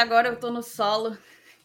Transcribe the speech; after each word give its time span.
agora 0.00 0.28
eu 0.28 0.40
tô 0.40 0.50
no 0.50 0.62
solo. 0.62 1.16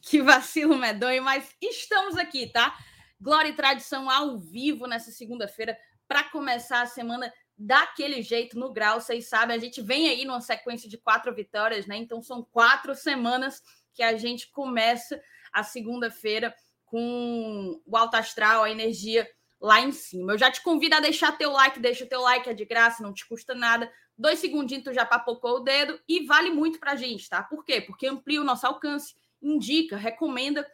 Que 0.01 0.21
vacilo 0.21 0.77
medonho, 0.77 1.23
mas 1.23 1.49
estamos 1.59 2.15
aqui, 2.15 2.51
tá? 2.51 2.77
Glória 3.19 3.49
e 3.49 3.55
tradição 3.55 4.09
ao 4.09 4.37
vivo 4.37 4.85
nessa 4.85 5.09
segunda-feira 5.09 5.75
para 6.07 6.23
começar 6.25 6.81
a 6.81 6.85
semana 6.85 7.33
daquele 7.57 8.21
jeito 8.21 8.59
no 8.59 8.71
grau. 8.71 9.01
Vocês 9.01 9.27
sabem, 9.27 9.55
a 9.55 9.59
gente 9.59 9.81
vem 9.81 10.07
aí 10.09 10.25
numa 10.25 10.41
sequência 10.41 10.87
de 10.87 10.97
quatro 10.97 11.33
vitórias, 11.33 11.87
né? 11.87 11.95
Então 11.97 12.21
são 12.21 12.43
quatro 12.43 12.93
semanas 12.93 13.63
que 13.93 14.03
a 14.03 14.15
gente 14.17 14.51
começa 14.51 15.19
a 15.51 15.63
segunda-feira 15.63 16.53
com 16.85 17.81
o 17.85 17.97
alto 17.97 18.15
astral, 18.15 18.63
a 18.63 18.69
energia 18.69 19.27
lá 19.59 19.79
em 19.79 19.91
cima. 19.91 20.33
Eu 20.33 20.37
já 20.37 20.51
te 20.51 20.61
convido 20.61 20.95
a 20.95 20.99
deixar 20.99 21.31
teu 21.31 21.51
like, 21.51 21.79
deixa 21.79 22.05
teu 22.05 22.21
like, 22.21 22.49
é 22.49 22.53
de 22.53 22.65
graça, 22.65 23.01
não 23.01 23.13
te 23.13 23.25
custa 23.27 23.55
nada. 23.55 23.91
Dois 24.17 24.39
segundinhos 24.39 24.83
tu 24.83 24.93
já 24.93 25.05
papocou 25.05 25.57
o 25.57 25.59
dedo 25.59 25.99
e 26.07 26.25
vale 26.25 26.49
muito 26.49 26.79
pra 26.79 26.95
gente, 26.95 27.29
tá? 27.29 27.43
Por 27.43 27.65
quê? 27.65 27.81
Porque 27.81 28.07
amplia 28.07 28.39
o 28.41 28.45
nosso 28.45 28.65
alcance, 28.65 29.13
indica, 29.41 29.97
recomenda 29.97 30.65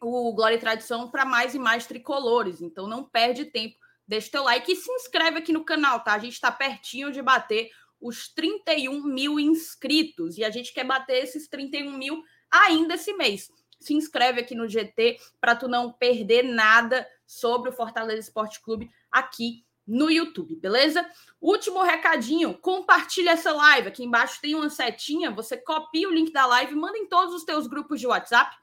o 0.00 0.32
Glória 0.32 0.56
e 0.56 0.60
Tradição 0.60 1.10
para 1.10 1.24
mais 1.24 1.54
e 1.54 1.58
mais 1.58 1.86
tricolores. 1.86 2.62
Então 2.62 2.86
não 2.86 3.04
perde 3.04 3.44
tempo, 3.44 3.76
deixa 4.06 4.30
teu 4.30 4.44
like 4.44 4.72
e 4.72 4.76
se 4.76 4.90
inscreve 4.92 5.38
aqui 5.38 5.52
no 5.52 5.64
canal, 5.64 6.00
tá? 6.00 6.14
A 6.14 6.18
gente 6.18 6.32
está 6.32 6.50
pertinho 6.50 7.12
de 7.12 7.20
bater 7.20 7.70
os 8.00 8.28
31 8.32 9.02
mil 9.04 9.38
inscritos 9.38 10.38
e 10.38 10.44
a 10.44 10.50
gente 10.50 10.72
quer 10.72 10.84
bater 10.84 11.22
esses 11.22 11.46
31 11.48 11.92
mil 11.92 12.22
ainda 12.50 12.94
esse 12.94 13.12
mês. 13.12 13.50
Se 13.78 13.94
inscreve 13.94 14.40
aqui 14.40 14.54
no 14.54 14.68
GT 14.68 15.18
para 15.38 15.54
tu 15.54 15.68
não 15.68 15.92
perder 15.92 16.42
nada 16.42 17.06
sobre 17.26 17.68
o 17.68 17.72
Fortaleza 17.72 18.20
Esporte 18.20 18.60
Clube 18.60 18.90
aqui 19.10 19.64
no 19.86 20.10
YouTube, 20.10 20.56
beleza? 20.56 21.08
Último 21.40 21.82
recadinho, 21.82 22.56
compartilha 22.58 23.30
essa 23.30 23.52
live. 23.52 23.88
Aqui 23.88 24.04
embaixo 24.04 24.40
tem 24.40 24.54
uma 24.54 24.70
setinha, 24.70 25.30
você 25.30 25.56
copia 25.56 26.08
o 26.08 26.12
link 26.12 26.32
da 26.32 26.46
live, 26.46 26.74
manda 26.74 26.98
em 26.98 27.06
todos 27.06 27.34
os 27.34 27.44
teus 27.44 27.66
grupos 27.66 27.98
de 27.98 28.06
WhatsApp. 28.06 28.56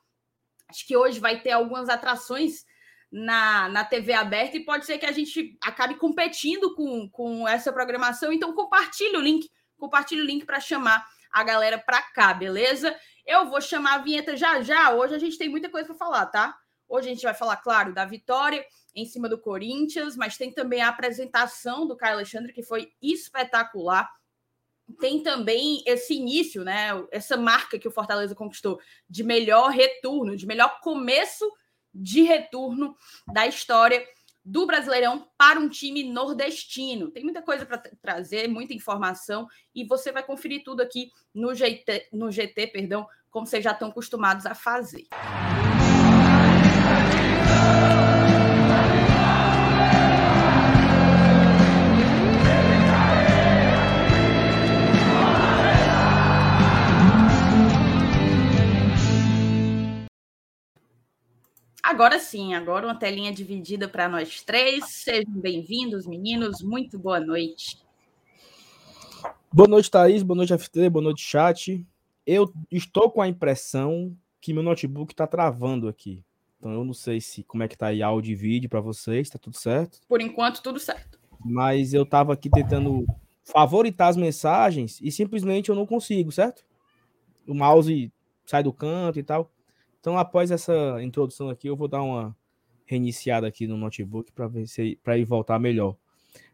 Acho 0.70 0.86
que 0.86 0.96
hoje 0.96 1.20
vai 1.20 1.40
ter 1.42 1.52
algumas 1.52 1.90
atrações 1.90 2.66
na, 3.12 3.70
na 3.70 3.86
TV 3.86 4.14
aberta 4.14 4.58
e 4.58 4.66
pode 4.66 4.86
ser 4.86 4.98
que 4.98 5.06
a 5.06 5.12
gente 5.12 5.58
acabe 5.62 5.96
competindo 5.96 6.76
com, 6.76 7.10
com 7.10 7.48
essa 7.48 7.72
programação. 7.72 8.32
Então 8.32 8.54
compartilha 8.54 9.18
o 9.18 9.22
link, 9.22 9.50
compartilha 9.78 10.22
o 10.22 10.26
link 10.26 10.46
para 10.46 10.60
chamar 10.60 11.06
a 11.32 11.44
galera 11.44 11.78
para 11.78 12.02
cá, 12.02 12.34
beleza? 12.34 12.96
Eu 13.26 13.50
vou 13.50 13.62
chamar 13.62 13.96
a 13.96 13.98
vinheta 14.00 14.36
já 14.36 14.62
já. 14.62 14.92
Hoje 14.92 15.16
a 15.16 15.20
gente 15.20 15.38
tem 15.38 15.50
muita 15.50 15.70
coisa 15.70 15.88
para 15.88 15.98
falar, 15.98 16.26
tá? 16.28 16.58
Hoje 16.88 17.10
a 17.10 17.14
gente 17.14 17.24
vai 17.24 17.34
falar, 17.34 17.58
claro, 17.58 17.94
da 17.94 18.06
vitória 18.06 18.66
em 18.98 19.06
cima 19.06 19.30
do 19.30 19.38
Corinthians, 19.38 20.18
mas 20.18 20.38
tem 20.38 20.52
também 20.52 20.82
a 20.82 20.90
apresentação 20.90 21.88
do 21.88 21.96
Caio 21.96 22.16
Alexandre, 22.16 22.52
que 22.52 22.64
foi 22.64 22.92
espetacular. 23.00 24.12
Tem 25.00 25.22
também 25.22 25.84
esse 25.86 26.16
início, 26.16 26.64
né? 26.64 26.90
Essa 27.12 27.38
marca 27.38 27.78
que 27.78 27.88
o 27.88 27.92
Fortaleza 27.92 28.34
conquistou 28.34 28.82
de 29.08 29.24
melhor 29.24 29.70
retorno, 29.70 30.36
de 30.36 30.48
melhor 30.48 30.80
começo 30.82 31.46
de 31.94 32.24
retorno 32.24 32.96
da 33.32 33.46
história 33.46 34.04
do 34.44 34.66
Brasileirão 34.66 35.28
para 35.38 35.60
um 35.60 35.70
time 35.70 36.04
nordestino. 36.04 37.12
Tem 37.12 37.24
muita 37.24 37.44
coisa 37.44 37.68
para 37.68 37.78
trazer, 38.02 38.48
muita 38.48 38.74
informação, 38.74 39.48
e 39.76 39.86
você 39.86 40.12
vai 40.12 40.24
conferir 40.24 40.64
tudo 40.64 40.82
aqui 40.82 41.12
no 41.36 41.54
GT, 41.54 42.08
no 42.12 42.32
GT, 42.32 42.68
perdão, 42.68 43.06
como 43.30 43.46
vocês 43.46 43.64
já 43.64 43.74
estão 43.74 43.90
acostumados 43.90 44.46
a 44.48 44.56
fazer. 44.56 45.06
Agora 61.88 62.20
sim, 62.20 62.54
agora 62.54 62.86
uma 62.86 63.00
telinha 63.00 63.32
dividida 63.32 63.88
para 63.88 64.10
nós 64.10 64.42
três. 64.42 64.84
Sejam 64.88 65.32
bem-vindos, 65.32 66.06
meninos. 66.06 66.62
Muito 66.62 67.00
boa 67.00 67.18
noite. 67.18 67.82
Boa 69.50 69.70
noite, 69.70 69.90
Thaís. 69.90 70.22
Boa 70.22 70.36
noite, 70.36 70.52
FT. 70.58 70.90
Boa 70.90 71.02
noite, 71.02 71.24
chat. 71.24 71.88
Eu 72.26 72.54
estou 72.70 73.10
com 73.10 73.22
a 73.22 73.28
impressão 73.30 74.14
que 74.42 74.52
meu 74.52 74.62
notebook 74.62 75.14
está 75.14 75.26
travando 75.26 75.88
aqui. 75.88 76.26
Então 76.60 76.74
eu 76.74 76.84
não 76.84 76.94
sei 76.94 77.22
se 77.22 77.42
como 77.44 77.64
é 77.64 77.70
que 77.70 77.78
tá 77.78 77.88
aí 77.88 78.04
áudio 78.04 78.34
e 78.34 78.36
vídeo 78.36 78.70
para 78.70 78.82
vocês, 78.82 79.30
tá 79.30 79.40
tudo 79.40 79.56
certo? 79.56 80.02
Por 80.10 80.20
enquanto 80.20 80.62
tudo 80.62 80.82
certo. 80.82 81.18
Mas 81.40 81.94
eu 81.94 82.06
tava 82.06 82.34
aqui 82.34 82.50
tentando 82.50 83.08
favoritar 83.46 84.10
as 84.10 84.18
mensagens 84.18 85.00
e 85.02 85.10
simplesmente 85.10 85.70
eu 85.70 85.76
não 85.76 85.86
consigo, 85.86 86.34
certo? 86.34 86.66
O 87.48 87.54
mouse 87.54 88.12
sai 88.46 88.62
do 88.62 88.74
canto 88.74 89.20
e 89.20 89.24
tal. 89.24 89.50
Então 90.08 90.18
após 90.18 90.52
essa 90.52 91.04
introdução 91.04 91.50
aqui 91.50 91.68
eu 91.68 91.76
vou 91.76 91.90
dar 91.90 92.02
uma 92.02 92.34
reiniciada 92.86 93.46
aqui 93.46 93.68
no 93.68 93.76
notebook 93.76 94.32
para 94.32 94.48
ver 94.48 94.66
se 94.66 94.98
para 95.04 95.18
ele 95.18 95.26
voltar 95.26 95.60
melhor. 95.60 95.98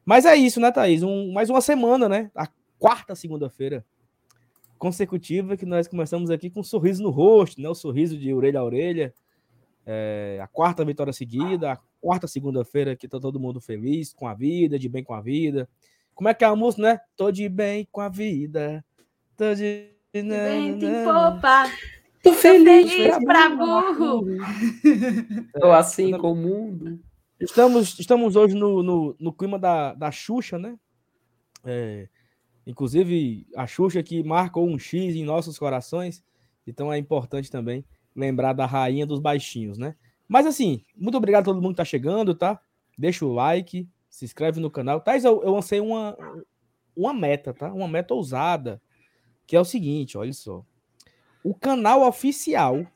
Mas 0.03 0.25
é 0.25 0.35
isso, 0.35 0.59
né, 0.59 0.71
Thaís? 0.71 1.03
Um, 1.03 1.31
mais 1.31 1.51
uma 1.51 1.61
semana, 1.61 2.09
né? 2.09 2.31
A 2.33 2.47
quarta 2.79 3.13
segunda-feira 3.13 3.85
consecutiva 4.79 5.55
que 5.55 5.67
nós 5.67 5.87
começamos 5.87 6.31
aqui 6.31 6.49
com 6.49 6.61
um 6.61 6.63
sorriso 6.63 7.03
no 7.03 7.11
rosto, 7.11 7.61
né? 7.61 7.69
O 7.69 7.75
sorriso 7.75 8.17
de 8.17 8.33
orelha 8.33 8.59
a 8.59 8.63
orelha 8.63 9.13
é, 9.85 10.39
a 10.41 10.47
quarta 10.47 10.83
vitória 10.83 11.13
seguida, 11.13 11.73
a 11.73 11.77
quarta 12.01 12.25
segunda-feira 12.25 12.95
que 12.95 13.07
tá 13.07 13.19
todo 13.19 13.39
mundo 13.39 13.61
feliz 13.61 14.11
com 14.13 14.27
a 14.27 14.33
vida, 14.33 14.79
de 14.79 14.89
bem 14.89 15.03
com 15.03 15.13
a 15.13 15.21
vida. 15.21 15.69
Como 16.15 16.27
é 16.27 16.33
que 16.33 16.43
é 16.43 16.47
a 16.47 16.55
música, 16.55 16.81
né? 16.81 16.99
Tô 17.15 17.29
de 17.29 17.47
bem 17.47 17.87
com 17.91 18.01
a 18.01 18.09
vida. 18.09 18.83
Tô 19.37 19.53
de. 19.53 19.91
de 20.11 20.23
vento 20.23 20.85
em 20.85 21.05
popa. 21.05 21.65
Tô 22.23 22.31
feliz, 22.31 22.89
feliz 22.89 23.17
pra 23.25 23.49
burro. 23.49 24.25
Tô 25.59 25.71
assim 25.73 26.17
com 26.17 26.31
o 26.31 26.35
mundo. 26.35 26.97
Estamos, 27.37 27.99
estamos 27.99 28.37
hoje 28.37 28.55
no, 28.55 28.81
no, 28.81 29.15
no 29.19 29.33
clima 29.33 29.59
da, 29.59 29.93
da 29.93 30.09
Xuxa, 30.09 30.57
né? 30.57 30.79
É, 31.65 32.07
inclusive, 32.65 33.45
a 33.57 33.67
Xuxa 33.67 34.01
que 34.01 34.23
marcou 34.23 34.65
um 34.65 34.79
X 34.79 35.17
em 35.17 35.25
nossos 35.25 35.59
corações. 35.59 36.23
Então 36.65 36.93
é 36.93 36.97
importante 36.97 37.51
também 37.51 37.83
lembrar 38.15 38.53
da 38.53 38.65
rainha 38.65 39.05
dos 39.05 39.19
baixinhos, 39.19 39.77
né? 39.77 39.93
Mas 40.25 40.45
assim, 40.45 40.81
muito 40.95 41.17
obrigado 41.17 41.41
a 41.41 41.45
todo 41.45 41.61
mundo 41.61 41.73
que 41.73 41.77
tá 41.77 41.85
chegando, 41.85 42.33
tá? 42.33 42.57
Deixa 42.97 43.25
o 43.25 43.33
like, 43.33 43.85
se 44.09 44.23
inscreve 44.23 44.61
no 44.61 44.71
canal. 44.71 45.01
Tais, 45.01 45.25
eu, 45.25 45.43
eu 45.43 45.51
lancei 45.51 45.81
uma, 45.81 46.17
uma 46.95 47.13
meta, 47.13 47.53
tá? 47.53 47.73
Uma 47.73 47.89
meta 47.89 48.13
ousada, 48.13 48.81
que 49.45 49.57
é 49.57 49.59
o 49.59 49.65
seguinte, 49.65 50.17
olha 50.17 50.31
só. 50.31 50.65
O 51.43 51.53
canal 51.53 52.07
oficial 52.07 52.87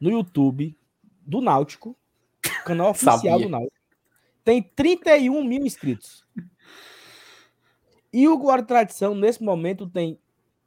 no 0.00 0.10
YouTube 0.10 0.76
do 1.20 1.40
Náutico, 1.40 1.96
canal 2.64 2.90
oficial 2.90 3.38
do 3.38 3.48
Náutico, 3.48 3.76
tem 4.44 4.62
31 4.62 5.42
mil 5.44 5.64
inscritos. 5.64 6.26
E 8.12 8.26
o 8.28 8.36
Glória 8.36 8.64
Tradição, 8.64 9.14
nesse 9.14 9.40
momento, 9.42 9.88
tem 9.88 10.18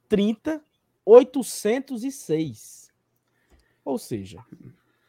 30,806. 0.08 2.90
Ou 3.84 3.98
seja, 3.98 4.44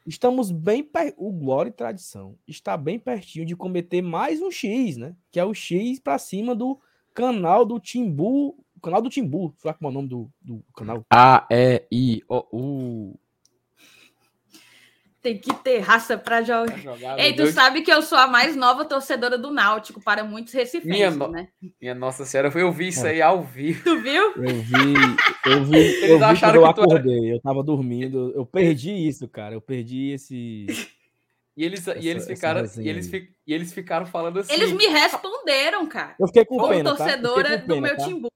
estamos 0.06 0.52
bem 0.52 0.84
per... 0.84 1.16
o 1.18 1.32
Glória 1.32 1.70
e 1.70 1.74
Tradição 1.74 2.38
está 2.46 2.78
bem 2.78 3.00
pertinho 3.00 3.46
de 3.46 3.56
cometer 3.56 4.02
mais 4.02 4.42
um 4.42 4.52
X, 4.52 4.98
né? 4.98 5.16
Que 5.32 5.40
é 5.40 5.46
o 5.46 5.54
X 5.54 6.00
para 6.00 6.20
cima 6.20 6.54
do 6.54 6.78
canal 7.14 7.66
do 7.66 7.80
Timbu, 7.80 8.62
canal 8.82 9.02
do 9.02 9.10
Timbu, 9.10 9.54
sabe 9.58 9.78
como 9.78 9.90
é 9.90 9.92
o 9.92 9.94
nome 9.94 10.08
do, 10.08 10.30
do 10.42 10.64
canal? 10.76 11.04
A 11.12 11.48
E 11.52 11.88
I 11.92 12.24
O 12.28 12.46
U 12.52 13.20
tem 15.28 15.38
que 15.38 15.54
ter 15.56 15.80
raça 15.80 16.18
para 16.18 16.42
jogar. 16.42 16.78
jogar 16.80 17.20
Ei, 17.20 17.34
tu 17.34 17.44
Deus. 17.44 17.54
sabe 17.54 17.82
que 17.82 17.92
eu 17.92 18.02
sou 18.02 18.18
a 18.18 18.28
mais 18.28 18.56
nova 18.56 18.86
torcedora 18.86 19.38
do 19.38 19.52
Náutico 19.52 20.02
para 20.02 20.24
muitos 20.24 20.54
recifenses, 20.54 20.90
minha, 20.90 21.28
né? 21.28 21.50
Minha 21.82 21.94
Nossa 21.94 22.24
Senhora, 22.24 22.50
eu 22.56 22.72
vi 22.72 22.88
isso 22.88 23.06
é. 23.06 23.12
aí 23.12 23.22
ao 23.22 23.44
vivo. 23.44 23.84
Tu 23.84 24.02
viu? 24.02 24.24
Eu 24.38 24.62
vi, 24.62 24.94
eu 25.46 25.66
vi, 25.66 25.78
Eles 25.78 26.10
eu 26.10 26.18
vi 26.18 26.24
acharam 26.24 26.62
eu 26.62 26.66
acordei, 26.66 27.28
era... 27.28 27.36
eu 27.36 27.42
tava 27.42 27.62
dormindo, 27.62 28.32
eu 28.36 28.46
perdi 28.46 28.92
isso, 28.92 29.28
cara, 29.28 29.54
eu 29.54 29.62
perdi 29.62 30.12
esse... 30.12 30.66
E 31.58 31.66
eles, 31.66 31.88
essa, 31.88 31.98
e, 31.98 32.08
eles 32.08 32.26
ficaram, 32.26 32.64
e, 32.78 32.88
eles, 32.88 33.10
fi, 33.10 33.30
e 33.46 33.54
eles 33.54 33.74
ficaram 33.74 34.06
falando 34.06 34.40
assim... 34.40 34.54
Eles 34.54 34.72
me 34.72 34.86
responderam, 34.86 35.88
cara. 35.88 36.16
Eu 36.20 36.28
fiquei 36.28 36.46
com 36.46 36.70
pena, 36.70 36.92
tá? 36.92 36.96
torcedora 36.96 37.58
tá? 37.60 37.66
do 37.66 37.82
meu 37.82 37.98
tá? 37.98 38.06
timbu. 38.06 38.30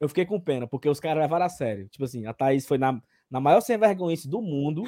Eu 0.00 0.08
fiquei 0.08 0.24
com 0.24 0.40
pena, 0.40 0.66
porque 0.66 0.88
os 0.88 1.00
caras 1.00 1.22
levaram 1.22 1.46
a 1.46 1.48
sério. 1.48 1.88
Tipo 1.88 2.04
assim, 2.04 2.26
a 2.26 2.32
Thaís 2.32 2.66
foi 2.66 2.78
na, 2.78 3.00
na 3.30 3.40
maior 3.40 3.60
sem 3.60 3.76
vergonha 3.76 4.16
do 4.26 4.40
mundo 4.40 4.84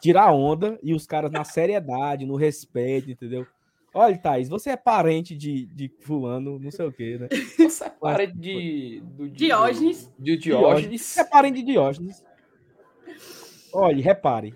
tirar 0.00 0.32
onda 0.32 0.78
e 0.82 0.94
os 0.94 1.06
caras 1.06 1.30
na 1.30 1.44
seriedade, 1.44 2.26
no 2.26 2.36
respeito, 2.36 3.10
entendeu? 3.10 3.46
Olha, 3.92 4.16
Thaís, 4.16 4.48
você 4.48 4.70
é 4.70 4.76
parente 4.76 5.36
de, 5.36 5.66
de 5.66 5.88
fulano, 6.00 6.58
não 6.58 6.70
sei 6.70 6.86
o 6.86 6.92
quê, 6.92 7.18
né? 7.18 7.28
Você 7.58 7.84
é 7.84 7.90
parente 7.90 8.38
de... 8.38 9.02
Do, 9.04 9.28
de 9.28 9.46
Diógenes. 9.46 10.12
De 10.16 10.36
Diógenes. 10.36 11.02
Você 11.02 11.20
é 11.20 11.24
parente 11.24 11.60
de 11.60 11.72
Diógenes. 11.72 12.24
Olha, 13.72 14.00
repare. 14.00 14.54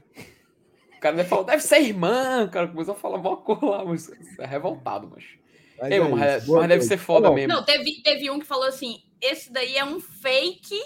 O 0.96 1.00
cara 1.00 1.16
deve, 1.16 1.28
falar, 1.28 1.43
deve 1.43 1.62
ser 1.62 1.81
irmã, 1.81 2.44
o 2.44 2.50
cara 2.50 2.69
começou 2.69 2.94
a 2.94 2.96
falar 2.96 3.19
uma 3.19 3.37
coisa 3.37 3.66
lá, 3.66 3.84
mas 3.84 4.08
é 4.38 4.46
revoltado, 4.46 5.11
mas... 5.12 5.25
Mas, 5.79 5.91
Ei, 5.91 5.99
é 5.99 6.09
mas, 6.09 6.47
mas 6.47 6.69
deve 6.69 6.82
ser 6.82 6.99
foda 6.99 7.31
mesmo. 7.31 7.53
Não, 7.53 7.65
teve, 7.65 8.03
teve 8.03 8.31
um 8.31 8.38
que 8.38 8.47
falou 8.47 8.67
assim, 8.67 9.03
esse 9.21 9.53
daí 9.53 9.76
é 9.76 9.85
um 9.85 10.00
fake 10.00 10.81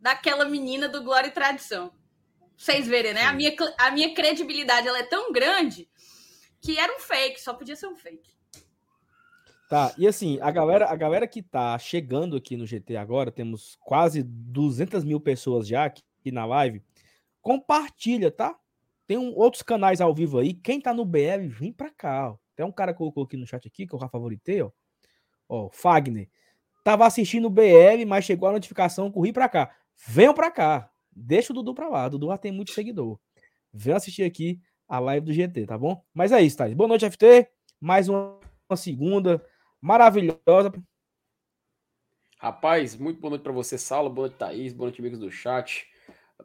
daquela 0.00 0.44
menina 0.44 0.88
do 0.88 1.02
Glória 1.02 1.28
e 1.28 1.32
Tradição. 1.32 1.92
Vocês 2.56 2.88
verem, 2.88 3.14
né? 3.14 3.22
A 3.22 3.32
minha, 3.32 3.54
a 3.78 3.90
minha 3.90 4.14
credibilidade 4.14 4.88
ela 4.88 4.98
é 4.98 5.04
tão 5.04 5.32
grande 5.32 5.88
que 6.60 6.78
era 6.78 6.94
um 6.96 6.98
fake, 6.98 7.40
só 7.40 7.54
podia 7.54 7.76
ser 7.76 7.86
um 7.86 7.94
fake. 7.94 8.36
Tá, 9.68 9.94
e 9.98 10.08
assim, 10.08 10.38
a 10.40 10.50
galera, 10.50 10.86
a 10.86 10.96
galera 10.96 11.26
que 11.28 11.42
tá 11.42 11.78
chegando 11.78 12.36
aqui 12.36 12.56
no 12.56 12.66
GT 12.66 12.96
agora, 12.96 13.30
temos 13.30 13.76
quase 13.84 14.22
200 14.22 15.04
mil 15.04 15.20
pessoas 15.20 15.68
já 15.68 15.84
aqui, 15.84 16.02
aqui 16.18 16.32
na 16.32 16.46
live. 16.46 16.82
Compartilha, 17.42 18.30
tá? 18.30 18.58
Tem 19.06 19.18
um, 19.18 19.34
outros 19.36 19.62
canais 19.62 20.00
ao 20.00 20.14
vivo 20.14 20.38
aí. 20.38 20.54
Quem 20.54 20.80
tá 20.80 20.92
no 20.94 21.04
BR, 21.04 21.46
vem 21.48 21.72
pra 21.72 21.90
cá, 21.90 22.30
ó. 22.30 22.47
Tem 22.58 22.66
um 22.66 22.72
cara 22.72 22.92
colocou 22.92 23.22
aqui 23.22 23.36
no 23.36 23.46
chat 23.46 23.68
aqui, 23.68 23.86
que 23.86 23.94
eu 23.94 24.00
já 24.00 24.08
favoritei, 24.08 24.60
ó. 24.62 24.72
Ó, 25.48 25.70
Fagner. 25.70 26.28
Tava 26.82 27.06
assistindo 27.06 27.44
o 27.44 27.50
BR, 27.50 28.04
mas 28.04 28.24
chegou 28.24 28.48
a 28.48 28.52
notificação, 28.52 29.12
corri 29.12 29.32
pra 29.32 29.48
cá. 29.48 29.72
Venham 30.08 30.34
pra 30.34 30.50
cá. 30.50 30.90
Deixa 31.12 31.52
o 31.52 31.54
Dudu 31.54 31.72
pra 31.72 31.88
lá. 31.88 32.06
O 32.06 32.10
Dudu 32.10 32.26
já 32.26 32.36
tem 32.36 32.50
muito 32.50 32.72
seguidor. 32.72 33.16
Vem 33.72 33.94
assistir 33.94 34.24
aqui 34.24 34.60
a 34.88 34.98
live 34.98 35.24
do 35.24 35.32
GT, 35.32 35.66
tá 35.66 35.78
bom? 35.78 36.04
Mas 36.12 36.32
é 36.32 36.42
isso, 36.42 36.56
Thais. 36.56 36.74
Boa 36.74 36.88
noite, 36.88 37.08
FT. 37.08 37.48
Mais 37.80 38.08
uma, 38.08 38.40
uma 38.68 38.76
segunda 38.76 39.40
maravilhosa. 39.80 40.72
Rapaz, 42.40 42.96
muito 42.96 43.20
boa 43.20 43.30
noite 43.30 43.42
para 43.42 43.52
você, 43.52 43.78
Saulo. 43.78 44.10
Boa 44.10 44.26
noite, 44.26 44.36
Thaís. 44.36 44.72
Boa 44.72 44.88
noite, 44.88 45.00
amigos 45.00 45.20
do 45.20 45.30
chat. 45.30 45.86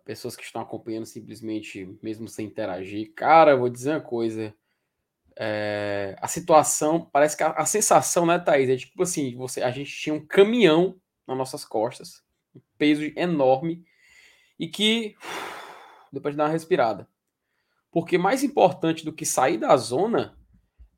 Pessoas 0.06 0.36
que 0.36 0.44
estão 0.44 0.62
acompanhando 0.62 1.08
simplesmente, 1.08 1.98
mesmo 2.04 2.28
sem 2.28 2.46
interagir. 2.46 3.16
Cara, 3.16 3.58
vou 3.58 3.68
dizer 3.68 3.94
uma 3.94 4.02
coisa. 4.02 4.56
É, 5.38 6.16
a 6.22 6.28
situação, 6.28 7.10
parece 7.12 7.36
que 7.36 7.44
a, 7.44 7.52
a, 7.52 7.66
sensação, 7.66 8.26
né, 8.26 8.38
Thaís? 8.38 8.70
É 8.70 8.76
tipo 8.78 9.02
assim: 9.02 9.36
você, 9.36 9.62
a 9.62 9.72
gente 9.72 9.92
tinha 9.92 10.14
um 10.14 10.26
caminhão 10.26 11.00
nas 11.28 11.38
nossas 11.38 11.66
costas, 11.66 12.24
um 12.56 12.62
peso 12.78 13.04
enorme, 13.16 13.84
e 14.60 14.68
que 14.68 15.16
depois 16.12 16.34
de 16.34 16.38
dar 16.38 16.46
uma 16.46 16.52
respirada. 16.52 17.08
Porque 17.92 18.18
mais 18.18 18.44
importante 18.44 19.06
do 19.06 19.14
que 19.14 19.26
sair 19.26 19.58
da 19.58 19.78
zona 19.78 20.38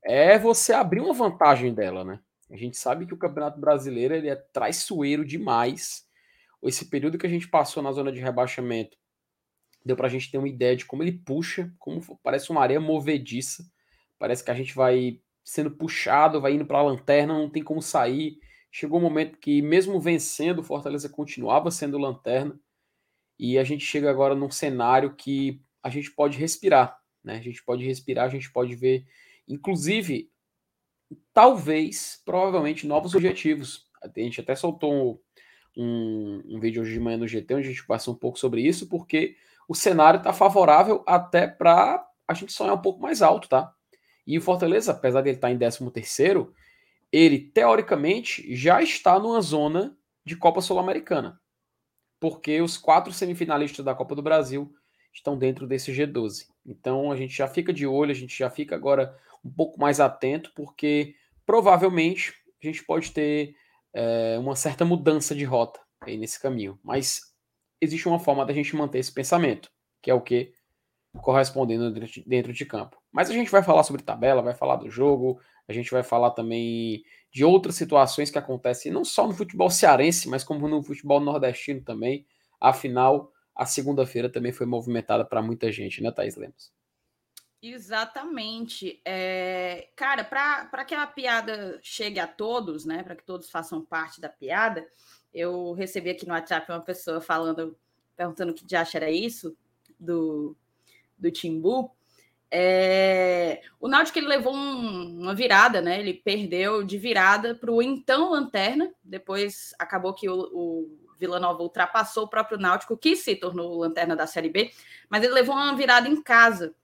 é 0.02 0.38
você 0.38 0.72
abrir 0.72 1.00
uma 1.00 1.12
vantagem 1.12 1.74
dela, 1.74 2.04
né? 2.04 2.20
A 2.50 2.56
gente 2.56 2.76
sabe 2.76 3.06
que 3.06 3.14
o 3.14 3.18
Campeonato 3.18 3.60
Brasileiro 3.60 4.14
ele 4.14 4.28
é 4.28 4.36
traiçoeiro 4.36 5.24
demais. 5.24 6.06
Esse 6.62 6.88
período 6.88 7.18
que 7.18 7.26
a 7.26 7.30
gente 7.30 7.48
passou 7.48 7.82
na 7.82 7.92
zona 7.92 8.12
de 8.12 8.20
rebaixamento 8.20 8.96
deu 9.84 9.96
para 9.96 10.06
a 10.06 10.10
gente 10.10 10.30
ter 10.30 10.38
uma 10.38 10.48
ideia 10.48 10.76
de 10.76 10.84
como 10.84 11.02
ele 11.02 11.12
puxa, 11.12 11.72
como 11.78 12.00
parece 12.22 12.50
uma 12.50 12.62
areia 12.62 12.80
movediça. 12.80 13.64
Parece 14.18 14.44
que 14.44 14.50
a 14.50 14.54
gente 14.54 14.74
vai 14.74 15.20
sendo 15.44 15.70
puxado, 15.70 16.40
vai 16.40 16.54
indo 16.54 16.66
para 16.66 16.78
a 16.78 16.82
lanterna, 16.82 17.34
não 17.34 17.48
tem 17.48 17.62
como 17.62 17.80
sair. 17.80 18.38
Chegou 18.70 18.98
um 18.98 19.02
momento 19.02 19.38
que, 19.38 19.62
mesmo 19.62 20.00
vencendo, 20.00 20.58
o 20.58 20.64
Fortaleza 20.64 21.08
continuava 21.08 21.70
sendo 21.70 21.98
lanterna. 21.98 22.58
E 23.38 23.58
a 23.58 23.64
gente 23.64 23.84
chega 23.84 24.10
agora 24.10 24.34
num 24.34 24.50
cenário 24.50 25.14
que 25.14 25.62
a 25.82 25.90
gente 25.90 26.10
pode 26.10 26.38
respirar, 26.38 26.98
né? 27.22 27.36
A 27.36 27.40
gente 27.40 27.62
pode 27.62 27.84
respirar, 27.84 28.24
a 28.24 28.28
gente 28.28 28.50
pode 28.50 28.74
ver, 28.74 29.06
inclusive, 29.46 30.30
talvez, 31.32 32.20
provavelmente, 32.24 32.86
novos 32.86 33.14
objetivos. 33.14 33.86
A 34.02 34.08
gente 34.20 34.40
até 34.40 34.56
soltou 34.56 34.92
um, 34.92 35.18
um, 35.76 36.56
um 36.56 36.60
vídeo 36.60 36.82
hoje 36.82 36.92
de 36.92 37.00
manhã 37.00 37.18
no 37.18 37.28
GT, 37.28 37.54
onde 37.54 37.68
a 37.68 37.70
gente 37.70 37.86
conversa 37.86 38.10
um 38.10 38.14
pouco 38.14 38.38
sobre 38.38 38.62
isso, 38.62 38.88
porque 38.88 39.36
o 39.68 39.74
cenário 39.74 40.18
está 40.18 40.32
favorável 40.32 41.04
até 41.06 41.46
para 41.46 42.04
a 42.26 42.34
gente 42.34 42.52
sonhar 42.52 42.74
um 42.74 42.82
pouco 42.82 43.00
mais 43.00 43.22
alto, 43.22 43.48
tá? 43.48 43.75
E 44.26 44.36
o 44.36 44.42
Fortaleza, 44.42 44.92
apesar 44.92 45.22
de 45.22 45.28
ele 45.28 45.36
estar 45.36 45.48
tá 45.48 45.54
em 45.54 45.58
13 45.58 45.90
terceiro, 45.90 46.52
ele, 47.12 47.38
teoricamente, 47.38 48.54
já 48.54 48.82
está 48.82 49.18
numa 49.18 49.40
zona 49.40 49.96
de 50.24 50.36
Copa 50.36 50.60
Sul-Americana. 50.60 51.40
Porque 52.18 52.60
os 52.60 52.76
quatro 52.76 53.12
semifinalistas 53.12 53.84
da 53.84 53.94
Copa 53.94 54.14
do 54.14 54.22
Brasil 54.22 54.74
estão 55.12 55.38
dentro 55.38 55.66
desse 55.66 55.92
G12. 55.92 56.48
Então 56.64 57.12
a 57.12 57.16
gente 57.16 57.34
já 57.34 57.46
fica 57.46 57.72
de 57.72 57.86
olho, 57.86 58.10
a 58.10 58.14
gente 58.14 58.36
já 58.36 58.50
fica 58.50 58.74
agora 58.74 59.16
um 59.44 59.50
pouco 59.50 59.80
mais 59.80 60.00
atento, 60.00 60.52
porque 60.54 61.14
provavelmente 61.44 62.34
a 62.62 62.66
gente 62.66 62.84
pode 62.84 63.12
ter 63.12 63.54
é, 63.94 64.36
uma 64.38 64.56
certa 64.56 64.84
mudança 64.84 65.34
de 65.34 65.44
rota 65.44 65.80
aí 66.00 66.16
nesse 66.16 66.40
caminho. 66.40 66.78
Mas 66.82 67.20
existe 67.80 68.08
uma 68.08 68.18
forma 68.18 68.44
da 68.44 68.52
gente 68.52 68.74
manter 68.74 68.98
esse 68.98 69.12
pensamento, 69.12 69.70
que 70.02 70.10
é 70.10 70.14
o 70.14 70.20
que? 70.20 70.52
Correspondendo 71.22 71.92
dentro 72.26 72.52
de 72.52 72.64
campo. 72.64 72.96
Mas 73.12 73.30
a 73.30 73.32
gente 73.32 73.50
vai 73.50 73.62
falar 73.62 73.82
sobre 73.82 74.02
tabela, 74.02 74.42
vai 74.42 74.54
falar 74.54 74.76
do 74.76 74.90
jogo, 74.90 75.40
a 75.68 75.72
gente 75.72 75.90
vai 75.90 76.02
falar 76.02 76.30
também 76.30 77.04
de 77.32 77.44
outras 77.44 77.74
situações 77.74 78.30
que 78.30 78.38
acontecem 78.38 78.92
não 78.92 79.04
só 79.04 79.26
no 79.26 79.34
futebol 79.34 79.70
cearense, 79.70 80.28
mas 80.28 80.44
como 80.44 80.68
no 80.68 80.82
futebol 80.82 81.20
nordestino 81.20 81.82
também. 81.82 82.26
Afinal, 82.60 83.32
a 83.54 83.66
segunda-feira 83.66 84.28
também 84.28 84.52
foi 84.52 84.66
movimentada 84.66 85.24
para 85.24 85.42
muita 85.42 85.72
gente, 85.72 86.02
né, 86.02 86.10
Thaís 86.10 86.36
Lemos? 86.36 86.72
Exatamente. 87.62 89.00
É, 89.04 89.88
cara, 89.96 90.22
para 90.24 90.84
que 90.84 90.94
a 90.94 91.06
piada 91.06 91.80
chegue 91.82 92.20
a 92.20 92.26
todos, 92.26 92.84
né? 92.84 93.02
Para 93.02 93.16
que 93.16 93.24
todos 93.24 93.50
façam 93.50 93.84
parte 93.84 94.20
da 94.20 94.28
piada, 94.28 94.86
eu 95.32 95.72
recebi 95.72 96.10
aqui 96.10 96.26
no 96.26 96.34
WhatsApp 96.34 96.70
uma 96.70 96.80
pessoa 96.80 97.20
falando, 97.20 97.76
perguntando 98.14 98.54
que 98.54 98.64
de 98.64 98.76
acha 98.76 98.98
era 98.98 99.10
isso, 99.10 99.56
do, 99.98 100.56
do 101.18 101.30
Timbu. 101.30 101.96
É, 102.50 103.60
o 103.80 103.88
Náutico 103.88 104.18
ele 104.18 104.28
levou 104.28 104.54
um, 104.54 105.20
uma 105.20 105.34
virada, 105.34 105.80
né? 105.80 105.98
Ele 105.98 106.14
perdeu 106.14 106.84
de 106.84 106.96
virada 106.96 107.54
para 107.54 107.70
o 107.70 107.82
então 107.82 108.30
Lanterna. 108.30 108.92
Depois 109.02 109.74
acabou 109.78 110.14
que 110.14 110.28
o, 110.28 110.48
o 110.52 111.06
Vila 111.18 111.40
Nova 111.40 111.62
ultrapassou 111.62 112.24
o 112.24 112.28
próprio 112.28 112.58
Náutico, 112.58 112.96
que 112.96 113.16
se 113.16 113.34
tornou 113.34 113.78
lanterna 113.78 114.14
da 114.14 114.26
Série 114.26 114.50
B, 114.50 114.70
mas 115.08 115.22
ele 115.22 115.32
levou 115.32 115.54
uma 115.54 115.74
virada 115.74 116.08
em 116.08 116.22
casa. 116.22 116.74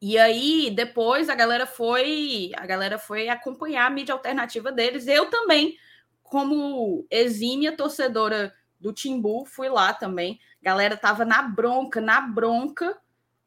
E 0.00 0.18
aí, 0.18 0.70
depois 0.74 1.28
a 1.28 1.34
galera 1.34 1.66
foi, 1.66 2.50
a 2.56 2.66
galera 2.66 2.98
foi 2.98 3.28
acompanhar 3.28 3.86
a 3.86 3.90
mídia 3.90 4.14
alternativa 4.14 4.72
deles. 4.72 5.06
Eu 5.06 5.28
também, 5.28 5.76
como 6.22 7.06
exímia 7.10 7.76
torcedora 7.76 8.52
do 8.80 8.92
Timbu, 8.92 9.44
fui 9.44 9.68
lá 9.68 9.92
também. 9.92 10.40
A 10.62 10.64
galera 10.64 10.96
tava 10.96 11.24
na 11.24 11.42
bronca, 11.42 12.00
na 12.00 12.22
bronca 12.22 12.98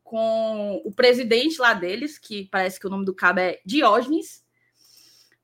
com 0.08 0.82
o 0.86 0.92
presidente 0.94 1.60
lá 1.60 1.74
deles, 1.74 2.18
que 2.18 2.48
parece 2.50 2.80
que 2.80 2.88
o 2.88 2.90
nome 2.90 3.04
do 3.04 3.14
cabo 3.14 3.42
é 3.42 3.60
Diógenes, 3.66 4.42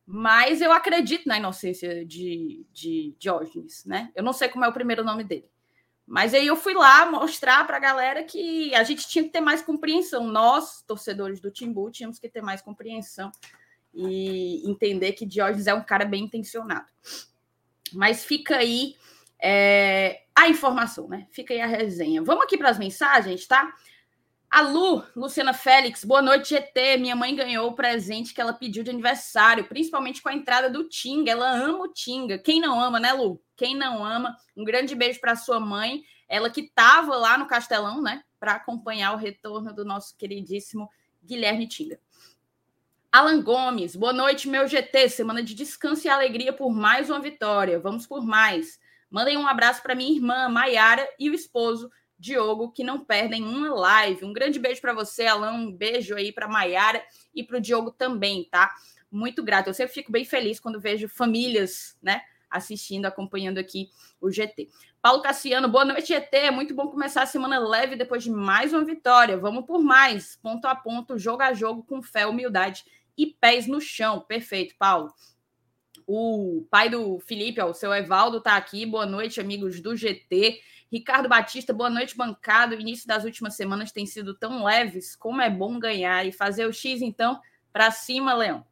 mas 0.06 0.62
eu 0.62 0.72
acredito 0.72 1.28
na 1.28 1.38
inocência 1.38 2.06
de, 2.06 2.66
de 2.72 3.14
Diógenes, 3.20 3.84
né? 3.86 4.10
Eu 4.16 4.24
não 4.24 4.32
sei 4.32 4.48
como 4.48 4.64
é 4.64 4.70
o 4.70 4.74
primeiro 4.74 5.04
nome 5.04 5.26
dele. 5.26 5.50
Mas 6.08 6.34
aí 6.34 6.48
eu 6.48 6.56
fui 6.56 6.74
lá 6.74 7.06
mostrar 7.12 7.68
para 7.68 7.76
a 7.76 7.80
galera 7.80 8.24
que 8.24 8.74
a 8.74 8.84
gente 8.84 9.06
tinha 9.06 9.26
que 9.26 9.32
ter 9.32 9.42
mais 9.42 9.62
compreensão. 9.62 10.28
Nós, 10.28 10.82
torcedores 10.88 11.42
do 11.42 11.52
Timbu, 11.52 11.92
tínhamos 11.92 12.18
que 12.18 12.30
ter 12.30 12.42
mais 12.42 12.62
compreensão 12.62 13.30
e 13.94 14.70
entender 14.70 15.12
que 15.12 15.26
Diógenes 15.26 15.68
é 15.68 15.74
um 15.74 15.84
cara 15.84 16.06
bem 16.06 16.24
intencionado. 16.24 16.88
Mas 17.92 18.24
fica 18.24 18.58
aí 18.58 18.96
é, 19.42 20.24
a 20.34 20.48
informação, 20.48 21.10
né? 21.10 21.28
Fica 21.32 21.54
aí 21.54 21.60
a 21.60 21.68
resenha. 21.68 22.24
Vamos 22.24 22.46
aqui 22.46 22.58
para 22.58 22.70
as 22.70 22.80
mensagens, 22.80 23.46
tá? 23.46 23.74
A 24.54 24.62
Lu, 24.62 25.04
Luciana 25.16 25.52
Félix, 25.52 26.06
boa 26.06 26.22
noite, 26.22 26.50
GT. 26.50 26.98
Minha 26.98 27.16
mãe 27.16 27.36
ganhou 27.36 27.68
o 27.68 27.74
presente 27.74 28.36
que 28.36 28.40
ela 28.40 28.54
pediu 28.54 28.84
de 28.84 28.92
aniversário, 28.92 29.64
principalmente 29.64 30.22
com 30.22 30.30
a 30.30 30.34
entrada 30.36 30.70
do 30.70 30.88
Tinga. 30.88 31.32
Ela 31.32 31.54
ama 31.54 31.86
o 31.86 31.88
Tinga. 31.88 32.38
Quem 32.38 32.62
não 32.62 32.80
ama, 32.80 33.00
né, 33.00 33.12
Lu? 33.14 33.42
Quem 33.58 33.76
não 33.76 34.06
ama? 34.06 34.38
Um 34.56 34.64
grande 34.64 34.94
beijo 34.94 35.20
para 35.20 35.36
sua 35.36 35.60
mãe. 35.60 36.04
Ela 36.30 36.52
que 36.52 36.62
estava 36.62 37.16
lá 37.16 37.36
no 37.36 37.48
Castelão, 37.48 38.00
né, 38.00 38.24
para 38.40 38.52
acompanhar 38.52 39.14
o 39.14 39.18
retorno 39.18 39.74
do 39.74 39.84
nosso 39.84 40.16
queridíssimo 40.16 40.88
Guilherme 41.24 41.68
Tinga. 41.68 42.00
Alan 43.12 43.42
Gomes, 43.42 43.96
boa 43.96 44.14
noite, 44.14 44.48
meu 44.48 44.68
GT. 44.68 45.10
Semana 45.10 45.42
de 45.42 45.56
descanso 45.56 46.06
e 46.06 46.12
alegria 46.12 46.54
por 46.54 46.70
mais 46.72 47.10
uma 47.10 47.20
vitória. 47.20 47.80
Vamos 47.80 48.06
por 48.06 48.24
mais. 48.24 48.80
Mandem 49.10 49.36
um 49.36 49.48
abraço 49.48 49.82
para 49.82 49.96
minha 49.96 50.14
irmã, 50.14 50.48
Maiara, 50.48 51.10
e 51.20 51.28
o 51.28 51.34
esposo, 51.34 51.90
Diogo, 52.24 52.72
que 52.72 52.86
não 52.86 53.04
perdem 53.04 53.44
uma 53.44 53.76
live. 53.76 54.24
Um 54.24 54.32
grande 54.32 54.58
beijo 54.58 54.80
para 54.80 54.94
você, 54.94 55.26
Alan. 55.26 55.52
Um 55.52 55.70
beijo 55.70 56.16
aí 56.16 56.32
para 56.32 56.48
Maiara 56.48 57.04
e 57.36 57.44
para 57.44 57.58
o 57.58 57.62
Diogo 57.62 57.92
também, 57.92 58.48
tá? 58.50 58.74
Muito 59.12 59.44
grato. 59.44 59.68
Eu 59.68 59.74
sempre 59.74 59.94
fico 59.94 60.10
bem 60.10 60.24
feliz 60.24 60.58
quando 60.58 60.80
vejo 60.80 61.10
famílias, 61.10 61.98
né? 62.02 62.22
Assistindo, 62.50 63.06
acompanhando 63.08 63.58
aqui 63.58 63.90
o 64.22 64.32
GT. 64.32 64.70
Paulo 65.02 65.22
Cassiano, 65.22 65.68
boa 65.68 65.84
noite, 65.84 66.08
GT. 66.08 66.38
É 66.38 66.52
muito 66.52 66.74
bom 66.74 66.88
começar 66.88 67.24
a 67.24 67.26
semana 67.26 67.60
leve 67.60 67.98
depois 67.98 68.24
de 68.24 68.32
mais 68.32 68.72
uma 68.72 68.86
vitória. 68.86 69.38
Vamos 69.38 69.66
por 69.66 69.84
mais, 69.84 70.40
ponto 70.42 70.66
a 70.66 70.74
ponto, 70.74 71.18
jogo 71.18 71.44
a 71.44 71.54
jogo, 71.54 71.84
com 71.84 72.02
fé, 72.02 72.26
humildade 72.26 72.86
e 73.18 73.28
pés 73.28 73.68
no 73.68 73.82
chão. 73.82 74.22
Perfeito, 74.22 74.76
Paulo. 74.80 75.14
O 76.08 76.66
pai 76.72 76.90
do 76.90 77.20
Felipe, 77.20 77.60
ó, 77.60 77.70
o 77.70 77.74
seu 77.74 77.94
Evaldo, 77.94 78.40
tá 78.40 78.56
aqui. 78.56 78.86
Boa 78.86 79.06
noite, 79.06 79.42
amigos 79.42 79.82
do 79.82 79.94
GT. 79.94 80.62
Ricardo 80.94 81.28
Batista, 81.28 81.74
boa 81.74 81.90
noite, 81.90 82.16
bancado. 82.16 82.76
O 82.76 82.80
início 82.80 83.08
das 83.08 83.24
últimas 83.24 83.56
semanas 83.56 83.92
tem 83.92 84.06
sido 84.06 84.36
tão 84.36 84.64
leves. 84.64 85.16
Como 85.16 85.42
é 85.42 85.50
bom 85.50 85.80
ganhar 85.80 86.24
e 86.24 86.32
fazer 86.32 86.68
o 86.68 86.72
X, 86.72 87.02
então, 87.02 87.42
para 87.72 87.90
cima, 87.90 88.36
Leão. 88.36 88.64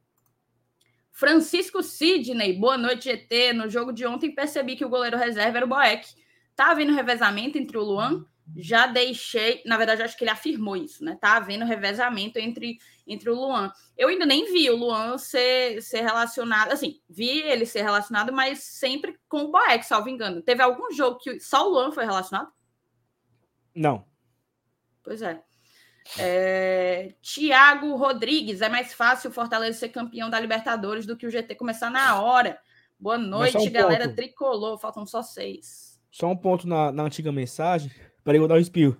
Francisco 1.11 1.81
Sidney, 1.81 2.53
boa 2.53 2.77
noite, 2.77 3.05
GT. 3.05 3.53
No 3.53 3.67
jogo 3.67 3.91
de 3.91 4.05
ontem 4.05 4.35
percebi 4.35 4.75
que 4.75 4.85
o 4.85 4.89
goleiro 4.89 5.17
reserva 5.17 5.57
era 5.57 5.65
o 5.65 5.69
Boeck. 5.69 6.13
Tá 6.55 6.69
havendo 6.69 6.93
revezamento 6.93 7.57
entre 7.57 7.75
o 7.75 7.81
Luan? 7.81 8.23
Já 8.55 8.87
deixei, 8.87 9.61
na 9.65 9.77
verdade, 9.77 10.01
acho 10.01 10.17
que 10.17 10.23
ele 10.23 10.31
afirmou 10.31 10.75
isso, 10.75 11.03
né? 11.03 11.17
Tá 11.19 11.37
havendo 11.37 11.65
revezamento 11.65 12.37
entre, 12.37 12.77
entre 13.07 13.29
o 13.29 13.35
Luan. 13.35 13.71
Eu 13.97 14.09
ainda 14.09 14.25
nem 14.25 14.51
vi 14.51 14.69
o 14.69 14.75
Luan 14.75 15.17
ser, 15.17 15.81
ser 15.81 16.01
relacionado, 16.01 16.71
assim, 16.71 16.99
vi 17.09 17.41
ele 17.41 17.65
ser 17.65 17.81
relacionado, 17.81 18.33
mas 18.33 18.63
sempre 18.63 19.17
com 19.29 19.43
o 19.43 19.51
Boeck, 19.51 19.85
salvo 19.85 20.09
engano. 20.09 20.41
Teve 20.41 20.61
algum 20.61 20.91
jogo 20.91 21.17
que 21.17 21.39
só 21.39 21.67
o 21.67 21.71
Luan 21.71 21.91
foi 21.91 22.05
relacionado? 22.05 22.51
Não. 23.73 24.05
Pois 25.03 25.21
é. 25.21 25.41
É, 26.17 27.13
Tiago 27.21 27.95
Rodrigues, 27.95 28.61
é 28.61 28.69
mais 28.69 28.93
fácil 28.93 29.29
o 29.29 29.33
Fortaleza 29.33 29.79
ser 29.79 29.89
campeão 29.89 30.29
da 30.29 30.39
Libertadores 30.39 31.05
do 31.05 31.15
que 31.15 31.25
o 31.25 31.31
GT 31.31 31.55
começar 31.55 31.89
na 31.89 32.21
hora. 32.21 32.59
Boa 32.99 33.17
noite, 33.17 33.57
um 33.57 33.71
galera 33.71 34.05
ponto. 34.05 34.15
tricolor. 34.15 34.77
Faltam 34.77 35.05
só 35.05 35.23
seis. 35.23 35.99
Só 36.11 36.27
um 36.27 36.35
ponto 36.35 36.67
na, 36.67 36.91
na 36.91 37.03
antiga 37.03 37.31
mensagem. 37.31 37.91
Peraí, 38.23 38.39
vou 38.39 38.47
dar 38.47 38.55
um 38.55 38.59
espirro. 38.59 38.97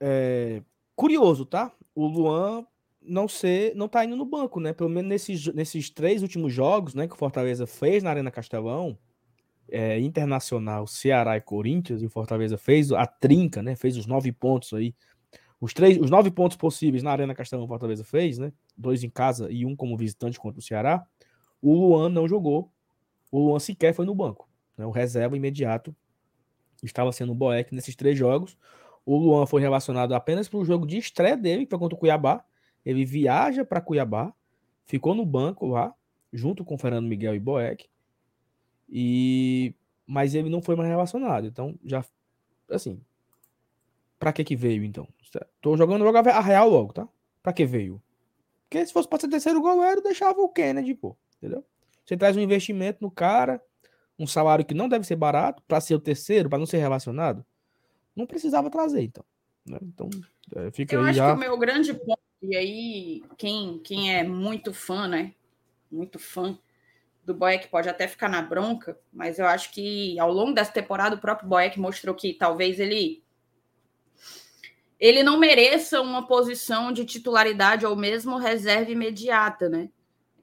É, 0.00 0.62
curioso, 0.94 1.44
tá? 1.44 1.72
O 1.94 2.06
Luan 2.06 2.64
não 3.02 3.26
ser, 3.26 3.74
não 3.74 3.88
tá 3.88 4.04
indo 4.04 4.16
no 4.16 4.24
banco, 4.24 4.60
né? 4.60 4.72
Pelo 4.72 4.88
menos 4.88 5.08
nesses, 5.08 5.46
nesses 5.54 5.90
três 5.90 6.22
últimos 6.22 6.52
jogos, 6.52 6.94
né, 6.94 7.06
que 7.08 7.14
o 7.14 7.18
Fortaleza 7.18 7.66
fez 7.66 8.02
na 8.02 8.10
Arena 8.10 8.30
Castelão, 8.30 8.98
é, 9.70 9.98
Internacional, 10.00 10.86
Ceará 10.86 11.36
e 11.36 11.40
Corinthians, 11.40 12.02
e 12.02 12.06
o 12.06 12.10
Fortaleza 12.10 12.56
fez 12.56 12.92
a 12.92 13.06
trinca, 13.06 13.62
né? 13.62 13.76
Fez 13.76 13.96
os 13.96 14.06
nove 14.06 14.32
pontos 14.32 14.72
aí. 14.72 14.94
Os, 15.60 15.74
três, 15.74 15.98
os 15.98 16.10
nove 16.10 16.30
pontos 16.30 16.56
possíveis 16.56 17.02
na 17.02 17.10
Arena 17.10 17.34
Castelão 17.34 17.64
o 17.64 17.68
Fortaleza 17.68 18.04
fez, 18.04 18.38
né? 18.38 18.52
Dois 18.76 19.02
em 19.02 19.10
casa 19.10 19.50
e 19.50 19.66
um 19.66 19.76
como 19.76 19.96
visitante 19.96 20.38
contra 20.38 20.60
o 20.60 20.62
Ceará. 20.62 21.04
O 21.60 21.74
Luan 21.74 22.08
não 22.08 22.28
jogou. 22.28 22.70
O 23.30 23.48
Luan 23.48 23.58
sequer 23.58 23.92
foi 23.92 24.06
no 24.06 24.14
banco. 24.14 24.47
Né? 24.78 24.86
O 24.86 24.90
reserva 24.90 25.36
imediato 25.36 25.94
estava 26.82 27.12
sendo 27.12 27.32
o 27.32 27.34
Boeck 27.34 27.74
nesses 27.74 27.94
três 27.96 28.16
jogos. 28.16 28.56
O 29.04 29.16
Luan 29.16 29.46
foi 29.46 29.60
relacionado 29.60 30.14
apenas 30.14 30.48
para 30.48 30.58
o 30.58 30.64
jogo 30.64 30.86
de 30.86 30.96
estreia 30.96 31.36
dele, 31.36 31.64
que 31.64 31.70
foi 31.70 31.78
contra 31.78 31.96
o 31.96 31.98
Cuiabá. 31.98 32.44
Ele 32.84 33.04
viaja 33.04 33.64
para 33.64 33.80
Cuiabá, 33.80 34.32
ficou 34.86 35.14
no 35.14 35.26
banco 35.26 35.66
lá, 35.66 35.94
junto 36.32 36.64
com 36.64 36.78
Fernando 36.78 37.06
Miguel 37.06 37.34
e 37.34 37.40
Boeck. 37.40 37.88
E 38.88 39.74
mas 40.06 40.34
ele 40.34 40.48
não 40.48 40.62
foi 40.62 40.74
mais 40.74 40.88
relacionado. 40.88 41.46
Então, 41.46 41.78
já 41.84 42.02
assim, 42.70 42.98
para 44.18 44.32
que 44.32 44.42
que 44.42 44.56
veio 44.56 44.82
então? 44.82 45.06
Tô 45.60 45.76
jogando 45.76 46.02
logo 46.02 46.16
a 46.16 46.40
real 46.40 46.68
logo, 46.68 46.94
tá? 46.94 47.06
Para 47.42 47.52
que 47.52 47.66
veio? 47.66 48.02
Porque 48.62 48.84
se 48.86 48.92
fosse 48.92 49.08
para 49.08 49.20
ser 49.20 49.28
terceiro 49.28 49.60
goleiro, 49.60 50.02
deixava 50.02 50.40
o 50.40 50.48
Kennedy, 50.48 50.94
pô, 50.94 51.16
entendeu? 51.36 51.64
Você 52.04 52.16
traz 52.16 52.36
um 52.36 52.40
investimento 52.40 52.98
no 53.02 53.10
cara, 53.10 53.62
um 54.18 54.26
salário 54.26 54.64
que 54.64 54.74
não 54.74 54.88
deve 54.88 55.06
ser 55.06 55.16
barato 55.16 55.62
para 55.66 55.80
ser 55.80 55.94
o 55.94 56.00
terceiro, 56.00 56.48
para 56.48 56.58
não 56.58 56.66
ser 56.66 56.78
relacionado, 56.78 57.44
não 58.16 58.26
precisava 58.26 58.70
trazer, 58.70 59.02
então. 59.02 59.24
Né? 59.64 59.78
Então, 59.82 60.10
é, 60.56 60.70
fica 60.70 60.96
Eu 60.96 61.02
aí 61.02 61.10
acho 61.10 61.18
já... 61.18 61.30
que 61.30 61.36
o 61.36 61.40
meu 61.40 61.56
grande 61.56 61.94
ponto, 61.94 62.20
e 62.42 62.56
aí 62.56 63.22
quem, 63.36 63.78
quem 63.78 64.14
é 64.14 64.22
muito 64.24 64.72
fã, 64.72 65.06
né? 65.06 65.34
Muito 65.90 66.18
fã 66.18 66.58
do 67.24 67.34
Boeck 67.34 67.68
pode 67.68 67.88
até 67.88 68.08
ficar 68.08 68.28
na 68.28 68.40
bronca, 68.40 68.98
mas 69.12 69.38
eu 69.38 69.46
acho 69.46 69.70
que 69.70 70.18
ao 70.18 70.32
longo 70.32 70.54
dessa 70.54 70.72
temporada 70.72 71.14
o 71.14 71.20
próprio 71.20 71.48
Boeck 71.48 71.78
mostrou 71.78 72.14
que 72.14 72.32
talvez 72.32 72.80
ele 72.80 73.22
ele 74.98 75.22
não 75.22 75.38
mereça 75.38 76.00
uma 76.00 76.26
posição 76.26 76.90
de 76.90 77.04
titularidade 77.04 77.86
ou 77.86 77.94
mesmo 77.94 78.36
reserva 78.36 78.90
imediata, 78.90 79.68
né? 79.68 79.90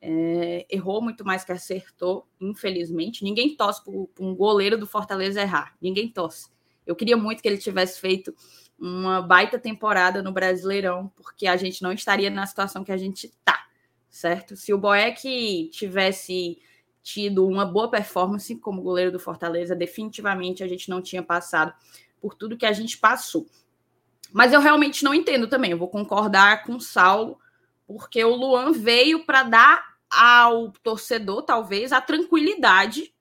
É, 0.07 0.67
errou 0.69 1.01
muito 1.01 1.25
mais 1.25 1.43
que 1.43 1.51
acertou, 1.51 2.27
infelizmente. 2.39 3.23
Ninguém 3.23 3.55
torce 3.55 3.83
para 3.83 4.23
um 4.23 4.35
goleiro 4.35 4.77
do 4.77 4.85
Fortaleza 4.85 5.41
errar. 5.41 5.75
Ninguém 5.81 6.07
torce. 6.07 6.47
Eu 6.85 6.95
queria 6.95 7.17
muito 7.17 7.41
que 7.41 7.47
ele 7.47 7.57
tivesse 7.57 7.99
feito 7.99 8.31
uma 8.77 9.19
baita 9.19 9.57
temporada 9.57 10.21
no 10.21 10.31
Brasileirão, 10.31 11.11
porque 11.15 11.47
a 11.47 11.57
gente 11.57 11.81
não 11.81 11.91
estaria 11.91 12.29
na 12.29 12.45
situação 12.45 12.83
que 12.83 12.91
a 12.91 12.97
gente 12.97 13.25
está, 13.25 13.65
certo? 14.07 14.55
Se 14.55 14.71
o 14.71 14.77
Boeck 14.77 15.69
tivesse 15.73 16.59
tido 17.01 17.47
uma 17.47 17.65
boa 17.65 17.89
performance 17.89 18.55
como 18.57 18.83
goleiro 18.83 19.11
do 19.11 19.19
Fortaleza, 19.19 19.75
definitivamente 19.75 20.63
a 20.63 20.67
gente 20.67 20.87
não 20.87 21.01
tinha 21.01 21.23
passado 21.23 21.73
por 22.21 22.35
tudo 22.35 22.57
que 22.57 22.65
a 22.67 22.73
gente 22.73 22.99
passou. 22.99 23.47
Mas 24.31 24.53
eu 24.53 24.61
realmente 24.61 25.03
não 25.03 25.15
entendo 25.15 25.47
também. 25.47 25.71
Eu 25.71 25.79
vou 25.79 25.87
concordar 25.87 26.63
com 26.63 26.75
o 26.75 26.81
Saulo, 26.81 27.39
porque 27.87 28.23
o 28.23 28.35
Luan 28.35 28.71
veio 28.71 29.25
para 29.25 29.41
dar 29.41 29.94
ao 30.09 30.71
torcedor, 30.83 31.43
talvez, 31.43 31.91
a 31.91 32.01
tranquilidade, 32.01 33.13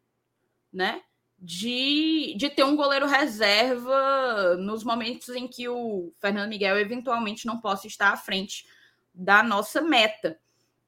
né? 0.72 1.02
De, 1.38 2.34
de 2.38 2.48
ter 2.48 2.64
um 2.64 2.76
goleiro 2.76 3.06
reserva 3.06 4.56
nos 4.56 4.82
momentos 4.82 5.28
em 5.30 5.46
que 5.46 5.68
o 5.68 6.12
Fernando 6.18 6.48
Miguel 6.48 6.78
eventualmente 6.78 7.46
não 7.46 7.60
possa 7.60 7.86
estar 7.86 8.12
à 8.12 8.16
frente 8.16 8.66
da 9.12 9.42
nossa 9.42 9.80
meta. 9.82 10.38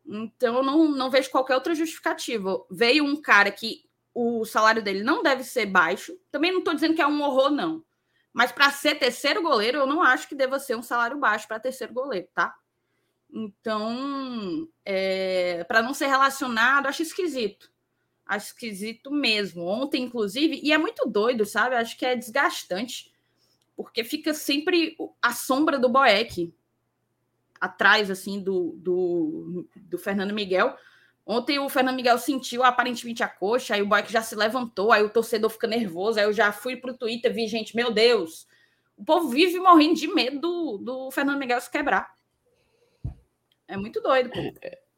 Então, 0.07 0.63
não, 0.63 0.89
não 0.89 1.11
vejo 1.11 1.31
qualquer 1.31 1.55
outra 1.55 1.75
justificativa. 1.75 2.65
Veio 2.71 3.05
um 3.05 3.21
cara 3.21 3.51
que 3.51 3.85
o 4.15 4.45
salário 4.47 4.83
dele 4.83 5.03
não 5.03 5.23
deve 5.23 5.45
ser 5.45 5.67
baixo. 5.67 6.19
Também 6.31 6.51
não 6.51 6.61
estou 6.61 6.73
dizendo 6.73 6.95
que 6.95 7.03
é 7.03 7.07
um 7.07 7.23
horror, 7.23 7.51
não. 7.51 7.85
Mas 8.33 8.53
para 8.53 8.71
ser 8.71 8.95
terceiro 8.97 9.43
goleiro, 9.43 9.79
eu 9.79 9.87
não 9.87 10.03
acho 10.03 10.29
que 10.29 10.35
deva 10.35 10.59
ser 10.59 10.77
um 10.77 10.83
salário 10.83 11.19
baixo 11.19 11.47
para 11.49 11.61
terceiro 11.61 11.93
goleiro, 11.93 12.29
tá? 12.35 12.55
Então, 13.31 14.69
é, 14.85 15.65
para 15.65 15.83
não 15.83 15.93
ser 15.93 16.07
relacionado, 16.07 16.87
acho 16.87 17.03
esquisito. 17.03 17.71
Acho 18.27 18.47
esquisito 18.47 19.11
mesmo. 19.11 19.65
Ontem, 19.65 20.03
inclusive, 20.03 20.61
e 20.63 20.73
é 20.73 20.79
muito 20.79 21.07
doido, 21.09 21.45
sabe? 21.45 21.77
Acho 21.77 21.97
que 21.97 22.07
é 22.07 22.17
desgastante, 22.17 23.13
porque 23.77 24.03
fica 24.03 24.35
sempre 24.35 24.97
a 25.21 25.33
sombra 25.33 25.79
do 25.79 25.89
Boeck 25.89 26.53
atrás 27.61 28.11
assim 28.11 28.41
do, 28.43 28.75
do, 28.77 29.69
do 29.75 29.99
Fernando 29.99 30.35
Miguel. 30.35 30.77
Ontem 31.25 31.59
o 31.59 31.69
Fernando 31.69 31.97
Miguel 31.97 32.19
sentiu 32.19 32.63
aparentemente 32.63 33.23
a 33.23 33.29
coxa, 33.29 33.75
aí 33.75 33.83
o 33.83 33.87
Boeck 33.87 34.13
já 34.13 34.23
se 34.23 34.37
levantou, 34.37 34.93
aí 34.93 35.03
o 35.03 35.11
torcedor 35.11 35.51
fica 35.51 35.67
nervoso, 35.67 36.19
aí 36.19 36.25
eu 36.25 36.33
já 36.33 36.53
fui 36.53 36.77
pro 36.77 36.97
Twitter, 36.97 37.35
vi 37.35 37.49
gente, 37.49 37.75
meu 37.75 37.91
Deus, 37.93 38.47
o 38.97 39.05
povo 39.05 39.29
vive 39.29 39.59
morrendo 39.59 39.95
de 39.95 40.07
medo 40.07 40.41
do, 40.41 40.79
do 40.79 41.11
Fernando 41.11 41.39
Miguel 41.39 41.61
se 41.61 41.71
quebrar. 41.71 42.16
É 43.69 43.77
muito 43.77 44.01
doido, 44.01 44.31
pô. 44.31 44.41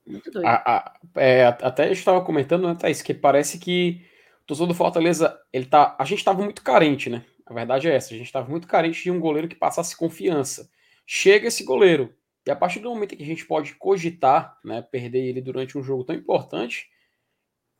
Muito 0.06 0.30
doido. 0.30 0.46
A, 0.46 0.56
a, 0.64 0.98
é, 1.16 1.46
até 1.46 1.88
eu 1.88 1.92
estava 1.92 2.24
comentando, 2.24 2.66
né, 2.66 2.74
Thaís, 2.74 3.02
que 3.02 3.12
parece 3.12 3.58
que 3.58 4.02
o 4.42 4.46
torcedor 4.46 4.68
do 4.68 4.74
Fortaleza, 4.74 5.38
ele 5.52 5.66
tá, 5.66 5.96
a 5.98 6.04
gente 6.04 6.18
estava 6.18 6.42
muito 6.42 6.62
carente, 6.62 7.10
né? 7.10 7.24
A 7.44 7.52
verdade 7.52 7.88
é 7.88 7.94
essa, 7.94 8.12
a 8.12 8.16
gente 8.16 8.26
estava 8.26 8.48
muito 8.48 8.66
carente 8.66 9.02
de 9.02 9.10
um 9.10 9.20
goleiro 9.20 9.48
que 9.48 9.54
passasse 9.54 9.96
confiança. 9.96 10.70
Chega 11.06 11.48
esse 11.48 11.64
goleiro, 11.64 12.14
e 12.46 12.50
a 12.50 12.56
partir 12.56 12.80
do 12.80 12.90
momento 12.90 13.16
que 13.16 13.22
a 13.22 13.26
gente 13.26 13.44
pode 13.46 13.74
cogitar, 13.74 14.58
né, 14.64 14.82
perder 14.82 15.24
ele 15.26 15.40
durante 15.40 15.76
um 15.76 15.82
jogo 15.82 16.04
tão 16.04 16.16
importante, 16.16 16.88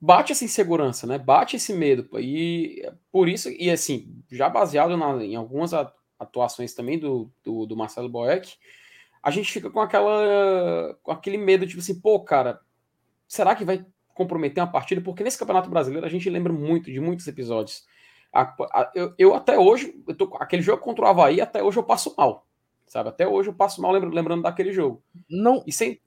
bate 0.00 0.32
essa 0.32 0.44
insegurança, 0.44 1.06
né? 1.06 1.18
Bate 1.18 1.56
esse 1.56 1.72
medo. 1.72 2.08
E 2.18 2.82
por 3.10 3.28
isso, 3.28 3.50
e 3.50 3.70
assim, 3.70 4.22
já 4.30 4.48
baseado 4.48 4.96
na, 4.96 5.24
em 5.24 5.36
algumas 5.36 5.72
atuações 6.18 6.74
também 6.74 6.98
do, 6.98 7.32
do, 7.42 7.66
do, 7.66 7.76
Marcelo 7.76 8.08
Boeck, 8.08 8.56
a 9.22 9.30
gente 9.30 9.52
fica 9.52 9.70
com 9.70 9.80
aquela 9.80 10.98
com 11.02 11.12
aquele 11.12 11.38
medo, 11.38 11.66
tipo 11.66 11.80
assim, 11.80 12.00
pô, 12.00 12.20
cara, 12.20 12.60
será 13.26 13.54
que 13.54 13.64
vai 13.64 13.84
comprometer 14.14 14.62
uma 14.62 14.70
partida? 14.70 15.00
Porque 15.00 15.22
nesse 15.22 15.38
Campeonato 15.38 15.70
Brasileiro 15.70 16.06
a 16.06 16.10
gente 16.10 16.28
lembra 16.28 16.52
muito 16.52 16.90
de 16.90 17.00
muitos 17.00 17.26
episódios. 17.26 17.86
A, 18.32 18.42
a, 18.42 18.92
eu, 18.94 19.14
eu, 19.18 19.34
até 19.34 19.58
hoje, 19.58 19.94
eu 20.06 20.14
tô, 20.14 20.36
aquele 20.38 20.62
jogo 20.62 20.82
contra 20.82 21.04
o 21.04 21.08
Havaí, 21.08 21.40
até 21.40 21.62
hoje 21.62 21.78
eu 21.78 21.84
passo 21.84 22.14
mal 22.16 22.48
sabe? 22.88 23.10
Até 23.10 23.26
hoje 23.26 23.50
eu 23.50 23.54
passo 23.54 23.80
mal 23.80 23.92
lembrando, 23.92 24.14
lembrando 24.14 24.42
daquele 24.42 24.72
jogo. 24.72 25.02
Não, 25.28 25.62
e 25.66 25.72
sem... 25.72 26.00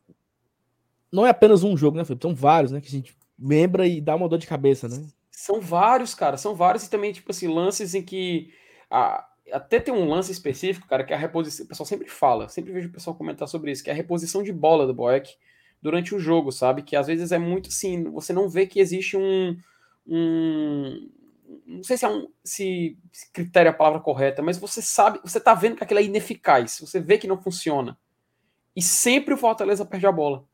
não 1.11 1.25
é 1.25 1.29
apenas 1.29 1.63
um 1.63 1.77
jogo, 1.77 1.97
né, 1.97 2.03
Felipe? 2.03 2.23
São 2.23 2.35
vários, 2.35 2.71
né? 2.71 2.81
Que 2.81 2.87
a 2.87 2.91
gente 2.91 3.15
lembra 3.39 3.87
e 3.87 4.01
dá 4.01 4.15
uma 4.15 4.27
dor 4.27 4.39
de 4.39 4.47
cabeça, 4.47 4.89
né? 4.89 5.07
São 5.31 5.61
vários, 5.61 6.13
cara. 6.13 6.37
São 6.37 6.55
vários 6.55 6.85
e 6.85 6.89
também, 6.89 7.13
tipo 7.13 7.31
assim, 7.31 7.47
lances 7.47 7.95
em 7.95 8.03
que. 8.03 8.53
A, 8.89 9.25
até 9.51 9.79
tem 9.79 9.93
um 9.93 10.07
lance 10.07 10.31
específico, 10.31 10.87
cara, 10.87 11.03
que 11.03 11.13
é 11.13 11.15
a 11.15 11.19
reposição. 11.19 11.65
O 11.65 11.69
pessoal 11.69 11.85
sempre 11.85 12.07
fala, 12.09 12.49
sempre 12.49 12.71
vejo 12.71 12.89
o 12.89 12.91
pessoal 12.91 13.15
comentar 13.15 13.47
sobre 13.47 13.71
isso, 13.71 13.83
que 13.83 13.89
é 13.89 13.93
a 13.93 13.95
reposição 13.95 14.43
de 14.43 14.51
bola 14.51 14.87
do 14.87 14.93
Boeck 14.93 15.35
durante 15.81 16.13
o 16.13 16.19
jogo, 16.19 16.51
sabe? 16.51 16.83
Que 16.83 16.95
às 16.95 17.07
vezes 17.07 17.31
é 17.31 17.37
muito 17.37 17.69
assim, 17.69 18.03
você 18.03 18.33
não 18.33 18.47
vê 18.47 18.67
que 18.67 18.79
existe 18.79 19.17
um, 19.17 19.57
um, 20.07 21.09
não 21.65 21.83
sei 21.83 21.97
se 21.97 22.05
é 22.05 22.09
um 22.09 22.27
se, 22.43 22.97
critério 23.33 23.69
é 23.69 23.71
a 23.71 23.75
palavra 23.75 23.99
correta, 23.99 24.41
mas 24.41 24.57
você 24.57 24.81
sabe, 24.81 25.19
você 25.23 25.39
tá 25.39 25.53
vendo 25.53 25.75
que 25.75 25.83
aquilo 25.83 25.99
é 25.99 26.03
ineficaz, 26.03 26.79
você 26.79 26.99
vê 26.99 27.17
que 27.17 27.27
não 27.27 27.41
funciona. 27.41 27.97
E 28.75 28.81
sempre 28.81 29.33
o 29.33 29.37
Fortaleza 29.37 29.85
perde 29.85 30.07
a 30.07 30.11
bola. 30.11 30.45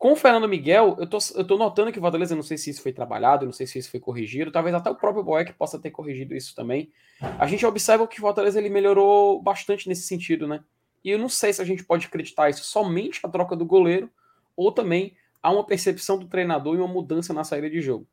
Com 0.00 0.12
o 0.12 0.16
Fernando 0.16 0.48
Miguel, 0.48 0.96
eu 0.98 1.06
tô, 1.06 1.18
eu 1.34 1.46
tô 1.46 1.58
notando 1.58 1.92
que 1.92 1.98
o 1.98 2.00
Fortaleza, 2.00 2.34
não 2.34 2.42
sei 2.42 2.56
se 2.56 2.70
isso 2.70 2.82
foi 2.82 2.90
trabalhado, 2.90 3.44
não 3.44 3.52
sei 3.52 3.66
se 3.66 3.78
isso 3.78 3.90
foi 3.90 4.00
corrigido, 4.00 4.50
talvez 4.50 4.74
até 4.74 4.88
o 4.88 4.94
próprio 4.94 5.22
Boeck 5.22 5.52
possa 5.52 5.78
ter 5.78 5.90
corrigido 5.90 6.34
isso 6.34 6.54
também. 6.54 6.90
A 7.38 7.46
gente 7.46 7.66
observa 7.66 8.08
que 8.08 8.16
o 8.16 8.22
Fortaleza 8.22 8.58
ele 8.58 8.70
melhorou 8.70 9.42
bastante 9.42 9.86
nesse 9.86 10.04
sentido, 10.04 10.48
né? 10.48 10.64
E 11.04 11.10
eu 11.10 11.18
não 11.18 11.28
sei 11.28 11.52
se 11.52 11.60
a 11.60 11.66
gente 11.66 11.84
pode 11.84 12.06
acreditar 12.06 12.48
isso 12.48 12.64
somente 12.64 13.20
a 13.22 13.28
troca 13.28 13.54
do 13.54 13.66
goleiro 13.66 14.10
ou 14.56 14.72
também 14.72 15.14
há 15.42 15.52
uma 15.52 15.66
percepção 15.66 16.18
do 16.18 16.26
treinador 16.26 16.76
e 16.76 16.78
uma 16.78 16.88
mudança 16.88 17.34
na 17.34 17.44
saída 17.44 17.68
de 17.68 17.82
jogo. 17.82 18.08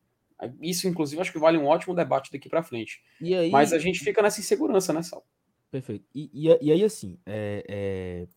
Isso, 0.61 0.89
inclusive, 0.89 1.21
acho 1.21 1.31
que 1.31 1.39
vale 1.39 1.57
um 1.57 1.67
ótimo 1.67 1.95
debate 1.95 2.33
daqui 2.33 2.49
para 2.49 2.61
frente. 2.63 3.01
Aí... 3.21 3.49
Mas 3.49 3.71
a 3.71 3.79
gente 3.79 4.01
fica 4.01 4.21
nessa 4.21 4.41
insegurança, 4.41 4.91
né, 4.91 5.01
Sal? 5.03 5.25
Perfeito. 5.71 6.05
E, 6.13 6.29
e, 6.33 6.57
e 6.61 6.69
aí, 6.69 6.83
assim, 6.83 7.17
é, 7.25 7.63
é... 7.69 8.27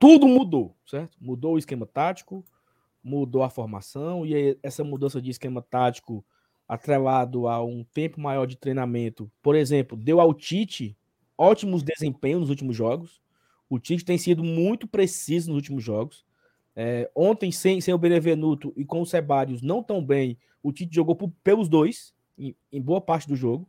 tudo 0.00 0.26
mudou, 0.26 0.74
certo? 0.84 1.16
Mudou 1.20 1.54
o 1.54 1.58
esquema 1.58 1.86
tático, 1.86 2.44
mudou 3.04 3.42
a 3.42 3.50
formação, 3.50 4.26
e 4.26 4.58
essa 4.62 4.82
mudança 4.82 5.20
de 5.22 5.30
esquema 5.30 5.62
tático 5.62 6.24
atrelado 6.66 7.46
a 7.46 7.62
um 7.62 7.84
tempo 7.84 8.20
maior 8.20 8.46
de 8.46 8.56
treinamento, 8.56 9.30
por 9.42 9.54
exemplo, 9.54 9.96
deu 9.96 10.18
ao 10.20 10.32
Tite 10.32 10.96
ótimos 11.36 11.82
desempenhos 11.82 12.40
nos 12.40 12.50
últimos 12.50 12.76
jogos. 12.76 13.20
O 13.68 13.78
Tite 13.78 14.04
tem 14.04 14.18
sido 14.18 14.42
muito 14.42 14.86
preciso 14.86 15.48
nos 15.48 15.56
últimos 15.56 15.82
jogos. 15.82 16.24
É, 16.76 17.10
ontem, 17.14 17.50
sem, 17.50 17.80
sem 17.80 17.92
o 17.92 17.98
Benevenuto 17.98 18.72
e 18.76 18.84
com 18.84 19.00
o 19.00 19.06
Sebadios 19.06 19.62
não 19.62 19.82
tão 19.82 20.04
bem, 20.04 20.38
o 20.62 20.72
Tite 20.72 20.94
jogou 20.94 21.16
por, 21.16 21.30
pelos 21.42 21.68
dois, 21.68 22.14
em, 22.38 22.54
em, 22.70 22.80
boa 22.80 23.00
parte 23.00 23.26
do 23.26 23.34
jogo. 23.34 23.68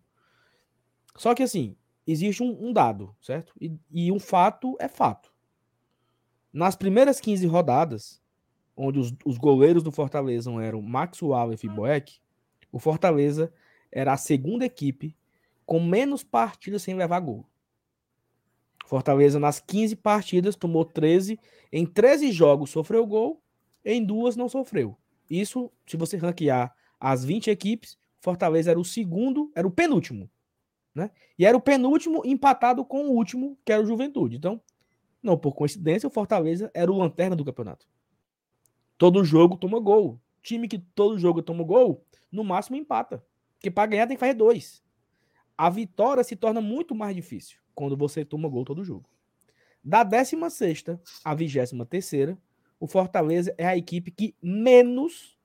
Só 1.16 1.34
que, 1.34 1.44
assim, 1.44 1.76
existe 2.06 2.44
um, 2.44 2.68
um 2.68 2.74
dado, 2.74 3.16
certo? 3.22 3.54
E, 3.60 3.74
e, 3.92 4.12
um 4.12 4.20
fato 4.20 4.78
é 4.80 4.88
fato. 4.88 5.31
Nas 6.54 6.76
primeiras 6.76 7.20
15 7.20 7.46
rodadas, 7.48 8.22
onde 8.76 9.00
os, 9.00 9.14
os 9.26 9.38
goleiros 9.38 9.84
do 9.84 9.92
Fortaleza 9.92 10.52
eram 10.62 10.82
Max 10.82 11.22
Wallace 11.22 11.66
e 11.66 11.70
Boeck, 11.70 12.20
o 12.72 12.80
Fortaleza 12.80 13.54
era 13.92 14.14
a 14.14 14.18
segunda 14.18 14.66
equipe 14.66 15.16
com 15.66 15.80
menos 15.80 16.24
partidas 16.24 16.82
sem 16.82 16.96
levar 16.96 17.20
gol. 17.20 17.46
Fortaleza, 18.86 19.40
nas 19.40 19.60
15 19.60 19.96
partidas, 19.96 20.56
tomou 20.56 20.84
13. 20.84 21.40
Em 21.72 21.86
13 21.86 22.32
jogos 22.32 22.72
sofreu 22.72 23.06
gol, 23.06 23.42
em 23.86 24.04
duas 24.04 24.36
não 24.36 24.50
sofreu. 24.50 24.98
Isso, 25.30 25.72
se 25.86 25.96
você 25.96 26.18
ranquear 26.18 26.76
as 27.00 27.24
20 27.24 27.50
equipes, 27.50 27.98
Fortaleza 28.20 28.72
era 28.72 28.80
o 28.80 28.84
segundo, 28.84 29.50
era 29.56 29.66
o 29.66 29.72
penúltimo. 29.72 30.30
Né? 30.94 31.10
E 31.40 31.46
era 31.46 31.56
o 31.56 31.62
penúltimo 31.62 32.22
empatado 32.26 32.84
com 32.84 33.06
o 33.06 33.12
último, 33.12 33.58
que 33.64 33.72
era 33.72 33.82
o 33.82 33.86
Juventude. 33.86 34.36
Então, 34.36 34.62
não 35.22 35.38
por 35.38 35.54
coincidência, 35.54 36.08
o 36.08 36.12
Fortaleza 36.12 36.72
era 36.74 36.92
o 36.92 36.98
lanterna 36.98 37.36
do 37.36 37.46
campeonato. 37.46 37.88
Todo 38.98 39.24
jogo 39.24 39.58
toma 39.58 39.80
gol. 39.80 40.20
Time 40.42 40.68
que 40.68 40.80
todo 40.80 41.20
jogo 41.20 41.42
toma 41.42 41.64
gol, 41.64 42.04
no 42.32 42.44
máximo 42.44 42.76
empata. 42.76 43.24
Porque 43.54 43.70
para 43.70 43.88
ganhar 43.88 44.08
tem 44.08 44.16
que 44.16 44.20
fazer 44.20 44.34
dois. 44.34 44.84
A 45.58 45.70
vitória 45.70 46.24
se 46.24 46.36
torna 46.36 46.62
muito 46.62 46.96
mais 46.96 47.16
difícil 47.16 47.60
quando 47.76 47.96
você 47.96 48.26
toma 48.26 48.50
gol 48.50 48.66
todo 48.66 48.84
jogo. 48.84 49.08
Da 49.84 50.04
16 50.04 50.86
à 51.24 51.36
23, 51.36 52.36
o 52.80 52.88
Fortaleza 52.88 53.54
é 53.58 53.66
a 53.68 53.78
equipe 53.78 54.10
que 54.12 54.36
menos 54.42 55.38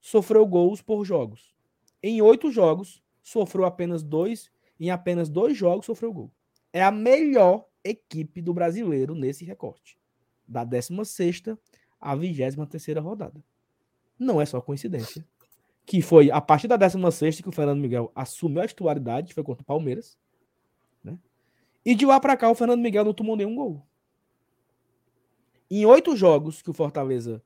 sofreu 0.00 0.46
gols 0.46 0.82
por 0.82 1.04
jogos. 1.04 1.54
Em 2.02 2.20
oito 2.20 2.50
jogos, 2.50 3.02
sofreu 3.22 3.64
apenas 3.64 4.02
dois. 4.02 4.50
Em 4.78 4.90
apenas 4.90 5.28
dois 5.28 5.56
jogos, 5.56 5.86
sofreu 5.86 6.12
gol. 6.12 6.30
É 6.72 6.82
a 6.82 6.90
melhor 6.90 7.66
equipe 7.84 8.40
do 8.40 8.54
brasileiro 8.54 9.14
nesse 9.14 9.44
recorte. 9.44 9.98
Da 10.46 10.64
16 10.64 11.42
à 12.00 12.14
23 12.14 12.98
rodada. 12.98 13.42
Não 14.18 14.40
é 14.40 14.46
só 14.46 14.60
coincidência. 14.60 15.24
Que 15.84 16.00
foi 16.00 16.30
a 16.30 16.40
partir 16.40 16.68
da 16.68 16.76
16 16.76 17.40
que 17.40 17.48
o 17.48 17.52
Fernando 17.52 17.80
Miguel 17.80 18.12
assumiu 18.14 18.62
a 18.62 18.68
titularidade, 18.68 19.34
foi 19.34 19.42
contra 19.42 19.62
o 19.62 19.66
Palmeiras. 19.66 20.16
E 21.84 21.94
de 21.94 22.06
lá 22.06 22.20
para 22.20 22.36
cá, 22.36 22.48
o 22.48 22.54
Fernando 22.54 22.80
Miguel 22.80 23.04
não 23.04 23.12
tomou 23.12 23.36
nenhum 23.36 23.56
gol. 23.56 23.84
Em 25.68 25.84
oito 25.84 26.16
jogos 26.16 26.62
que 26.62 26.70
o 26.70 26.74
Fortaleza, 26.74 27.42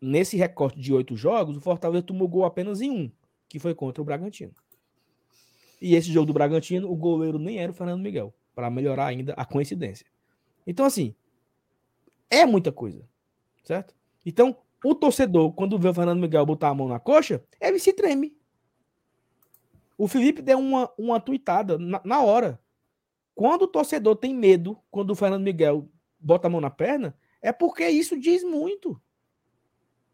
nesse 0.00 0.36
recorte 0.36 0.80
de 0.80 0.92
oito 0.92 1.16
jogos, 1.16 1.56
o 1.56 1.60
Fortaleza 1.60 2.02
tomou 2.02 2.26
gol 2.26 2.44
apenas 2.44 2.80
em 2.80 2.90
um, 2.90 3.12
que 3.48 3.58
foi 3.58 3.74
contra 3.74 4.02
o 4.02 4.04
Bragantino. 4.04 4.52
E 5.80 5.94
esse 5.94 6.10
jogo 6.10 6.26
do 6.26 6.32
Bragantino, 6.32 6.90
o 6.90 6.96
goleiro 6.96 7.38
nem 7.38 7.58
era 7.58 7.70
o 7.70 7.74
Fernando 7.74 8.02
Miguel, 8.02 8.34
para 8.58 8.68
melhorar 8.68 9.06
ainda 9.06 9.34
a 9.34 9.44
coincidência. 9.44 10.04
Então, 10.66 10.84
assim, 10.84 11.14
é 12.28 12.44
muita 12.44 12.72
coisa, 12.72 13.08
certo? 13.62 13.94
Então, 14.26 14.56
o 14.84 14.96
torcedor, 14.96 15.52
quando 15.52 15.78
vê 15.78 15.88
o 15.88 15.94
Fernando 15.94 16.18
Miguel 16.18 16.44
botar 16.44 16.70
a 16.70 16.74
mão 16.74 16.88
na 16.88 16.98
coxa, 16.98 17.40
ele 17.60 17.78
se 17.78 17.92
treme. 17.92 18.36
O 19.96 20.08
Felipe 20.08 20.42
deu 20.42 20.58
uma, 20.58 20.90
uma 20.98 21.20
tuitada 21.20 21.78
na, 21.78 22.00
na 22.04 22.20
hora. 22.20 22.60
Quando 23.32 23.62
o 23.62 23.68
torcedor 23.68 24.16
tem 24.16 24.34
medo, 24.34 24.76
quando 24.90 25.10
o 25.10 25.14
Fernando 25.14 25.44
Miguel 25.44 25.88
bota 26.18 26.48
a 26.48 26.50
mão 26.50 26.60
na 26.60 26.68
perna, 26.68 27.16
é 27.40 27.52
porque 27.52 27.88
isso 27.88 28.18
diz 28.18 28.42
muito. 28.42 29.00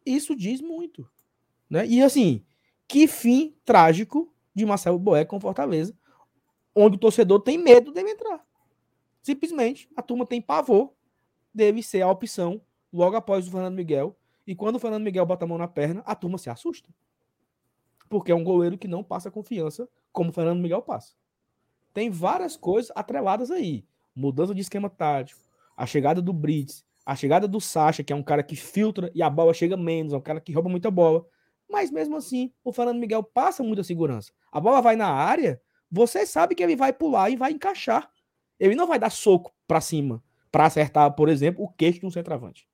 Isso 0.05 0.37
diz 0.37 0.61
muito. 0.61 1.11
Né? 1.71 1.87
E 1.87 2.03
assim, 2.03 2.45
que 2.87 3.09
fim 3.09 3.57
trágico 3.65 4.31
de 4.55 4.67
Marcelo 4.67 4.99
Boé 4.99 5.25
com 5.25 5.41
Fortaleza, 5.41 5.97
onde 6.75 6.97
o 6.97 6.99
torcedor 6.99 7.41
tem 7.41 7.59
medo 7.59 7.93
dele 7.93 8.11
entrar. 8.11 8.45
Simplesmente, 9.23 9.89
a 9.97 10.03
turma 10.03 10.27
tem 10.27 10.41
pavor, 10.41 10.93
deve 11.53 11.83
ser 11.83 12.03
a 12.03 12.11
opção 12.11 12.61
logo 12.93 13.17
após 13.17 13.47
o 13.47 13.51
Fernando 13.51 13.75
Miguel. 13.77 14.17
E 14.47 14.55
quando 14.55 14.77
o 14.77 14.79
Fernando 14.79 15.05
Miguel 15.05 15.25
bota 15.25 15.45
a 15.45 15.49
mão 15.49 15.57
na 15.57 15.69
perna, 15.69 16.03
a 16.05 16.15
turma 16.15 16.37
se 16.37 16.51
assusta. 16.51 16.91
Porque 18.09 18.31
é 18.31 18.35
um 18.35 18.45
goleiro 18.45 18.77
que 18.77 18.87
não 18.87 19.03
passa 19.03 19.31
confiança 19.31 19.89
como 20.13 20.31
o 20.31 20.33
Fernando 20.33 20.61
Miguel 20.61 20.83
passa. 20.83 21.15
Tem 21.93 22.11
várias 22.11 22.57
coisas 22.57 22.93
atreladas 22.95 23.51
aí. 23.51 23.87
Mudança 24.15 24.55
de 24.55 24.61
esquema 24.61 24.91
tático, 24.91 25.41
a 25.77 25.87
chegada 25.87 26.21
do 26.21 26.33
Brits, 26.33 26.85
a 27.05 27.17
chegada 27.17 27.49
do 27.49 27.61
Sacha, 27.61 28.03
que 28.03 28.13
é 28.13 28.17
um 28.17 28.23
cara 28.23 28.43
que 28.43 28.57
filtra 28.57 29.11
e 29.15 29.23
a 29.23 29.31
bola 29.31 29.53
chega 29.53 29.77
menos, 29.77 30.13
é 30.13 30.17
um 30.17 30.21
cara 30.21 30.41
que 30.41 30.53
rouba 30.53 30.69
muita 30.69 30.91
bola. 30.91 31.25
Mas 31.69 31.91
mesmo 31.91 32.17
assim, 32.17 32.53
o 32.63 32.73
Fernando 32.73 32.99
Miguel 32.99 33.23
passa 33.23 33.63
muita 33.63 33.83
segurança. 33.83 34.33
A 34.53 34.61
bola 34.61 34.81
vai 34.81 34.97
na 34.97 35.09
área, 35.09 35.61
você 35.95 36.27
sabe 36.27 36.57
que 36.57 36.63
ele 36.63 36.75
vai 36.75 36.93
pular 36.93 37.31
e 37.31 37.37
vai 37.37 37.53
encaixar. 37.53 38.11
Ele 38.59 38.75
não 38.75 38.87
vai 38.89 38.99
dar 38.99 39.11
soco 39.11 39.55
para 39.65 39.81
cima 39.81 40.21
para 40.51 40.67
acertar, 40.67 41.13
por 41.15 41.29
exemplo, 41.29 41.65
o 41.65 41.69
queixo 41.69 42.01
de 42.01 42.07
um 42.07 42.11
centroavante. 42.11 42.69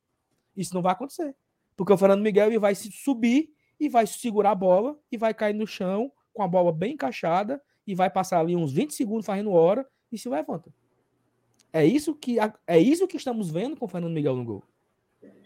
Isso 0.57 0.75
não 0.75 0.81
vai 0.81 0.93
acontecer. 0.93 1.37
Porque 1.77 1.93
o 1.93 1.99
Fernando 1.99 2.23
Miguel 2.23 2.47
ele 2.47 2.59
vai 2.59 2.75
subir 2.75 3.51
e 3.79 3.91
vai 3.91 4.07
segurar 4.07 4.53
a 4.53 4.55
bola 4.55 4.99
e 5.13 5.19
vai 5.19 5.35
cair 5.35 5.55
no 5.55 5.67
chão 5.67 6.11
com 6.33 6.43
a 6.43 6.49
bola 6.49 6.73
bem 6.73 6.95
encaixada 6.95 7.63
e 7.87 7.95
vai 7.95 8.09
passar 8.09 8.41
ali 8.41 8.57
uns 8.57 8.73
20 8.73 8.95
segundos 8.95 9.27
fazendo 9.27 9.53
hora 9.53 9.87
e 10.11 10.17
se 10.17 10.29
levanta. 10.29 10.73
É 11.71 11.85
isso 11.85 12.15
que 12.15 12.39
é 12.67 12.79
isso 12.79 13.07
que 13.07 13.19
estamos 13.19 13.51
vendo 13.51 13.77
com 13.77 13.85
o 13.85 13.89
Fernando 13.89 14.15
Miguel 14.15 14.37
no 14.37 14.45
gol. 14.45 14.65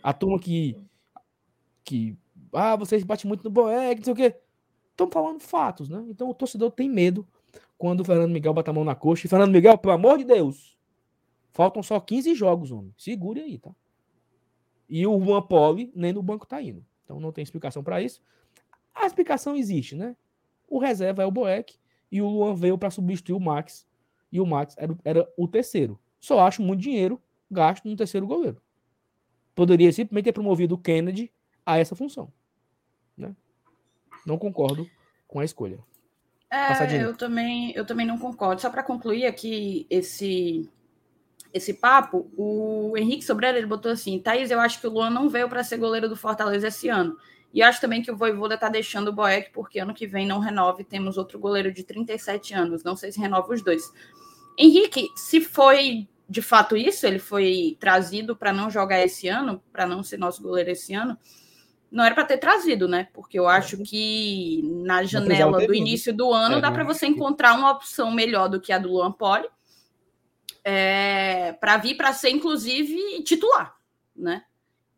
A 0.00 0.12
turma 0.12 0.38
que 0.38 0.76
que 1.84 2.16
ah, 2.52 2.76
vocês 2.76 3.02
batem 3.02 3.26
muito 3.26 3.42
no 3.42 3.50
Boeck, 3.50 3.96
não 3.96 4.04
sei 4.04 4.12
o 4.12 4.16
quê. 4.16 4.36
Estão 4.92 5.10
falando 5.10 5.40
fatos, 5.40 5.88
né? 5.88 6.04
Então 6.08 6.28
o 6.28 6.34
torcedor 6.34 6.70
tem 6.70 6.88
medo 6.88 7.26
quando 7.76 8.00
o 8.00 8.04
Fernando 8.04 8.32
Miguel 8.32 8.54
bota 8.54 8.70
a 8.70 8.74
mão 8.74 8.84
na 8.84 8.94
coxa. 8.94 9.26
E 9.26 9.30
Fernando 9.30 9.52
Miguel, 9.52 9.76
pelo 9.78 9.94
amor 9.94 10.18
de 10.18 10.24
Deus, 10.24 10.76
faltam 11.50 11.82
só 11.82 11.98
15 12.00 12.34
jogos, 12.34 12.70
homem. 12.70 12.94
Segure 12.96 13.40
aí, 13.40 13.58
tá? 13.58 13.74
E 14.88 15.06
o 15.06 15.20
Juan 15.20 15.42
Poli 15.42 15.92
nem 15.94 16.12
no 16.12 16.22
banco 16.22 16.46
tá 16.46 16.60
indo. 16.60 16.84
Então 17.04 17.20
não 17.20 17.32
tem 17.32 17.42
explicação 17.42 17.82
para 17.82 18.02
isso. 18.02 18.22
A 18.94 19.06
explicação 19.06 19.56
existe, 19.56 19.94
né? 19.96 20.16
O 20.68 20.78
reserva 20.78 21.22
é 21.22 21.26
o 21.26 21.30
Boeck 21.30 21.76
e 22.10 22.22
o 22.22 22.28
Luan 22.28 22.54
veio 22.54 22.78
para 22.78 22.90
substituir 22.90 23.34
o 23.34 23.40
Max. 23.40 23.86
E 24.30 24.40
o 24.40 24.46
Max 24.46 24.74
era, 24.78 24.96
era 25.04 25.32
o 25.36 25.48
terceiro. 25.48 25.98
Só 26.20 26.40
acho 26.40 26.62
muito 26.62 26.80
dinheiro 26.80 27.20
gasto 27.50 27.88
no 27.88 27.96
terceiro 27.96 28.26
goleiro. 28.26 28.60
Poderia 29.54 29.92
simplesmente 29.92 30.24
ter 30.24 30.32
promovido 30.32 30.74
o 30.74 30.78
Kennedy 30.78 31.30
a 31.64 31.78
essa 31.78 31.94
função. 31.94 32.32
Né? 33.16 33.34
Não 34.26 34.38
concordo 34.38 34.88
com 35.28 35.40
a 35.40 35.44
escolha. 35.44 35.78
É, 36.50 37.02
eu 37.02 37.16
também, 37.16 37.72
eu 37.74 37.84
também 37.84 38.06
não 38.06 38.18
concordo. 38.18 38.60
Só 38.60 38.70
para 38.70 38.82
concluir 38.82 39.26
aqui 39.26 39.86
esse 39.90 40.70
esse 41.52 41.72
papo, 41.72 42.28
o 42.36 42.94
Henrique 42.96 43.24
Sobreira 43.24 43.56
ele 43.56 43.66
botou 43.66 43.92
assim: 43.92 44.18
Thaís, 44.18 44.50
eu 44.50 44.58
acho 44.58 44.80
que 44.80 44.86
o 44.88 44.90
Luan 44.90 45.10
não 45.10 45.28
veio 45.28 45.48
para 45.48 45.62
ser 45.62 45.76
goleiro 45.76 46.08
do 46.08 46.16
Fortaleza 46.16 46.66
esse 46.66 46.88
ano. 46.88 47.16
E 47.52 47.62
acho 47.62 47.80
também 47.80 48.02
que 48.02 48.10
o 48.10 48.16
Voivoda 48.16 48.56
está 48.56 48.68
deixando 48.68 49.08
o 49.08 49.12
Boeck, 49.12 49.50
porque 49.52 49.78
ano 49.78 49.94
que 49.94 50.08
vem 50.08 50.26
não 50.26 50.40
renove, 50.40 50.82
temos 50.82 51.16
outro 51.16 51.38
goleiro 51.38 51.72
de 51.72 51.84
37 51.84 52.52
anos, 52.52 52.82
não 52.82 52.96
sei 52.96 53.12
se 53.12 53.20
renova 53.20 53.54
os 53.54 53.62
dois. 53.62 53.92
Henrique, 54.58 55.08
se 55.14 55.40
foi 55.40 56.08
de 56.28 56.42
fato 56.42 56.76
isso, 56.76 57.06
ele 57.06 57.20
foi 57.20 57.76
trazido 57.78 58.34
para 58.34 58.52
não 58.52 58.68
jogar 58.68 59.00
esse 59.00 59.28
ano, 59.28 59.62
para 59.72 59.86
não 59.86 60.02
ser 60.02 60.16
nosso 60.16 60.42
goleiro 60.42 60.70
esse 60.70 60.94
ano, 60.94 61.16
não 61.94 62.04
era 62.04 62.12
para 62.12 62.24
ter 62.24 62.38
trazido, 62.38 62.88
né? 62.88 63.06
Porque 63.12 63.38
eu 63.38 63.46
acho 63.46 63.78
que 63.84 64.62
na 64.84 65.04
janela 65.04 65.64
do 65.64 65.72
início 65.72 66.12
do 66.12 66.32
ano 66.32 66.56
é, 66.56 66.60
dá 66.60 66.72
para 66.72 66.82
você 66.82 67.06
encontrar 67.06 67.56
uma 67.56 67.70
opção 67.70 68.10
melhor 68.10 68.48
do 68.48 68.60
que 68.60 68.72
a 68.72 68.78
do 68.78 68.90
Luan 68.90 69.12
Poli, 69.12 69.48
é, 70.64 71.52
para 71.52 71.76
vir 71.76 71.96
para 71.96 72.12
ser, 72.12 72.30
inclusive, 72.30 73.22
titular, 73.22 73.76
né? 74.14 74.44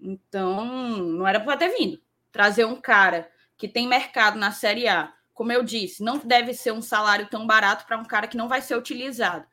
Então, 0.00 0.64
não 0.96 1.28
era 1.28 1.38
para 1.38 1.59
ter 1.59 1.68
vindo 1.76 2.00
trazer 2.32 2.64
um 2.64 2.80
cara 2.80 3.30
que 3.59 3.68
tem 3.68 3.87
mercado 3.87 4.38
na 4.38 4.50
Série 4.50 4.88
A, 4.88 5.12
como 5.35 5.52
eu 5.52 5.62
disse, 5.62 6.02
não 6.02 6.16
deve 6.16 6.54
ser 6.54 6.72
um 6.72 6.80
salário 6.80 7.28
tão 7.28 7.46
barato 7.46 7.85
para 7.87 7.98
um 7.98 8.04
cara 8.06 8.26
que 8.26 8.38
não 8.38 8.48
vai 8.48 8.62
ser 8.62 8.74
utilizado. 8.74 9.44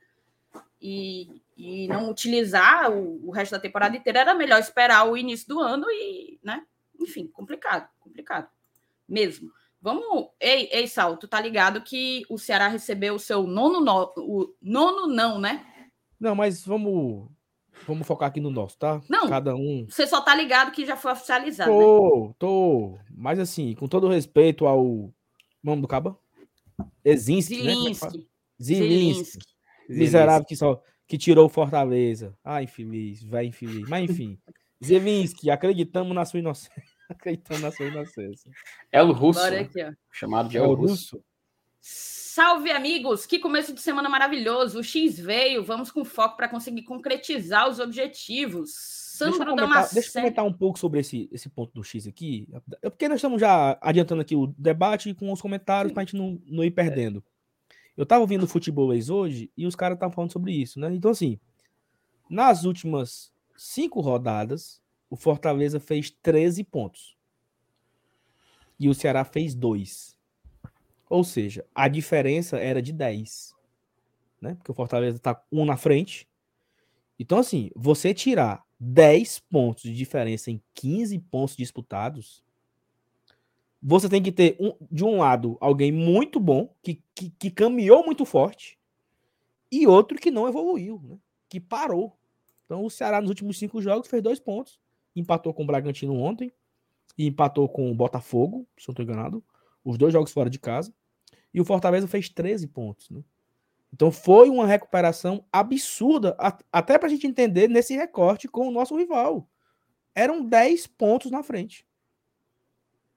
E, 0.82 1.42
e 1.58 1.90
não 1.90 2.10
utilizar 2.10 2.90
o, 2.90 3.28
o, 3.28 3.32
resto 3.32 3.52
da 3.52 3.60
temporada 3.60 3.98
inteira, 3.98 4.20
era 4.20 4.34
melhor 4.34 4.60
esperar 4.60 5.06
o 5.06 5.18
início 5.18 5.48
do 5.48 5.60
ano 5.60 5.86
e, 5.90 6.40
né? 6.42 6.64
Enfim, 7.04 7.28
complicado, 7.28 7.90
complicado. 8.00 8.50
Mesmo. 9.08 9.52
Vamos. 9.82 10.30
Ei, 10.40 10.70
ei, 10.72 10.88
Sal, 10.88 11.18
tu 11.18 11.28
tá 11.28 11.42
ligado 11.42 11.82
que 11.82 12.24
o 12.30 12.38
Ceará 12.38 12.70
recebeu 12.70 13.16
o 13.16 13.20
seu 13.20 13.44
nono, 13.44 13.82
no... 13.82 14.14
o 14.18 14.56
nono 14.62 15.08
não, 15.08 15.40
né? 15.40 15.66
Não, 16.20 16.34
mas 16.34 16.66
vamos. 16.66 17.30
Vamos 17.86 18.08
focar 18.08 18.30
aqui 18.30 18.40
no 18.40 18.50
nosso, 18.50 18.78
tá? 18.78 19.02
Não. 19.10 19.28
Cada 19.28 19.56
um. 19.56 19.86
Você 19.90 20.08
só 20.08 20.22
tá 20.22 20.34
ligado 20.34 20.72
que 20.72 20.86
já 20.86 20.96
foi 20.96 21.12
oficializado. 21.12 21.70
Tô, 21.70 22.28
né? 22.28 22.34
tô. 22.40 22.98
Mas 23.12 23.40
assim, 23.40 23.76
com 23.76 23.88
todo 23.88 24.08
respeito 24.08 24.66
ao. 24.66 25.14
Nome 25.62 25.82
do 25.82 25.88
Caba? 25.88 26.18
Ezinski, 27.04 27.56
Zilinski. 27.56 28.18
né? 28.18 28.24
Zilinski. 28.62 29.46
Miserável 29.90 30.46
que 30.46 30.56
só 30.56 30.82
que 31.08 31.18
tirou 31.18 31.50
Fortaleza. 31.50 32.38
Ah, 32.44 32.64
infeliz, 32.64 33.24
vai 33.24 33.46
infeliz. 33.48 33.88
Mas 33.88 34.10
enfim. 34.10 34.38
Zelinski, 34.84 35.50
acreditamos 35.50 36.16
na 36.16 36.26
sua 36.26 36.40
inocência. 36.40 36.93
Acreditamos 37.10 37.62
na 37.62 37.72
sua 37.72 37.86
inocência. 37.86 38.52
El 38.92 39.12
Russo. 39.12 39.40
Bora 39.40 39.62
aqui, 39.62 39.84
ó. 39.84 39.94
Chamado 40.12 40.50
de 40.50 40.58
El, 40.58 40.66
El 40.66 40.74
Russo. 40.74 41.18
Russo. 41.18 41.24
Salve, 41.80 42.72
amigos! 42.72 43.26
Que 43.26 43.38
começo 43.38 43.74
de 43.74 43.82
semana 43.82 44.10
maravilhoso. 44.10 44.80
O 44.80 44.84
X 44.84 45.20
veio, 45.20 45.64
vamos 45.64 45.92
com 45.92 46.04
foco 46.04 46.36
para 46.36 46.48
conseguir 46.48 46.84
concretizar 46.84 47.70
os 47.70 47.80
objetivos. 47.80 48.72
Sandro 48.74 49.38
deixa 49.38 49.52
comentar, 49.52 49.94
deixa 49.94 50.10
eu 50.10 50.22
comentar 50.24 50.46
um 50.46 50.54
pouco 50.54 50.80
sobre 50.80 51.02
esse, 51.02 51.30
esse 51.32 51.48
ponto 51.48 51.72
do 51.74 51.84
X 51.84 52.08
aqui. 52.08 52.48
É 52.82 52.90
porque 52.90 53.08
nós 53.08 53.18
estamos 53.18 53.40
já 53.40 53.78
adiantando 53.80 54.22
aqui 54.22 54.36
o 54.36 54.48
debate 54.58 55.14
com 55.14 55.32
os 55.32 55.42
comentários 55.42 55.94
para 55.94 56.02
a 56.02 56.06
gente 56.06 56.16
não, 56.16 56.42
não 56.48 56.64
ir 56.64 56.72
perdendo. 56.72 57.24
Eu 57.96 58.06
tava 58.06 58.22
ouvindo 58.22 58.44
o 58.44 58.48
Futebolês 58.48 59.12
hoje 59.12 59.52
e 59.56 59.68
os 59.68 59.76
caras 59.76 59.96
estavam 59.96 60.16
falando 60.16 60.32
sobre 60.32 60.52
isso, 60.52 60.80
né? 60.80 60.92
Então, 60.92 61.12
assim, 61.12 61.40
nas 62.28 62.64
últimas 62.64 63.32
cinco 63.56 64.02
rodadas, 64.02 64.82
o 65.14 65.16
Fortaleza 65.16 65.80
fez 65.80 66.10
13 66.10 66.64
pontos. 66.64 67.16
E 68.80 68.90
o 68.90 68.96
Ceará 68.96 69.24
fez 69.24 69.54
dois. 69.54 70.18
Ou 71.08 71.24
seja, 71.24 71.64
a 71.76 71.88
diferença 71.88 72.58
era 72.58 72.82
de 72.82 72.92
10. 72.92 73.54
Né? 74.42 74.56
Porque 74.56 74.72
o 74.72 74.74
Fortaleza 74.74 75.20
tá 75.20 75.40
um 75.52 75.66
na 75.66 75.78
frente. 75.78 76.28
Então, 77.20 77.38
assim, 77.38 77.70
você 77.76 78.12
tirar 78.12 78.66
10 78.80 79.38
pontos 79.52 79.84
de 79.84 79.94
diferença 79.94 80.50
em 80.50 80.60
15 80.74 81.20
pontos 81.20 81.56
disputados, 81.56 82.44
você 83.80 84.10
tem 84.10 84.24
que 84.24 84.32
ter, 84.32 84.58
um, 84.60 84.74
de 84.90 85.06
um 85.06 85.20
lado, 85.20 85.60
alguém 85.62 85.92
muito 85.92 86.40
bom, 86.40 86.74
que, 86.82 87.04
que, 87.14 87.30
que, 87.30 87.52
caminhou 87.52 88.04
muito 88.04 88.26
forte, 88.26 88.80
e 89.72 89.86
outro 89.86 90.18
que 90.18 90.32
não 90.32 90.48
evoluiu, 90.48 91.00
né? 91.04 91.20
que 91.48 91.60
parou. 91.60 92.18
Então 92.66 92.84
o 92.84 92.90
Ceará 92.90 93.22
nos 93.22 93.30
últimos 93.30 93.60
cinco 93.60 93.80
jogos 93.80 94.08
fez 94.08 94.24
dois 94.24 94.40
pontos, 94.40 94.82
empatou 95.16 95.54
com 95.54 95.64
o 95.64 95.68
Bragantino 95.68 96.16
ontem, 96.16 96.52
e 97.18 97.28
empatou 97.28 97.70
com 97.70 97.92
o 97.92 97.96
Botafogo, 97.96 98.68
se 98.78 98.88
não 98.88 98.94
estou 98.94 99.04
enganado, 99.04 99.44
os 99.84 99.98
dois 99.98 100.14
jogos 100.14 100.32
fora 100.32 100.50
de 100.50 100.60
casa, 100.60 100.94
e 101.54 101.62
o 101.62 101.66
Fortaleza 101.66 102.08
fez 102.08 102.30
13 102.30 102.68
pontos. 102.68 103.10
Né? 103.10 103.24
Então 103.94 104.12
foi 104.12 104.50
uma 104.50 104.66
recuperação 104.66 105.46
absurda, 105.52 106.36
até 106.72 106.98
para 106.98 107.08
a 107.08 107.12
gente 107.12 107.28
entender 107.28 107.68
nesse 107.68 107.96
recorte 107.96 108.48
com 108.48 108.68
o 108.68 108.72
nosso 108.72 108.98
rival. 108.98 109.48
Eram 110.16 110.44
10 110.44 110.88
pontos 110.88 111.30
na 111.30 111.44
frente. 111.44 111.86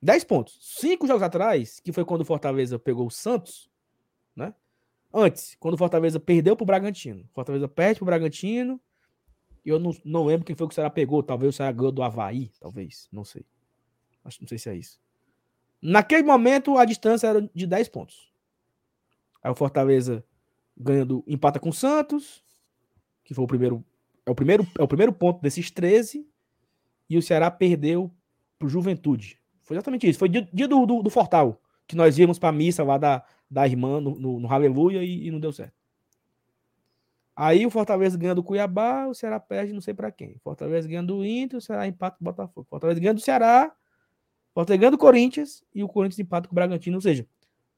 10 0.03 0.25
pontos. 0.25 0.59
Cinco 0.61 1.07
jogos 1.07 1.23
atrás, 1.23 1.81
que 1.81 1.93
foi 1.93 2.05
quando 2.05 2.21
o 2.21 2.25
Fortaleza 2.25 2.79
pegou 2.79 3.07
o 3.07 3.11
Santos, 3.11 3.71
né? 4.35 4.55
Antes, 5.13 5.57
quando 5.59 5.75
o 5.75 5.79
Fortaleza 5.79 6.21
perdeu 6.21 6.55
pro 6.55 6.67
Bragantino. 6.67 7.27
Fortaleza 7.33 7.67
perde 7.67 7.99
pro 8.01 8.07
Bragantino. 8.07 8.81
E 9.67 9.69
eu 9.69 9.81
não, 9.81 9.91
não 10.05 10.25
lembro 10.25 10.47
quem 10.47 10.55
foi 10.55 10.69
que 10.69 10.73
o 10.73 10.75
Ceará 10.77 10.89
pegou. 10.89 11.25
Talvez 11.25 11.53
o 11.53 11.57
Ceará 11.57 11.73
ganhou 11.73 11.91
do 11.91 12.01
Havaí, 12.01 12.53
talvez. 12.61 13.09
Não 13.11 13.25
sei. 13.25 13.45
Acho, 14.25 14.41
não 14.41 14.47
sei 14.47 14.59
se 14.59 14.71
é 14.71 14.77
isso. 14.77 15.01
Naquele 15.83 16.23
momento, 16.23 16.79
a 16.79 16.85
distância 16.85 17.27
era 17.27 17.51
de 17.53 17.67
10 17.67 17.89
pontos. 17.89 18.33
Aí 19.43 19.51
o 19.51 19.57
Fortaleza 19.57 20.25
ganhando, 20.77 21.25
empata 21.27 21.59
com 21.59 21.71
o 21.71 21.73
Santos, 21.73 22.45
que 23.25 23.35
foi 23.35 23.45
o 23.45 23.49
primeiro. 23.49 23.85
É 24.25 24.31
o 24.31 24.37
primeiro, 24.37 24.65
é 24.79 24.83
o 24.83 24.89
primeiro 24.89 25.13
ponto 25.13 25.43
desses 25.43 25.69
13. 25.69 26.25
E 27.11 27.19
o 27.19 27.23
Ceará 27.23 27.51
perdeu 27.51 28.13
pro 28.59 28.69
Juventude. 28.69 29.37
Foi 29.63 29.77
exatamente 29.77 30.09
isso. 30.09 30.19
Foi 30.19 30.29
dia, 30.29 30.69
do, 30.69 30.87
do, 30.87 31.03
do, 31.03 31.11
Fortal, 31.11 31.61
que 31.89 31.97
nós 31.97 32.17
íamos 32.19 32.39
para 32.39 32.51
a 32.51 32.53
missa 32.53 32.85
lá 32.85 32.99
da, 32.99 33.25
da 33.51 33.67
irmã 33.67 34.01
no, 34.01 34.17
no, 34.17 34.41
no 34.41 34.53
Aleluia 34.53 35.03
e, 35.03 35.27
e, 35.27 35.31
não 35.33 35.41
deu 35.41 35.53
certo. 35.53 35.75
Aí 37.37 37.67
o 37.67 37.71
Fortaleza 37.71 38.17
ganha 38.17 38.35
do 38.35 38.43
Cuiabá, 38.43 39.07
o 39.07 39.15
Ceará 39.15 39.39
perde 39.39 39.75
não 39.75 39.83
sei 39.83 39.93
para 39.93 40.11
quem. 40.11 40.39
Fortaleza 40.39 40.89
ganha 40.89 41.03
do 41.03 41.23
Inter, 41.23 41.59
o 41.59 41.61
Ceará 41.61 41.87
empata 41.87 42.17
com 42.17 42.25
o 42.25 42.33
Botafogo. 42.33 42.67
Fortaleza 42.71 42.99
ganha 42.99 43.13
do 43.13 43.21
Ceará, 43.21 43.71
Fortaleza 44.55 44.81
ganha 44.81 44.91
do 44.91 44.97
Corinthians 44.97 45.63
e 45.75 45.85
o 45.85 45.89
Corinthians 45.89 46.19
empata 46.19 46.49
com 46.49 46.55
o 46.55 46.57
Bragantino. 46.57 46.97
Ou 46.97 47.01
seja, 47.03 47.29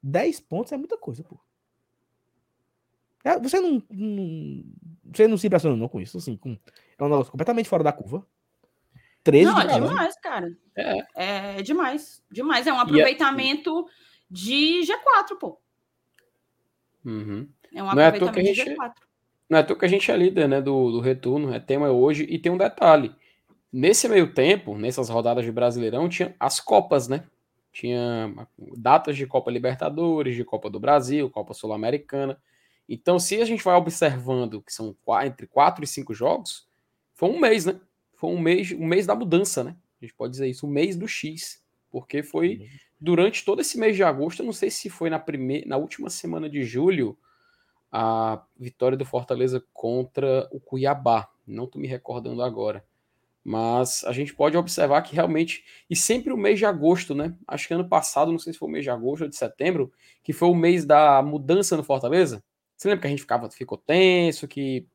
10 0.01 0.39
pontos 0.39 0.71
é 0.71 0.77
muita 0.77 0.97
coisa, 0.97 1.25
pô. 1.25 1.37
É, 3.21 3.37
você 3.37 3.59
não, 3.59 3.83
não, 3.89 4.63
você 5.03 5.27
não 5.27 5.37
se 5.37 5.47
impressiona 5.47 5.75
não 5.75 5.89
com 5.89 5.99
isso, 5.99 6.17
assim, 6.17 6.37
com, 6.37 6.57
é 6.97 7.03
um 7.03 7.09
negócio 7.09 7.29
completamente 7.29 7.67
fora 7.67 7.83
da 7.83 7.91
curva. 7.91 8.25
13 9.25 9.45
Não, 9.45 9.59
é 9.59 9.67
demais, 9.67 10.15
cara. 10.21 10.57
É. 10.73 11.57
é 11.57 11.61
demais. 11.61 12.23
Demais. 12.31 12.65
É 12.65 12.71
um 12.71 12.79
aproveitamento 12.79 13.85
de 14.31 14.79
G4, 14.83 15.37
pô. 15.37 15.59
Uhum. 17.03 17.49
É 17.73 17.83
um 17.83 17.89
aproveitamento 17.89 18.41
não 18.41 18.49
é 18.49 18.53
de 18.53 18.75
G4. 18.75 19.08
Não 19.49 19.57
é 19.57 19.61
à 19.61 19.63
que 19.63 19.85
a 19.85 19.87
gente 19.87 20.11
é 20.11 20.15
líder 20.15 20.47
né, 20.47 20.61
do, 20.61 20.91
do 20.91 20.99
retorno, 20.99 21.53
é 21.53 21.59
tema 21.59 21.89
hoje, 21.89 22.25
e 22.29 22.37
tem 22.37 22.51
um 22.51 22.57
detalhe. 22.57 23.13
Nesse 23.71 24.07
meio 24.07 24.33
tempo, 24.33 24.77
nessas 24.77 25.09
rodadas 25.09 25.43
de 25.43 25.51
Brasileirão, 25.51 26.07
tinha 26.07 26.35
as 26.39 26.59
Copas, 26.59 27.07
né? 27.07 27.23
Tinha 27.71 28.33
datas 28.77 29.15
de 29.15 29.25
Copa 29.25 29.51
Libertadores, 29.51 30.35
de 30.35 30.43
Copa 30.43 30.69
do 30.69 30.79
Brasil, 30.79 31.29
Copa 31.29 31.53
Sul-Americana. 31.53 32.39
Então, 32.87 33.19
se 33.19 33.41
a 33.41 33.45
gente 33.45 33.63
vai 33.63 33.75
observando 33.75 34.61
que 34.61 34.73
são 34.73 34.95
entre 35.23 35.47
quatro 35.47 35.83
e 35.83 35.87
cinco 35.87 36.13
jogos, 36.13 36.67
foi 37.13 37.29
um 37.29 37.39
mês, 37.39 37.65
né? 37.65 37.79
foi 38.19 38.31
um 38.31 38.39
mês, 38.39 38.73
um 38.73 38.85
mês 38.85 39.05
da 39.05 39.15
mudança, 39.15 39.63
né? 39.63 39.77
A 40.01 40.05
gente 40.05 40.13
pode 40.13 40.31
dizer 40.31 40.47
isso, 40.49 40.65
o 40.65 40.69
um 40.69 40.73
mês 40.73 40.97
do 40.97 41.07
X, 41.07 41.63
porque 41.89 42.21
foi 42.21 42.57
uhum. 42.57 42.67
durante 42.99 43.45
todo 43.45 43.61
esse 43.61 43.79
mês 43.79 43.95
de 43.95 44.03
agosto, 44.03 44.41
eu 44.41 44.45
não 44.45 44.51
sei 44.51 44.69
se 44.69 44.89
foi 44.89 45.09
na 45.09 45.17
primeira, 45.17 45.65
na 45.65 45.77
última 45.77 46.09
semana 46.09 46.49
de 46.49 46.61
julho, 46.63 47.17
a 47.91 48.43
vitória 48.57 48.97
do 48.97 49.05
Fortaleza 49.05 49.63
contra 49.73 50.47
o 50.51 50.59
Cuiabá. 50.59 51.29
Não 51.45 51.65
estou 51.65 51.81
me 51.81 51.87
recordando 51.87 52.43
agora. 52.43 52.83
Mas 53.43 54.03
a 54.03 54.11
gente 54.11 54.33
pode 54.33 54.55
observar 54.57 55.01
que 55.01 55.15
realmente. 55.15 55.63
E 55.89 55.95
sempre 55.95 56.31
o 56.31 56.37
mês 56.37 56.59
de 56.59 56.65
agosto, 56.65 57.15
né? 57.15 57.35
Acho 57.47 57.67
que 57.67 57.73
ano 57.73 57.87
passado, 57.87 58.31
não 58.31 58.39
sei 58.39 58.53
se 58.53 58.59
foi 58.59 58.67
o 58.67 58.71
mês 58.71 58.83
de 58.83 58.89
agosto 58.89 59.23
ou 59.23 59.29
de 59.29 59.35
setembro, 59.35 59.91
que 60.23 60.33
foi 60.33 60.49
o 60.49 60.55
mês 60.55 60.85
da 60.85 61.21
mudança 61.21 61.75
no 61.75 61.83
Fortaleza. 61.83 62.43
Você 62.75 62.87
lembra 62.87 63.01
que 63.01 63.07
a 63.07 63.09
gente 63.09 63.21
ficava, 63.21 63.49
ficou 63.49 63.77
tenso, 63.77 64.47
que 64.47 64.87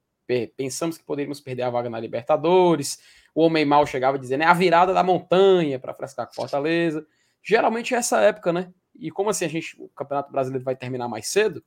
pensamos 0.56 0.96
que 0.96 1.04
poderíamos 1.04 1.40
perder 1.40 1.62
a 1.62 1.70
vaga 1.70 1.90
na 1.90 2.00
Libertadores. 2.00 2.98
O 3.34 3.42
Homem 3.42 3.64
Mal 3.64 3.86
chegava 3.86 4.18
dizendo 4.18 4.42
é 4.42 4.46
a 4.46 4.54
virada 4.54 4.94
da 4.94 5.02
montanha 5.02 5.78
para 5.78 5.92
frescar 5.92 6.26
com 6.26 6.34
Fortaleza. 6.34 7.06
Geralmente 7.42 7.94
é 7.94 7.98
essa 7.98 8.20
época, 8.20 8.52
né? 8.52 8.72
E 8.94 9.10
como 9.10 9.30
assim 9.30 9.44
a 9.44 9.48
gente, 9.48 9.74
o 9.78 9.88
Campeonato 9.88 10.30
Brasileiro 10.30 10.64
vai 10.64 10.76
terminar 10.76 11.08
mais 11.08 11.26
cedo, 11.26 11.62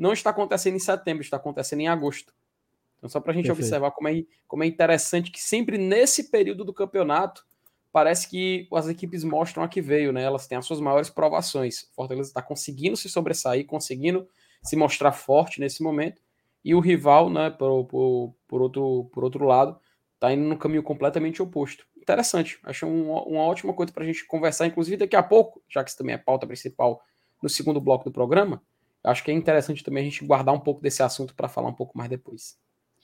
não 0.00 0.12
está 0.12 0.30
acontecendo 0.30 0.76
em 0.76 0.80
setembro, 0.80 1.22
está 1.22 1.36
acontecendo 1.36 1.80
em 1.80 1.88
agosto. 1.88 2.32
Então, 2.98 3.08
só 3.08 3.20
para 3.20 3.32
a 3.32 3.34
gente 3.34 3.46
Perfeito. 3.46 3.66
observar 3.66 3.90
como 3.90 4.08
é, 4.08 4.24
como 4.48 4.64
é 4.64 4.66
interessante 4.66 5.30
que 5.30 5.40
sempre 5.40 5.76
nesse 5.78 6.30
período 6.30 6.64
do 6.64 6.72
campeonato 6.72 7.44
parece 7.92 8.28
que 8.28 8.66
as 8.72 8.88
equipes 8.88 9.24
mostram 9.24 9.62
a 9.62 9.68
que 9.68 9.80
veio, 9.80 10.12
né? 10.12 10.22
Elas 10.22 10.46
têm 10.46 10.56
as 10.56 10.64
suas 10.64 10.80
maiores 10.80 11.10
provações. 11.10 11.90
Fortaleza 11.94 12.30
está 12.30 12.40
conseguindo 12.40 12.96
se 12.96 13.08
sobressair, 13.08 13.66
conseguindo 13.66 14.26
se 14.62 14.74
mostrar 14.76 15.12
forte 15.12 15.60
nesse 15.60 15.82
momento 15.82 16.20
e 16.64 16.74
o 16.74 16.80
rival, 16.80 17.30
né, 17.30 17.50
por, 17.50 17.84
por, 17.86 18.34
por, 18.46 18.62
outro, 18.62 19.10
por 19.12 19.24
outro 19.24 19.44
lado, 19.44 19.78
está 20.14 20.32
indo 20.32 20.44
no 20.44 20.58
caminho 20.58 20.82
completamente 20.82 21.42
oposto. 21.42 21.86
Interessante, 21.96 22.58
acho 22.64 22.86
um, 22.86 23.10
uma 23.12 23.42
ótima 23.42 23.72
coisa 23.72 23.92
para 23.92 24.04
a 24.04 24.06
gente 24.06 24.26
conversar, 24.26 24.66
inclusive 24.66 24.96
daqui 24.96 25.16
a 25.16 25.22
pouco, 25.22 25.62
já 25.68 25.82
que 25.82 25.90
isso 25.90 25.98
também 25.98 26.14
é 26.14 26.18
pauta 26.18 26.46
principal 26.46 27.02
no 27.42 27.48
segundo 27.48 27.80
bloco 27.80 28.04
do 28.04 28.12
programa, 28.12 28.62
acho 29.04 29.24
que 29.24 29.30
é 29.30 29.34
interessante 29.34 29.82
também 29.82 30.02
a 30.02 30.10
gente 30.10 30.24
guardar 30.24 30.54
um 30.54 30.60
pouco 30.60 30.80
desse 30.80 31.02
assunto 31.02 31.34
para 31.34 31.48
falar 31.48 31.68
um 31.68 31.74
pouco 31.74 31.96
mais 31.96 32.10
depois. 32.10 32.58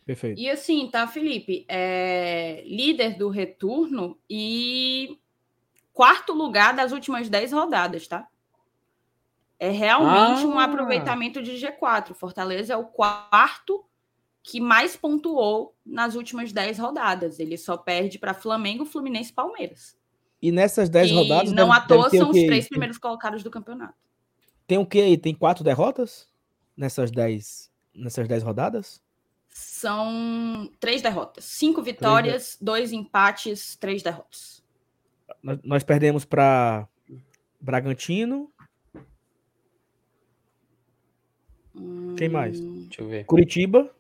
Perfeito. 0.05 0.41
E 0.41 0.49
assim, 0.49 0.89
tá, 0.89 1.07
Felipe? 1.09 1.67
É 1.69 2.63
líder 2.65 3.17
do 3.17 3.29
retorno 3.29 4.17
e 4.31 5.19
quarto 5.93 6.33
lugar 6.33 6.75
das 6.75 6.93
últimas 6.93 7.29
10 7.29 7.53
rodadas, 7.53 8.07
tá? 8.07 8.29
É 9.59 9.71
realmente 9.71 10.45
ah. 10.45 10.47
um 10.47 10.61
aproveitamento 10.61 11.43
de 11.43 11.53
G4. 11.53 12.15
Fortaleza 12.15 12.75
é 12.75 12.77
o 12.77 12.85
quarto 12.85 13.85
que 14.43 14.61
mais 14.61 14.95
pontuou 14.97 15.75
nas 15.85 16.15
últimas 16.15 16.53
10 16.53 16.79
rodadas. 16.79 17.41
Ele 17.41 17.59
só 17.59 17.77
perde 17.77 18.17
para 18.17 18.33
Flamengo, 18.33 18.85
Fluminense 18.85 19.31
e 19.31 19.35
Palmeiras. 19.35 19.97
E 20.41 20.53
nessas 20.53 20.89
10 20.89 21.11
rodadas. 21.11 21.53
Não 21.53 21.73
à 21.73 21.81
toa 21.81 22.11
são 22.11 22.31
os 22.31 22.37
três 22.45 22.69
primeiros 22.69 22.99
colocados 22.99 23.43
do 23.43 23.51
campeonato. 23.51 24.06
Tem 24.67 24.79
o 24.79 24.87
que 24.87 25.01
aí? 25.01 25.17
Tem 25.17 25.35
quatro 25.35 25.63
derrotas 25.63 26.29
nessas 26.77 27.11
10 27.11 27.71
nessas 27.95 28.29
10 28.29 28.43
rodadas? 28.43 29.03
São 29.49 30.71
três 30.79 31.01
derrotas. 31.01 31.45
Cinco 31.45 31.83
vitórias, 31.83 32.57
três 32.57 32.59
dois 32.61 32.93
empates, 32.93 33.77
três 33.77 34.03
derrotas. 34.03 34.63
nós, 35.43 35.59
nós 35.65 35.83
perdemos 35.83 36.25
para 36.25 36.87
Bragantino. 37.61 38.53
Quem 42.17 42.29
mais? 42.29 42.61
Hum, 42.61 42.87
Deixa 42.89 43.03
eu 43.03 43.09
ver. 43.09 43.25
Curitiba. 43.25 43.91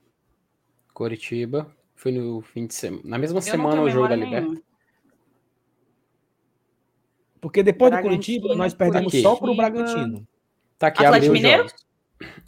Curitiba. 0.92 1.74
Foi 1.94 2.12
no 2.12 2.42
fim 2.42 2.66
de 2.66 2.74
semana. 2.74 3.02
Na 3.04 3.18
mesma 3.18 3.40
semana 3.40 3.80
o 3.80 3.90
jogo 3.90 4.08
da 4.08 4.16
Libertadores. 4.16 4.62
Porque 7.40 7.62
depois 7.62 7.92
do 7.94 8.02
Curitiba, 8.02 8.54
nós 8.54 8.74
perdemos 8.74 9.12
Aqui. 9.12 9.22
só 9.22 9.36
pro 9.36 9.54
Bragantino. 9.54 10.26
Tá 10.78 10.88
aqui 10.88 11.04
Atlético 11.04 11.32
Mineiro? 11.32 11.58
jogos. 11.68 11.86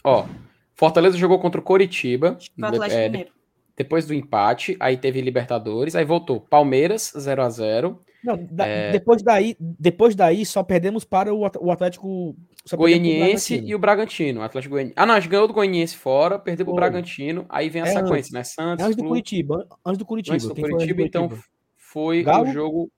Ó, 0.04 0.26
Fortaleza 0.74 1.16
jogou 1.16 1.38
contra 1.38 1.60
o 1.60 1.64
Coritiba. 1.64 2.38
O 2.58 2.64
Atlético 2.64 3.00
é, 3.00 3.08
Mineiro. 3.08 3.30
depois 3.76 4.06
do 4.06 4.14
empate, 4.14 4.76
aí 4.80 4.96
teve 4.96 5.20
Libertadores, 5.20 5.94
aí 5.96 6.04
voltou 6.04 6.40
Palmeiras 6.40 7.12
0 7.18 7.42
a 7.42 7.48
0 7.50 8.00
Não, 8.22 8.36
da- 8.50 8.66
É. 8.66 8.90
depois, 8.92 9.22
daí, 9.22 9.56
depois 9.60 10.14
daí 10.14 10.44
só 10.44 10.62
perdemos 10.62 11.04
para 11.04 11.32
o, 11.34 11.40
o 11.60 11.70
Atlético 11.70 12.36
Goianiense 12.76 13.54
Bragantino. 13.54 13.70
e 13.70 13.74
o 13.74 13.78
Bragantino. 13.78 14.40
O 14.40 14.42
Atlético 14.42 14.72
Goianiense. 14.74 14.94
Ah, 14.98 15.06
não, 15.06 15.14
a 15.14 15.20
gente 15.20 15.30
ganhou 15.30 15.46
do 15.48 15.54
Goianiense 15.54 15.96
fora, 15.96 16.38
perdeu 16.38 16.66
pro 16.66 16.74
Foi. 16.74 16.80
Bragantino, 16.80 17.46
aí 17.48 17.68
vem 17.70 17.82
a 17.82 17.86
É 17.86 17.90
sequência, 17.92 18.32
né? 18.36 18.44
Santos, 18.44 18.84
Antes 18.84 18.96
do 18.96 19.02
Flu, 19.02 19.08
Curitiba. 19.10 19.66
Antes 19.86 19.98
do 19.98 20.04
Curitiba. 20.04 20.34
antes 20.34 20.46
antes 20.46 20.56
do 20.62 20.68
Curitiba, 20.68 21.02
então 21.02 21.28
Curitiba? 21.28 21.48
foi 21.76 22.22
Galo? 22.22 22.48
o 22.48 22.52
jogo 22.52 22.90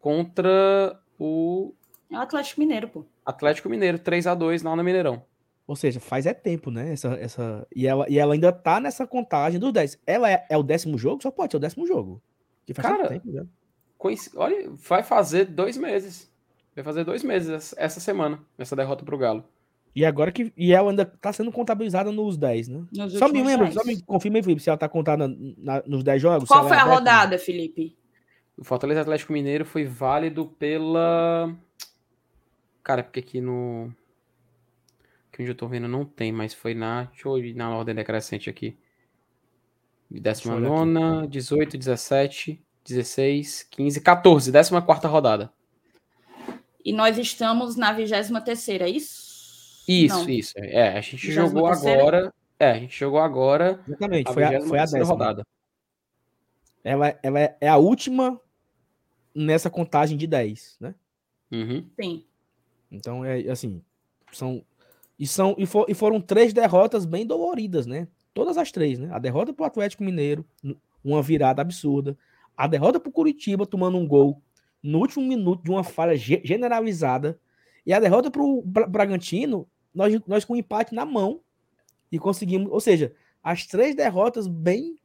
contra 0.00 0.98
o 1.18 1.74
É 2.12 2.16
o 2.18 2.20
Atlético 2.20 2.60
Mineiro, 2.60 2.88
pô. 2.88 3.04
Atlético 3.24 3.68
Mineiro, 3.68 3.98
3 3.98 4.26
a 4.26 4.34
2 4.34 4.62
lá 4.62 4.76
no 4.76 4.84
Mineirão. 4.84 5.22
Ou 5.66 5.76
seja, 5.76 5.98
faz 6.00 6.26
é 6.26 6.34
tempo, 6.34 6.70
né? 6.70 6.92
Essa, 6.92 7.08
essa... 7.14 7.66
E, 7.74 7.86
ela, 7.86 8.04
e 8.08 8.18
ela 8.18 8.34
ainda 8.34 8.52
tá 8.52 8.78
nessa 8.80 9.06
contagem 9.06 9.58
dos 9.58 9.72
10. 9.72 9.98
Ela 10.06 10.30
é, 10.30 10.44
é 10.50 10.56
o 10.56 10.62
décimo 10.62 10.98
jogo? 10.98 11.22
Só 11.22 11.30
pode 11.30 11.52
ser 11.52 11.56
o 11.56 11.60
décimo 11.60 11.86
jogo. 11.86 12.20
Que 12.66 12.74
faz 12.74 12.86
Cara, 12.88 13.08
tempo. 13.08 13.48
Coinci- 13.96 14.30
Olha, 14.36 14.68
vai 14.70 15.02
fazer 15.02 15.46
dois 15.46 15.76
meses. 15.76 16.30
Vai 16.74 16.84
fazer 16.84 17.04
dois 17.04 17.22
meses 17.22 17.74
essa- 17.76 18.00
semana, 18.00 18.40
essa 18.58 18.74
derrota 18.74 19.04
pro 19.04 19.16
Galo. 19.16 19.44
E 19.94 20.04
agora 20.06 20.32
que. 20.32 20.52
E 20.56 20.72
ela 20.72 20.90
ainda 20.90 21.04
tá 21.04 21.32
sendo 21.32 21.52
contabilizada 21.52 22.10
nos 22.10 22.36
10, 22.38 22.66
né? 22.68 22.84
Nos 22.90 23.12
Só 23.12 23.28
me 23.28 23.42
lembra, 23.42 23.70
só 23.70 23.84
me 23.84 24.00
confirma 24.02 24.38
aí, 24.38 24.42
Felipe, 24.42 24.62
se 24.62 24.70
ela 24.70 24.78
tá 24.78 24.88
contada 24.88 25.28
na- 25.58 25.82
nos 25.86 26.02
10 26.02 26.20
jogos. 26.20 26.48
Qual 26.48 26.62
foi 26.66 26.70
é 26.72 26.80
a 26.80 26.84
décima. 26.84 26.94
rodada, 26.94 27.38
Felipe? 27.38 27.94
O 28.56 28.64
Fortaleza 28.64 29.02
Atlético 29.02 29.32
Mineiro 29.34 29.64
foi 29.66 29.84
válido 29.84 30.46
pela. 30.46 31.54
Cara, 32.82 33.00
é 33.00 33.02
porque 33.04 33.20
aqui 33.20 33.40
no. 33.40 33.92
Que 35.30 35.40
onde 35.42 35.50
eu 35.50 35.54
tô 35.54 35.66
vendo 35.66 35.88
não 35.88 36.04
tem, 36.04 36.30
mas 36.32 36.52
foi 36.52 36.74
na. 36.74 37.04
Deixa 37.04 37.28
eu 37.28 37.38
ir 37.38 37.54
na 37.54 37.74
ordem 37.74 37.94
decrescente 37.94 38.50
aqui. 38.50 38.76
eu 40.10 40.20
19, 40.20 41.26
18, 41.28 41.78
17, 41.78 42.62
16, 42.84 43.62
15, 43.70 44.00
14. 44.00 44.52
14 44.52 45.06
rodada. 45.06 45.52
E 46.84 46.92
nós 46.92 47.16
estamos 47.16 47.76
na 47.76 47.92
23 47.92 48.80
é 48.82 48.88
isso? 48.88 49.84
Isso, 49.88 50.16
Não. 50.24 50.28
isso. 50.28 50.52
É, 50.56 50.98
a 50.98 51.00
gente 51.00 51.28
23ª? 51.28 51.32
jogou 51.32 51.66
agora. 51.66 52.34
É, 52.58 52.70
a 52.72 52.78
gente 52.78 52.96
jogou 52.98 53.20
agora 53.20 53.80
Exatamente, 53.86 54.28
a 54.28 54.32
foi 54.32 54.42
a, 54.44 54.50
23ª 54.50 54.68
foi 54.68 54.78
a 54.78 54.82
décima. 54.84 55.04
rodada. 55.04 55.46
Ela, 56.84 57.18
ela 57.22 57.40
é- 57.40 57.56
é 57.60 57.68
a 57.68 57.76
última 57.76 58.40
nessa 59.34 59.70
contagem 59.70 60.16
de 60.16 60.26
10, 60.26 60.76
né? 60.80 60.94
Uhum. 61.50 61.88
Sim. 62.00 62.24
Então, 62.92 63.24
é 63.24 63.48
assim, 63.50 63.82
são 64.32 64.62
e 65.18 65.26
são 65.26 65.54
e, 65.58 65.66
for- 65.66 65.86
e 65.88 65.94
foram 65.94 66.20
três 66.20 66.52
derrotas 66.52 67.04
bem 67.04 67.26
doloridas, 67.26 67.86
né? 67.86 68.06
Todas 68.34 68.56
as 68.58 68.70
três, 68.70 68.98
né? 68.98 69.08
A 69.12 69.18
derrota 69.18 69.52
pro 69.52 69.64
Atlético 69.64 70.02
Mineiro, 70.04 70.44
uma 71.04 71.22
virada 71.22 71.62
absurda. 71.62 72.16
A 72.56 72.66
derrota 72.66 73.00
pro 73.00 73.10
Curitiba 73.12 73.66
tomando 73.66 73.96
um 73.98 74.06
gol 74.06 74.42
no 74.82 74.98
último 74.98 75.24
minuto 75.26 75.62
de 75.62 75.70
uma 75.70 75.82
falha 75.84 76.16
ge- 76.16 76.40
generalizada. 76.44 77.38
E 77.84 77.92
a 77.92 78.00
derrota 78.00 78.30
pro 78.30 78.62
Bra- 78.62 78.86
Bragantino, 78.86 79.66
nós, 79.94 80.18
nós 80.26 80.44
com 80.44 80.54
um 80.54 80.56
empate 80.56 80.94
na 80.94 81.04
mão 81.04 81.40
e 82.10 82.18
conseguimos, 82.18 82.70
ou 82.70 82.80
seja, 82.80 83.12
as 83.42 83.66
três 83.66 83.94
derrotas 83.94 84.46
bem 84.46 84.96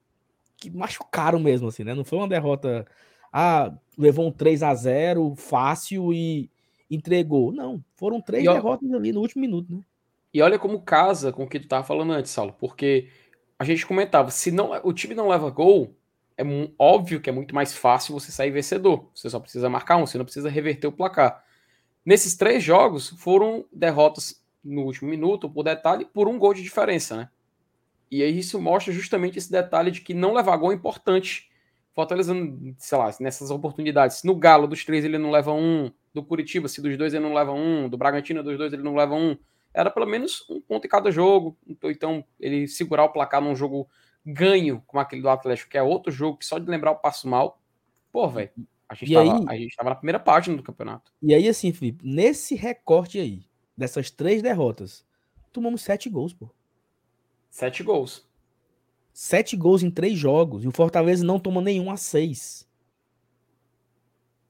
que 0.58 0.70
machucaram 0.70 1.40
mesmo 1.40 1.68
assim, 1.68 1.84
né? 1.84 1.94
Não 1.94 2.04
foi 2.04 2.18
uma 2.18 2.28
derrota 2.28 2.86
ah, 3.32 3.74
levou 3.98 4.28
um 4.28 4.32
3 4.32 4.64
a 4.64 4.74
0 4.74 5.36
fácil 5.36 6.14
e 6.14 6.50
entregou. 6.90 7.52
Não, 7.52 7.84
foram 7.96 8.22
três 8.22 8.44
E 8.44 8.48
ó- 8.48 8.54
derrotas 8.54 8.92
ali 8.94 9.12
no 9.12 9.22
último 9.22 9.42
minuto, 9.42 9.74
né? 9.74 9.82
E 10.34 10.42
olha 10.42 10.60
como 10.60 10.82
casa 10.82 11.32
com 11.32 11.44
o 11.44 11.48
que 11.50 11.60
tu 11.60 11.68
tava 11.68 11.84
falando 11.84 12.14
antes, 12.14 12.32
Saulo, 12.32 12.54
porque 12.60 13.10
a 13.58 13.64
gente 13.64 13.86
comentava, 13.86 14.30
se 14.30 14.52
não 14.52 14.72
o 14.84 14.94
time 14.94 15.16
não 15.16 15.30
leva 15.30 15.50
gol, 15.50 15.96
é 16.38 16.44
óbvio 16.78 17.20
que 17.20 17.30
é 17.30 17.34
muito 17.34 17.56
mais 17.56 17.76
fácil 17.76 18.14
você 18.14 18.32
sair 18.32 18.52
vencedor. 18.52 19.10
Você 19.16 19.30
só 19.30 19.40
precisa 19.40 19.70
marcar 19.70 19.98
um, 19.98 20.06
você 20.06 20.18
não 20.18 20.26
precisa 20.26 20.50
reverter 20.50 20.88
o 20.88 20.92
placar. 20.92 21.44
Nesses 22.06 22.36
três 22.36 22.64
jogos 22.64 23.10
foram 23.10 23.66
derrotas 23.72 24.44
no 24.64 24.84
último 24.84 25.10
minuto, 25.10 25.50
por 25.50 25.64
detalhe, 25.64 26.06
por 26.06 26.28
um 26.28 26.38
gol 26.38 26.54
de 26.54 26.64
diferença, 26.64 27.16
né? 27.18 27.30
E 28.10 28.24
aí 28.24 28.38
isso 28.40 28.60
mostra 28.62 28.94
justamente 28.94 29.38
esse 29.38 29.52
detalhe 29.52 29.92
de 29.92 30.02
que 30.02 30.14
não 30.14 30.34
levar 30.34 30.56
gol 30.58 30.72
é 30.72 30.76
importante. 30.76 31.50
Fortaleza, 31.94 32.34
sei 32.78 32.98
lá, 32.98 33.10
nessas 33.20 33.50
oportunidades. 33.52 34.24
No 34.24 34.36
Galo, 34.36 34.68
dos 34.68 34.86
três, 34.86 35.04
ele 35.04 35.18
não 35.18 35.32
leva 35.32 35.52
um. 35.52 35.92
Do 36.22 36.24
Curitiba, 36.26 36.68
se 36.68 36.82
dos 36.82 36.98
dois 36.98 37.14
ele 37.14 37.24
não 37.24 37.34
leva 37.34 37.52
um. 37.54 37.88
Do 37.88 37.98
Bragantino, 37.98 38.42
dos 38.44 38.58
dois 38.58 38.74
ele 38.74 38.82
não 38.82 38.96
leva 38.96 39.14
um. 39.14 39.38
Era 39.74 39.92
pelo 39.92 40.08
menos 40.08 40.44
um 40.50 40.60
ponto 40.60 40.86
em 40.86 40.90
cada 40.90 41.12
jogo. 41.12 41.56
Então, 41.68 41.92
Então, 41.92 42.26
ele 42.40 42.68
segurar 42.68 43.04
o 43.04 43.10
placar 43.14 43.40
num 43.42 43.56
jogo 43.56 43.88
ganho, 44.26 44.84
como 44.88 45.00
aquele 45.00 45.22
do 45.22 45.30
Atlético, 45.30 45.70
que 45.70 45.78
é 45.78 45.84
outro 45.84 46.12
jogo 46.12 46.38
que 46.38 46.46
só 46.46 46.58
de 46.58 46.68
lembrar 46.70 46.92
eu 46.92 46.96
passo 46.96 47.28
mal. 47.28 47.62
Pô, 48.12 48.28
velho. 48.28 48.50
A, 48.90 48.96
gente 48.96 49.14
tava- 49.14 49.34
aí- 49.38 49.46
a 49.48 49.62
gente 49.62 49.76
tava 49.76 49.90
na 49.92 49.96
primeira 49.96 50.20
página 50.20 50.58
do 50.58 50.64
campeonato. 50.64 51.12
E 51.22 51.34
aí, 51.36 51.48
assim, 51.48 51.72
Felipe, 51.72 52.04
nesse 52.08 52.56
recorte 52.56 53.20
aí, 53.20 53.46
dessas 53.78 54.10
três 54.10 54.42
derrotas, 54.42 55.06
tomamos 55.54 55.82
sete 55.84 56.10
gols, 56.10 56.34
pô. 56.34 56.50
Sete 57.50 57.84
gols. 57.84 58.26
Sete 59.14 59.56
gols 59.56 59.84
em 59.84 59.92
três 59.92 60.18
jogos. 60.18 60.64
E 60.64 60.68
o 60.68 60.72
Fortaleza 60.72 61.24
não 61.24 61.40
toma 61.40 61.62
nenhum 61.62 61.92
a 61.92 61.98
seis. 61.98 62.68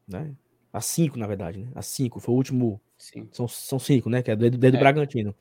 Né? 0.07 0.33
A 0.77 0.81
cinco, 0.81 1.17
na 1.17 1.25
verdade, 1.25 1.59
né? 1.59 1.67
A 1.73 1.81
cinco. 1.81 2.19
Foi 2.19 2.33
o 2.33 2.37
último. 2.37 2.79
Sim. 2.97 3.27
São, 3.31 3.47
são 3.47 3.79
cinco, 3.79 4.09
né? 4.09 4.21
Que 4.21 4.29
é 4.31 4.35
desde, 4.35 4.57
desde 4.57 4.77
É. 4.77 4.79
o 4.79 4.83
Bragantino. 4.83 5.35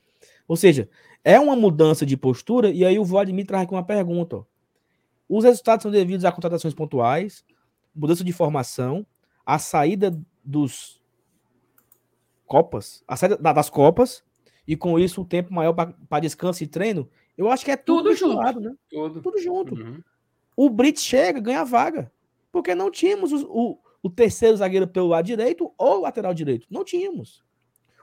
Ou 0.49 0.57
seja, 0.57 0.89
é 1.23 1.39
uma 1.39 1.55
mudança 1.55 2.07
de 2.07 2.17
postura. 2.17 2.71
E 2.71 2.85
aí 2.85 2.99
o 2.99 3.05
Vladimir 3.05 3.45
traz 3.47 3.65
aqui 3.65 3.75
uma 3.75 3.85
pergunta. 3.85 4.37
ó. 4.37 4.45
Os 5.29 5.45
resultados 5.45 5.83
são 5.83 5.91
devidos 5.91 6.25
a 6.25 6.33
contratações 6.33 6.73
pontuais, 6.73 7.45
mudança 7.95 8.25
de 8.25 8.33
formação, 8.33 9.05
a 9.45 9.59
saída 9.59 10.19
dos 10.45 11.01
Copas, 12.47 13.03
a 13.09 13.17
saída 13.17 13.37
da- 13.37 13.53
das 13.53 13.69
Copas, 13.69 14.23
e 14.67 14.77
com 14.77 14.99
isso 14.99 15.21
um 15.21 15.25
tempo 15.25 15.53
maior 15.53 15.73
para 15.73 16.21
descanso 16.21 16.63
e 16.63 16.67
treino. 16.67 17.09
Eu 17.37 17.51
acho 17.51 17.65
que 17.65 17.71
é 17.73 17.77
tudo, 17.77 18.05
Tudo 18.11 18.15
junto. 18.17 18.61
né? 18.61 18.75
Tudo. 18.89 19.21
Tudo 19.21 19.39
junto. 19.39 19.75
Uhum. 19.75 20.01
O 20.57 20.71
Brits 20.71 21.03
chega, 21.03 21.41
ganha 21.41 21.61
a 21.61 21.65
vaga. 21.65 22.11
Porque 22.53 22.75
não 22.75 22.91
tínhamos 22.91 23.33
o, 23.33 23.47
o, 23.51 23.79
o 24.07 24.11
terceiro 24.11 24.57
zagueiro 24.57 24.87
pelo 24.87 25.09
lado 25.09 25.25
direito 25.25 25.73
ou 25.77 26.03
lateral 26.03 26.33
direito. 26.33 26.69
Não 26.71 26.85
tínhamos. 26.85 27.45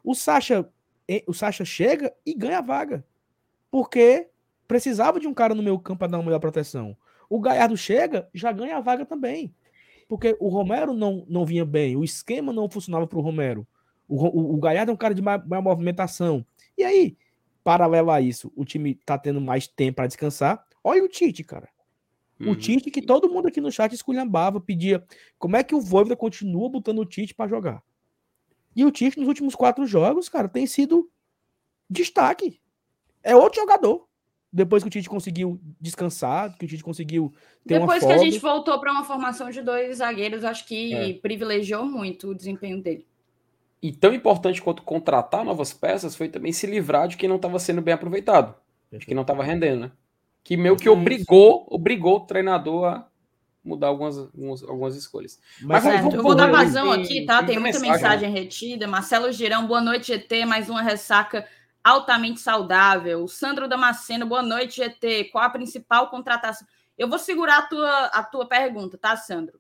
O 0.04 0.14
Sacha, 0.14 0.70
eh, 1.08 1.24
o 1.26 1.34
Sacha 1.34 1.64
chega 1.64 2.14
e 2.26 2.34
ganha 2.34 2.58
a 2.58 2.62
vaga. 2.62 3.06
Porque 3.72 4.28
precisava 4.68 5.18
de 5.18 5.28
um 5.28 5.34
cara 5.34 5.56
no 5.56 5.64
meio 5.64 5.80
campo 5.80 6.00
para 6.00 6.10
dar 6.10 6.18
uma 6.18 6.26
melhor 6.26 6.40
proteção. 6.40 6.98
O 7.30 7.40
Galhardo 7.40 7.78
chega, 7.78 8.28
já 8.34 8.52
ganha 8.52 8.76
a 8.76 8.82
vaga 8.82 9.06
também. 9.06 9.56
Porque 10.10 10.36
o 10.42 10.50
Romero 10.50 10.94
não, 10.94 11.26
não 11.30 11.46
vinha 11.46 11.64
bem, 11.64 11.96
o 11.96 12.04
esquema 12.04 12.52
não 12.52 12.70
funcionava 12.70 13.08
para 13.08 13.18
o 13.18 13.22
Romero. 13.22 13.66
O, 14.06 14.56
o, 14.56 14.60
Galhardo 14.60 14.92
é 14.92 14.94
um 14.94 14.98
cara 14.98 15.16
de 15.16 15.22
maior, 15.22 15.48
maior 15.48 15.62
movimentação. 15.62 16.46
E 16.78 16.84
aí, 16.84 17.18
paralelo 17.64 18.12
a 18.12 18.20
isso, 18.20 18.52
o 18.58 18.66
time 18.66 18.94
tá 18.94 19.18
tendo 19.18 19.40
mais 19.40 19.68
tempo 19.68 19.96
para 19.96 20.08
descansar. 20.08 20.66
Olha 20.84 21.02
o 21.02 21.08
Tite, 21.08 21.46
cara. 21.46 21.70
O 22.46 22.50
Uhum. 22.50 22.56
Tite, 22.56 22.92
que 22.92 23.02
todo 23.02 23.30
mundo 23.30 23.48
aqui 23.48 23.62
no 23.62 23.72
chat 23.72 23.94
esculhambava, 23.94 24.60
pedia 24.60 25.04
como 25.38 25.56
é 25.56 25.64
que 25.64 25.76
o 25.76 25.82
Voivoda 25.82 26.16
continua 26.16 26.70
botando 26.70 27.00
o 27.00 27.06
Tite 27.06 27.34
para 27.34 27.50
jogar. 27.50 27.82
E 28.76 28.84
o 28.84 28.92
Tite, 28.92 29.20
nos 29.20 29.28
últimos 29.28 29.56
quatro 29.56 29.86
jogos, 29.86 30.28
cara, 30.30 30.48
tem 30.50 30.66
sido 30.66 31.10
destaque. 31.90 32.60
É 33.24 33.36
outro 33.36 33.62
jogador. 33.62 34.08
Depois 34.52 34.84
que 34.84 34.88
o 34.88 34.92
Tite 34.92 35.10
conseguiu 35.10 35.60
descansar, 35.82 36.56
que 36.58 36.66
o 36.66 36.68
Tite 36.68 36.84
conseguiu 36.84 37.34
ter 37.68 37.76
uma 37.80 37.88
Depois 37.88 38.06
que 38.06 38.12
a 38.12 38.18
gente 38.18 38.38
voltou 38.40 38.80
para 38.80 38.92
uma 38.92 39.04
formação 39.04 39.50
de 39.50 39.62
dois 39.62 39.98
zagueiros, 39.98 40.44
acho 40.44 40.68
que 40.68 40.94
É. 40.94 41.14
privilegiou 41.14 41.86
muito 41.86 42.30
o 42.30 42.36
desempenho 42.36 42.82
dele. 42.82 43.08
E 43.82 43.92
tão 43.92 44.14
importante 44.14 44.62
quanto 44.62 44.84
contratar 44.84 45.44
novas 45.44 45.74
peças 45.74 46.16
foi 46.16 46.30
também 46.30 46.52
se 46.52 46.68
livrar 46.68 47.08
de 47.08 47.18
quem 47.18 47.28
não 47.28 47.36
estava 47.38 47.58
sendo 47.60 47.82
bem 47.82 47.94
aproveitado, 47.94 48.56
de 48.92 49.06
quem 49.06 49.16
não 49.16 49.24
estava 49.24 49.44
rendendo, 49.44 49.82
né? 49.82 49.92
Que 50.44 50.58
meio 50.58 50.76
que 50.76 50.84
Isso. 50.84 50.92
obrigou, 50.92 51.66
obrigou 51.70 52.18
o 52.18 52.26
treinador 52.26 52.86
a 52.86 53.08
mudar 53.64 53.88
algumas, 53.88 54.18
algumas, 54.18 54.64
algumas 54.64 54.96
escolhas. 54.96 55.40
Mas, 55.62 55.84
vamos- 55.84 56.14
eu 56.14 56.22
vou 56.22 56.36
dar 56.36 56.52
vazão 56.52 56.92
tem- 56.92 57.04
aqui, 57.04 57.26
tá? 57.26 57.38
tem 57.38 57.48
Tem 57.48 57.60
muita 57.60 57.80
muita 57.80 57.94
mensagem, 57.94 58.28
mensagem 58.28 58.32
retida. 58.32 58.88
Marcelo 58.88 59.32
Girão, 59.32 59.66
boa 59.66 59.80
noite, 59.80 60.08
GT. 60.08 60.46
Mais 60.46 60.70
uma 60.70 60.82
ressaca 60.82 61.48
altamente 61.82 62.42
saudável. 62.42 63.26
Sandro 63.28 63.68
Damasceno, 63.68 64.26
boa 64.26 64.42
noite, 64.42 64.78
GT. 64.78 65.26
Qual 65.32 65.44
a 65.44 65.50
principal 65.50 66.10
contratação? 66.10 66.68
Eu 66.98 67.08
vou 67.08 67.18
segurar 67.18 67.60
a 67.60 67.62
tua, 67.64 68.06
a 68.08 68.24
tua 68.24 68.46
pergunta, 68.46 68.98
tá, 68.98 69.16
Sandro? 69.16 69.60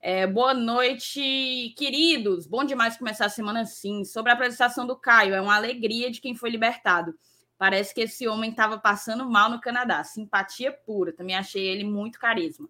É, 0.00 0.26
boa 0.26 0.54
noite, 0.54 1.74
queridos. 1.76 2.46
Bom 2.46 2.64
demais 2.64 2.96
começar 2.96 3.26
a 3.26 3.28
semana 3.28 3.60
assim. 3.62 4.04
Sobre 4.04 4.30
a 4.30 4.34
apresentação 4.34 4.86
do 4.86 4.96
Caio, 4.96 5.34
é 5.34 5.40
uma 5.40 5.54
alegria 5.54 6.10
de 6.10 6.20
quem 6.20 6.34
foi 6.34 6.50
libertado. 6.50 7.14
Parece 7.62 7.94
que 7.94 8.00
esse 8.00 8.26
homem 8.26 8.50
estava 8.50 8.76
passando 8.76 9.24
mal 9.30 9.48
no 9.48 9.60
Canadá. 9.60 10.02
Simpatia 10.02 10.72
pura. 10.72 11.12
Também 11.12 11.36
achei 11.36 11.64
ele 11.64 11.84
muito 11.84 12.18
carisma. 12.18 12.68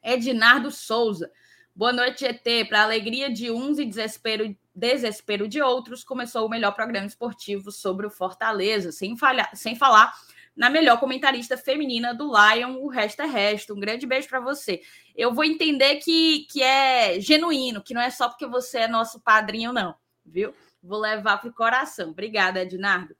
Ednardo 0.00 0.70
Souza. 0.70 1.28
Boa 1.74 1.92
noite, 1.92 2.20
GT. 2.20 2.66
Para 2.66 2.84
alegria 2.84 3.28
de 3.28 3.50
uns 3.50 3.80
e 3.80 3.84
desespero, 3.84 4.56
desespero 4.72 5.48
de 5.48 5.60
outros, 5.60 6.04
começou 6.04 6.46
o 6.46 6.48
melhor 6.48 6.70
programa 6.70 7.08
esportivo 7.08 7.72
sobre 7.72 8.06
o 8.06 8.10
Fortaleza, 8.10 8.92
sem, 8.92 9.16
falhar, 9.16 9.50
sem 9.56 9.74
falar 9.74 10.12
na 10.54 10.70
melhor 10.70 11.00
comentarista 11.00 11.56
feminina 11.56 12.14
do 12.14 12.30
Lion, 12.30 12.76
o 12.76 12.86
resto 12.86 13.22
é 13.22 13.26
resto. 13.26 13.74
Um 13.74 13.80
grande 13.80 14.06
beijo 14.06 14.28
para 14.28 14.38
você. 14.38 14.82
Eu 15.16 15.34
vou 15.34 15.42
entender 15.42 15.96
que, 15.96 16.46
que 16.48 16.62
é 16.62 17.18
genuíno, 17.18 17.82
que 17.82 17.92
não 17.92 18.00
é 18.00 18.10
só 18.10 18.28
porque 18.28 18.46
você 18.46 18.82
é 18.82 18.88
nosso 18.88 19.18
padrinho, 19.18 19.72
não, 19.72 19.96
viu? 20.24 20.54
Vou 20.80 21.00
levar 21.00 21.38
para 21.38 21.50
o 21.50 21.52
coração. 21.52 22.10
Obrigada, 22.10 22.62
Ednardo. 22.62 23.16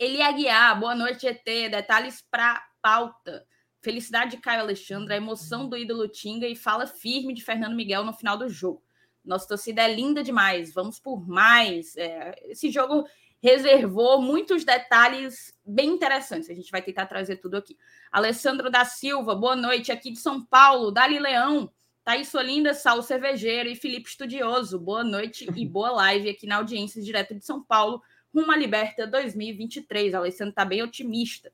Eli 0.00 0.22
Aguiar, 0.22 0.80
boa 0.80 0.94
noite, 0.94 1.26
ET. 1.26 1.44
Detalhes 1.44 2.24
para 2.30 2.66
pauta. 2.80 3.46
Felicidade 3.82 4.30
de 4.30 4.36
Caio 4.38 4.62
Alexandre, 4.62 5.12
a 5.12 5.16
emoção 5.18 5.68
do 5.68 5.76
ídolo 5.76 6.08
Tinga 6.08 6.46
e 6.48 6.56
fala 6.56 6.86
firme 6.86 7.34
de 7.34 7.44
Fernando 7.44 7.76
Miguel 7.76 8.02
no 8.02 8.14
final 8.14 8.38
do 8.38 8.48
jogo. 8.48 8.82
Nossa 9.22 9.46
torcida 9.46 9.82
é 9.82 9.94
linda 9.94 10.22
demais, 10.22 10.72
vamos 10.72 10.98
por 10.98 11.28
mais. 11.28 11.94
É, 11.98 12.34
esse 12.44 12.70
jogo 12.70 13.06
reservou 13.42 14.22
muitos 14.22 14.64
detalhes 14.64 15.52
bem 15.66 15.90
interessantes. 15.90 16.48
A 16.48 16.54
gente 16.54 16.70
vai 16.70 16.80
tentar 16.80 17.04
trazer 17.04 17.36
tudo 17.36 17.58
aqui. 17.58 17.76
Alessandro 18.10 18.70
da 18.70 18.86
Silva, 18.86 19.34
boa 19.34 19.54
noite, 19.54 19.92
aqui 19.92 20.10
de 20.10 20.18
São 20.18 20.42
Paulo. 20.42 20.90
Dali 20.90 21.18
Leão, 21.18 21.70
Thaís 22.02 22.28
Solinda, 22.28 22.72
Saulo 22.72 23.02
Cervejeiro 23.02 23.68
e 23.68 23.76
Felipe 23.76 24.08
Estudioso. 24.08 24.78
Boa 24.78 25.04
noite 25.04 25.46
e 25.54 25.66
boa 25.66 25.90
live 25.90 26.30
aqui 26.30 26.46
na 26.46 26.56
audiência 26.56 27.02
direto 27.02 27.34
de 27.34 27.44
São 27.44 27.62
Paulo, 27.62 28.02
rumo 28.34 28.52
à 28.52 28.56
Liberta 28.56 29.06
2023. 29.06 30.14
Alessandro 30.14 30.50
está 30.50 30.64
bem 30.64 30.82
otimista. 30.82 31.52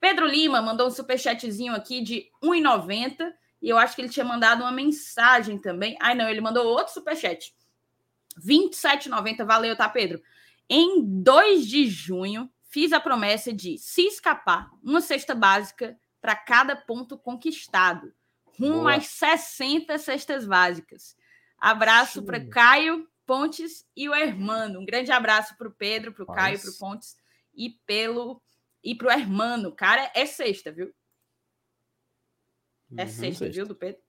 Pedro 0.00 0.26
Lima 0.26 0.60
mandou 0.60 0.88
um 0.88 0.90
superchatzinho 0.90 1.74
aqui 1.74 2.02
de 2.02 2.30
1,90 2.42 3.32
e 3.62 3.68
eu 3.68 3.78
acho 3.78 3.96
que 3.96 4.02
ele 4.02 4.10
tinha 4.10 4.24
mandado 4.24 4.60
uma 4.60 4.72
mensagem 4.72 5.58
também. 5.58 5.96
Ai, 6.00 6.14
não, 6.14 6.28
ele 6.28 6.40
mandou 6.40 6.66
outro 6.66 6.92
superchat. 6.92 7.54
27,90. 8.38 9.44
Valeu, 9.46 9.76
tá, 9.76 9.88
Pedro? 9.88 10.20
Em 10.68 11.02
2 11.02 11.66
de 11.66 11.86
junho, 11.86 12.50
fiz 12.64 12.92
a 12.92 13.00
promessa 13.00 13.52
de 13.52 13.78
se 13.78 14.02
escapar 14.02 14.70
uma 14.82 15.00
cesta 15.00 15.34
básica 15.34 15.98
para 16.20 16.34
cada 16.34 16.74
ponto 16.74 17.16
conquistado, 17.16 18.12
rumo 18.58 18.80
Boa. 18.80 18.96
às 18.96 19.06
60 19.06 19.96
cestas 19.98 20.46
básicas. 20.46 21.16
Abraço 21.58 22.22
para 22.22 22.44
Caio, 22.46 23.08
Pontes 23.26 23.86
e 23.96 24.08
o 24.08 24.14
Hermano. 24.14 24.80
Um 24.80 24.84
grande 24.84 25.10
abraço 25.12 25.56
para 25.56 25.68
o 25.68 25.74
Pedro, 25.74 26.12
para 26.12 26.24
o 26.24 26.26
Caio, 26.26 26.60
para 26.60 26.70
o 26.70 26.78
Pontes 26.78 27.16
e 27.54 27.70
pelo 27.86 28.42
e 28.82 28.94
para 28.94 29.08
o 29.08 29.10
Hermano. 29.10 29.72
Cara, 29.72 30.10
é 30.14 30.26
sexta, 30.26 30.70
viu? 30.70 30.94
É 32.96 33.02
uhum, 33.02 33.08
sexta, 33.08 33.20
sexta, 33.20 33.50
viu, 33.50 33.66
do 33.66 33.74
Pedro? 33.74 34.02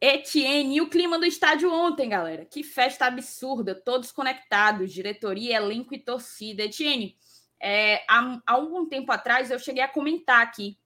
Etienne, 0.00 0.76
e 0.76 0.80
o 0.82 0.90
clima 0.90 1.18
do 1.18 1.24
estádio 1.24 1.72
ontem, 1.72 2.10
galera. 2.10 2.44
Que 2.44 2.62
festa 2.62 3.06
absurda, 3.06 3.74
todos 3.74 4.12
conectados, 4.12 4.92
diretoria, 4.92 5.56
elenco 5.56 5.94
e 5.94 5.98
torcida. 5.98 6.64
Etienne, 6.64 7.16
é, 7.58 8.04
há, 8.06 8.42
há 8.46 8.52
algum 8.52 8.86
tempo 8.86 9.10
atrás 9.10 9.50
eu 9.50 9.58
cheguei 9.58 9.82
a 9.82 9.88
comentar 9.88 10.42
aqui 10.42 10.78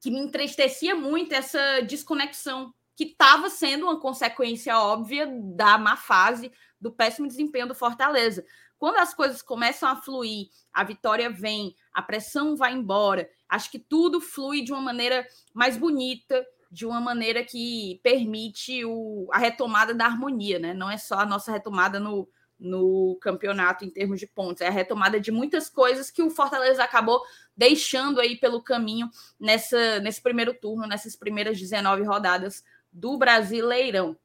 que 0.00 0.10
me 0.10 0.18
entristecia 0.18 0.94
muito 0.94 1.32
essa 1.32 1.80
desconexão, 1.82 2.74
que 3.00 3.04
estava 3.04 3.48
sendo 3.48 3.84
uma 3.84 3.98
consequência 3.98 4.78
óbvia 4.78 5.26
da 5.26 5.78
má 5.78 5.96
fase, 5.96 6.52
do 6.78 6.92
péssimo 6.92 7.26
desempenho 7.26 7.66
do 7.66 7.74
Fortaleza. 7.74 8.44
Quando 8.78 8.98
as 8.98 9.14
coisas 9.14 9.40
começam 9.40 9.88
a 9.88 9.96
fluir, 9.96 10.48
a 10.70 10.84
vitória 10.84 11.30
vem, 11.30 11.74
a 11.94 12.02
pressão 12.02 12.54
vai 12.58 12.74
embora, 12.74 13.26
acho 13.48 13.70
que 13.70 13.78
tudo 13.78 14.20
flui 14.20 14.60
de 14.60 14.70
uma 14.70 14.82
maneira 14.82 15.26
mais 15.54 15.78
bonita, 15.78 16.46
de 16.70 16.84
uma 16.84 17.00
maneira 17.00 17.42
que 17.42 17.98
permite 18.02 18.84
o, 18.84 19.26
a 19.32 19.38
retomada 19.38 19.94
da 19.94 20.04
harmonia, 20.04 20.58
né? 20.58 20.74
Não 20.74 20.90
é 20.90 20.98
só 20.98 21.20
a 21.20 21.26
nossa 21.26 21.50
retomada 21.50 21.98
no, 21.98 22.28
no 22.58 23.16
campeonato 23.22 23.82
em 23.82 23.88
termos 23.88 24.20
de 24.20 24.26
pontos, 24.26 24.60
é 24.60 24.68
a 24.68 24.70
retomada 24.70 25.18
de 25.18 25.32
muitas 25.32 25.70
coisas 25.70 26.10
que 26.10 26.22
o 26.22 26.28
Fortaleza 26.28 26.84
acabou 26.84 27.22
deixando 27.56 28.20
aí 28.20 28.36
pelo 28.36 28.62
caminho 28.62 29.08
nessa, 29.38 30.00
nesse 30.00 30.20
primeiro 30.20 30.52
turno, 30.52 30.86
nessas 30.86 31.16
primeiras 31.16 31.58
19 31.58 32.02
rodadas 32.02 32.62
do 32.92 33.16
Brasileirão. 33.16 34.16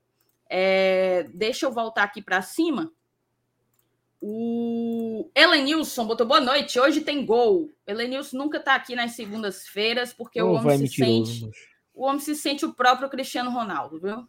É, 0.49 1.25
deixa 1.33 1.65
eu 1.65 1.71
voltar 1.71 2.03
aqui 2.03 2.21
para 2.21 2.41
cima. 2.41 2.91
O 4.21 5.29
Elenilson 5.35 6.05
botou 6.05 6.25
boa 6.25 6.41
noite. 6.41 6.79
Hoje 6.79 7.01
tem 7.01 7.25
gol. 7.25 7.71
Elenilson 7.85 8.37
nunca 8.37 8.57
está 8.57 8.75
aqui 8.75 8.95
nas 8.95 9.11
segundas-feiras 9.11 10.13
porque 10.13 10.41
oh, 10.41 10.51
o 10.51 10.53
homem 10.53 10.87
se 10.87 11.01
mentiroso, 11.01 11.45
sente 11.45 11.75
o 11.95 12.05
homem 12.05 12.19
se 12.19 12.35
sente 12.35 12.65
o 12.65 12.73
próprio 12.73 13.09
Cristiano 13.09 13.49
Ronaldo, 13.49 13.99
viu? 13.99 14.27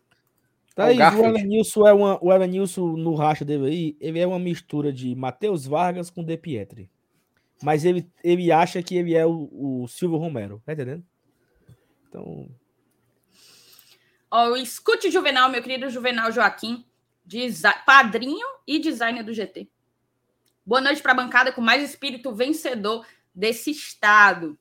Tá 0.74 0.84
aí, 0.84 0.98
o 0.98 1.24
Elenilson 1.24 1.86
é 1.86 1.92
uma, 1.92 2.22
o 2.22 2.32
Elenilson 2.32 2.96
no 2.96 3.14
racha 3.14 3.44
dele 3.44 3.66
aí, 3.66 3.96
ele 3.98 4.18
é 4.18 4.26
uma 4.26 4.38
mistura 4.38 4.92
de 4.92 5.14
Matheus 5.14 5.66
Vargas 5.66 6.10
com 6.10 6.22
De 6.22 6.36
Pietri. 6.36 6.90
Mas 7.62 7.84
ele, 7.84 8.06
ele 8.22 8.52
acha 8.52 8.82
que 8.82 8.94
ele 8.94 9.14
é 9.14 9.24
o, 9.26 9.48
o 9.50 9.88
Silvio 9.88 10.18
Romero, 10.18 10.62
tá 10.64 10.74
entendendo? 10.74 11.02
Então. 12.08 12.48
Ó, 14.38 14.54
escute 14.54 15.10
Juvenal, 15.10 15.48
meu 15.48 15.62
querido 15.62 15.88
Juvenal 15.88 16.30
Joaquim, 16.30 16.84
padrinho 17.86 18.46
e 18.66 18.78
designer 18.78 19.22
do 19.22 19.32
GT. 19.32 19.66
Boa 20.62 20.78
noite 20.82 21.00
para 21.00 21.12
a 21.12 21.14
bancada 21.14 21.50
com 21.50 21.62
mais 21.62 21.82
espírito 21.82 22.34
vencedor 22.34 23.06
desse 23.34 23.70
estado. 23.70 24.58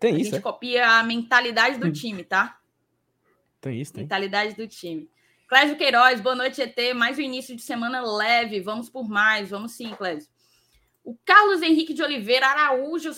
Tem 0.00 0.14
a 0.14 0.16
isso. 0.16 0.22
A 0.22 0.24
gente 0.36 0.38
é? 0.38 0.40
copia 0.40 0.98
a 0.98 1.02
mentalidade 1.02 1.78
do 1.78 1.88
hum. 1.88 1.92
time, 1.92 2.24
tá? 2.24 2.58
Tem 3.60 3.78
isso, 3.78 3.92
tem. 3.92 4.04
Mentalidade 4.04 4.56
do 4.56 4.66
time. 4.66 5.10
Clésio 5.46 5.76
Queiroz, 5.76 6.18
boa 6.22 6.34
noite, 6.34 6.62
ET. 6.62 6.94
Mais 6.94 7.18
um 7.18 7.22
início 7.22 7.54
de 7.54 7.60
semana 7.60 8.00
leve. 8.00 8.60
Vamos 8.60 8.88
por 8.88 9.06
mais. 9.06 9.50
Vamos 9.50 9.72
sim, 9.72 9.94
Clésio. 9.94 10.30
O 11.04 11.14
Carlos 11.22 11.60
Henrique 11.60 11.92
de 11.92 12.02
Oliveira 12.02 12.46
Araújo. 12.46 13.10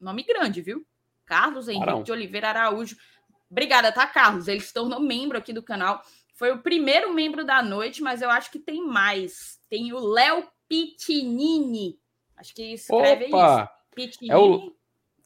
Nome 0.00 0.22
grande, 0.22 0.62
viu? 0.62 0.86
Carlos 1.26 1.68
Henrique 1.68 1.90
Arão. 1.90 2.02
de 2.02 2.12
Oliveira 2.12 2.48
Araújo. 2.48 2.96
Obrigada, 3.52 3.92
tá, 3.92 4.06
Carlos? 4.06 4.48
Ele 4.48 4.60
se 4.60 4.72
tornou 4.72 4.98
membro 4.98 5.36
aqui 5.36 5.52
do 5.52 5.62
canal. 5.62 6.02
Foi 6.34 6.50
o 6.50 6.62
primeiro 6.62 7.12
membro 7.12 7.44
da 7.44 7.62
noite, 7.62 8.02
mas 8.02 8.22
eu 8.22 8.30
acho 8.30 8.50
que 8.50 8.58
tem 8.58 8.84
mais. 8.84 9.60
Tem 9.68 9.92
o 9.92 9.98
Léo 9.98 10.48
Pitinini. 10.66 11.98
Acho 12.34 12.54
que 12.54 12.72
escreve 12.72 13.26
Opa! 13.26 13.62
isso. 13.62 13.94
Pitinini. 13.94 14.34
É 14.34 14.38
o, 14.38 14.74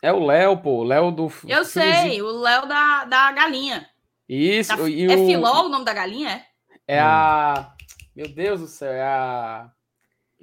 é 0.02 0.12
o 0.12 0.26
Léo, 0.26 0.58
pô. 0.58 0.78
O 0.78 0.84
Léo 0.84 1.12
do. 1.12 1.32
Eu 1.46 1.64
sei, 1.64 2.20
o 2.20 2.30
Léo 2.32 2.66
da, 2.66 3.04
da 3.04 3.30
galinha. 3.30 3.88
Isso. 4.28 4.76
Da, 4.76 4.88
e 4.90 5.04
é 5.04 5.16
o... 5.16 5.24
Filó 5.24 5.66
o 5.66 5.68
nome 5.68 5.84
da 5.84 5.94
galinha? 5.94 6.44
É, 6.88 6.96
é 6.96 7.00
a. 7.00 7.72
Meu 8.14 8.28
Deus 8.28 8.60
do 8.60 8.66
céu, 8.66 8.92
é 8.92 9.04
a. 9.04 9.70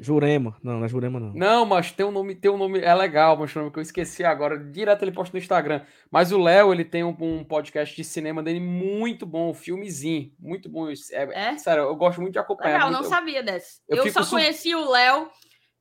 Jurema. 0.03 0.55
Não, 0.61 0.79
não 0.79 0.85
é 0.85 0.89
Jurema, 0.89 1.19
não. 1.19 1.33
Não, 1.33 1.65
mas 1.65 1.91
tem 1.91 2.05
um 2.05 2.11
nome, 2.11 2.35
tem 2.35 2.51
um 2.51 2.57
nome. 2.57 2.79
É 2.79 2.93
legal, 2.93 3.37
mas 3.37 3.55
um 3.55 3.59
nome 3.59 3.71
que 3.71 3.79
eu 3.79 3.83
esqueci 3.83 4.23
agora. 4.23 4.57
Direto 4.57 5.03
ele 5.03 5.11
posta 5.11 5.35
no 5.35 5.41
Instagram. 5.41 5.81
Mas 6.11 6.31
o 6.31 6.37
Léo, 6.37 6.73
ele 6.73 6.83
tem 6.83 7.03
um, 7.03 7.15
um, 7.19 7.43
podcast 7.43 7.95
de 7.95 8.03
cinema 8.03 8.43
dele 8.43 8.59
muito 8.59 9.25
bom, 9.25 9.51
um 9.51 9.53
filmezinho. 9.53 10.31
Muito 10.37 10.69
bom. 10.69 10.89
É, 10.89 10.93
é? 11.13 11.57
Sério, 11.57 11.83
eu 11.83 11.95
gosto 11.95 12.19
muito 12.19 12.33
de 12.33 12.39
acompanhar. 12.39 12.73
Legal, 12.73 12.91
muito, 12.91 13.03
não 13.03 13.09
sabia 13.09 13.41
desse. 13.41 13.81
Eu, 13.87 14.05
eu 14.05 14.11
só 14.11 14.23
su... 14.23 14.31
conheci 14.31 14.75
o 14.75 14.91
Léo 14.91 15.29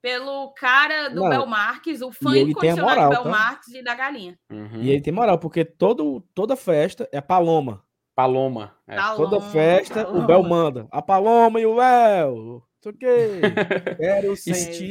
pelo 0.01 0.53
cara 0.55 1.09
do 1.09 1.29
Bel 1.29 1.47
Marques, 1.47 2.03
o 2.03 2.11
fã 2.11 2.37
incondicional 2.37 2.89
moral, 2.89 3.09
do 3.09 3.15
Bel 3.15 3.23
tá? 3.23 3.31
Marques 3.31 3.75
e 3.75 3.83
da 3.83 3.95
galinha. 3.95 4.39
Uhum. 4.51 4.83
E 4.83 4.91
ele 4.91 5.01
tem 5.01 5.13
moral, 5.13 5.39
porque 5.39 5.65
todo, 5.65 6.21
toda 6.35 6.57
festa 6.57 7.09
é 7.13 7.21
Paloma. 7.21 7.85
Paloma. 8.15 8.75
É. 8.87 8.97
Paloma 8.97 9.17
toda 9.17 9.41
festa, 9.41 10.05
Paloma. 10.05 10.25
o 10.25 10.27
Bel 10.27 10.43
manda. 10.43 10.89
A 10.91 11.01
Paloma 11.01 11.61
e 11.61 11.67
o 11.67 11.75
Léo. 11.75 12.63
Isso 12.91 13.97
Quero 13.97 14.37
sentir. 14.37 14.91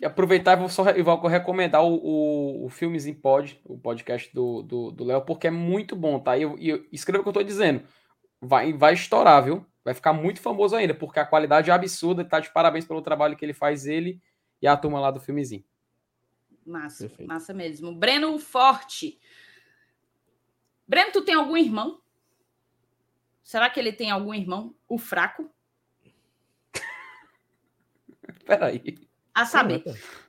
E 0.00 0.04
aproveitar 0.04 0.56
e 0.56 0.60
vou, 0.60 0.68
só, 0.68 0.84
vou 1.02 1.26
recomendar 1.28 1.84
o, 1.84 1.94
o, 1.94 2.66
o 2.66 2.68
Filmes 2.68 3.10
Pod, 3.12 3.60
o 3.64 3.78
podcast 3.78 4.34
do 4.34 4.56
Léo, 4.58 4.62
do, 4.62 4.90
do 4.90 5.20
porque 5.22 5.46
é 5.46 5.50
muito 5.50 5.94
bom, 5.94 6.18
tá? 6.18 6.36
E, 6.36 6.42
eu, 6.42 6.58
eu, 6.58 6.84
escreva 6.90 7.20
o 7.20 7.22
que 7.22 7.28
eu 7.28 7.34
tô 7.34 7.42
dizendo. 7.42 7.82
Vai, 8.40 8.72
vai 8.72 8.94
estourar, 8.94 9.44
viu? 9.44 9.64
vai 9.84 9.92
ficar 9.92 10.14
muito 10.14 10.40
famoso 10.40 10.74
ainda, 10.74 10.94
porque 10.94 11.20
a 11.20 11.26
qualidade 11.26 11.70
é 11.70 11.74
absurda. 11.74 12.24
Tá 12.24 12.40
de 12.40 12.50
parabéns 12.50 12.86
pelo 12.86 13.02
trabalho 13.02 13.36
que 13.36 13.44
ele 13.44 13.52
faz, 13.52 13.86
ele 13.86 14.20
e 14.62 14.66
a 14.66 14.76
turma 14.76 14.98
lá 14.98 15.10
do 15.10 15.20
filmezinho. 15.20 15.64
Massa, 16.64 17.06
Perfeito. 17.06 17.28
massa 17.28 17.52
mesmo. 17.52 17.94
Breno 17.94 18.38
Forte. 18.38 19.20
Breno, 20.88 21.12
tu 21.12 21.22
tem 21.22 21.34
algum 21.34 21.56
irmão? 21.56 22.00
Será 23.42 23.68
que 23.68 23.78
ele 23.78 23.92
tem 23.92 24.10
algum 24.10 24.32
irmão? 24.32 24.74
O 24.88 24.96
fraco? 24.96 25.50
Peraí. 28.46 28.98
A 29.34 29.44
saber. 29.44 29.82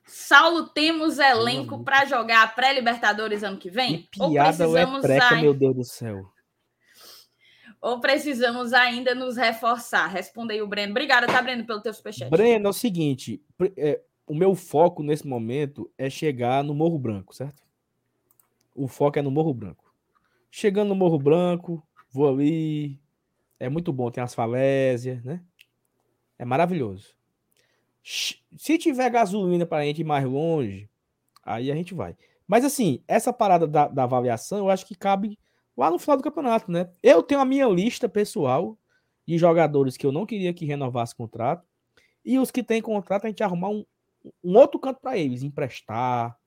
Saulo, 0.06 0.68
temos 0.70 1.20
elenco 1.20 1.84
para 1.84 2.06
jogar 2.06 2.44
a 2.44 2.48
pré-Libertadores 2.48 3.44
ano 3.44 3.58
que 3.58 3.70
vem? 3.70 4.08
Que 4.12 4.20
piada 4.20 4.68
Ou 4.68 4.74
precisamos 4.74 5.06
é 5.06 5.08
preca, 5.08 5.36
meu 5.36 5.54
Deus 5.54 5.76
do 5.76 5.84
céu. 5.84 6.32
ou 7.82 8.00
precisamos 8.00 8.74
ainda 8.74 9.14
nos 9.14 9.38
reforçar? 9.38 10.08
Responda 10.08 10.54
aí 10.54 10.62
o 10.62 10.68
Breno. 10.68 10.92
Obrigada, 10.92 11.28
tá, 11.28 11.42
Breno, 11.42 11.66
pelo 11.66 11.82
teu 11.82 11.94
superchat. 11.94 12.30
Breno, 12.30 12.68
é 12.68 12.70
o 12.70 12.74
seguinte: 12.74 13.44
é, 13.78 14.02
o 14.28 14.34
meu 14.34 14.56
foco 14.56 15.04
nesse 15.04 15.28
momento 15.28 15.92
é 15.98 16.10
chegar 16.10 16.64
no 16.64 16.74
Morro 16.74 16.98
Branco, 16.98 17.34
certo? 17.34 17.64
O 18.76 18.88
foco 18.88 19.18
é 19.20 19.22
no 19.22 19.32
Morro 19.32 19.54
Branco. 19.54 19.94
Chegando 20.52 20.90
no 20.90 20.96
Morro 20.96 21.20
Branco, 21.20 21.82
vou 22.10 22.30
ali. 22.30 23.00
É 23.60 23.70
muito 23.70 23.94
bom, 23.94 24.12
tem 24.12 24.24
as 24.24 24.36
falésias, 24.36 25.24
né? 25.24 25.42
É 26.38 26.44
maravilhoso. 26.44 27.15
Se 28.06 28.78
tiver 28.78 29.10
gasolina 29.10 29.66
para 29.66 29.80
a 29.80 29.86
gente 29.86 30.02
ir 30.02 30.04
mais 30.04 30.24
longe, 30.24 30.88
aí 31.44 31.72
a 31.72 31.76
gente 31.76 31.96
vai. 31.96 32.16
Mas 32.48 32.64
assim, 32.64 33.04
essa 33.08 33.34
parada 33.34 33.66
da, 33.66 33.88
da 33.88 34.04
avaliação, 34.04 34.60
eu 34.60 34.70
acho 34.70 34.86
que 34.86 34.94
cabe 34.94 35.40
lá 35.76 35.90
no 35.90 35.98
final 35.98 36.16
do 36.16 36.24
campeonato, 36.24 36.72
né? 36.72 36.88
Eu 37.02 37.24
tenho 37.24 37.42
a 37.42 37.46
minha 37.46 37.66
lista 37.68 38.08
pessoal 38.08 38.78
de 39.28 39.40
jogadores 39.40 39.98
que 39.98 40.06
eu 40.06 40.12
não 40.12 40.26
queria 40.26 40.54
que 40.54 40.66
renovasse 40.66 41.16
contrato. 41.16 41.68
E 42.24 42.38
os 42.38 42.52
que 42.52 42.64
têm 42.64 42.80
contrato, 42.80 43.26
a 43.26 43.28
gente 43.28 43.44
arrumar 43.44 43.70
um, 43.70 43.84
um 44.44 44.56
outro 44.56 44.80
canto 44.80 45.00
para 45.02 45.18
eles, 45.18 45.42
emprestar. 45.42 46.38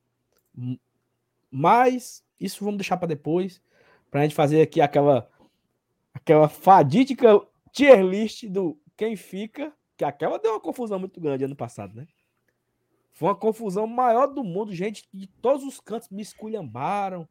Mas 1.51 2.25
isso 2.39 2.65
vamos 2.65 2.79
deixar 2.79 2.97
para 2.97 3.09
depois, 3.09 3.61
para 4.11 4.21
a 4.21 4.23
gente 4.23 4.35
fazer 4.35 4.63
aqui 4.63 4.81
aquela 4.81 5.29
aquela 6.15 6.49
fadídica 6.49 7.41
tier 7.73 8.05
list 8.05 8.45
do 8.47 8.79
quem 8.97 9.17
fica, 9.17 9.73
que 9.99 10.05
aquela 10.05 10.39
deu 10.39 10.53
uma 10.53 10.61
confusão 10.61 10.99
muito 10.99 11.21
grande 11.21 11.45
ano 11.45 11.57
passado, 11.57 11.95
né? 11.95 12.07
Foi 13.13 13.29
uma 13.29 13.35
confusão 13.35 13.85
maior 13.85 14.29
do 14.29 14.45
mundo, 14.45 14.73
gente 14.73 15.09
de 15.13 15.27
todos 15.27 15.65
os 15.65 15.81
cantos 15.81 16.09
me 16.09 16.23
esculhambaram, 16.23 17.29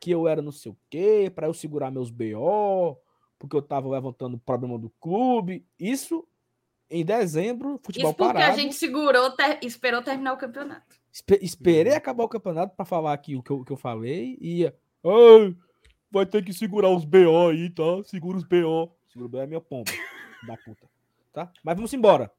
que 0.00 0.12
eu 0.12 0.28
era 0.28 0.40
não 0.40 0.52
sei 0.52 0.70
o 0.70 0.76
quê, 0.88 1.30
para 1.34 1.48
eu 1.48 1.52
segurar 1.52 1.90
meus 1.90 2.08
BO, 2.08 2.96
porque 3.36 3.56
eu 3.56 3.60
tava 3.60 3.88
levantando 3.88 4.36
o 4.36 4.38
problema 4.38 4.78
do 4.78 4.90
clube. 5.00 5.66
Isso 5.76 6.24
em 6.88 7.04
dezembro, 7.04 7.80
futebol 7.82 8.10
Isso 8.10 8.16
porque 8.16 8.32
parado. 8.32 8.52
a 8.52 8.56
gente 8.56 8.76
segurou, 8.76 9.32
ter, 9.32 9.58
esperou 9.62 10.00
terminar 10.02 10.34
o 10.34 10.38
campeonato. 10.38 10.96
Espe 11.12 11.38
esperei 11.42 11.94
acabar 11.94 12.22
o 12.22 12.28
campeonato 12.28 12.76
para 12.76 12.84
falar 12.84 13.12
aqui 13.12 13.34
o 13.34 13.42
que 13.42 13.50
eu, 13.50 13.64
que 13.64 13.72
eu 13.72 13.76
falei 13.76 14.38
e 14.40 14.72
Ai, 15.04 15.54
vai 16.12 16.24
ter 16.24 16.44
que 16.44 16.52
segurar 16.52 16.90
os 16.90 17.04
BO 17.04 17.48
aí, 17.50 17.70
tá? 17.70 17.82
Segura 18.04 18.38
os 18.38 18.44
BO. 18.44 18.96
Segura 19.08 19.26
o 19.26 19.28
BO 19.28 19.38
é 19.38 19.46
minha 19.46 19.60
pomba, 19.60 19.90
da 20.46 20.56
puta. 20.56 20.93
Tá? 21.34 21.52
Mas 21.64 21.74
vamos 21.74 21.92
embora. 21.92 22.30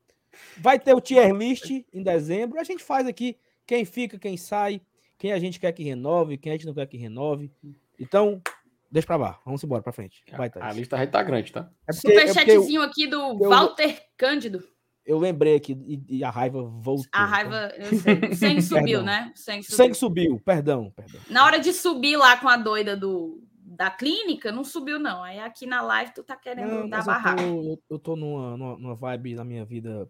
Vai 0.58 0.80
ter 0.80 0.94
o 0.94 1.02
tier 1.02 1.36
list 1.36 1.70
em 1.70 2.02
dezembro. 2.02 2.60
A 2.60 2.64
gente 2.64 2.82
faz 2.82 3.06
aqui 3.06 3.38
quem 3.68 3.84
fica, 3.84 4.18
quem 4.18 4.38
sai, 4.38 4.82
quem 5.18 5.34
a 5.34 5.40
gente 5.40 5.60
quer 5.60 5.74
que 5.74 5.84
renove, 5.84 6.38
quem 6.38 6.54
a 6.54 6.56
gente 6.56 6.66
não 6.66 6.74
quer 6.74 6.88
que 6.88 6.96
renove. 6.96 7.52
Então, 8.00 8.42
deixa 8.90 9.06
pra 9.06 9.18
lá. 9.18 9.40
Vamos 9.44 9.62
embora 9.64 9.84
pra 9.84 9.92
frente. 9.92 10.24
Vai, 10.32 10.50
A 10.62 10.72
lista 10.72 10.98
já 10.98 11.06
tá 11.08 11.22
grande, 11.22 11.52
tá? 11.52 11.70
É 11.86 11.94
porque, 11.94 12.08
Superchatzinho 12.08 12.82
é 12.82 12.86
aqui 12.86 13.06
do 13.06 13.18
eu, 13.18 13.50
Walter 13.50 14.02
Cândido. 14.16 14.64
Eu 15.06 15.20
lembrei 15.20 15.56
aqui 15.56 15.74
e, 15.86 16.18
e, 16.18 16.24
a 16.24 16.30
raiva 16.30 16.64
voltou. 16.64 17.06
A 17.12 17.26
raiva, 17.26 17.74
então. 17.76 17.92
eu 17.92 18.00
sei. 18.00 18.14
O 18.32 18.36
sangue 18.36 18.62
subiu, 18.64 19.04
né? 19.04 19.32
O 19.36 19.38
sangue 19.38 19.64
subiu. 19.64 19.78
sangue 19.78 19.94
subiu, 19.94 20.42
perdão, 20.44 20.92
perdão. 20.96 21.20
Na 21.30 21.44
hora 21.46 21.60
de 21.60 21.74
subir 21.74 22.16
lá 22.16 22.38
com 22.38 22.48
a 22.48 22.56
doida 22.56 22.96
do, 22.96 23.44
da 23.76 23.90
clínica, 23.90 24.52
não 24.52 24.64
subiu, 24.64 24.98
não. 24.98 25.24
Aí 25.24 25.40
aqui 25.40 25.66
na 25.66 25.82
live 25.82 26.14
tu 26.14 26.24
tá 26.24 26.36
querendo 26.36 26.82
não, 26.82 26.90
dar 26.90 27.04
barraca. 27.04 27.42
Eu 27.42 27.78
tô, 27.78 27.96
eu 27.96 28.00
tô 28.00 28.16
numa, 28.16 28.58
numa, 28.58 28.96
vibe 28.96 29.36
na 29.36 29.44
minha 29.44 29.66
vida, 29.66 30.10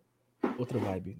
outra 0.57 0.77
vibe. 0.77 1.17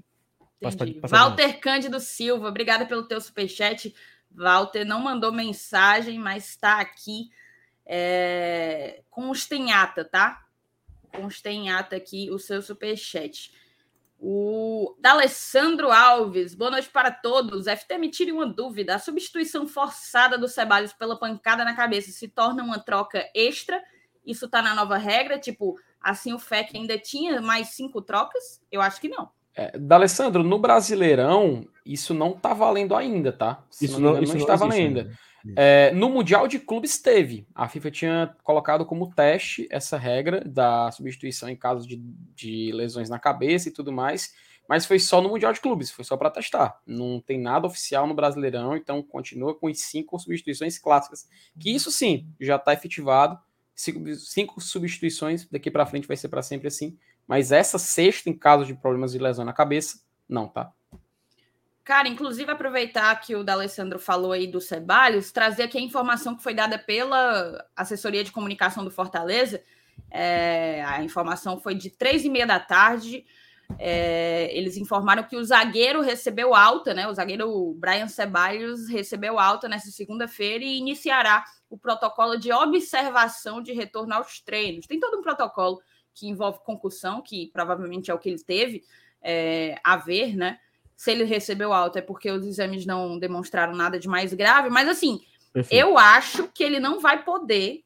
Entendi. 0.61 1.01
Walter 1.09 1.59
Cândido 1.59 1.99
Silva, 1.99 2.47
obrigada 2.47 2.85
pelo 2.85 3.03
teu 3.03 3.19
superchat. 3.19 3.93
Walter 4.31 4.85
não 4.85 4.99
mandou 4.99 5.31
mensagem, 5.31 6.17
mas 6.19 6.49
está 6.49 6.79
aqui 6.79 7.29
é, 7.85 9.03
consta 9.09 9.55
em 9.55 9.71
ata, 9.71 10.03
tá? 10.03 10.45
Consta 11.11 11.51
em 11.51 11.69
ata 11.69 11.95
aqui 11.95 12.29
o 12.31 12.39
seu 12.39 12.61
superchat. 12.61 13.53
O 14.19 14.95
D'Alessandro 14.99 15.91
Alves, 15.91 16.55
boa 16.55 16.71
noite 16.71 16.89
para 16.89 17.11
todos. 17.11 17.65
FT, 17.65 17.97
me 17.97 18.09
tire 18.09 18.31
uma 18.31 18.45
dúvida. 18.45 18.95
A 18.95 18.99
substituição 18.99 19.67
forçada 19.67 20.37
do 20.37 20.47
Ceballos 20.47 20.93
pela 20.93 21.19
pancada 21.19 21.65
na 21.65 21.75
cabeça 21.75 22.11
se 22.11 22.27
torna 22.27 22.63
uma 22.63 22.79
troca 22.79 23.29
extra? 23.35 23.81
Isso 24.25 24.49
tá 24.49 24.61
na 24.61 24.73
nova 24.73 24.97
regra? 24.97 25.37
Tipo, 25.37 25.75
assim 26.01 26.33
o 26.33 26.39
FEC 26.39 26.75
ainda 26.75 26.97
tinha 26.97 27.41
mais 27.41 27.69
cinco 27.69 28.01
trocas? 28.01 28.61
Eu 28.71 28.81
acho 28.81 28.99
que 28.99 29.09
não. 29.09 29.29
É, 29.55 29.77
D'Alessandro, 29.77 30.43
no 30.43 30.59
Brasileirão, 30.59 31.65
isso 31.85 32.13
não 32.13 32.33
tá 32.33 32.53
valendo 32.53 32.95
ainda, 32.95 33.31
tá? 33.31 33.63
Se 33.69 33.85
isso 33.85 33.99
não, 33.99 34.13
não, 34.13 34.23
isso 34.23 34.33
não 34.33 34.41
está 34.41 34.55
valendo 34.55 34.99
ainda. 34.99 35.17
É, 35.55 35.91
no 35.91 36.09
Mundial 36.09 36.47
de 36.47 36.59
Clubes 36.59 36.97
teve. 36.97 37.47
A 37.53 37.67
FIFA 37.67 37.91
tinha 37.91 38.35
colocado 38.43 38.85
como 38.85 39.13
teste 39.13 39.67
essa 39.69 39.97
regra 39.97 40.41
da 40.45 40.91
substituição 40.91 41.49
em 41.49 41.55
caso 41.55 41.87
de, 41.87 41.97
de 42.35 42.71
lesões 42.71 43.09
na 43.09 43.19
cabeça 43.19 43.69
e 43.69 43.71
tudo 43.71 43.91
mais, 43.91 44.33
mas 44.67 44.85
foi 44.85 44.97
só 44.97 45.21
no 45.21 45.29
Mundial 45.29 45.53
de 45.53 45.61
Clubes, 45.61 45.91
foi 45.91 46.03
só 46.03 46.17
para 46.17 46.31
testar. 46.31 46.79
Não 46.85 47.21
tem 47.21 47.39
nada 47.39 47.67
oficial 47.67 48.07
no 48.07 48.15
Brasileirão, 48.15 48.75
então 48.75 49.03
continua 49.03 49.53
com 49.53 49.67
as 49.67 49.79
cinco 49.81 50.17
substituições 50.17 50.79
clássicas. 50.79 51.27
Que 51.59 51.73
isso 51.73 51.91
sim 51.91 52.27
já 52.39 52.55
está 52.55 52.73
efetivado. 52.73 53.39
Cinco, 53.75 54.15
cinco 54.15 54.61
substituições 54.61 55.47
daqui 55.49 55.69
para 55.69 55.85
frente 55.85 56.07
vai 56.07 56.17
ser 56.17 56.29
para 56.29 56.41
sempre 56.41 56.67
assim. 56.67 56.97
Mas 57.27 57.51
essa 57.51 57.77
sexta, 57.77 58.29
em 58.29 58.33
caso 58.33 58.65
de 58.65 58.73
problemas 58.73 59.11
de 59.11 59.19
lesão 59.19 59.45
na 59.45 59.53
cabeça, 59.53 59.99
não, 60.27 60.47
tá? 60.47 60.71
Cara, 61.85 62.07
inclusive 62.07 62.51
aproveitar 62.51 63.15
que 63.21 63.35
o 63.35 63.43
D'Alessandro 63.43 63.99
falou 63.99 64.31
aí 64.31 64.47
do 64.47 64.59
Ceballos, 64.59 65.31
trazer 65.31 65.61
aqui 65.61 65.77
a 65.77 65.81
informação 65.81 66.35
que 66.35 66.41
foi 66.41 66.55
dada 66.55 66.79
pela 66.79 67.63
assessoria 67.75 68.23
de 68.23 68.31
comunicação 68.31 68.83
do 68.83 68.89
Fortaleza. 68.89 69.61
É, 70.09 70.83
a 70.83 71.03
informação 71.03 71.59
foi 71.59 71.75
de 71.75 71.91
três 71.91 72.25
e 72.25 72.29
meia 72.29 72.47
da 72.47 72.59
tarde. 72.59 73.23
É, 73.77 74.49
eles 74.51 74.77
informaram 74.77 75.21
que 75.21 75.37
o 75.37 75.43
zagueiro 75.43 76.01
recebeu 76.01 76.55
alta, 76.55 76.91
né? 76.91 77.07
O 77.07 77.13
zagueiro 77.13 77.75
Brian 77.75 78.07
Ceballos 78.07 78.89
recebeu 78.89 79.37
alta 79.37 79.67
nessa 79.69 79.91
segunda-feira 79.91 80.63
e 80.63 80.79
iniciará 80.79 81.45
o 81.69 81.77
protocolo 81.77 82.35
de 82.35 82.51
observação 82.51 83.61
de 83.61 83.73
retorno 83.73 84.15
aos 84.15 84.39
treinos. 84.39 84.87
Tem 84.87 84.99
todo 84.99 85.19
um 85.19 85.21
protocolo 85.21 85.79
que 86.15 86.27
envolve 86.27 86.63
concussão, 86.63 87.21
que 87.21 87.51
provavelmente 87.53 88.09
é 88.09 88.13
o 88.13 88.17
que 88.17 88.29
ele 88.29 88.43
teve 88.43 88.83
é, 89.21 89.79
a 89.83 89.97
ver, 89.97 90.35
né? 90.35 90.57
Se 90.95 91.11
ele 91.11 91.23
recebeu 91.23 91.73
alta 91.73 91.99
é 91.99 92.01
porque 92.01 92.31
os 92.31 92.45
exames 92.45 92.85
não 92.85 93.19
demonstraram 93.19 93.75
nada 93.75 93.99
de 93.99 94.07
mais 94.07 94.33
grave, 94.33 94.69
mas 94.69 94.87
assim, 94.87 95.19
Perfeito. 95.53 95.81
eu 95.81 95.97
acho 95.97 96.47
que 96.53 96.63
ele 96.63 96.79
não 96.79 96.99
vai 96.99 97.23
poder 97.23 97.83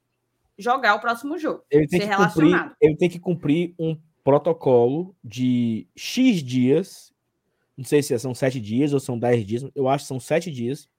jogar 0.57 0.95
o 0.95 0.99
próximo 0.99 1.38
jogo. 1.38 1.64
Ele 1.72 1.88
tem, 1.88 2.01
que 2.01 2.16
cumprir, 2.16 2.76
ele 2.82 2.95
tem 2.97 3.10
que 3.10 3.20
cumprir 3.20 3.74
um 3.80 3.97
protocolo 4.24 5.16
de 5.24 5.88
X 5.95 6.43
dias, 6.43 7.14
não 7.76 7.86
sei 7.86 8.03
se 8.03 8.18
são 8.20 8.36
sete 8.36 8.60
dias 8.60 8.93
ou 8.93 8.99
são 8.99 9.18
dez 9.18 9.45
dias, 9.45 9.66
eu 9.74 9.88
acho 9.88 10.03
que 10.03 10.10
são 10.10 10.20
sete 10.20 10.51
dias, 10.51 10.89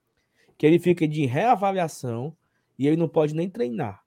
que 0.57 0.65
ele 0.65 0.79
fica 0.79 1.07
de 1.07 1.25
reavaliação 1.25 2.35
e 2.77 2.87
ele 2.87 2.97
não 2.97 3.07
pode 3.07 3.33
nem 3.33 3.49
treinar. 3.49 4.03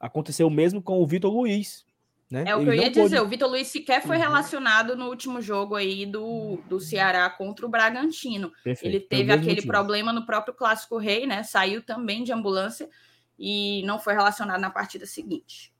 Aconteceu 0.00 0.46
o 0.46 0.50
mesmo 0.50 0.82
com 0.82 1.00
o 1.00 1.06
Vitor 1.06 1.32
Luiz, 1.32 1.86
né? 2.30 2.44
É 2.46 2.56
o 2.56 2.60
que 2.60 2.68
eu 2.68 2.74
ia 2.74 2.90
dizer, 2.90 3.20
o 3.20 3.28
Vitor 3.28 3.48
Luiz 3.48 3.68
sequer 3.68 4.02
foi 4.02 4.16
uhum. 4.16 4.22
relacionado 4.22 4.96
no 4.96 5.08
último 5.08 5.40
jogo 5.40 5.76
aí 5.76 6.04
do, 6.04 6.58
do 6.68 6.80
Ceará 6.80 7.30
contra 7.30 7.64
o 7.64 7.68
Bragantino. 7.68 8.52
Perfeito. 8.64 8.84
Ele 8.84 9.00
teve 9.00 9.32
aquele 9.32 9.62
problema 9.62 10.12
no 10.12 10.26
próprio 10.26 10.52
Clássico 10.52 10.98
Rei, 10.98 11.26
né? 11.26 11.44
Saiu 11.44 11.82
também 11.82 12.24
de 12.24 12.32
ambulância 12.32 12.88
e 13.38 13.82
não 13.84 13.98
foi 13.98 14.14
relacionado 14.14 14.60
na 14.60 14.70
partida 14.70 15.06
seguinte. 15.06 15.72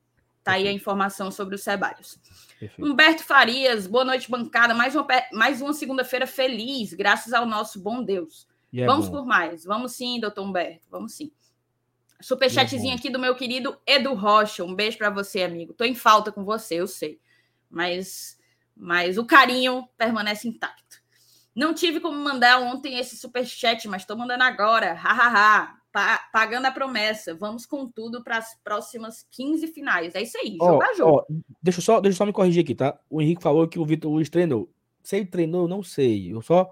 Tá 0.44 0.52
Perfeito. 0.52 0.68
aí 0.68 0.72
a 0.72 0.76
informação 0.76 1.32
sobre 1.32 1.56
o 1.56 1.58
Ceballos. 1.58 2.20
Perfeito. 2.60 2.88
Humberto 2.88 3.24
Farias, 3.24 3.88
boa 3.88 4.04
noite, 4.04 4.30
bancada. 4.30 4.72
Mais 4.72 4.94
uma, 4.94 5.06
mais 5.32 5.60
uma 5.60 5.72
segunda-feira 5.72 6.28
feliz, 6.28 6.94
graças 6.94 7.32
ao 7.32 7.44
nosso 7.44 7.80
bom 7.80 8.04
Deus. 8.04 8.46
É 8.72 8.86
vamos 8.86 9.08
bom. 9.08 9.18
por 9.18 9.26
mais. 9.26 9.64
Vamos 9.64 9.92
sim, 9.92 10.20
doutor 10.20 10.44
Humberto. 10.44 10.86
Vamos 10.88 11.14
sim. 11.14 11.32
Superchatzinho 12.20 12.94
aqui 12.94 13.10
do 13.10 13.18
meu 13.18 13.34
querido 13.34 13.76
Edu 13.86 14.14
Rocha. 14.14 14.64
Um 14.64 14.74
beijo 14.74 14.98
para 14.98 15.10
você, 15.10 15.42
amigo. 15.42 15.72
Tô 15.72 15.84
em 15.84 15.94
falta 15.94 16.32
com 16.32 16.44
você, 16.44 16.76
eu 16.76 16.86
sei. 16.86 17.20
Mas, 17.70 18.38
mas 18.74 19.18
o 19.18 19.24
carinho 19.24 19.86
permanece 19.96 20.48
intacto. 20.48 20.96
Não 21.54 21.72
tive 21.72 22.00
como 22.00 22.18
mandar 22.18 22.60
ontem 22.60 22.98
esse 22.98 23.16
superchat, 23.16 23.88
mas 23.88 24.02
estou 24.02 24.16
mandando 24.16 24.44
agora. 24.44 24.92
Hahaha. 24.92 25.74
Pa 25.90 26.18
pagando 26.30 26.66
a 26.66 26.70
promessa. 26.70 27.34
Vamos 27.34 27.64
com 27.64 27.88
tudo 27.88 28.22
para 28.22 28.36
as 28.36 28.54
próximas 28.62 29.26
15 29.30 29.68
finais. 29.68 30.14
É 30.14 30.20
isso 30.20 30.36
aí. 30.36 30.58
Jogo 30.60 30.78
oh, 30.78 30.82
a 30.82 30.94
jogo. 30.94 31.26
Oh, 31.30 31.34
deixa, 31.62 31.78
eu 31.78 31.82
só, 31.82 32.00
deixa 32.00 32.14
eu 32.14 32.18
só 32.18 32.26
me 32.26 32.32
corrigir 32.32 32.62
aqui, 32.62 32.74
tá? 32.74 32.98
O 33.08 33.22
Henrique 33.22 33.42
falou 33.42 33.66
que 33.66 33.78
o 33.78 33.86
Vitor 33.86 34.12
Luiz 34.12 34.28
treinou. 34.28 34.70
Se 35.02 35.16
ele 35.16 35.24
treinou, 35.24 35.66
não 35.66 35.82
sei. 35.82 36.32
Eu 36.32 36.42
só. 36.42 36.70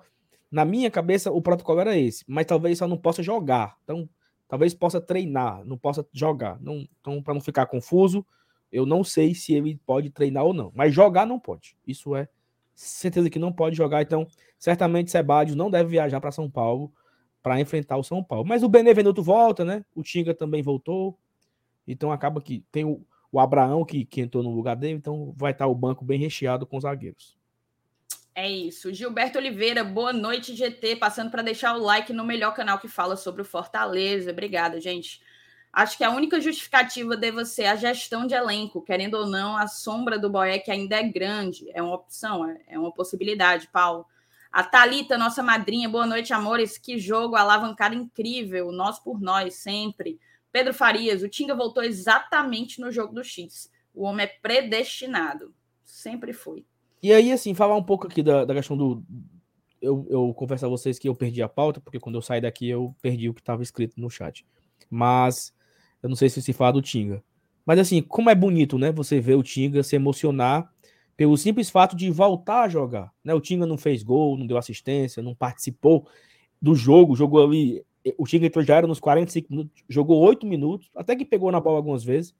Na 0.50 0.64
minha 0.66 0.90
cabeça, 0.90 1.32
o 1.32 1.40
protocolo 1.40 1.80
era 1.80 1.96
esse. 1.96 2.22
Mas 2.28 2.44
talvez 2.44 2.76
só 2.76 2.86
não 2.86 2.98
possa 2.98 3.22
jogar. 3.22 3.78
Então 3.84 4.06
talvez 4.54 4.72
possa 4.72 5.00
treinar, 5.00 5.64
não 5.64 5.76
possa 5.76 6.06
jogar. 6.12 6.60
Não, 6.60 6.86
então, 7.00 7.20
para 7.20 7.34
não 7.34 7.40
ficar 7.40 7.66
confuso, 7.66 8.24
eu 8.70 8.86
não 8.86 9.02
sei 9.02 9.34
se 9.34 9.52
ele 9.52 9.80
pode 9.84 10.10
treinar 10.10 10.44
ou 10.44 10.54
não. 10.54 10.70
Mas 10.76 10.94
jogar 10.94 11.26
não 11.26 11.40
pode. 11.40 11.76
Isso 11.84 12.14
é 12.14 12.28
certeza 12.72 13.28
que 13.28 13.36
não 13.36 13.52
pode 13.52 13.76
jogar. 13.76 14.00
Então, 14.02 14.28
certamente 14.56 15.10
Sebadios 15.10 15.56
não 15.56 15.68
deve 15.68 15.90
viajar 15.90 16.20
para 16.20 16.30
São 16.30 16.48
Paulo 16.48 16.92
para 17.42 17.60
enfrentar 17.60 17.96
o 17.96 18.04
São 18.04 18.22
Paulo. 18.22 18.46
Mas 18.46 18.62
o 18.62 18.68
Benevenuto 18.68 19.24
volta, 19.24 19.64
né? 19.64 19.84
O 19.92 20.04
Tinga 20.04 20.32
também 20.32 20.62
voltou. 20.62 21.18
Então 21.84 22.12
acaba 22.12 22.40
que 22.40 22.64
tem 22.70 22.84
o, 22.84 23.04
o 23.32 23.40
Abraão, 23.40 23.84
que, 23.84 24.04
que 24.04 24.20
entrou 24.20 24.44
no 24.44 24.54
lugar 24.54 24.76
dele, 24.76 24.94
então 24.94 25.34
vai 25.36 25.50
estar 25.50 25.66
o 25.66 25.74
banco 25.74 26.04
bem 26.04 26.20
recheado 26.20 26.64
com 26.64 26.80
zagueiros. 26.80 27.36
É 28.36 28.50
isso. 28.50 28.92
Gilberto 28.92 29.38
Oliveira, 29.38 29.84
boa 29.84 30.12
noite, 30.12 30.56
GT. 30.56 30.96
Passando 30.96 31.30
para 31.30 31.42
deixar 31.42 31.76
o 31.76 31.82
like 31.82 32.12
no 32.12 32.24
melhor 32.24 32.52
canal 32.52 32.80
que 32.80 32.88
fala 32.88 33.16
sobre 33.16 33.42
o 33.42 33.44
Fortaleza. 33.44 34.32
Obrigada, 34.32 34.80
gente. 34.80 35.22
Acho 35.72 35.96
que 35.96 36.02
a 36.02 36.10
única 36.10 36.40
justificativa 36.40 37.16
deve 37.16 37.44
ser 37.44 37.66
a 37.66 37.76
gestão 37.76 38.26
de 38.26 38.34
elenco. 38.34 38.82
Querendo 38.82 39.14
ou 39.14 39.26
não, 39.26 39.56
a 39.56 39.68
sombra 39.68 40.18
do 40.18 40.28
Boeck 40.28 40.68
ainda 40.68 40.96
é 40.96 41.02
grande. 41.04 41.70
É 41.72 41.80
uma 41.80 41.94
opção, 41.94 42.48
é, 42.48 42.60
é 42.68 42.78
uma 42.78 42.92
possibilidade, 42.92 43.68
Paulo. 43.68 44.04
A 44.50 44.64
Talita, 44.64 45.16
nossa 45.16 45.42
madrinha, 45.42 45.88
boa 45.88 46.06
noite, 46.06 46.32
amores. 46.32 46.76
Que 46.76 46.98
jogo, 46.98 47.36
alavancada 47.36 47.94
incrível. 47.94 48.72
Nós 48.72 48.98
por 48.98 49.20
nós, 49.20 49.54
sempre. 49.54 50.18
Pedro 50.50 50.74
Farias, 50.74 51.22
o 51.22 51.28
Tinga 51.28 51.54
voltou 51.54 51.84
exatamente 51.84 52.80
no 52.80 52.90
jogo 52.90 53.14
do 53.14 53.22
X. 53.22 53.70
O 53.94 54.04
homem 54.04 54.26
é 54.26 54.38
predestinado. 54.42 55.54
Sempre 55.84 56.32
foi. 56.32 56.64
E 57.04 57.12
aí, 57.12 57.32
assim, 57.32 57.52
falar 57.52 57.76
um 57.76 57.82
pouco 57.82 58.06
aqui 58.06 58.22
da, 58.22 58.46
da 58.46 58.54
questão 58.54 58.78
do. 58.78 59.04
Eu, 59.78 60.06
eu 60.08 60.32
confesso 60.32 60.64
a 60.64 60.70
vocês 60.70 60.98
que 60.98 61.06
eu 61.06 61.14
perdi 61.14 61.42
a 61.42 61.48
pauta, 61.50 61.78
porque 61.78 62.00
quando 62.00 62.14
eu 62.14 62.22
saí 62.22 62.40
daqui 62.40 62.66
eu 62.66 62.96
perdi 63.02 63.28
o 63.28 63.34
que 63.34 63.42
estava 63.42 63.62
escrito 63.62 64.00
no 64.00 64.08
chat. 64.08 64.46
Mas 64.88 65.54
eu 66.02 66.08
não 66.08 66.16
sei 66.16 66.30
se 66.30 66.40
se 66.40 66.54
fala 66.54 66.72
do 66.72 66.80
Tinga. 66.80 67.22
Mas 67.66 67.78
assim, 67.78 68.00
como 68.00 68.30
é 68.30 68.34
bonito, 68.34 68.78
né? 68.78 68.90
Você 68.90 69.20
ver 69.20 69.34
o 69.34 69.42
Tinga 69.42 69.82
se 69.82 69.94
emocionar 69.94 70.72
pelo 71.14 71.36
simples 71.36 71.68
fato 71.68 71.94
de 71.94 72.10
voltar 72.10 72.62
a 72.62 72.68
jogar. 72.70 73.12
Né? 73.22 73.34
O 73.34 73.40
Tinga 73.40 73.66
não 73.66 73.76
fez 73.76 74.02
gol, 74.02 74.38
não 74.38 74.46
deu 74.46 74.56
assistência, 74.56 75.22
não 75.22 75.34
participou 75.34 76.08
do 76.58 76.74
jogo, 76.74 77.14
jogou 77.14 77.44
ali. 77.44 77.84
O 78.16 78.26
Tinga 78.26 78.46
entrou 78.46 78.64
já 78.64 78.76
era 78.76 78.86
nos 78.86 78.98
45 78.98 79.48
minutos, 79.50 79.84
jogou 79.90 80.22
8 80.22 80.46
minutos, 80.46 80.90
até 80.96 81.14
que 81.14 81.26
pegou 81.26 81.52
na 81.52 81.60
bola 81.60 81.76
algumas 81.76 82.02
vezes. 82.02 82.34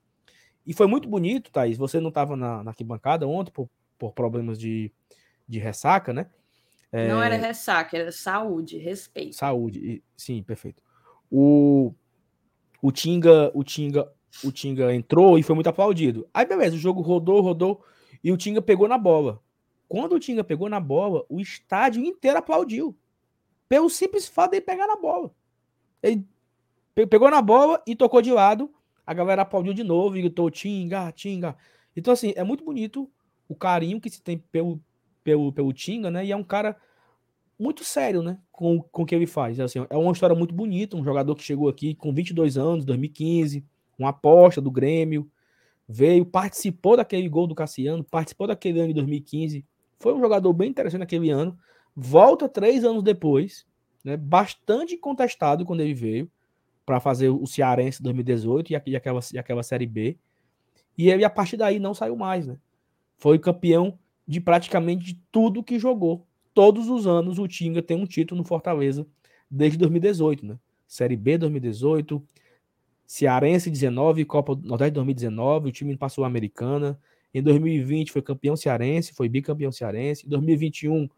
E 0.66 0.72
foi 0.72 0.86
muito 0.86 1.06
bonito, 1.06 1.52
Thaís. 1.52 1.76
Você 1.76 2.00
não 2.00 2.08
estava 2.08 2.34
na, 2.34 2.64
na 2.64 2.70
arquibancada 2.70 3.28
ontem, 3.28 3.52
por, 3.52 3.68
por 3.98 4.12
problemas 4.12 4.58
de, 4.58 4.90
de 5.48 5.58
ressaca, 5.58 6.12
né? 6.12 6.26
É... 6.90 7.08
Não 7.08 7.22
era 7.22 7.36
ressaca, 7.36 7.96
era 7.96 8.12
saúde, 8.12 8.78
respeito. 8.78 9.36
Saúde, 9.36 10.02
sim, 10.16 10.42
perfeito. 10.42 10.82
O, 11.30 11.92
o 12.80 12.92
Tinga, 12.92 13.50
o 13.54 13.64
Tinga, 13.64 14.08
o 14.44 14.52
Tinga 14.52 14.94
entrou 14.94 15.38
e 15.38 15.42
foi 15.42 15.54
muito 15.54 15.68
aplaudido. 15.68 16.28
Aí 16.32 16.46
beleza, 16.46 16.76
o 16.76 16.78
jogo 16.78 17.00
rodou, 17.00 17.40
rodou 17.40 17.84
e 18.22 18.30
o 18.30 18.36
Tinga 18.36 18.62
pegou 18.62 18.86
na 18.86 18.96
bola. 18.96 19.42
Quando 19.88 20.14
o 20.14 20.20
Tinga 20.20 20.44
pegou 20.44 20.68
na 20.68 20.80
bola, 20.80 21.24
o 21.28 21.40
estádio 21.40 22.04
inteiro 22.04 22.38
aplaudiu. 22.38 22.96
Pelo 23.68 23.90
simples 23.90 24.28
fato 24.28 24.52
de 24.52 24.58
ele 24.58 24.64
pegar 24.64 24.86
na 24.86 24.96
bola. 24.96 25.30
Ele 26.02 26.24
pegou 27.08 27.30
na 27.30 27.42
bola 27.42 27.82
e 27.86 27.96
tocou 27.96 28.22
de 28.22 28.30
lado. 28.30 28.72
A 29.06 29.12
galera 29.12 29.42
aplaudiu 29.42 29.74
de 29.74 29.82
novo 29.82 30.16
e 30.16 30.22
gritou 30.22 30.50
Tinga, 30.50 31.10
Tinga. 31.12 31.56
Então, 31.96 32.12
assim, 32.12 32.32
é 32.36 32.44
muito 32.44 32.64
bonito 32.64 33.10
o 33.54 33.56
carinho 33.56 34.00
que 34.00 34.10
se 34.10 34.20
tem 34.20 34.38
pelo, 34.38 34.80
pelo, 35.22 35.52
pelo 35.52 35.72
Tinga, 35.72 36.10
né? 36.10 36.26
E 36.26 36.32
é 36.32 36.36
um 36.36 36.44
cara 36.44 36.76
muito 37.58 37.84
sério, 37.84 38.22
né? 38.22 38.38
Com, 38.50 38.80
com 38.80 39.02
o 39.02 39.06
que 39.06 39.14
ele 39.14 39.26
faz. 39.26 39.58
Assim, 39.60 39.86
é 39.88 39.96
uma 39.96 40.12
história 40.12 40.34
muito 40.34 40.54
bonita. 40.54 40.96
Um 40.96 41.04
jogador 41.04 41.34
que 41.34 41.42
chegou 41.42 41.68
aqui 41.68 41.94
com 41.94 42.12
22 42.12 42.58
anos, 42.58 42.84
2015, 42.84 43.64
uma 43.98 44.10
aposta 44.10 44.60
do 44.60 44.70
Grêmio, 44.70 45.30
veio, 45.88 46.26
participou 46.26 46.96
daquele 46.96 47.28
gol 47.28 47.46
do 47.46 47.54
Cassiano, 47.54 48.04
participou 48.04 48.46
daquele 48.46 48.80
ano 48.80 48.88
de 48.88 48.94
2015. 48.94 49.64
Foi 49.98 50.12
um 50.12 50.20
jogador 50.20 50.52
bem 50.52 50.70
interessante 50.70 51.00
naquele 51.00 51.30
ano. 51.30 51.56
Volta 51.94 52.48
três 52.48 52.84
anos 52.84 53.02
depois, 53.02 53.64
né? 54.02 54.16
Bastante 54.16 54.96
contestado 54.96 55.64
quando 55.64 55.80
ele 55.80 55.94
veio 55.94 56.30
para 56.84 57.00
fazer 57.00 57.30
o 57.30 57.46
Cearense 57.46 58.02
2018 58.02 58.72
e 58.72 58.76
aquela, 58.76 59.20
e 59.32 59.38
aquela 59.38 59.62
Série 59.62 59.86
B. 59.86 60.18
E 60.98 61.08
ele, 61.10 61.24
a 61.24 61.30
partir 61.30 61.56
daí, 61.56 61.78
não 61.78 61.94
saiu 61.94 62.16
mais, 62.16 62.46
né? 62.46 62.58
Foi 63.16 63.38
campeão 63.38 63.98
de 64.26 64.40
praticamente 64.40 65.04
de 65.04 65.20
tudo 65.30 65.62
que 65.62 65.78
jogou. 65.78 66.26
Todos 66.52 66.88
os 66.88 67.06
anos 67.06 67.38
o 67.38 67.48
Tinga 67.48 67.82
tem 67.82 67.96
um 67.96 68.06
título 68.06 68.40
no 68.40 68.46
Fortaleza 68.46 69.06
desde 69.50 69.78
2018, 69.78 70.46
né? 70.46 70.58
Série 70.86 71.16
B 71.16 71.38
2018, 71.38 72.22
Cearense 73.06 73.70
19, 73.70 74.24
Copa 74.24 74.58
Nordeste 74.62 74.94
2019, 74.94 75.68
o 75.68 75.72
time 75.72 75.96
passou 75.96 76.24
a 76.24 76.26
Americana. 76.26 76.98
Em 77.32 77.42
2020 77.42 78.12
foi 78.12 78.22
campeão 78.22 78.56
cearense, 78.56 79.12
foi 79.12 79.28
bicampeão 79.28 79.70
cearense. 79.70 80.24
Em 80.24 80.28
2021, 80.28 81.08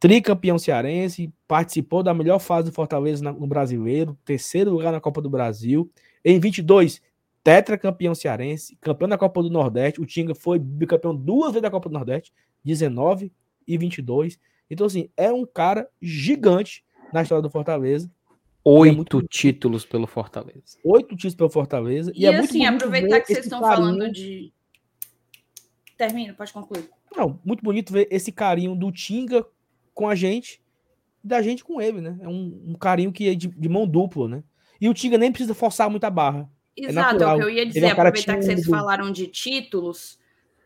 tricampeão 0.00 0.58
cearense, 0.58 1.32
participou 1.46 2.02
da 2.02 2.14
melhor 2.14 2.38
fase 2.38 2.70
do 2.70 2.74
Fortaleza 2.74 3.32
no 3.32 3.46
Brasileiro, 3.46 4.16
terceiro 4.24 4.70
lugar 4.70 4.92
na 4.92 5.00
Copa 5.00 5.20
do 5.20 5.28
Brasil. 5.28 5.90
Em 6.24 6.38
22, 6.38 7.02
tetracampeão 7.44 8.14
cearense, 8.14 8.76
campeão 8.80 9.08
da 9.08 9.18
Copa 9.18 9.42
do 9.42 9.50
Nordeste. 9.50 10.00
O 10.00 10.06
Tinga 10.06 10.34
foi 10.34 10.58
bicampeão 10.58 11.14
duas 11.14 11.52
vezes 11.52 11.62
da 11.62 11.70
Copa 11.70 11.88
do 11.90 11.92
Nordeste, 11.92 12.32
19 12.64 13.30
e 13.68 13.78
22. 13.78 14.40
Então, 14.70 14.86
assim, 14.86 15.10
é 15.16 15.30
um 15.30 15.44
cara 15.44 15.88
gigante 16.00 16.82
na 17.12 17.22
história 17.22 17.42
do 17.42 17.50
Fortaleza. 17.50 18.10
É 18.66 18.70
Oito 18.70 18.92
é 18.92 18.96
muito... 18.96 19.22
títulos 19.28 19.84
pelo 19.84 20.06
Fortaleza. 20.06 20.78
Oito 20.82 21.14
títulos 21.14 21.34
pelo 21.34 21.50
Fortaleza. 21.50 22.10
E, 22.14 22.22
e 22.22 22.26
é 22.26 22.34
assim, 22.34 22.64
aproveitar 22.64 23.20
que 23.20 23.26
vocês 23.26 23.44
estão 23.44 23.60
carinho... 23.60 23.76
falando 23.76 24.10
de. 24.10 24.52
Termina, 25.98 26.32
pode 26.32 26.52
concluir. 26.52 26.88
Não, 27.14 27.38
muito 27.44 27.62
bonito 27.62 27.92
ver 27.92 28.08
esse 28.10 28.32
carinho 28.32 28.74
do 28.74 28.90
Tinga 28.90 29.46
com 29.92 30.08
a 30.08 30.14
gente 30.14 30.64
da 31.24 31.40
gente 31.40 31.64
com 31.64 31.80
ele, 31.80 32.02
né? 32.02 32.18
É 32.20 32.28
um, 32.28 32.62
um 32.66 32.74
carinho 32.74 33.10
que 33.10 33.26
é 33.28 33.34
de, 33.34 33.48
de, 33.48 33.68
mão 33.68 33.86
dupla, 33.86 34.28
né? 34.28 34.44
E 34.78 34.90
o 34.90 34.94
Tinga 34.94 35.16
nem 35.16 35.32
precisa 35.32 35.54
forçar 35.54 35.88
muita 35.88 36.10
barra. 36.10 36.50
É 36.76 36.86
Exato, 36.86 37.22
é, 37.22 37.26
é 37.26 37.32
o 37.32 37.36
que 37.36 37.42
eu 37.44 37.50
ia 37.50 37.66
dizer, 37.66 37.84
é 37.84 37.88
um 37.88 37.92
aproveitar 37.92 38.36
que 38.36 38.44
vocês 38.44 38.66
falaram 38.66 39.10
de 39.10 39.26
títulos, 39.26 40.18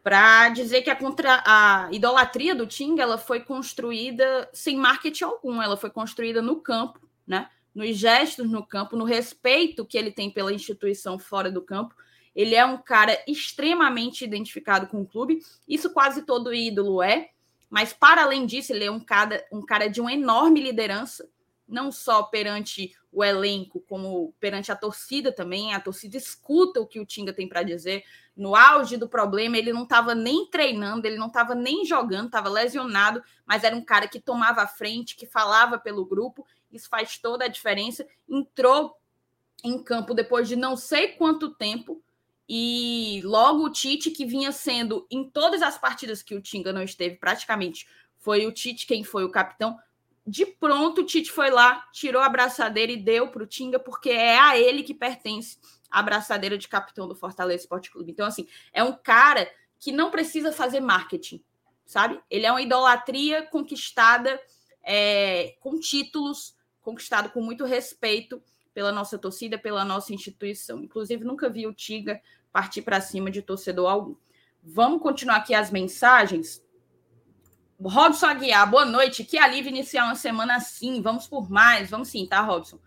para 0.02 0.48
dizer 0.48 0.80
que 0.80 0.88
a, 0.88 0.96
contra, 0.96 1.42
a 1.44 1.88
idolatria 1.92 2.54
do 2.54 2.66
Tinga 2.66 3.02
ela 3.02 3.18
foi 3.18 3.40
construída 3.40 4.48
sem 4.52 4.76
marketing 4.76 5.24
algum, 5.24 5.60
ela 5.60 5.76
foi 5.76 5.90
construída 5.90 6.40
no 6.40 6.56
campo, 6.56 6.98
né? 7.26 7.50
Nos 7.74 7.96
gestos 7.96 8.50
no 8.50 8.64
campo, 8.64 8.96
no 8.96 9.04
respeito 9.04 9.84
que 9.84 9.98
ele 9.98 10.10
tem 10.10 10.30
pela 10.30 10.52
instituição 10.52 11.18
fora 11.18 11.50
do 11.50 11.60
campo. 11.60 11.94
Ele 12.34 12.54
é 12.54 12.64
um 12.64 12.78
cara 12.78 13.18
extremamente 13.26 14.24
identificado 14.24 14.86
com 14.86 15.02
o 15.02 15.06
clube, 15.06 15.42
isso 15.68 15.90
quase 15.90 16.22
todo 16.22 16.54
ídolo 16.54 17.02
é, 17.02 17.28
mas 17.68 17.92
para 17.92 18.22
além 18.22 18.46
disso, 18.46 18.72
ele 18.72 18.84
é 18.84 18.90
um 18.90 19.00
cara, 19.00 19.44
um 19.52 19.60
cara 19.60 19.88
de 19.88 20.00
uma 20.00 20.12
enorme 20.12 20.60
liderança, 20.60 21.28
não 21.68 21.92
só 21.92 22.22
perante 22.22 22.96
o 23.12 23.22
elenco, 23.22 23.80
como 23.88 24.34
perante 24.40 24.72
a 24.72 24.76
torcida 24.76 25.30
também. 25.30 25.74
A 25.74 25.80
torcida 25.80 26.16
escuta 26.16 26.80
o 26.80 26.86
que 26.86 26.98
o 26.98 27.06
Tinga 27.06 27.32
tem 27.32 27.48
para 27.48 27.62
dizer. 27.62 28.04
No 28.34 28.56
auge 28.56 28.96
do 28.96 29.08
problema, 29.08 29.58
ele 29.58 29.72
não 29.72 29.82
estava 29.82 30.14
nem 30.14 30.46
treinando, 30.46 31.06
ele 31.06 31.18
não 31.18 31.26
estava 31.26 31.54
nem 31.54 31.84
jogando, 31.84 32.26
estava 32.26 32.48
lesionado, 32.48 33.22
mas 33.44 33.64
era 33.64 33.76
um 33.76 33.84
cara 33.84 34.08
que 34.08 34.20
tomava 34.20 34.62
a 34.62 34.66
frente, 34.66 35.16
que 35.16 35.26
falava 35.26 35.78
pelo 35.78 36.06
grupo. 36.06 36.46
Isso 36.72 36.88
faz 36.88 37.18
toda 37.18 37.44
a 37.44 37.48
diferença. 37.48 38.06
Entrou 38.28 38.96
em 39.62 39.82
campo 39.82 40.14
depois 40.14 40.48
de 40.48 40.56
não 40.56 40.76
sei 40.76 41.08
quanto 41.08 41.54
tempo. 41.54 42.02
E 42.48 43.20
logo 43.24 43.64
o 43.64 43.70
Tite, 43.70 44.10
que 44.10 44.24
vinha 44.24 44.52
sendo 44.52 45.06
em 45.10 45.28
todas 45.28 45.60
as 45.60 45.76
partidas 45.76 46.22
que 46.22 46.34
o 46.34 46.40
Tinga 46.40 46.72
não 46.72 46.82
esteve, 46.82 47.16
praticamente, 47.16 47.86
foi 48.16 48.46
o 48.46 48.52
Tite 48.52 48.86
quem 48.86 49.04
foi 49.04 49.24
o 49.24 49.30
capitão 49.30 49.78
de 50.28 50.44
pronto, 50.44 51.00
o 51.00 51.04
Tite 51.04 51.32
foi 51.32 51.50
lá, 51.50 51.86
tirou 51.90 52.20
a 52.20 52.28
braçadeira 52.28 52.92
e 52.92 52.96
deu 52.96 53.28
para 53.28 53.42
o 53.42 53.46
Tinga, 53.46 53.78
porque 53.78 54.10
é 54.10 54.38
a 54.38 54.58
ele 54.58 54.82
que 54.82 54.92
pertence 54.92 55.56
a 55.90 56.02
braçadeira 56.02 56.58
de 56.58 56.68
capitão 56.68 57.08
do 57.08 57.14
Fortaleza 57.14 57.62
Esporte 57.62 57.90
Clube. 57.90 58.12
Então, 58.12 58.26
assim, 58.26 58.46
é 58.72 58.84
um 58.84 58.92
cara 58.92 59.50
que 59.78 59.90
não 59.90 60.10
precisa 60.10 60.52
fazer 60.52 60.80
marketing, 60.80 61.42
sabe? 61.86 62.20
Ele 62.28 62.44
é 62.44 62.50
uma 62.50 62.60
idolatria 62.60 63.42
conquistada 63.46 64.38
é, 64.82 65.56
com 65.60 65.80
títulos, 65.80 66.54
conquistado 66.82 67.30
com 67.30 67.40
muito 67.40 67.64
respeito 67.64 68.42
pela 68.74 68.92
nossa 68.92 69.16
torcida, 69.16 69.56
pela 69.56 69.82
nossa 69.82 70.12
instituição. 70.12 70.82
Inclusive, 70.82 71.24
nunca 71.24 71.48
vi 71.48 71.66
o 71.66 71.72
Tinga 71.72 72.20
partir 72.52 72.82
para 72.82 73.00
cima 73.00 73.30
de 73.30 73.40
torcedor 73.40 73.90
algum. 73.90 74.14
Vamos 74.62 75.00
continuar 75.00 75.36
aqui 75.36 75.54
as 75.54 75.70
mensagens. 75.70 76.62
Robson 77.80 78.26
Aguiar, 78.26 78.68
boa 78.68 78.84
noite. 78.84 79.22
Que 79.22 79.38
alívio 79.38 79.70
iniciar 79.70 80.04
uma 80.04 80.16
semana 80.16 80.56
assim. 80.56 81.00
Vamos 81.00 81.28
por 81.28 81.48
mais. 81.48 81.88
Vamos 81.88 82.08
sim, 82.08 82.26
tá, 82.26 82.40
Robson? 82.40 82.80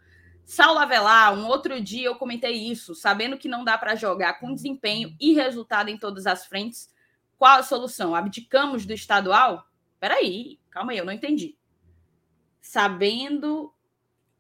Saulo 0.46 0.80
Avelar, 0.80 1.34
um 1.34 1.48
outro 1.48 1.80
dia 1.80 2.08
eu 2.08 2.16
comentei 2.16 2.70
isso, 2.70 2.94
sabendo 2.94 3.38
que 3.38 3.48
não 3.48 3.64
dá 3.64 3.78
para 3.78 3.96
jogar 3.96 4.34
com 4.34 4.54
desempenho 4.54 5.16
e 5.18 5.34
resultado 5.34 5.90
em 5.90 5.98
todas 5.98 6.28
as 6.28 6.46
frentes. 6.46 6.94
Qual 7.38 7.60
a 7.60 7.64
solução? 7.64 8.14
Abdicamos 8.14 8.86
do 8.86 8.92
estadual? 8.92 9.66
Peraí, 9.98 10.60
calma 10.70 10.92
aí, 10.92 10.98
eu 10.98 11.06
não 11.06 11.14
entendi. 11.14 11.58
Sabendo 12.60 13.74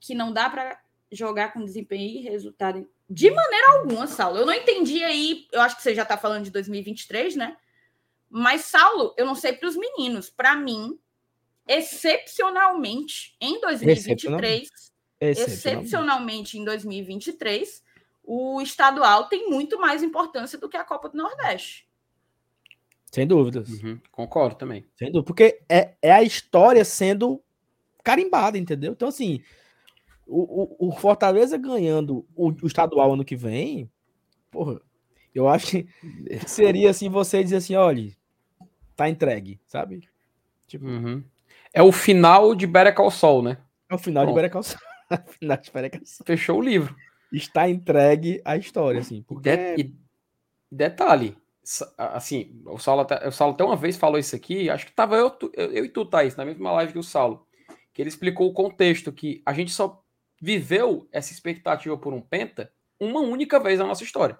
que 0.02 0.14
não 0.14 0.34
dá 0.34 0.49
para 0.49 0.82
jogar 1.10 1.54
com 1.54 1.64
desempenho 1.64 2.20
e 2.20 2.24
resultado. 2.24 2.89
De 3.10 3.32
maneira 3.32 3.78
alguma, 3.78 4.06
Saulo. 4.06 4.38
Eu 4.38 4.45
não 4.45 4.54
entendi 4.54 5.02
aí. 5.04 5.47
Eu 5.52 5.62
acho 5.62 5.78
que 5.78 5.82
você 5.82 5.95
já 5.95 6.04
está 6.04 6.18
falando 6.18 6.43
de 6.43 6.52
2023, 6.52 7.38
né? 7.38 7.56
Mas, 8.32 8.62
Saulo, 8.62 9.14
eu 9.18 9.26
não 9.26 9.36
sei 9.36 9.52
para 9.52 9.68
os 9.68 9.76
meninos, 9.76 10.30
para 10.30 10.56
mim, 10.56 10.98
excepcionalmente, 11.68 13.36
em 13.42 13.60
2023, 13.60 14.70
excepcionalmente. 15.20 15.52
excepcionalmente 15.52 16.58
em 16.58 16.64
2023, 16.64 17.84
o 18.24 18.62
estadual 18.62 19.28
tem 19.28 19.50
muito 19.50 19.78
mais 19.78 20.02
importância 20.02 20.58
do 20.58 20.70
que 20.70 20.78
a 20.78 20.84
Copa 20.86 21.10
do 21.10 21.18
Nordeste. 21.18 21.86
Sem 23.12 23.28
dúvidas. 23.28 23.68
Uhum, 23.68 24.00
concordo 24.10 24.56
também. 24.56 24.86
Sem 24.96 25.12
dúvida. 25.12 25.28
Porque 25.28 25.60
é, 25.68 25.96
é 26.02 26.14
a 26.14 26.24
história 26.24 26.86
sendo 26.86 27.44
carimbada, 28.02 28.58
entendeu? 28.58 28.94
Então, 28.94 29.10
assim, 29.10 29.44
o, 30.26 30.86
o, 30.86 30.88
o 30.88 30.92
Fortaleza 30.94 31.58
ganhando 31.58 32.26
o, 32.34 32.52
o, 32.52 32.68
estadual 32.68 33.14
ano 33.14 33.26
que 33.26 33.36
vem, 33.36 33.92
porra, 34.50 34.80
eu 35.36 35.50
acho 35.50 35.68
que 35.68 35.88
seria 36.48 36.90
assim 36.90 37.10
você 37.10 37.44
dizer 37.44 37.58
assim, 37.58 37.76
olha, 37.76 38.16
tá 39.04 39.10
entregue, 39.10 39.60
sabe? 39.66 40.08
Tipo, 40.68 40.86
uhum. 40.86 41.24
É 41.74 41.82
o 41.82 41.91
final 41.91 42.54
de 42.54 42.68
Better 42.68 42.93
Call 42.93 43.12
Sol, 43.12 43.41
né? 43.41 43.58
É 43.89 43.95
o 43.95 43.97
final 43.97 44.24
Pronto. 44.24 44.36
de 44.36 44.41
Better 44.41 44.52
Call 44.52 44.64
Sol. 44.64 44.80
final 45.39 45.58
de 45.58 45.72
Better 45.72 45.91
Call 45.91 46.06
Sol. 46.06 46.26
Fechou 46.26 46.60
o 46.60 46.62
livro. 46.62 46.95
Está 47.32 47.70
entregue 47.70 48.41
a 48.43 48.58
história, 48.58 48.99
assim. 48.99 49.22
Porque... 49.24 49.56
De 49.56 49.82
e 49.82 49.95
detalhe, 50.72 51.38
assim, 51.97 52.62
o 52.66 52.78
Saulo, 52.78 53.02
até, 53.02 53.28
o 53.28 53.32
Saulo 53.32 53.54
até 53.54 53.64
uma 53.64 53.76
vez 53.76 53.97
falou 53.97 54.18
isso 54.18 54.36
aqui, 54.36 54.70
acho 54.70 54.86
que 54.86 54.93
tava 54.93 55.16
eu, 55.16 55.32
eu, 55.54 55.72
eu 55.72 55.86
e 55.86 55.89
tu, 55.89 56.06
Thaís, 56.06 56.36
na 56.36 56.45
mesma 56.45 56.72
live 56.72 56.93
que 56.93 56.99
o 56.99 57.04
Saulo, 57.04 57.45
que 57.93 58.02
ele 58.02 58.10
explicou 58.10 58.49
o 58.49 58.54
contexto, 58.54 59.12
que 59.12 59.41
a 59.45 59.54
gente 59.54 59.72
só 59.72 60.02
viveu 60.41 61.08
essa 61.12 61.32
expectativa 61.32 61.97
por 61.97 62.14
um 62.14 62.22
penta 62.22 62.72
uma 62.99 63.20
única 63.20 63.60
vez 63.60 63.80
na 63.80 63.86
nossa 63.86 64.04
história. 64.04 64.39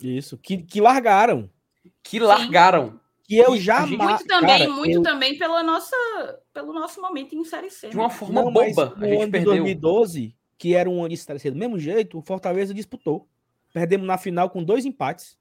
Isso, 0.00 0.38
que, 0.38 0.58
que 0.58 0.80
largaram. 0.80 1.50
Que 2.02 2.18
largaram. 2.18 3.00
Que 3.30 3.36
eu 3.36 3.56
já 3.56 3.86
Muito 3.86 4.26
também, 4.26 4.58
cara, 4.58 4.68
muito 4.70 4.96
eu... 4.96 5.02
também 5.04 5.38
pela 5.38 5.62
nossa, 5.62 5.94
pelo 6.52 6.72
nosso 6.72 7.00
momento 7.00 7.32
em 7.32 7.44
Série 7.44 7.70
C. 7.70 7.88
De 7.88 7.96
uma 7.96 8.08
né? 8.08 8.14
forma 8.14 8.42
Não, 8.42 8.52
boba. 8.52 8.92
A 8.96 9.06
gente 9.06 9.22
ano 9.22 9.30
perdeu. 9.30 9.52
2012, 9.52 10.36
que 10.58 10.74
era 10.74 10.90
um 10.90 10.98
ano 10.98 11.10
de 11.10 11.16
Série 11.16 11.38
C 11.38 11.48
do 11.48 11.56
mesmo 11.56 11.78
jeito, 11.78 12.18
o 12.18 12.22
Fortaleza 12.22 12.74
disputou. 12.74 13.28
Perdemos 13.72 14.04
na 14.04 14.18
final 14.18 14.50
com 14.50 14.64
dois 14.64 14.84
empates. 14.84 15.38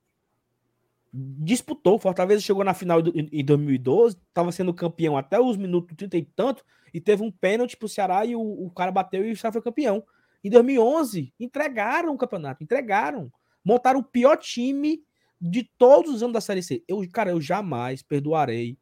Disputou. 1.12 1.98
Fortaleza 1.98 2.44
chegou 2.44 2.64
na 2.64 2.76
final 2.76 3.00
em 3.00 3.44
2012, 3.44 4.18
estava 4.18 4.52
sendo 4.52 4.72
campeão 4.72 5.18
até 5.18 5.40
os 5.40 5.58
minutos 5.58 5.98
30 5.98 6.16
e 6.16 6.26
tanto, 6.26 6.64
e 6.94 7.02
teve 7.02 7.24
um 7.24 7.32
pênalti 7.32 7.76
pro 7.76 7.90
Ceará 7.90 8.24
e 8.24 8.36
o, 8.36 8.42
o 8.68 8.70
cara 8.70 8.92
bateu 8.92 9.26
e 9.26 9.32
o 9.32 9.36
Ceará 9.36 9.52
foi 9.52 9.64
campeão. 9.64 10.04
Em 10.44 10.52
2011, 10.52 11.34
entregaram 11.40 12.14
o 12.14 12.18
campeonato, 12.20 12.64
entregaram. 12.64 13.32
Montaram 13.66 14.00
o 14.00 14.04
pior 14.04 14.38
time 14.38 15.02
de 15.40 15.64
todos 15.78 16.14
os 16.16 16.22
anos 16.24 16.34
da 16.34 16.42
Série 16.42 16.62
C. 16.62 16.84
Eu, 16.88 17.02
cara, 17.12 17.32
eu 17.32 17.40
jamais 17.40 18.02
perdoarei 18.02 18.78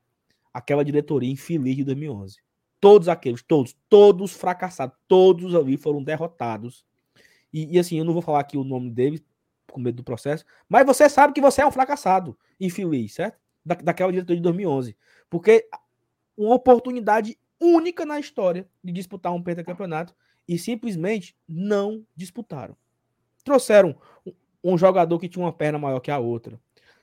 aquela 0.53 0.83
diretoria 0.83 1.31
infeliz 1.31 1.75
de 1.75 1.83
2011. 1.83 2.37
Todos 2.79 3.07
aqueles, 3.07 3.43
todos, 3.43 3.75
todos 3.89 4.33
fracassados, 4.33 4.95
todos 5.07 5.53
ali 5.53 5.77
foram 5.77 6.03
derrotados. 6.03 6.85
E, 7.53 7.75
e, 7.75 7.79
assim, 7.79 7.97
eu 7.97 8.05
não 8.05 8.13
vou 8.13 8.21
falar 8.21 8.39
aqui 8.39 8.57
o 8.57 8.63
nome 8.63 8.89
deles, 8.89 9.23
com 9.71 9.79
medo 9.79 9.97
do 9.97 10.03
processo, 10.03 10.45
mas 10.69 10.85
você 10.85 11.09
sabe 11.09 11.33
que 11.33 11.41
você 11.41 11.61
é 11.61 11.67
um 11.67 11.71
fracassado, 11.71 12.37
infeliz, 12.59 13.13
certo? 13.13 13.39
Da, 13.65 13.75
daquela 13.75 14.11
diretoria 14.11 14.37
de 14.37 14.43
2011. 14.43 14.97
Porque 15.29 15.67
uma 16.37 16.55
oportunidade 16.55 17.37
única 17.59 18.05
na 18.05 18.19
história 18.19 18.67
de 18.83 18.91
disputar 18.91 19.33
um 19.33 19.41
pentacampeonato 19.41 20.15
e 20.47 20.57
simplesmente 20.57 21.35
não 21.47 22.05
disputaram. 22.15 22.77
Trouxeram 23.43 23.95
um 24.63 24.77
jogador 24.77 25.19
que 25.19 25.29
tinha 25.29 25.43
uma 25.43 25.53
perna 25.53 25.77
maior 25.79 25.99
que 25.99 26.11
a 26.11 26.19
outra. 26.19 26.59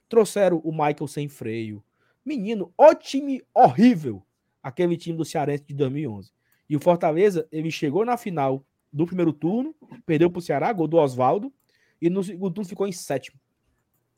Trouxeram 0.08 0.58
o 0.58 0.70
Michael 0.70 1.08
sem 1.08 1.28
freio. 1.28 1.82
Menino, 2.24 2.72
ó 2.76 2.94
time 2.94 3.42
horrível. 3.52 4.22
Aquele 4.62 4.96
time 4.96 5.16
do 5.16 5.24
Cearense 5.24 5.64
de 5.64 5.74
2011. 5.74 6.32
E 6.68 6.76
o 6.76 6.80
Fortaleza, 6.80 7.46
ele 7.52 7.70
chegou 7.70 8.04
na 8.04 8.16
final 8.16 8.64
do 8.92 9.06
primeiro 9.06 9.32
turno, 9.32 9.74
perdeu 10.06 10.30
para 10.30 10.38
o 10.38 10.42
Ceará, 10.42 10.72
gol 10.72 10.88
do 10.88 10.96
Oswaldo, 10.96 11.52
e 12.00 12.08
no 12.08 12.22
segundo 12.22 12.54
turno 12.54 12.68
ficou 12.68 12.86
em 12.86 12.92
sétimo. 12.92 13.38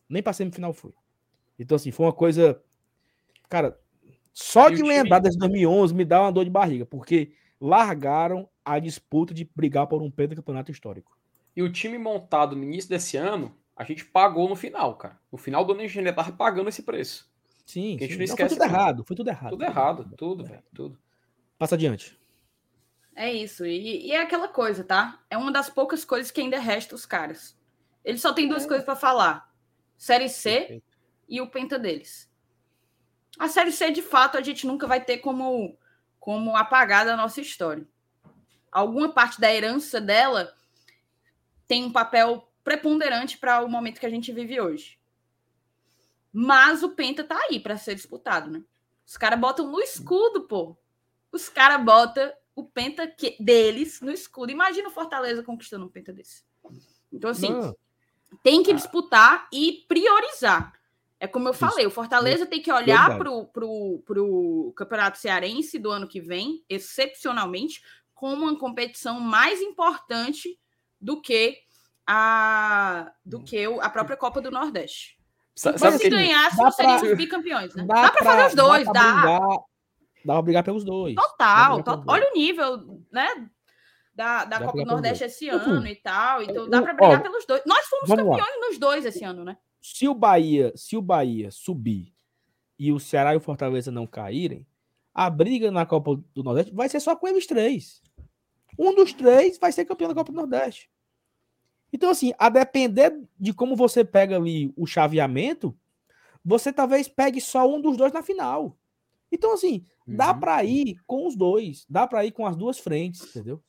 Nem 0.08 0.22
para 0.22 0.32
semifinal 0.32 0.72
foi. 0.72 0.92
Então, 1.58 1.74
assim, 1.74 1.90
foi 1.90 2.06
uma 2.06 2.12
coisa. 2.12 2.62
Cara, 3.48 3.78
só 4.32 4.68
de 4.68 4.82
lembrar 4.82 5.18
desse 5.18 5.38
2011 5.38 5.94
me 5.94 6.04
dá 6.04 6.20
uma 6.20 6.30
dor 6.30 6.44
de 6.44 6.50
barriga, 6.50 6.84
porque 6.84 7.32
largaram 7.60 8.48
a 8.64 8.78
disputa 8.78 9.32
de 9.32 9.48
brigar 9.54 9.86
por 9.86 10.02
um 10.02 10.10
campeonato 10.10 10.70
histórico. 10.70 11.15
E 11.56 11.62
o 11.62 11.72
time 11.72 11.96
montado 11.96 12.54
no 12.54 12.62
início 12.62 12.90
desse 12.90 13.16
ano, 13.16 13.56
a 13.74 13.82
gente 13.82 14.04
pagou 14.04 14.46
no 14.46 14.54
final, 14.54 14.94
cara. 14.96 15.18
No 15.32 15.38
final 15.38 15.64
do 15.64 15.72
ano 15.72 15.80
a 15.80 15.86
gente 15.86 15.98
ainda 15.98 16.12
tava 16.12 16.30
pagando 16.32 16.68
esse 16.68 16.82
preço. 16.82 17.28
Sim, 17.64 17.96
a 17.96 18.00
gente 18.00 18.12
sim. 18.12 18.18
não 18.18 18.24
esquece. 18.24 18.42
Não, 18.42 18.48
foi 18.48 18.56
tudo 18.58 18.64
errado, 18.64 19.04
foi 19.04 19.16
tudo 19.16 19.28
errado. 19.30 19.50
Tudo 19.50 19.64
errado, 19.64 20.14
tudo, 20.16 20.44
velho, 20.44 20.62
tudo. 20.74 20.98
Passa 21.58 21.74
adiante. 21.74 22.18
É 23.14 23.32
isso, 23.32 23.64
e, 23.64 24.08
e, 24.08 24.12
é 24.12 24.20
aquela 24.20 24.46
coisa, 24.46 24.84
tá? 24.84 25.18
É 25.30 25.38
uma 25.38 25.50
das 25.50 25.70
poucas 25.70 26.04
coisas 26.04 26.30
que 26.30 26.42
ainda 26.42 26.58
resta 26.58 26.94
os 26.94 27.06
caras. 27.06 27.58
Eles 28.04 28.20
só 28.20 28.34
têm 28.34 28.46
duas 28.46 28.64
é. 28.64 28.68
coisas 28.68 28.84
para 28.84 28.94
falar: 28.94 29.50
Série 29.96 30.28
C 30.28 30.50
Perfeito. 30.50 30.84
e 31.26 31.40
o 31.40 31.48
Penta 31.48 31.78
deles. 31.78 32.30
A 33.38 33.48
Série 33.48 33.72
C, 33.72 33.90
de 33.90 34.02
fato, 34.02 34.36
a 34.36 34.42
gente 34.42 34.66
nunca 34.66 34.86
vai 34.86 35.02
ter 35.02 35.18
como, 35.18 35.78
como 36.20 36.54
apagar 36.54 37.06
da 37.06 37.16
nossa 37.16 37.40
história. 37.40 37.86
Alguma 38.70 39.08
parte 39.08 39.40
da 39.40 39.52
herança 39.52 39.98
dela 40.00 40.54
tem 41.66 41.84
um 41.84 41.92
papel 41.92 42.48
preponderante 42.62 43.38
para 43.38 43.64
o 43.64 43.68
momento 43.68 44.00
que 44.00 44.06
a 44.06 44.10
gente 44.10 44.32
vive 44.32 44.60
hoje. 44.60 44.98
Mas 46.32 46.82
o 46.82 46.90
Penta 46.90 47.24
tá 47.24 47.38
aí 47.48 47.60
para 47.60 47.76
ser 47.76 47.94
disputado, 47.94 48.50
né? 48.50 48.62
Os 49.06 49.16
caras 49.16 49.38
botam 49.38 49.70
no 49.70 49.80
escudo, 49.80 50.42
pô. 50.42 50.76
Os 51.32 51.48
caras 51.48 51.82
botam 51.84 52.32
o 52.54 52.64
Penta 52.64 53.06
que, 53.06 53.36
deles 53.40 54.00
no 54.00 54.10
escudo. 54.10 54.50
Imagina 54.50 54.88
o 54.88 54.92
Fortaleza 54.92 55.42
conquistando 55.42 55.86
um 55.86 55.88
Penta 55.88 56.12
desse. 56.12 56.44
Então, 57.12 57.30
assim, 57.30 57.52
tem 58.42 58.62
que 58.62 58.72
disputar 58.72 59.48
e 59.52 59.84
priorizar. 59.88 60.72
É 61.18 61.26
como 61.26 61.48
eu 61.48 61.54
falei, 61.54 61.86
o 61.86 61.90
Fortaleza 61.90 62.44
tem 62.44 62.60
que 62.60 62.70
olhar 62.70 63.16
para 63.16 63.30
o 63.30 64.72
Campeonato 64.76 65.18
Cearense 65.18 65.78
do 65.78 65.90
ano 65.90 66.06
que 66.06 66.20
vem, 66.20 66.62
excepcionalmente, 66.68 67.82
como 68.12 68.44
uma 68.44 68.58
competição 68.58 69.20
mais 69.20 69.62
importante 69.62 70.58
do 71.00 71.20
que 71.20 71.58
a 72.06 73.12
do 73.24 73.42
que 73.42 73.64
a 73.64 73.90
própria 73.90 74.16
Copa 74.16 74.40
do 74.40 74.50
Nordeste. 74.50 75.16
Sabe, 75.54 75.98
se 75.98 76.10
ganhasse, 76.10 76.56
seriam 76.72 77.02
os 77.02 77.16
bicampeões, 77.16 77.74
né? 77.74 77.84
Dá, 77.86 78.02
dá 78.02 78.12
para 78.12 78.24
fazer 78.24 78.46
os 78.48 78.54
dois, 78.54 78.86
dá. 78.86 78.92
Dá. 78.92 79.12
Brigar, 79.14 79.40
dá 80.24 80.32
pra 80.34 80.42
brigar 80.42 80.64
pelos 80.64 80.84
dois. 80.84 81.14
Total, 81.14 81.82
to... 81.82 82.04
olha 82.06 82.30
o 82.30 82.34
nível, 82.34 83.00
né? 83.10 83.48
Da, 84.14 84.44
da 84.44 84.60
Copa 84.60 84.78
do 84.78 84.84
Nordeste 84.84 85.24
esse 85.24 85.48
ano 85.48 85.86
e 85.86 85.96
tal. 85.96 86.42
Então 86.42 86.68
dá 86.68 86.82
para 86.82 86.92
brigar 86.92 87.20
Ó, 87.20 87.22
pelos 87.22 87.46
dois. 87.46 87.62
Nós 87.66 87.86
fomos 87.86 88.08
campeões 88.08 88.38
lá. 88.38 88.68
nos 88.68 88.78
dois 88.78 89.04
esse 89.06 89.24
ano, 89.24 89.44
né? 89.44 89.56
Se 89.80 90.06
o 90.08 90.14
Bahia, 90.14 90.72
se 90.76 90.96
o 90.96 91.02
Bahia 91.02 91.50
subir 91.50 92.12
e 92.78 92.92
o 92.92 93.00
Ceará 93.00 93.32
e 93.32 93.36
o 93.36 93.40
Fortaleza 93.40 93.90
não 93.90 94.06
caírem, 94.06 94.66
a 95.14 95.30
briga 95.30 95.70
na 95.70 95.86
Copa 95.86 96.20
do 96.34 96.42
Nordeste 96.42 96.74
vai 96.74 96.88
ser 96.88 97.00
só 97.00 97.16
com 97.16 97.26
eles 97.26 97.46
três. 97.46 98.02
Um 98.78 98.94
dos 98.94 99.12
três 99.12 99.58
vai 99.58 99.72
ser 99.72 99.84
campeão 99.84 100.08
da 100.08 100.14
Copa 100.14 100.32
do 100.32 100.36
Nordeste. 100.36 100.90
Então, 101.92 102.10
assim, 102.10 102.32
a 102.38 102.48
depender 102.48 103.16
de 103.38 103.52
como 103.52 103.76
você 103.76 104.04
pega 104.04 104.36
ali 104.36 104.72
o 104.76 104.86
chaveamento, 104.86 105.76
você 106.44 106.72
talvez 106.72 107.08
pegue 107.08 107.40
só 107.40 107.68
um 107.68 107.80
dos 107.80 107.96
dois 107.96 108.12
na 108.12 108.22
final. 108.22 108.76
Então, 109.30 109.52
assim, 109.52 109.84
uhum. 110.06 110.16
dá 110.16 110.32
para 110.34 110.62
ir 110.64 110.96
com 111.06 111.26
os 111.26 111.36
dois, 111.36 111.84
dá 111.88 112.06
para 112.06 112.24
ir 112.24 112.32
com 112.32 112.46
as 112.46 112.56
duas 112.56 112.78
frentes, 112.78 113.22
entendeu? 113.22 113.62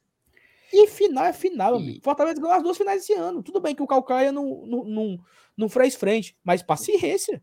E 0.71 0.87
final 0.87 1.25
é 1.25 1.33
final, 1.33 1.75
e... 1.75 1.83
amigo. 1.83 2.03
Fortaleza 2.03 2.39
ganhou 2.39 2.55
as 2.55 2.63
duas 2.63 2.77
finais 2.77 3.01
esse 3.01 3.13
ano. 3.13 3.41
Tudo 3.41 3.59
bem 3.59 3.73
que 3.73 3.81
o 3.81 3.87
Calcaia 3.87 4.31
não, 4.31 4.65
não, 4.65 4.83
não, 4.83 5.19
não 5.55 5.69
fez 5.69 5.95
frente, 5.95 6.37
mas 6.43 6.61
paciência. 6.61 7.41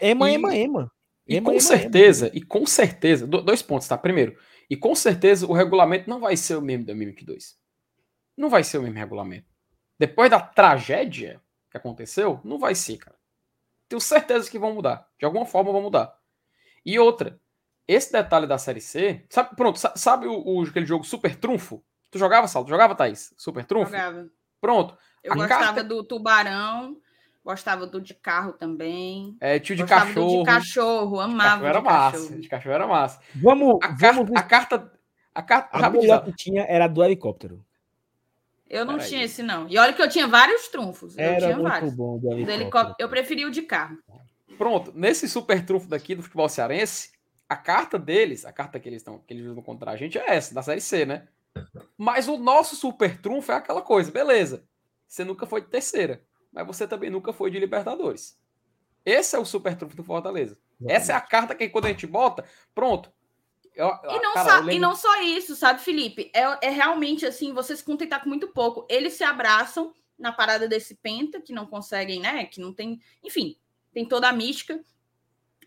Ema, 0.00 0.30
e... 0.30 0.34
ema, 0.34 0.56
ema. 0.56 0.92
E 1.26 1.36
ema, 1.36 1.46
com 1.46 1.52
ema, 1.52 1.60
certeza, 1.60 2.26
ema. 2.28 2.36
e 2.36 2.42
com 2.42 2.64
certeza, 2.64 3.26
dois 3.26 3.60
pontos, 3.60 3.86
tá? 3.86 3.98
Primeiro, 3.98 4.36
e 4.70 4.76
com 4.76 4.94
certeza 4.94 5.46
o 5.46 5.52
regulamento 5.52 6.08
não 6.08 6.20
vai 6.20 6.36
ser 6.36 6.56
o 6.56 6.62
mesmo 6.62 6.84
da 6.84 6.94
Mimic 6.94 7.24
2. 7.24 7.58
Não 8.36 8.48
vai 8.48 8.62
ser 8.62 8.78
o 8.78 8.82
mesmo 8.82 8.98
regulamento. 8.98 9.46
Depois 9.98 10.30
da 10.30 10.40
tragédia 10.40 11.40
que 11.70 11.76
aconteceu, 11.76 12.40
não 12.44 12.58
vai 12.58 12.74
ser, 12.74 12.98
cara. 12.98 13.16
Tenho 13.88 14.00
certeza 14.00 14.50
que 14.50 14.58
vão 14.58 14.74
mudar. 14.74 15.08
De 15.18 15.24
alguma 15.24 15.46
forma 15.46 15.72
vão 15.72 15.82
mudar. 15.82 16.16
E 16.84 16.98
outra, 16.98 17.40
esse 17.86 18.12
detalhe 18.12 18.46
da 18.46 18.58
Série 18.58 18.80
C, 18.80 19.24
sabe, 19.30 19.56
pronto, 19.56 19.78
sabe 19.96 20.26
o, 20.26 20.42
o, 20.46 20.62
aquele 20.62 20.86
jogo 20.86 21.04
Super 21.04 21.34
Trunfo? 21.34 21.82
Tu 22.10 22.18
jogava, 22.18 22.46
Sal? 22.46 22.64
Tu 22.64 22.68
jogava, 22.68 22.94
Thaís? 22.94 23.34
Super 23.36 23.64
Trunfo? 23.64 23.90
Jogava. 23.90 24.30
Pronto. 24.60 24.96
Eu 25.22 25.34
gostava 25.34 25.64
carta... 25.64 25.84
do 25.84 26.04
Tubarão, 26.04 26.96
gostava 27.48 27.86
do 27.86 27.98
de 27.98 28.12
carro 28.12 28.52
também. 28.52 29.34
É, 29.40 29.58
tio 29.58 29.74
de 29.74 29.82
gostava 29.82 30.04
cachorro. 30.04 30.32
Do 30.32 30.38
de 30.40 30.44
cachorro, 30.44 31.20
amava. 31.20 31.38
De 31.38 31.48
cachorro 31.48 31.66
era 31.66 31.80
massa. 31.80 32.18
Cachorro. 32.18 32.40
De 32.40 32.48
cachorro 32.48 32.74
era 32.74 32.86
massa. 32.86 33.20
Vamos. 33.34 33.78
A, 33.82 33.88
vamos... 33.88 34.30
a 34.34 34.42
carta. 34.42 34.92
A 35.34 35.42
carta. 35.42 35.68
A 35.72 35.88
melhor 35.88 36.24
que 36.24 36.32
tinha 36.32 36.64
era 36.64 36.86
do 36.86 37.02
helicóptero. 37.02 37.64
Eu 38.68 38.84
não 38.84 38.98
tinha 38.98 39.24
esse, 39.24 39.42
não. 39.42 39.66
E 39.66 39.78
olha 39.78 39.94
que 39.94 40.02
eu 40.02 40.10
tinha 40.10 40.26
vários 40.26 40.68
trunfos. 40.68 41.16
Eu 41.16 41.24
Era 41.24 41.38
tinha 41.38 41.56
muito 41.56 41.68
vários. 41.70 41.94
bom 41.94 42.18
do 42.18 42.26
helicóptero. 42.26 42.60
helicóptero. 42.60 42.96
Eu 42.98 43.08
preferi 43.08 43.46
o 43.46 43.50
de 43.50 43.62
carro. 43.62 43.96
Pronto, 44.58 44.92
nesse 44.94 45.26
super 45.26 45.64
trunfo 45.64 45.88
daqui 45.88 46.14
do 46.14 46.22
futebol 46.22 46.50
cearense, 46.50 47.12
a 47.48 47.56
carta 47.56 47.98
deles, 47.98 48.44
a 48.44 48.52
carta 48.52 48.78
que 48.78 48.86
eles 48.86 49.00
estão, 49.00 49.20
que 49.20 49.32
eles 49.32 49.46
usam 49.46 49.62
contra 49.62 49.92
a 49.92 49.96
gente 49.96 50.18
é 50.18 50.34
essa, 50.34 50.52
da 50.54 50.62
série 50.62 50.82
C, 50.82 51.06
né? 51.06 51.26
Mas 51.96 52.28
o 52.28 52.36
nosso 52.36 52.76
super 52.76 53.18
trunfo 53.22 53.52
é 53.52 53.54
aquela 53.54 53.80
coisa, 53.80 54.12
beleza. 54.12 54.64
você 55.06 55.24
nunca 55.24 55.46
foi 55.46 55.62
de 55.62 55.68
terceira, 55.68 56.22
mas 56.58 56.66
você 56.66 56.88
também 56.88 57.08
nunca 57.08 57.32
foi 57.32 57.50
de 57.50 57.58
Libertadores. 57.58 58.36
Esse 59.04 59.36
é 59.36 59.38
o 59.38 59.44
super 59.44 59.76
trunfo 59.76 59.96
do 59.96 60.02
Fortaleza. 60.02 60.58
Exatamente. 60.80 60.96
Essa 60.96 61.12
é 61.12 61.16
a 61.16 61.20
carta 61.20 61.54
que 61.54 61.68
quando 61.68 61.86
a 61.86 61.88
gente 61.88 62.06
bota, 62.06 62.44
pronto. 62.74 63.12
Eu, 63.74 63.86
e, 63.86 64.20
não 64.20 64.34
cara, 64.34 64.50
só, 64.50 64.56
lembro... 64.56 64.72
e 64.72 64.78
não 64.80 64.96
só 64.96 65.22
isso, 65.22 65.54
sabe, 65.54 65.80
Felipe? 65.80 66.32
É, 66.34 66.66
é 66.66 66.70
realmente 66.70 67.24
assim, 67.24 67.52
você 67.52 67.76
se 67.76 67.84
contentar 67.84 68.20
com 68.20 68.28
muito 68.28 68.48
pouco. 68.48 68.84
Eles 68.90 69.14
se 69.14 69.22
abraçam 69.22 69.94
na 70.18 70.32
parada 70.32 70.66
desse 70.66 70.96
penta, 70.96 71.40
que 71.40 71.52
não 71.52 71.64
conseguem, 71.64 72.20
né? 72.20 72.44
Que 72.46 72.60
não 72.60 72.74
tem. 72.74 73.00
Enfim, 73.22 73.56
tem 73.92 74.04
toda 74.04 74.28
a 74.28 74.32
mística 74.32 74.80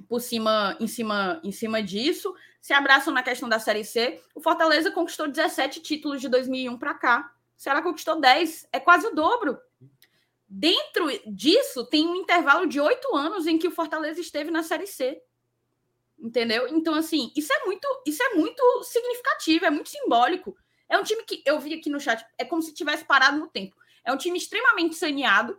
por 0.10 0.20
cima, 0.20 0.76
em 0.78 0.88
cima, 0.88 1.40
em 1.42 1.54
cima 1.54 1.82
disso. 1.82 2.36
Se 2.62 2.74
abraçam 2.74 3.14
na 3.14 3.24
questão 3.24 3.48
da 3.48 3.60
Série 3.60 3.86
C. 3.86 4.22
O 4.36 4.42
Fortaleza 4.42 4.92
conquistou 4.92 5.28
17 5.28 5.82
títulos 5.82 6.20
de 6.20 6.28
2001 6.28 6.78
para 6.78 6.94
cá. 6.94 7.32
O 7.58 7.62
Ceará 7.62 7.82
conquistou 7.82 8.20
10, 8.20 8.68
é 8.72 8.80
quase 8.80 9.08
o 9.08 9.16
dobro. 9.16 9.58
Dentro 10.54 11.08
disso, 11.28 11.86
tem 11.86 12.06
um 12.06 12.14
intervalo 12.14 12.68
de 12.68 12.78
oito 12.78 13.16
anos 13.16 13.48
em 13.48 13.58
que 13.58 13.70
o 13.70 13.72
Fortaleza 13.72 14.20
esteve 14.20 14.52
na 14.52 14.62
Série 14.62 14.86
C. 14.86 15.24
Entendeu? 16.20 16.68
Então, 16.68 16.94
assim, 16.94 17.32
isso 17.38 17.54
é 17.54 17.64
muito, 17.64 17.88
isso 18.06 18.22
é 18.22 18.34
muito 18.34 18.84
significativo, 18.84 19.64
é 19.64 19.70
muito 19.70 19.88
simbólico. 19.88 20.54
É 20.90 20.98
um 20.98 21.04
time 21.04 21.24
que 21.24 21.42
eu 21.46 21.58
vi 21.58 21.76
aqui 21.76 21.90
no 21.90 22.02
chat, 22.02 22.26
é 22.38 22.44
como 22.44 22.62
se 22.62 22.74
tivesse 22.74 23.06
parado 23.06 23.40
no 23.40 23.48
tempo. 23.48 23.78
É 24.04 24.12
um 24.12 24.18
time 24.18 24.38
extremamente 24.38 24.96
saneado, 24.96 25.58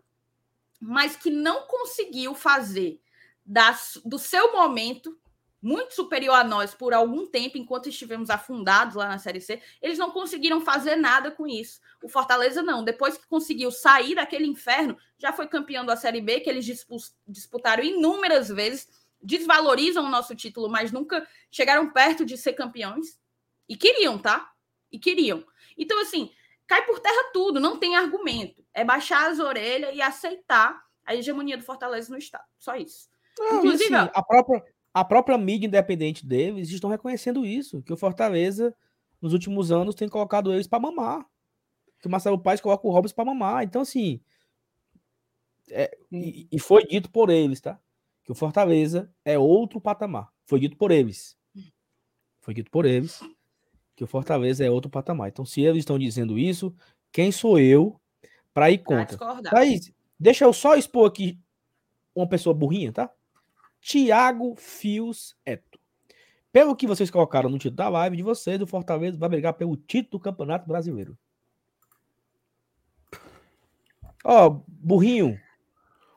mas 0.78 1.16
que 1.16 1.30
não 1.30 1.66
conseguiu 1.66 2.34
fazer 2.34 3.00
das, 3.46 3.98
do 4.04 4.18
seu 4.18 4.52
momento 4.52 5.18
muito 5.62 5.94
superior 5.94 6.34
a 6.34 6.42
nós 6.42 6.74
por 6.74 6.92
algum 6.92 7.24
tempo, 7.24 7.56
enquanto 7.56 7.88
estivemos 7.88 8.30
afundados 8.30 8.96
lá 8.96 9.08
na 9.08 9.18
Série 9.18 9.40
C, 9.40 9.62
eles 9.80 9.96
não 9.96 10.10
conseguiram 10.10 10.60
fazer 10.60 10.96
nada 10.96 11.30
com 11.30 11.46
isso. 11.46 11.80
O 12.02 12.08
Fortaleza 12.08 12.62
não. 12.62 12.82
Depois 12.82 13.16
que 13.16 13.28
conseguiu 13.28 13.70
sair 13.70 14.16
daquele 14.16 14.46
inferno, 14.46 14.98
já 15.16 15.32
foi 15.32 15.46
campeão 15.46 15.86
da 15.86 15.96
Série 15.96 16.20
B, 16.20 16.40
que 16.40 16.50
eles 16.50 16.66
disputaram 17.28 17.84
inúmeras 17.84 18.48
vezes, 18.48 18.88
desvalorizam 19.22 20.04
o 20.04 20.10
nosso 20.10 20.34
título, 20.34 20.68
mas 20.68 20.90
nunca 20.90 21.26
chegaram 21.48 21.92
perto 21.92 22.24
de 22.24 22.36
ser 22.36 22.54
campeões. 22.54 23.20
E 23.68 23.76
queriam, 23.76 24.18
tá? 24.18 24.50
E 24.90 24.98
queriam. 24.98 25.44
Então, 25.78 26.00
assim, 26.00 26.32
cai 26.66 26.84
por 26.84 26.98
terra 26.98 27.30
tudo, 27.32 27.60
não 27.60 27.78
tem 27.78 27.94
argumento. 27.94 28.64
É 28.74 28.84
baixar 28.84 29.30
as 29.30 29.38
orelhas 29.38 29.94
e 29.94 30.02
aceitar 30.02 30.82
a 31.04 31.14
hegemonia 31.14 31.56
do 31.56 31.62
Fortaleza 31.62 32.10
no 32.10 32.18
Estado. 32.18 32.44
Só 32.58 32.74
isso. 32.74 33.08
Não, 33.38 33.58
Inclusive, 33.58 33.94
assim, 33.94 34.10
a 34.12 34.22
própria 34.22 34.62
a 34.94 35.04
própria 35.04 35.38
mídia 35.38 35.66
independente 35.66 36.26
deles 36.26 36.70
estão 36.70 36.90
reconhecendo 36.90 37.46
isso, 37.46 37.82
que 37.82 37.92
o 37.92 37.96
Fortaleza, 37.96 38.74
nos 39.20 39.32
últimos 39.32 39.72
anos, 39.72 39.94
tem 39.94 40.08
colocado 40.08 40.52
eles 40.52 40.66
para 40.66 40.80
mamar. 40.80 41.26
Que 42.00 42.08
o 42.08 42.10
Marcelo 42.10 42.38
Paes 42.38 42.60
coloca 42.60 42.86
o 42.86 42.90
Robson 42.90 43.14
para 43.14 43.24
mamar. 43.24 43.64
Então, 43.64 43.82
assim. 43.82 44.20
É, 45.70 45.96
e, 46.10 46.48
e, 46.50 46.58
foi 46.58 46.84
dito 46.84 47.10
por 47.10 47.30
eles, 47.30 47.60
tá? 47.60 47.78
Que 48.24 48.32
o 48.32 48.34
Fortaleza 48.34 49.10
é 49.24 49.38
outro 49.38 49.80
patamar. 49.80 50.28
Foi 50.44 50.60
dito 50.60 50.76
por 50.76 50.90
eles. 50.90 51.36
Foi 52.40 52.52
dito 52.52 52.70
por 52.70 52.84
eles 52.84 53.22
que 53.94 54.04
o 54.04 54.06
Fortaleza 54.06 54.64
é 54.64 54.70
outro 54.70 54.90
patamar. 54.90 55.28
Então, 55.28 55.44
se 55.44 55.60
eles 55.60 55.80
estão 55.80 55.98
dizendo 55.98 56.38
isso, 56.38 56.74
quem 57.12 57.30
sou 57.30 57.58
eu 57.58 58.00
para 58.52 58.70
ir 58.70 58.78
contra? 58.78 59.16
Thaís, 59.42 59.92
deixa 60.18 60.44
eu 60.44 60.52
só 60.52 60.74
expor 60.74 61.08
aqui 61.08 61.38
uma 62.14 62.28
pessoa 62.28 62.54
burrinha, 62.54 62.92
tá? 62.92 63.10
Tiago 63.82 64.54
Fios 64.54 65.36
Eto. 65.44 65.78
Pelo 66.52 66.76
que 66.76 66.86
vocês 66.86 67.10
colocaram 67.10 67.50
no 67.50 67.58
título 67.58 67.76
da 67.76 67.88
live 67.88 68.16
de 68.16 68.22
vocês, 68.22 68.60
o 68.60 68.66
Fortaleza 68.66 69.18
vai 69.18 69.28
brigar 69.28 69.54
pelo 69.54 69.76
título 69.76 70.20
do 70.20 70.20
Campeonato 70.20 70.68
Brasileiro. 70.68 71.18
Ó, 74.24 74.46
oh, 74.46 74.64
burrinho. 74.68 75.36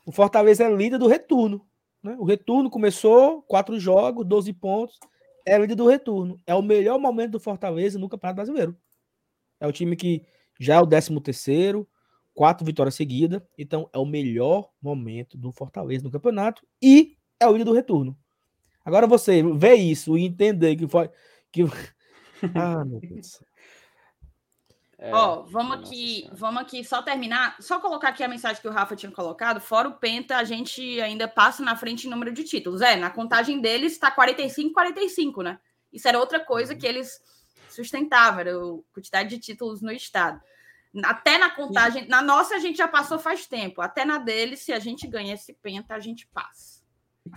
O 0.05 0.11
Fortaleza 0.11 0.63
é 0.63 0.69
líder 0.69 0.99
do 0.99 1.07
retorno. 1.07 1.65
Né? 2.03 2.15
O 2.19 2.23
retorno 2.23 2.69
começou, 2.69 3.41
quatro 3.41 3.79
jogos, 3.79 4.27
12 4.27 4.53
pontos. 4.53 4.99
É 5.43 5.57
líder 5.57 5.75
do 5.75 5.87
retorno. 5.87 6.39
É 6.45 6.53
o 6.53 6.61
melhor 6.61 6.99
momento 6.99 7.31
do 7.31 7.39
Fortaleza 7.39 7.97
no 7.97 8.07
Campeonato 8.07 8.35
Brasileiro. 8.35 8.77
É 9.59 9.65
o 9.65 9.71
time 9.71 9.95
que 9.95 10.23
já 10.59 10.75
é 10.75 10.79
o 10.79 10.85
13 10.85 11.19
terceiro, 11.21 11.87
quatro 12.31 12.63
vitórias 12.63 12.93
seguidas. 12.93 13.41
Então, 13.57 13.89
é 13.91 13.97
o 13.97 14.05
melhor 14.05 14.69
momento 14.79 15.35
do 15.35 15.51
Fortaleza 15.51 16.03
no 16.03 16.11
campeonato. 16.11 16.61
E 16.79 17.17
é 17.45 17.49
o 17.49 17.65
do 17.65 17.73
retorno. 17.73 18.17
Agora 18.83 19.07
você 19.07 19.41
vê 19.41 19.75
isso 19.75 20.17
e 20.17 20.25
entender 20.25 20.75
que 20.75 20.87
foi. 20.87 21.09
Que... 21.51 21.63
ah, 22.55 22.85
meu 22.85 22.99
Deus. 22.99 23.39
É, 24.97 25.13
Ó, 25.13 25.43
vamos 25.43 25.77
aqui, 25.77 26.29
vamos 26.31 26.61
aqui 26.61 26.83
só 26.83 27.01
terminar, 27.01 27.57
só 27.59 27.79
colocar 27.79 28.09
aqui 28.09 28.23
a 28.23 28.27
mensagem 28.27 28.61
que 28.61 28.67
o 28.67 28.71
Rafa 28.71 28.95
tinha 28.95 29.11
colocado. 29.11 29.59
Fora 29.59 29.89
o 29.89 29.93
Penta, 29.95 30.37
a 30.37 30.43
gente 30.43 31.01
ainda 31.01 31.27
passa 31.27 31.61
na 31.63 31.75
frente 31.75 32.07
em 32.07 32.09
número 32.09 32.31
de 32.31 32.43
títulos. 32.43 32.81
É, 32.81 32.95
na 32.95 33.09
contagem 33.09 33.59
deles 33.59 33.93
está 33.93 34.09
45 34.09 34.73
45, 34.73 35.41
né? 35.41 35.59
Isso 35.91 36.07
era 36.07 36.19
outra 36.19 36.39
coisa 36.39 36.73
uhum. 36.73 36.79
que 36.79 36.87
eles 36.87 37.19
sustentavam, 37.69 38.39
era 38.39 38.51
a 38.51 38.93
quantidade 38.93 39.29
de 39.29 39.39
títulos 39.39 39.81
no 39.81 39.91
estado. 39.91 40.39
Até 41.03 41.37
na 41.37 41.49
contagem, 41.49 42.07
na 42.07 42.21
nossa 42.21 42.55
a 42.55 42.59
gente 42.59 42.77
já 42.77 42.87
passou 42.87 43.19
faz 43.19 43.45
tempo, 43.45 43.81
até 43.81 44.05
na 44.05 44.17
deles, 44.17 44.61
se 44.61 44.71
a 44.71 44.79
gente 44.79 45.05
ganha 45.07 45.33
esse 45.33 45.53
Penta, 45.53 45.93
a 45.93 45.99
gente 45.99 46.25
passa. 46.27 46.84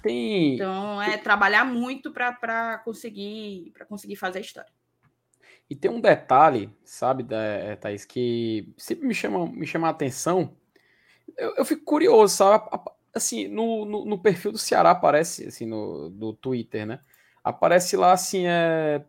Tem... 0.03 0.55
Então 0.55 1.01
é 1.01 1.17
trabalhar 1.17 1.65
muito 1.65 2.13
para 2.13 2.79
conseguir 2.85 3.71
para 3.73 3.87
conseguir 3.87 4.17
fazer 4.17 4.39
a 4.39 4.43
história. 4.43 4.73
E 5.71 5.77
tem 5.77 5.91
um 5.91 6.01
detalhe, 6.01 6.75
sabe, 6.83 7.27
é, 7.31 7.77
Thaís, 7.77 8.05
que 8.05 8.73
sempre 8.77 9.07
me 9.07 9.15
chama, 9.15 9.47
me 9.47 9.67
chama 9.67 9.87
a 9.87 9.91
atenção. 9.91 10.57
Eu, 11.37 11.57
eu 11.57 11.65
fico 11.65 11.85
curioso, 11.85 12.37
sabe? 12.37 12.71
Assim, 13.15 13.49
no, 13.49 13.85
no, 13.85 14.05
no, 14.07 14.19
perfil 14.19 14.53
do 14.53 14.59
Ceará 14.59 14.93
aparece, 14.93 15.47
assim, 15.47 15.67
no 15.67 16.09
do 16.09 16.33
Twitter, 16.33 16.87
né? 16.87 17.01
Aparece 17.45 17.97
lá, 17.97 18.13
assim, 18.13 18.47
é 18.47 19.05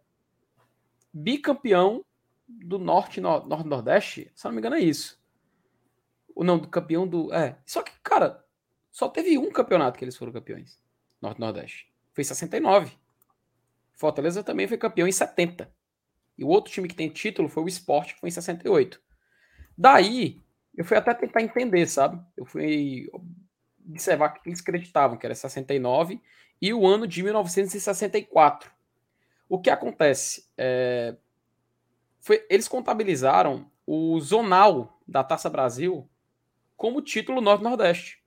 bicampeão 1.14 2.04
do 2.48 2.78
Norte, 2.78 3.22
no, 3.22 3.46
Norte 3.46 3.68
Nordeste, 3.68 4.32
se 4.36 4.46
não 4.46 4.52
me 4.52 4.60
engano 4.60 4.76
é 4.76 4.82
isso. 4.82 5.18
O 6.36 6.44
não, 6.44 6.58
do 6.58 6.68
campeão 6.68 7.08
do... 7.08 7.34
É, 7.34 7.58
só 7.66 7.82
que, 7.82 7.92
cara, 8.04 8.44
só 8.92 9.08
teve 9.10 9.38
um 9.38 9.52
campeonato 9.52 9.98
que 9.98 10.06
eles 10.06 10.18
foram 10.18 10.32
campeões. 10.32 10.80
Norte 11.22 11.40
Nordeste. 11.40 11.92
Foi 12.14 12.22
em 12.22 12.26
69. 12.26 12.92
Fortaleza 13.94 14.44
também 14.44 14.68
foi 14.68 14.78
campeão 14.78 15.08
em 15.08 15.12
70. 15.12 15.72
E 16.38 16.44
o 16.44 16.48
outro 16.48 16.72
time 16.72 16.88
que 16.88 16.96
tem 16.96 17.10
título 17.10 17.50
foi 17.50 17.64
o 17.64 17.68
Sport, 17.68 18.14
que 18.14 18.20
foi 18.20 18.30
em 18.30 18.32
68. 18.32 19.02
Daí, 19.78 20.42
eu 20.76 20.86
fui 20.86 20.96
até 20.96 21.14
tentar 21.14 21.42
entender, 21.42 21.86
sabe? 21.88 22.22
Eu 22.38 22.46
fui 22.46 23.10
observar 23.90 24.30
que 24.30 24.48
eles 24.48 24.62
acreditavam 24.62 25.18
que 25.18 25.26
era 25.26 25.36
69 25.36 26.22
e 26.62 26.74
o 26.74 26.86
ano 26.86 27.08
de 27.08 27.24
1964. 27.24 28.72
O 29.48 29.60
que 29.60 29.70
acontece? 29.70 30.48
É, 30.58 31.16
foi, 32.20 32.46
eles 32.50 32.68
contabilizaram 32.68 33.70
o 33.86 34.20
zonal 34.20 35.02
da 35.08 35.24
Taça 35.24 35.50
Brasil 35.50 36.08
como 36.78 37.02
título 37.02 37.42
Norte-Nordeste. 37.42 38.19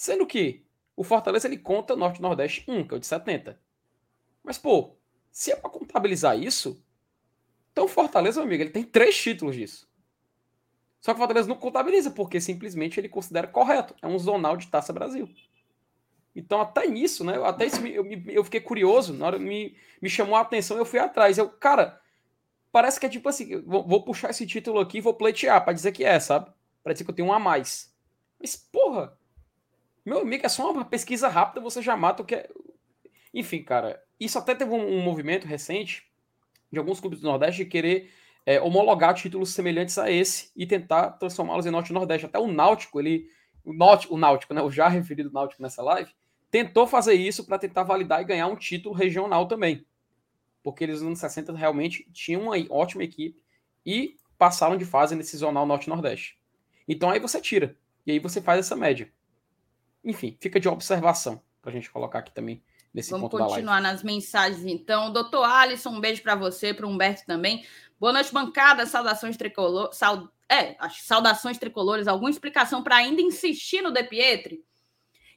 Sendo 0.00 0.26
que 0.26 0.64
o 0.96 1.04
Fortaleza 1.04 1.46
ele 1.46 1.58
conta 1.58 1.94
Norte-Nordeste 1.94 2.64
1, 2.66 2.86
que 2.86 2.94
é 2.94 2.96
o 2.96 2.98
de 2.98 3.06
70. 3.06 3.60
Mas, 4.42 4.56
pô, 4.56 4.96
se 5.30 5.52
é 5.52 5.56
para 5.56 5.68
contabilizar 5.68 6.38
isso, 6.38 6.82
então 7.70 7.84
o 7.84 7.88
Fortaleza, 7.88 8.40
meu 8.40 8.46
amigo, 8.46 8.62
ele 8.62 8.70
tem 8.70 8.82
três 8.82 9.14
títulos 9.14 9.54
disso. 9.54 9.86
Só 11.02 11.12
que 11.12 11.16
o 11.16 11.18
Fortaleza 11.18 11.46
não 11.46 11.54
contabiliza, 11.54 12.10
porque 12.10 12.40
simplesmente 12.40 12.98
ele 12.98 13.10
considera 13.10 13.46
correto. 13.46 13.94
É 14.00 14.06
um 14.06 14.18
zonal 14.18 14.56
de 14.56 14.68
Taça 14.68 14.90
Brasil. 14.90 15.28
Então, 16.34 16.62
até 16.62 16.86
nisso, 16.86 17.22
né? 17.22 17.34
Até 17.44 17.66
isso 17.66 17.86
eu, 17.86 18.06
eu 18.26 18.42
fiquei 18.42 18.62
curioso, 18.62 19.12
na 19.12 19.26
hora 19.26 19.38
me, 19.38 19.76
me 20.00 20.08
chamou 20.08 20.34
a 20.34 20.40
atenção, 20.40 20.78
eu 20.78 20.86
fui 20.86 20.98
atrás. 20.98 21.36
Eu, 21.36 21.50
cara, 21.50 22.00
parece 22.72 22.98
que 22.98 23.04
é 23.04 23.10
tipo 23.10 23.28
assim: 23.28 23.60
vou, 23.66 23.86
vou 23.86 24.02
puxar 24.02 24.30
esse 24.30 24.46
título 24.46 24.80
aqui 24.80 24.96
e 24.96 25.02
vou 25.02 25.12
pleitear 25.12 25.62
para 25.62 25.74
dizer 25.74 25.92
que 25.92 26.04
é, 26.04 26.18
sabe? 26.18 26.50
Para 26.82 26.94
dizer 26.94 27.04
que 27.04 27.10
eu 27.10 27.14
tenho 27.14 27.28
um 27.28 27.34
a 27.34 27.38
mais. 27.38 27.94
Mas, 28.40 28.56
porra, 28.56 29.19
meu 30.10 30.22
amigo, 30.22 30.44
é 30.44 30.48
só 30.48 30.72
uma 30.72 30.84
pesquisa 30.84 31.28
rápida, 31.28 31.60
você 31.60 31.80
já 31.80 31.96
mata 31.96 32.22
o 32.22 32.26
que 32.26 32.34
é. 32.34 32.50
Enfim, 33.32 33.62
cara, 33.62 34.02
isso 34.18 34.36
até 34.36 34.56
teve 34.56 34.72
um, 34.72 34.98
um 34.98 35.00
movimento 35.00 35.46
recente 35.46 36.10
de 36.70 36.80
alguns 36.80 36.98
clubes 36.98 37.20
do 37.20 37.28
Nordeste 37.28 37.62
de 37.62 37.70
querer 37.70 38.10
é, 38.44 38.60
homologar 38.60 39.14
títulos 39.14 39.50
semelhantes 39.50 39.96
a 39.98 40.10
esse 40.10 40.50
e 40.56 40.66
tentar 40.66 41.12
transformá-los 41.12 41.64
em 41.64 41.70
Norte 41.70 41.92
Nordeste. 41.92 42.26
Até 42.26 42.40
o 42.40 42.50
Náutico, 42.50 42.98
ele. 42.98 43.30
O 43.64 43.72
Náutico, 43.72 44.14
o 44.14 44.18
Náutico, 44.18 44.52
né? 44.52 44.60
O 44.60 44.70
já 44.70 44.88
referido 44.88 45.30
Náutico 45.30 45.62
nessa 45.62 45.80
live, 45.80 46.10
tentou 46.50 46.88
fazer 46.88 47.14
isso 47.14 47.46
para 47.46 47.58
tentar 47.58 47.84
validar 47.84 48.20
e 48.20 48.24
ganhar 48.24 48.48
um 48.48 48.56
título 48.56 48.92
regional 48.92 49.46
também. 49.46 49.86
Porque 50.60 50.82
eles 50.82 50.96
nos 50.96 51.06
anos 51.06 51.18
60 51.20 51.52
realmente 51.52 52.10
tinham 52.12 52.42
uma 52.42 52.56
ótima 52.68 53.04
equipe 53.04 53.40
e 53.86 54.16
passaram 54.36 54.76
de 54.76 54.84
fase 54.84 55.14
nesse 55.14 55.36
zonal 55.36 55.66
Norte-Nordeste. 55.66 56.36
Então 56.88 57.10
aí 57.10 57.20
você 57.20 57.40
tira. 57.40 57.76
E 58.04 58.10
aí 58.10 58.18
você 58.18 58.40
faz 58.40 58.58
essa 58.58 58.74
média. 58.74 59.08
Enfim, 60.04 60.36
fica 60.40 60.58
de 60.58 60.68
observação 60.68 61.42
para 61.60 61.70
a 61.70 61.74
gente 61.74 61.90
colocar 61.90 62.20
aqui 62.20 62.32
também 62.32 62.62
nesse 62.92 63.10
Vamos 63.10 63.24
ponto 63.24 63.38
da 63.38 63.46
live. 63.46 63.62
Vamos 63.62 63.72
continuar 63.72 63.80
nas 63.80 64.02
mensagens, 64.02 64.64
então. 64.64 65.12
Doutor 65.12 65.44
Alisson, 65.44 65.90
um 65.90 66.00
beijo 66.00 66.22
para 66.22 66.34
você, 66.34 66.72
para 66.72 66.86
o 66.86 66.90
Humberto 66.90 67.24
também. 67.26 67.64
Boa 67.98 68.12
noite, 68.12 68.32
bancada. 68.32 68.86
Saudações 68.86 69.36
tricolor. 69.36 69.92
Saud... 69.92 70.28
é, 70.48 70.76
saudações 71.02 71.58
tricolores, 71.58 72.08
alguma 72.08 72.30
explicação 72.30 72.82
para 72.82 72.96
ainda 72.96 73.20
insistir 73.20 73.82
no 73.82 73.92
De 73.92 74.02
Pietri? 74.04 74.64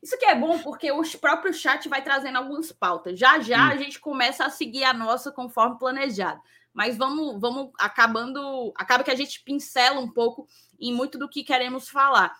Isso 0.02 0.18
que 0.18 0.26
é 0.26 0.36
bom 0.36 0.60
porque 0.60 0.92
o 0.92 1.02
próprio 1.20 1.54
chat 1.54 1.88
vai 1.88 2.02
trazendo 2.02 2.38
algumas 2.38 2.72
pautas. 2.74 3.18
Já 3.18 3.40
já 3.40 3.70
a 3.70 3.78
gente 3.78 4.00
começa 4.00 4.46
a 4.46 4.50
seguir 4.50 4.84
a 4.84 4.94
nossa 4.94 5.32
conforme 5.32 5.80
planejado. 5.80 6.42
Mas 6.74 6.98
vamos, 6.98 7.40
vamos 7.40 7.72
acabando. 7.80 8.74
Acaba 8.76 9.04
que 9.04 9.12
a 9.12 9.16
gente 9.16 9.42
pincela 9.44 10.00
um 10.02 10.12
pouco 10.12 10.48
em 10.80 10.94
muito 10.94 11.18
do 11.18 11.30
que 11.30 11.44
queremos 11.44 11.88
falar. 11.88 12.36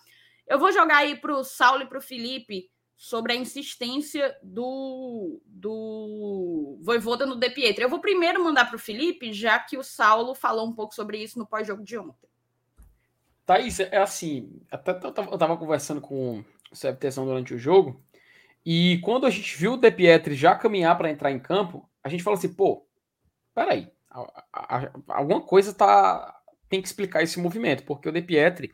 Eu 0.48 0.60
vou 0.60 0.72
jogar 0.72 0.98
aí 0.98 1.16
para 1.16 1.36
o 1.36 1.44
Saulo 1.44 1.84
e 1.84 1.88
para 1.88 1.98
o 1.98 2.02
Felipe 2.02 2.70
sobre 2.96 3.34
a 3.34 3.36
insistência 3.36 4.36
do, 4.42 5.42
do 5.46 6.78
Voivoda 6.82 7.26
no 7.26 7.36
De 7.36 7.50
Pietro. 7.50 7.84
Eu 7.84 7.90
vou 7.90 8.00
primeiro 8.00 8.44
mandar 8.44 8.66
para 8.66 8.76
o 8.76 8.80
Felipe, 8.80 9.34
já 9.34 9.60
que 9.60 9.78
o 9.78 9.84
Saulo 9.84 10.34
falou 10.34 10.68
um 10.68 10.74
pouco 10.74 10.94
sobre 10.96 11.18
isso 11.18 11.38
no 11.38 11.48
pós-jogo 11.48 11.84
de 11.84 11.98
ontem. 11.98 12.30
Thaís, 13.46 13.80
é 13.80 13.98
assim, 13.98 14.62
até 14.72 14.92
eu 14.92 15.10
estava 15.10 15.58
conversando 15.58 16.00
com 16.00 16.44
o 16.72 16.76
Sebtezão 16.76 17.26
durante 17.26 17.54
o 17.54 17.60
jogo, 17.60 18.02
e 18.66 19.00
quando 19.04 19.26
a 19.26 19.30
gente 19.30 19.58
viu 19.58 19.74
o 19.74 19.78
De 19.78 19.92
Pietri 19.92 20.34
já 20.34 20.56
caminhar 20.56 20.98
para 20.98 21.12
entrar 21.12 21.32
em 21.32 21.40
campo, 21.40 21.90
a 22.02 22.08
gente 22.08 22.24
falou 22.24 22.38
assim, 22.38 22.54
pô, 22.54 22.88
peraí, 23.54 23.92
alguma 25.08 25.42
coisa 25.42 25.74
tá 25.74 26.40
tem 26.70 26.82
que 26.82 26.88
explicar 26.88 27.22
esse 27.22 27.40
movimento, 27.40 27.84
porque 27.84 28.08
o 28.08 28.12
De 28.12 28.22
Pietri 28.22 28.72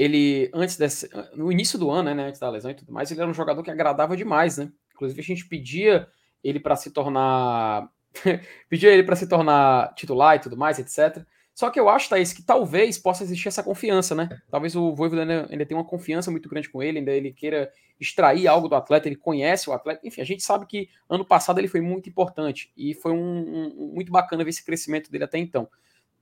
ele, 0.00 0.50
antes 0.54 0.78
desse, 0.78 1.10
no 1.34 1.52
início 1.52 1.78
do 1.78 1.90
ano, 1.90 2.14
né, 2.14 2.28
antes 2.28 2.40
da 2.40 2.48
lesão 2.48 2.70
e 2.70 2.74
tudo 2.74 2.90
mais, 2.90 3.10
ele 3.10 3.20
era 3.20 3.28
um 3.28 3.34
jogador 3.34 3.62
que 3.62 3.70
agradava 3.70 4.16
demais, 4.16 4.56
né? 4.56 4.72
Inclusive 4.94 5.20
a 5.20 5.24
gente 5.24 5.46
pedia 5.46 6.08
ele 6.42 6.58
para 6.58 6.74
se 6.74 6.90
tornar 6.90 7.86
pedia 8.70 8.90
ele 8.90 9.02
para 9.02 9.14
se 9.14 9.28
tornar 9.28 9.94
titular 9.94 10.36
e 10.36 10.38
tudo 10.38 10.56
mais, 10.56 10.78
etc. 10.78 11.22
Só 11.54 11.68
que 11.68 11.78
eu 11.78 11.90
acho, 11.90 12.08
Thaís, 12.08 12.32
que 12.32 12.42
talvez 12.42 12.96
possa 12.96 13.22
existir 13.22 13.48
essa 13.48 13.62
confiança, 13.62 14.14
né? 14.14 14.30
Talvez 14.50 14.74
o 14.74 14.94
Voivoda 14.94 15.20
ainda, 15.20 15.46
ainda 15.50 15.66
tenha 15.66 15.78
uma 15.78 15.86
confiança 15.86 16.30
muito 16.30 16.48
grande 16.48 16.70
com 16.70 16.82
ele, 16.82 17.00
ainda 17.00 17.10
ele 17.10 17.30
queira 17.30 17.70
extrair 18.00 18.48
algo 18.48 18.68
do 18.68 18.76
atleta, 18.76 19.06
ele 19.06 19.16
conhece 19.16 19.68
o 19.68 19.74
atleta. 19.74 20.00
Enfim, 20.02 20.22
a 20.22 20.24
gente 20.24 20.42
sabe 20.42 20.64
que 20.64 20.88
ano 21.10 21.26
passado 21.26 21.58
ele 21.58 21.68
foi 21.68 21.82
muito 21.82 22.08
importante 22.08 22.72
e 22.74 22.94
foi 22.94 23.12
um, 23.12 23.74
um 23.76 23.92
muito 23.94 24.10
bacana 24.10 24.44
ver 24.44 24.48
esse 24.48 24.64
crescimento 24.64 25.10
dele 25.10 25.24
até 25.24 25.36
então. 25.36 25.68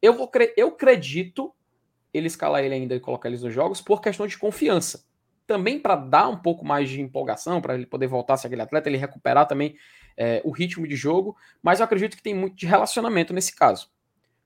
Eu, 0.03 0.15
vou, 0.15 0.29
eu 0.57 0.69
acredito 0.69 1.55
ele 2.13 2.27
escalar 2.27 2.63
ele 2.63 2.75
ainda 2.75 2.95
e 2.95 3.01
colocar 3.01 3.29
eles 3.29 3.43
nos 3.43 3.53
jogos 3.53 3.81
por 3.81 4.01
questão 4.01 4.27
de 4.27 4.39
confiança. 4.39 5.05
Também 5.47 5.79
para 5.79 5.97
dar 5.97 6.29
um 6.29 6.37
pouco 6.37 6.65
mais 6.65 6.89
de 6.89 7.01
empolgação, 7.01 7.61
para 7.61 7.75
ele 7.75 7.87
poder 7.87 8.07
voltar 8.07 8.35
a 8.35 8.37
ser 8.37 8.49
aquele 8.49 8.63
atleta, 8.63 8.89
ele 8.89 8.99
recuperar 8.99 9.47
também 9.47 9.77
é, 10.17 10.43
o 10.45 10.51
ritmo 10.51 10.87
de 10.87 10.97
jogo, 10.97 11.37
mas 11.63 11.79
eu 11.79 11.85
acredito 11.85 12.17
que 12.17 12.23
tem 12.23 12.35
muito 12.35 12.57
de 12.57 12.67
relacionamento 12.67 13.33
nesse 13.33 13.55
caso. 13.55 13.91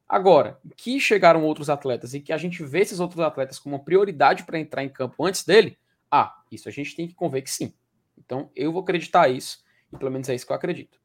Agora, 0.08 0.60
que 0.76 1.00
chegaram 1.00 1.42
outros 1.42 1.70
atletas 1.70 2.12
e 2.12 2.20
que 2.20 2.32
a 2.32 2.36
gente 2.36 2.62
vê 2.62 2.80
esses 2.80 3.00
outros 3.00 3.20
atletas 3.20 3.58
como 3.58 3.74
uma 3.74 3.82
prioridade 3.82 4.44
para 4.44 4.58
entrar 4.58 4.84
em 4.84 4.88
campo 4.88 5.24
antes 5.24 5.44
dele, 5.44 5.78
ah, 6.10 6.42
isso 6.50 6.68
a 6.68 6.72
gente 6.72 6.94
tem 6.94 7.08
que 7.08 7.14
conver 7.14 7.40
que 7.40 7.50
sim. 7.50 7.72
Então 8.18 8.50
eu 8.54 8.70
vou 8.70 8.82
acreditar 8.82 9.28
isso, 9.30 9.64
e 9.90 9.96
pelo 9.96 10.10
menos 10.10 10.28
é 10.28 10.34
isso 10.34 10.46
que 10.46 10.52
eu 10.52 10.56
acredito. 10.56 11.00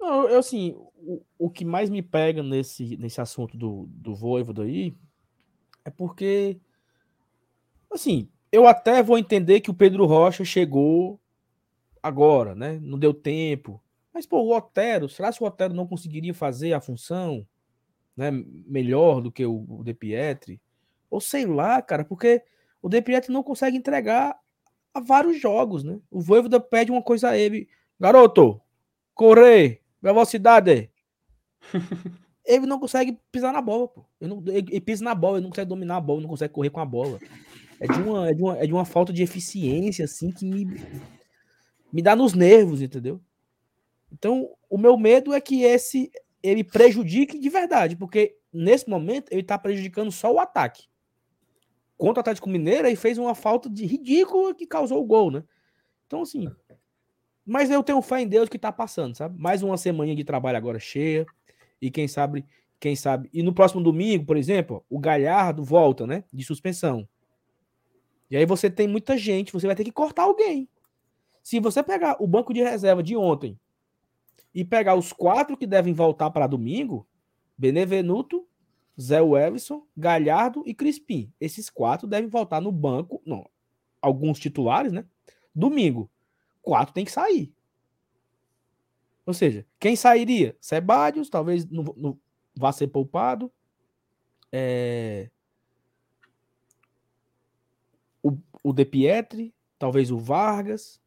Não, 0.00 0.28
eu 0.28 0.38
assim, 0.38 0.74
o, 0.94 1.22
o 1.38 1.50
que 1.50 1.64
mais 1.64 1.90
me 1.90 2.00
pega 2.00 2.42
nesse, 2.42 2.96
nesse 2.96 3.20
assunto 3.20 3.56
do, 3.56 3.86
do 3.90 4.14
Voivodo 4.14 4.62
aí 4.62 4.96
é 5.86 5.90
porque, 5.90 6.58
assim, 7.88 8.28
eu 8.50 8.66
até 8.66 9.04
vou 9.04 9.16
entender 9.16 9.60
que 9.60 9.70
o 9.70 9.74
Pedro 9.74 10.04
Rocha 10.04 10.44
chegou 10.44 11.20
agora, 12.02 12.56
né? 12.56 12.80
Não 12.82 12.98
deu 12.98 13.14
tempo. 13.14 13.80
Mas, 14.12 14.26
pô, 14.26 14.40
o 14.40 14.56
Otero, 14.56 15.08
será 15.08 15.32
que 15.32 15.40
o 15.40 15.46
Otero 15.46 15.72
não 15.72 15.86
conseguiria 15.86 16.34
fazer 16.34 16.72
a 16.72 16.80
função 16.80 17.46
né, 18.16 18.32
melhor 18.32 19.20
do 19.20 19.30
que 19.30 19.46
o, 19.46 19.82
De 19.84 19.94
Pietri? 19.94 20.60
Ou 21.08 21.20
sei 21.20 21.46
lá, 21.46 21.80
cara, 21.80 22.04
porque 22.04 22.42
o 22.82 22.88
De 22.88 23.00
Pietri 23.00 23.32
não 23.32 23.44
consegue 23.44 23.76
entregar 23.76 24.36
a 24.92 24.98
vários 24.98 25.40
jogos, 25.40 25.84
né? 25.84 26.00
O 26.10 26.20
Voivoda 26.20 26.58
pede 26.58 26.90
uma 26.90 27.02
coisa 27.02 27.28
a 27.28 27.38
ele. 27.38 27.68
Garoto, 28.00 28.60
correr, 29.14 29.82
velocidade. 30.02 30.90
ele 32.46 32.66
não 32.66 32.78
consegue 32.78 33.18
pisar 33.32 33.52
na 33.52 33.60
bola, 33.60 33.88
pô. 33.88 34.04
Ele, 34.20 34.30
não, 34.30 34.42
ele, 34.46 34.66
ele, 34.70 34.80
pisa 34.80 35.04
na 35.04 35.14
bola, 35.14 35.38
ele 35.38 35.44
não 35.44 35.50
consegue 35.50 35.68
dominar 35.68 35.96
a 35.96 36.00
bola, 36.00 36.20
não 36.20 36.28
consegue 36.28 36.54
correr 36.54 36.70
com 36.70 36.80
a 36.80 36.84
bola. 36.84 37.18
É 37.80 37.86
de 37.86 38.00
uma, 38.00 38.30
é 38.30 38.34
de 38.34 38.42
uma, 38.42 38.58
é 38.58 38.66
de 38.66 38.72
uma 38.72 38.84
falta 38.84 39.12
de 39.12 39.22
eficiência, 39.22 40.04
assim, 40.04 40.30
que 40.30 40.46
me, 40.46 40.66
me 41.92 42.00
dá 42.00 42.14
nos 42.16 42.32
nervos, 42.32 42.80
entendeu? 42.80 43.20
Então, 44.10 44.50
o 44.70 44.78
meu 44.78 44.96
medo 44.96 45.34
é 45.34 45.40
que 45.40 45.62
esse 45.62 46.10
ele 46.42 46.62
prejudique 46.62 47.38
de 47.38 47.48
verdade, 47.48 47.96
porque 47.96 48.36
nesse 48.52 48.88
momento 48.88 49.32
ele 49.32 49.42
tá 49.42 49.58
prejudicando 49.58 50.12
só 50.12 50.32
o 50.32 50.38
ataque. 50.38 50.84
Contra 51.98 52.20
o 52.20 52.22
Atlético 52.22 52.48
Mineiro, 52.48 52.86
ele 52.86 52.96
fez 52.96 53.18
uma 53.18 53.34
falta 53.34 53.68
de 53.68 53.84
ridícula 53.84 54.54
que 54.54 54.66
causou 54.66 55.02
o 55.02 55.06
gol, 55.06 55.30
né? 55.30 55.42
Então, 56.06 56.22
assim. 56.22 56.46
Mas 57.44 57.70
eu 57.70 57.82
tenho 57.82 58.02
fé 58.02 58.20
em 58.20 58.28
Deus 58.28 58.48
que 58.48 58.58
tá 58.58 58.70
passando, 58.70 59.16
sabe? 59.16 59.38
Mais 59.40 59.62
uma 59.62 59.76
semana 59.76 60.14
de 60.14 60.24
trabalho 60.24 60.58
agora 60.58 60.78
cheia. 60.78 61.26
E 61.80 61.90
quem 61.90 62.08
sabe, 62.08 62.44
quem 62.80 62.96
sabe. 62.96 63.28
E 63.32 63.42
no 63.42 63.52
próximo 63.52 63.82
domingo, 63.82 64.24
por 64.24 64.36
exemplo, 64.36 64.84
o 64.88 64.98
Galhardo 64.98 65.62
volta, 65.64 66.06
né? 66.06 66.24
De 66.32 66.44
suspensão. 66.44 67.08
E 68.30 68.36
aí 68.36 68.44
você 68.44 68.70
tem 68.70 68.88
muita 68.88 69.16
gente, 69.16 69.52
você 69.52 69.66
vai 69.66 69.76
ter 69.76 69.84
que 69.84 69.92
cortar 69.92 70.24
alguém. 70.24 70.68
Se 71.42 71.60
você 71.60 71.82
pegar 71.82 72.16
o 72.20 72.26
banco 72.26 72.52
de 72.52 72.62
reserva 72.62 73.02
de 73.02 73.16
ontem 73.16 73.58
e 74.52 74.64
pegar 74.64 74.96
os 74.96 75.12
quatro 75.12 75.56
que 75.56 75.66
devem 75.66 75.94
voltar 75.94 76.30
para 76.30 76.46
domingo, 76.46 77.06
Benevenuto, 77.56 78.46
Zé 79.00 79.20
Wellison, 79.20 79.86
Galhardo 79.96 80.62
e 80.66 80.74
Crispim. 80.74 81.32
Esses 81.40 81.70
quatro 81.70 82.08
devem 82.08 82.28
voltar 82.28 82.60
no 82.60 82.72
banco, 82.72 83.22
não, 83.24 83.48
alguns 84.00 84.38
titulares, 84.38 84.92
né? 84.92 85.04
Domingo. 85.54 86.10
Quatro 86.62 86.92
tem 86.92 87.04
que 87.04 87.12
sair. 87.12 87.54
Ou 89.26 89.34
seja, 89.34 89.66
quem 89.80 89.96
sairia? 89.96 90.56
Sebadios, 90.60 91.28
talvez 91.28 91.66
não, 91.68 91.82
não 91.96 92.18
vá 92.54 92.70
ser 92.70 92.86
poupado. 92.86 93.52
É... 94.52 95.28
O, 98.22 98.38
o 98.62 98.72
De 98.72 98.84
Pietri, 98.84 99.52
talvez 99.78 100.12
o 100.12 100.18
Vargas. 100.18 101.00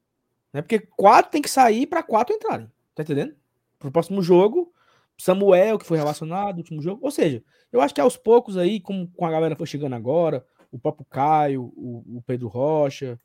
Né? 0.51 0.61
Porque 0.61 0.79
quatro 0.79 1.31
tem 1.31 1.41
que 1.41 1.49
sair 1.49 1.87
para 1.87 2.03
quatro 2.03 2.35
entrarem. 2.35 2.69
Tá 2.93 3.03
entendendo? 3.03 3.35
Pro 3.77 3.91
próximo 3.91 4.21
jogo, 4.21 4.73
Samuel, 5.17 5.79
que 5.79 5.85
foi 5.85 5.97
relacionado 5.97 6.57
último 6.57 6.81
jogo. 6.81 6.99
Ou 7.03 7.11
seja, 7.11 7.41
eu 7.71 7.79
acho 7.79 7.95
que 7.95 8.01
aos 8.01 8.17
poucos 8.17 8.57
aí, 8.57 8.81
como 8.81 9.07
com 9.11 9.25
a 9.25 9.31
galera 9.31 9.55
foi 9.55 9.65
chegando 9.65 9.95
agora, 9.95 10.45
o 10.69 10.77
próprio 10.77 11.05
Caio, 11.05 11.71
o, 11.75 12.17
o 12.17 12.21
Pedro 12.21 12.49
Rocha, 12.49 13.19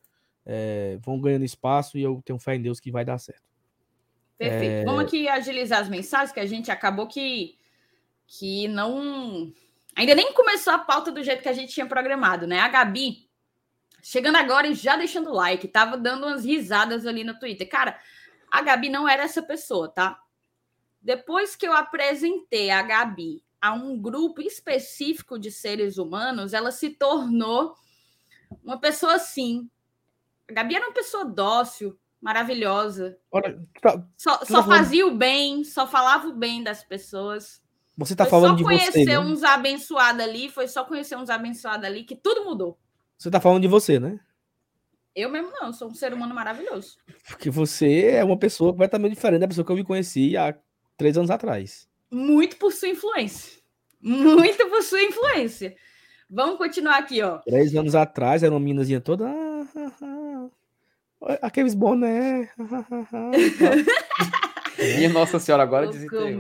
é, 0.47 0.99
vão 1.03 1.21
ganhando 1.21 1.45
espaço 1.45 1.99
e 1.99 2.03
eu 2.03 2.23
tenho 2.25 2.39
fé 2.39 2.55
em 2.55 2.63
Deus 2.63 2.79
que 2.79 2.93
vai 2.93 3.05
dar 3.05 3.19
certo. 3.19 3.54
Perfeito. 4.39 4.73
É... 4.73 4.85
Vamos 4.85 5.05
aqui 5.05 5.29
agilizar 5.29 5.81
as 5.81 5.89
mensagens, 5.89 6.33
que 6.33 6.41
a 6.41 6.47
gente 6.47 6.71
acabou 6.71 7.07
que, 7.07 7.57
que 8.27 8.69
não. 8.69 9.53
Ainda 9.97 10.15
nem 10.15 10.33
começou 10.33 10.73
a 10.73 10.79
pauta 10.79 11.13
do 11.13 11.23
jeito 11.23 11.43
que 11.43 11.49
a 11.49 11.53
gente 11.53 11.73
tinha 11.73 11.87
programado, 11.87 12.47
né? 12.47 12.61
A 12.61 12.69
Gabi, 12.69 13.29
chegando 14.03 14.37
agora 14.37 14.67
e 14.67 14.75
já 14.75 14.97
deixando 14.97 15.31
o 15.31 15.35
like, 15.35 15.69
tava 15.69 15.97
dando 15.97 16.27
umas 16.27 16.45
risadas 16.45 17.07
ali 17.07 17.23
no 17.23 17.39
Twitter. 17.39 17.69
Cara, 17.69 17.99
a 18.51 18.61
Gabi 18.61 18.89
não 18.89 19.09
era 19.09 19.23
essa 19.23 19.43
pessoa, 19.43 19.89
tá? 19.89 20.21
Depois 21.01 21.55
que 21.55 21.67
eu 21.67 21.73
apresentei 21.73 22.71
a 22.71 22.83
Gabi 22.83 23.45
a 23.61 23.73
um 23.73 23.99
grupo 24.01 24.43
específico 24.43 25.39
de 25.39 25.51
seres 25.51 25.97
humanos, 25.97 26.53
ela 26.53 26.71
se 26.71 26.91
tornou 26.91 27.75
uma 28.63 28.79
pessoa 28.79 29.15
assim. 29.15 29.71
A 30.49 30.53
Gabi 30.53 30.75
era 30.75 30.87
uma 30.87 30.95
pessoa 30.95 31.25
dócil, 31.25 31.99
maravilhosa. 32.25 33.19
Olha, 33.31 33.61
tá, 33.83 34.03
só, 34.17 34.39
tá 34.39 34.47
só 34.47 34.65
fazia 34.65 35.07
o 35.07 35.15
bem, 35.15 35.63
só 35.63 35.87
falava 35.87 36.27
o 36.27 36.33
bem 36.33 36.63
das 36.63 36.83
pessoas. 36.83 37.63
Você 37.99 38.17
tá 38.17 38.25
foi 38.25 38.31
falando 38.31 38.57
de 38.57 38.65
você. 38.65 38.79
Só 38.79 38.93
conhecer 38.93 39.19
uns 39.19 39.43
abençoados 39.43 40.23
ali, 40.23 40.49
foi 40.49 40.67
só 40.67 40.85
conhecer 40.85 41.17
uns 41.17 41.29
abençoados 41.29 41.87
ali 41.87 42.03
que 42.03 42.17
tudo 42.17 42.43
mudou. 42.45 42.79
Você 43.19 43.31
tá 43.31 43.39
falando 43.39 43.61
de 43.61 43.69
você, 43.69 44.01
né? 44.01 44.19
Eu 45.15 45.31
mesmo 45.31 45.53
não, 45.53 45.71
sou 45.71 45.89
um 45.89 45.95
ser 45.95 46.15
humano 46.15 46.35
maravilhoso. 46.35 46.97
Porque 47.29 47.51
você 47.51 48.07
é 48.07 48.25
uma 48.25 48.39
pessoa 48.39 48.73
completamente 48.73 49.15
diferente 49.15 49.43
da 49.43 49.49
pessoa 49.49 49.65
que 49.65 49.71
eu 49.71 49.77
me 49.77 49.85
conheci 49.85 50.35
há 50.35 50.57
três 50.97 51.17
anos 51.19 51.31
atrás. 51.31 51.87
Muito 52.11 52.57
por 52.57 52.73
sua 52.73 52.89
influência. 52.89 53.61
Muito 54.01 54.67
por 54.69 54.83
sua 54.83 55.03
influência. 55.03 55.77
Vamos 56.29 56.57
continuar 56.57 56.99
aqui, 56.99 57.23
ó. 57.23 57.39
Três 57.39 57.77
anos 57.77 57.95
atrás 57.95 58.43
era 58.43 58.53
uma 58.53 58.59
meninazinha 58.59 59.01
toda. 59.01 59.31
Aqueles 61.43 61.75
boné. 61.75 62.51
Minha 64.97 65.11
Nossa 65.11 65.39
Senhora, 65.39 65.63
agora 65.63 65.87
desenterrou. 65.87 66.31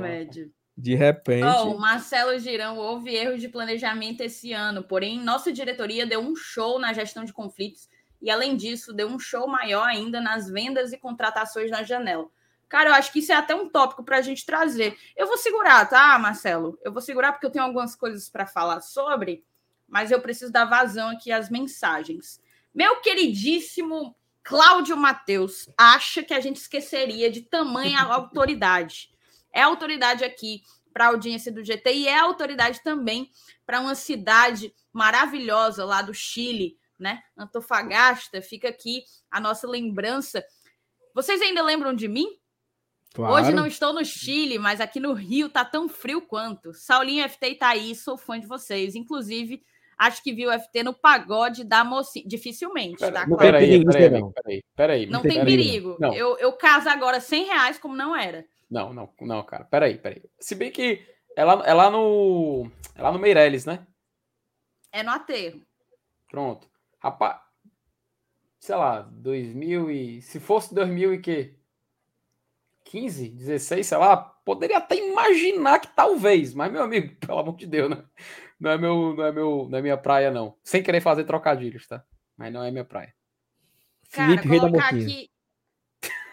De 0.77 0.95
repente. 0.95 1.45
Oh, 1.45 1.79
Marcelo 1.79 2.37
Girão, 2.39 2.77
houve 2.77 3.15
erros 3.15 3.41
de 3.41 3.49
planejamento 3.49 4.23
esse 4.23 4.53
ano, 4.53 4.83
porém, 4.83 5.21
nossa 5.21 5.53
diretoria 5.53 6.05
deu 6.05 6.21
um 6.21 6.35
show 6.35 6.81
na 6.81 6.93
gestão 6.93 7.25
de 7.25 7.33
conflitos 7.33 7.89
e, 8.21 8.29
além 8.29 8.57
disso, 8.57 8.93
deu 8.93 9.09
um 9.09 9.19
show 9.19 9.47
maior 9.47 9.87
ainda 9.87 10.21
nas 10.21 10.51
vendas 10.51 10.93
e 10.93 10.99
contratações 10.99 11.71
na 11.71 11.85
janela. 11.85 12.27
Cara, 12.69 12.91
eu 12.91 12.95
acho 12.95 13.13
que 13.13 13.21
isso 13.21 13.31
é 13.31 13.37
até 13.37 13.55
um 13.55 13.69
tópico 13.69 14.03
para 14.03 14.19
a 14.19 14.23
gente 14.23 14.45
trazer. 14.45 14.97
Eu 15.17 15.29
vou 15.29 15.39
segurar, 15.39 15.89
tá, 15.89 16.19
Marcelo? 16.19 16.77
Eu 16.83 16.93
vou 16.93 17.01
segurar 17.01 17.33
porque 17.33 17.47
eu 17.47 17.51
tenho 17.51 17.65
algumas 17.65 17.95
coisas 17.95 18.29
para 18.29 18.47
falar 18.47 18.81
sobre, 18.81 19.45
mas 19.87 20.11
eu 20.11 20.21
preciso 20.21 20.51
dar 20.51 20.65
vazão 20.65 21.11
aqui 21.11 21.31
às 21.31 21.49
mensagens. 21.49 22.41
Meu 22.75 23.01
queridíssimo 23.01 24.17
Cláudio 24.45 24.95
Matheus 24.95 25.69
acha 25.77 26.23
que 26.23 26.35
a 26.35 26.41
gente 26.41 26.57
esqueceria 26.57 27.31
de 27.31 27.41
tamanha 27.41 27.99
autoridade. 28.05 29.11
É 29.51 29.63
autoridade 29.63 30.23
aqui 30.23 30.63
para 30.93 31.07
a 31.07 31.09
audiência 31.09 31.51
do 31.51 31.65
GT 31.65 31.93
e 31.93 32.07
é 32.07 32.19
autoridade 32.19 32.83
também 32.85 33.31
para 33.67 33.81
uma 33.81 33.95
cidade 33.95 34.73
maravilhosa 34.93 35.85
lá 35.85 36.03
do 36.03 36.13
Chile, 36.13 36.79
né? 36.99 37.23
Antofagasta, 37.37 38.41
fica 38.43 38.69
aqui 38.69 39.03
a 39.31 39.41
nossa 39.41 39.67
lembrança. 39.67 40.45
Vocês 41.15 41.41
ainda 41.41 41.63
lembram 41.63 41.95
de 41.95 42.07
mim? 42.07 42.29
Claro. 43.15 43.35
Hoje 43.35 43.53
não 43.53 43.67
estou 43.67 43.93
no 43.93 44.05
Chile, 44.05 44.59
mas 44.59 44.81
aqui 44.81 45.01
no 45.01 45.13
Rio 45.13 45.49
tá 45.49 45.65
tão 45.65 45.89
frio 45.89 46.21
quanto. 46.21 46.75
Saulinho 46.75 47.29
FT 47.29 47.51
e 47.51 47.55
Thaís, 47.55 48.03
sou 48.03 48.19
fã 48.19 48.39
de 48.39 48.47
vocês. 48.47 48.95
Inclusive, 48.95 49.65
acho 49.99 50.23
que 50.23 50.33
vi 50.33 50.47
o 50.47 50.53
FT 50.53 50.83
no 50.83 50.95
pagode 50.95 51.65
da 51.65 51.85
mocinha. 51.85 52.25
Dificilmente, 52.27 52.99
pera, 52.99 53.13
tá? 53.13 53.27
Não 53.27 53.37
peraí, 53.37 53.85
peraí, 53.85 54.11
peraí, 54.11 54.33
peraí, 54.33 54.65
peraí. 54.77 55.07
Não, 55.07 55.23
tem 55.23 55.45
perigo. 55.45 55.97
Não. 55.99 56.15
Eu, 56.15 56.39
eu 56.39 56.53
caso 56.53 56.89
agora 56.89 57.21
100 57.21 57.45
reais 57.45 57.79
como 57.79 57.97
não 57.97 58.17
era. 58.17 58.45
Não, 58.71 58.93
não, 58.93 59.09
não, 59.21 59.43
cara. 59.43 59.65
Peraí, 59.65 59.99
peraí. 59.99 60.23
Se 60.39 60.55
bem 60.55 60.71
que 60.71 61.07
é 61.37 61.45
lá, 61.45 61.63
é 61.65 61.75
lá 61.75 61.91
no. 61.91 62.71
É 62.95 63.03
lá 63.03 63.13
no 63.13 63.19
Meirelles, 63.19 63.65
né? 63.65 63.87
É 64.93 65.03
no 65.03 65.11
aterro. 65.11 65.61
Pronto. 66.31 66.69
Rapaz. 66.99 67.41
Sei 68.59 68.75
lá, 68.75 69.01
2000 69.01 69.91
e. 69.91 70.23
Se 70.23 70.41
fosse 70.41 70.75
2000 70.75 71.15
e 71.15 71.19
quê? 71.21 71.55
15, 72.85 73.29
16, 73.31 73.87
sei 73.87 73.99
lá, 73.99 74.17
poderia 74.17 74.79
até 74.79 74.97
imaginar 74.97 75.81
que 75.81 75.89
talvez, 75.89 76.55
mas 76.55 76.71
meu 76.71 76.83
amigo, 76.83 77.15
pelo 77.27 77.39
amor 77.39 77.57
de 77.57 77.67
Deus, 77.67 77.91
né? 77.91 78.05
Não 78.59 78.71
é 78.71 78.79
meu, 78.79 79.15
não 79.15 79.25
é 79.25 79.33
meu, 79.33 79.69
não 79.71 79.79
é 79.79 79.83
minha 79.83 79.97
praia 79.97 80.31
não. 80.31 80.57
Sem 80.63 80.83
querer 80.83 81.01
fazer 81.01 81.25
trocadilhos, 81.25 81.87
tá? 81.87 82.05
Mas 82.37 82.53
não 82.53 82.63
é 82.63 82.71
minha 82.71 82.85
praia. 82.85 83.15
Cara, 84.11 84.41
Felipe, 84.41 84.61
colocar 84.61 84.89
aqui, 84.89 85.31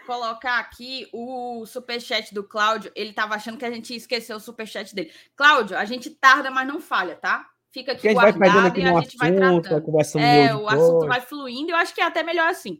colocar 0.06 0.58
aqui 0.58 1.08
o 1.12 1.66
superchat 1.66 2.32
do 2.32 2.44
Cláudio. 2.44 2.92
Ele 2.94 3.12
tava 3.12 3.34
achando 3.34 3.58
que 3.58 3.64
a 3.64 3.70
gente 3.70 3.94
esqueceu 3.94 4.36
o 4.36 4.40
superchat 4.40 4.94
dele. 4.94 5.12
Cláudio, 5.36 5.76
a 5.76 5.84
gente 5.84 6.10
tarda, 6.10 6.50
mas 6.50 6.66
não 6.66 6.80
falha, 6.80 7.16
tá? 7.16 7.48
Fica 7.72 7.92
aqui 7.92 8.12
guardado 8.12 8.66
aqui 8.66 8.80
e 8.80 8.84
a 8.84 9.00
gente 9.00 9.06
assunto, 9.06 9.18
vai 9.18 9.32
tratando. 9.34 10.18
É, 10.18 10.54
o 10.54 10.68
assunto 10.68 11.06
vai 11.06 11.20
fluindo. 11.20 11.72
Eu 11.72 11.76
acho 11.76 11.94
que 11.94 12.00
é 12.00 12.04
até 12.04 12.22
melhor 12.22 12.48
assim. 12.48 12.78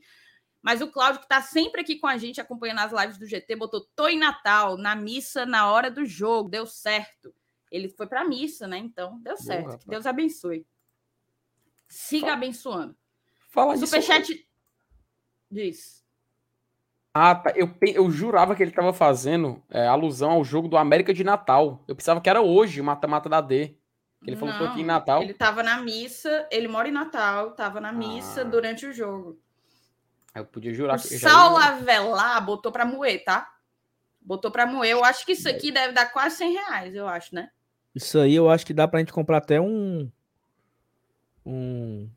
Mas 0.63 0.81
o 0.81 0.89
Cláudio, 0.89 1.19
que 1.19 1.25
está 1.25 1.43
sempre 1.43 1.81
aqui 1.81 1.97
com 1.97 2.07
a 2.07 2.17
gente, 2.17 2.41
acompanhando 2.41 2.81
as 2.81 2.93
lives 2.93 3.19
do 3.19 3.27
GT, 3.27 3.57
botou 3.57 3.85
Tô 3.97 4.07
em 4.07 4.19
Natal, 4.19 4.77
na 4.77 4.95
missa, 4.95 5.45
na 5.45 5.69
hora 5.71 5.91
do 5.91 6.05
jogo, 6.05 6.49
deu 6.49 6.67
certo. 6.67 7.35
Ele 7.73 7.89
foi 7.89 8.07
para 8.07 8.25
missa, 8.25 8.69
né? 8.69 8.77
Então, 8.77 9.19
deu 9.21 9.37
certo. 9.37 9.67
Boa, 9.67 9.79
que 9.79 9.89
Deus 9.89 10.05
abençoe. 10.05 10.67
Siga 11.89 12.27
Fala. 12.27 12.33
abençoando. 12.35 12.97
Fala 13.49 13.77
Superchat 13.79 14.27
disso. 14.27 14.47
Diz. 15.51 16.05
Ah, 17.15 17.35
tá. 17.35 17.51
Eu, 17.57 17.75
eu 17.81 18.11
jurava 18.11 18.55
que 18.55 18.63
ele 18.63 18.71
estava 18.71 18.93
fazendo 18.93 19.63
é, 19.71 19.87
alusão 19.87 20.33
ao 20.33 20.45
jogo 20.45 20.69
do 20.69 20.77
América 20.77 21.15
de 21.15 21.25
Natal. 21.25 21.83
Eu 21.89 21.97
pensava 21.97 22.21
que 22.21 22.29
era 22.29 22.43
hoje, 22.43 22.81
o 22.81 22.85
mata-mata 22.85 23.29
da 23.29 23.41
D. 23.41 23.75
Ele 24.27 24.37
falou 24.37 24.55
Não, 24.55 24.61
que 24.61 24.67
aqui 24.67 24.81
em 24.83 24.85
Natal. 24.85 25.23
Ele 25.23 25.33
estava 25.33 25.63
na 25.63 25.81
missa, 25.81 26.47
ele 26.51 26.69
mora 26.69 26.89
em 26.89 26.93
Natal, 26.93 27.51
estava 27.51 27.81
na 27.81 27.91
missa 27.91 28.43
ah. 28.43 28.45
durante 28.45 28.87
o 28.87 28.93
jogo. 28.93 29.39
Eu 30.35 30.45
podia 30.45 30.73
jurar 30.73 30.99
o 30.99 31.03
que. 31.03 31.19
Saulo 31.19 31.57
Avelar 31.57 32.45
botou 32.45 32.71
para 32.71 32.85
moer, 32.85 33.25
tá? 33.25 33.51
Botou 34.21 34.51
para 34.51 34.67
moer. 34.67 34.93
Eu 34.93 35.05
acho 35.05 35.27
que 35.27 35.33
isso 35.33 35.49
aqui 35.49 35.73
deve 35.73 35.93
dar 35.93 36.07
quase 36.13 36.37
100 36.37 36.53
reais, 36.53 36.95
eu 36.95 37.09
acho, 37.09 37.35
né? 37.35 37.51
Isso 37.95 38.19
aí 38.19 38.35
eu 38.35 38.49
acho 38.49 38.65
que 38.65 38.73
dá 38.73 38.89
pra 38.89 39.01
gente 39.01 39.13
comprar 39.13 39.39
até 39.39 39.61
um. 39.61 40.11
Um. 41.45 42.09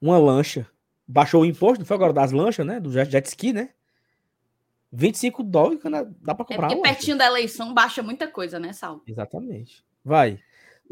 Uma 0.00 0.18
lancha. 0.18 0.66
Baixou 1.06 1.42
o 1.42 1.46
imposto, 1.46 1.80
não 1.80 1.86
foi 1.86 1.96
agora 1.96 2.12
das 2.12 2.32
lanchas, 2.32 2.66
né? 2.66 2.80
Do 2.80 2.90
jet 2.90 3.26
ski, 3.26 3.52
né? 3.52 3.70
25 4.92 5.42
dólares, 5.42 5.80
dá 6.20 6.34
pra 6.34 6.44
comprar. 6.44 6.70
É 6.70 6.74
porque 6.74 6.82
pertinho 6.82 7.18
da 7.18 7.26
eleição 7.26 7.74
baixa 7.74 8.02
muita 8.02 8.28
coisa, 8.28 8.60
né, 8.60 8.72
Saulo? 8.72 9.02
Exatamente. 9.06 9.84
Vai. 10.04 10.38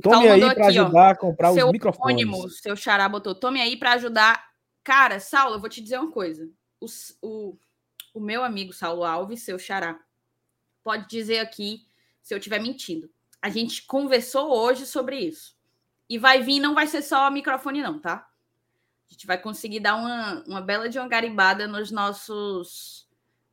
Tome 0.03 0.29
aí 0.29 0.55
para 0.55 0.67
ajudar 0.67 1.11
a 1.11 1.17
comprar 1.17 1.53
seu 1.53 1.67
os 1.67 1.73
microfones. 1.73 2.15
Ônimo, 2.15 2.49
seu 2.49 2.75
xará 2.75 3.09
botou. 3.09 3.35
Tome 3.35 3.61
aí 3.61 3.77
para 3.77 3.93
ajudar 3.93 4.53
Cara, 4.85 5.21
Saulo, 5.21 5.57
eu 5.57 5.61
vou 5.61 5.69
te 5.69 5.81
dizer 5.81 5.99
uma 5.99 6.11
coisa. 6.11 6.51
O, 6.81 6.87
o, 7.23 7.59
o 8.15 8.21
meu 8.21 8.43
amigo 8.43 8.73
Saulo 8.73 9.05
Alves, 9.05 9.43
seu 9.43 9.59
xará, 9.59 10.01
pode 10.83 11.09
dizer 11.09 11.39
aqui 11.39 11.87
se 12.23 12.33
eu 12.35 12.39
estiver 12.39 12.61
mentindo. 12.61 13.11
A 13.41 13.49
gente 13.51 13.85
conversou 13.87 14.51
hoje 14.57 14.87
sobre 14.87 15.19
isso. 15.19 15.57
E 16.09 16.19
vai 16.19 16.43
vir, 16.43 16.61
não 16.61 16.75
vai 16.75 16.87
ser 16.87 17.03
só 17.03 17.29
o 17.29 17.33
microfone, 17.33 17.83
não, 17.83 17.99
tá? 17.99 18.29
A 19.09 19.13
gente 19.13 19.27
vai 19.27 19.37
conseguir 19.37 19.81
dar 19.81 19.97
uma, 19.97 20.45
uma 20.47 20.61
bela 20.61 20.89
de 20.89 20.99
uma 20.99 21.09
garimbada 21.09 21.67
nos 21.67 21.91
nossos 21.91 23.09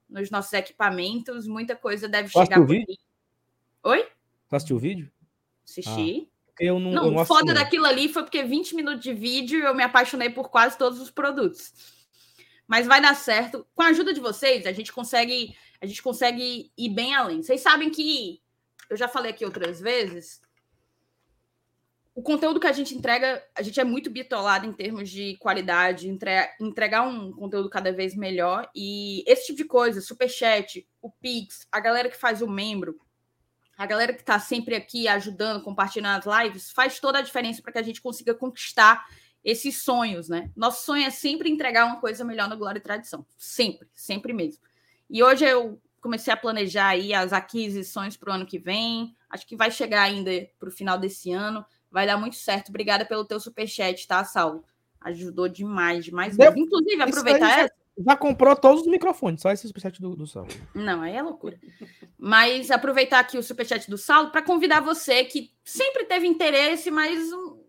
nos 0.08 0.32
nossos 0.32 0.54
equipamentos. 0.54 1.48
Muita 1.48 1.76
coisa 1.76 2.08
deve 2.08 2.30
chegar 2.30 2.56
por 2.58 2.68
vídeo? 2.68 2.98
Oi? 3.84 4.08
Assistiu 4.52 4.78
o 4.78 4.80
vídeo? 4.80 5.12
Assisti. 5.64 6.28
Ah 6.28 6.40
eu 6.60 6.80
não. 6.80 6.92
Não, 6.92 7.06
eu 7.06 7.12
não 7.12 7.22
o 7.22 7.26
foda 7.26 7.54
daquilo 7.54 7.86
ali 7.86 8.10
foi 8.10 8.24
porque 8.24 8.44
20 8.44 8.76
minutos 8.76 9.02
de 9.02 9.14
vídeo 9.14 9.64
eu 9.66 9.74
me 9.74 9.84
apaixonei 9.84 10.30
por 10.30 10.50
quase 10.50 10.78
todos 10.78 11.00
os 11.00 11.10
produtos. 11.10 11.74
Mas 12.68 12.86
vai 12.86 13.02
dar 13.02 13.16
certo. 13.16 13.66
Com 13.74 13.82
a 13.82 13.88
ajuda 13.88 14.14
de 14.14 14.20
vocês, 14.20 14.66
a 14.68 14.72
gente 14.72 14.92
consegue, 14.92 15.56
a 15.82 15.86
gente 15.86 16.04
consegue 16.04 16.72
ir 16.78 16.90
bem 16.90 17.16
além. 17.16 17.42
Vocês 17.42 17.62
sabem 17.62 17.90
que 17.90 18.42
eu 18.90 18.98
já 18.98 19.08
falei 19.08 19.32
aqui 19.32 19.46
outras 19.46 19.80
vezes. 19.80 20.42
O 22.16 22.22
conteúdo 22.22 22.60
que 22.60 22.68
a 22.68 22.74
gente 22.74 22.96
entrega, 22.96 23.42
a 23.56 23.62
gente 23.62 23.80
é 23.80 23.84
muito 23.84 24.10
bitolado 24.10 24.66
em 24.66 24.74
termos 24.74 25.10
de 25.10 25.38
qualidade, 25.38 26.10
entre, 26.10 26.32
entregar 26.60 27.04
um 27.04 27.32
conteúdo 27.32 27.70
cada 27.70 27.94
vez 27.94 28.16
melhor. 28.16 28.70
E 28.76 29.24
esse 29.26 29.48
tipo 29.48 29.58
de 29.60 29.66
coisa, 29.66 30.02
superchat, 30.02 30.86
o 31.02 31.10
Pix, 31.10 31.66
a 31.72 31.80
galera 31.80 32.10
que 32.10 32.18
faz 32.18 32.42
o 32.42 32.48
membro, 32.48 33.00
a 33.78 33.86
galera 33.86 34.12
que 34.12 34.20
está 34.20 34.38
sempre 34.38 34.76
aqui 34.76 35.08
ajudando, 35.08 35.64
compartilhando 35.64 36.28
as 36.28 36.44
lives, 36.44 36.72
faz 36.72 37.00
toda 37.00 37.20
a 37.20 37.22
diferença 37.22 37.62
para 37.62 37.72
que 37.72 37.78
a 37.80 37.84
gente 37.84 38.02
consiga 38.02 38.34
conquistar 38.34 39.06
esses 39.42 39.82
sonhos, 39.82 40.28
né? 40.28 40.52
Nosso 40.56 40.84
sonho 40.84 41.06
é 41.06 41.10
sempre 41.10 41.50
entregar 41.50 41.86
uma 41.86 42.02
coisa 42.02 42.26
melhor 42.26 42.50
no 42.50 42.58
Glória 42.58 42.80
e 42.80 42.82
Tradição. 42.82 43.26
Sempre, 43.38 43.88
sempre 43.94 44.34
mesmo. 44.34 44.62
E 45.10 45.24
hoje 45.24 45.46
eu 45.46 45.82
comecei 46.02 46.34
a 46.34 46.38
planejar 46.38 46.90
aí 46.90 47.14
as 47.14 47.34
aquisições 47.34 48.18
para 48.18 48.32
o 48.32 48.34
ano 48.34 48.46
que 48.46 48.60
vem. 48.60 49.16
Acho 49.30 49.46
que 49.46 49.56
vai 49.56 49.72
chegar 49.72 50.04
ainda 50.04 50.32
para 50.60 50.70
o 50.70 50.72
final 50.72 50.98
desse 50.98 51.32
ano. 51.32 51.66
Vai 51.92 52.06
dar 52.06 52.18
muito 52.18 52.36
certo. 52.36 52.70
Obrigada 52.70 53.06
pelo 53.06 53.26
teu 53.26 53.40
superchat, 53.40 54.08
tá, 54.08 54.24
Saulo? 54.24 54.64
Ajudou 55.02 55.48
demais, 55.48 56.06
demais 56.06 56.38
mesmo. 56.38 56.58
Inclusive, 56.58 57.02
aproveitar 57.02 57.60
essa 57.60 57.80
já 58.06 58.16
comprou 58.16 58.56
todos 58.56 58.84
os 58.84 58.88
microfones, 58.88 59.42
só 59.42 59.52
esse 59.52 59.68
superchat 59.68 60.02
do, 60.02 60.16
do 60.16 60.26
Saulo. 60.26 60.50
Não, 60.74 61.02
aí 61.02 61.16
é 61.16 61.22
loucura. 61.22 61.60
Mas 62.18 62.72
aproveitar 62.72 63.20
aqui 63.20 63.38
o 63.38 63.44
superchat 63.44 63.90
do 63.90 63.98
Saulo 63.98 64.32
para 64.32 64.42
convidar 64.42 64.80
você 64.80 65.26
que 65.26 65.52
sempre 65.66 66.06
teve 66.06 66.26
interesse, 66.26 66.90
mas 66.90 67.32
um, 67.34 67.62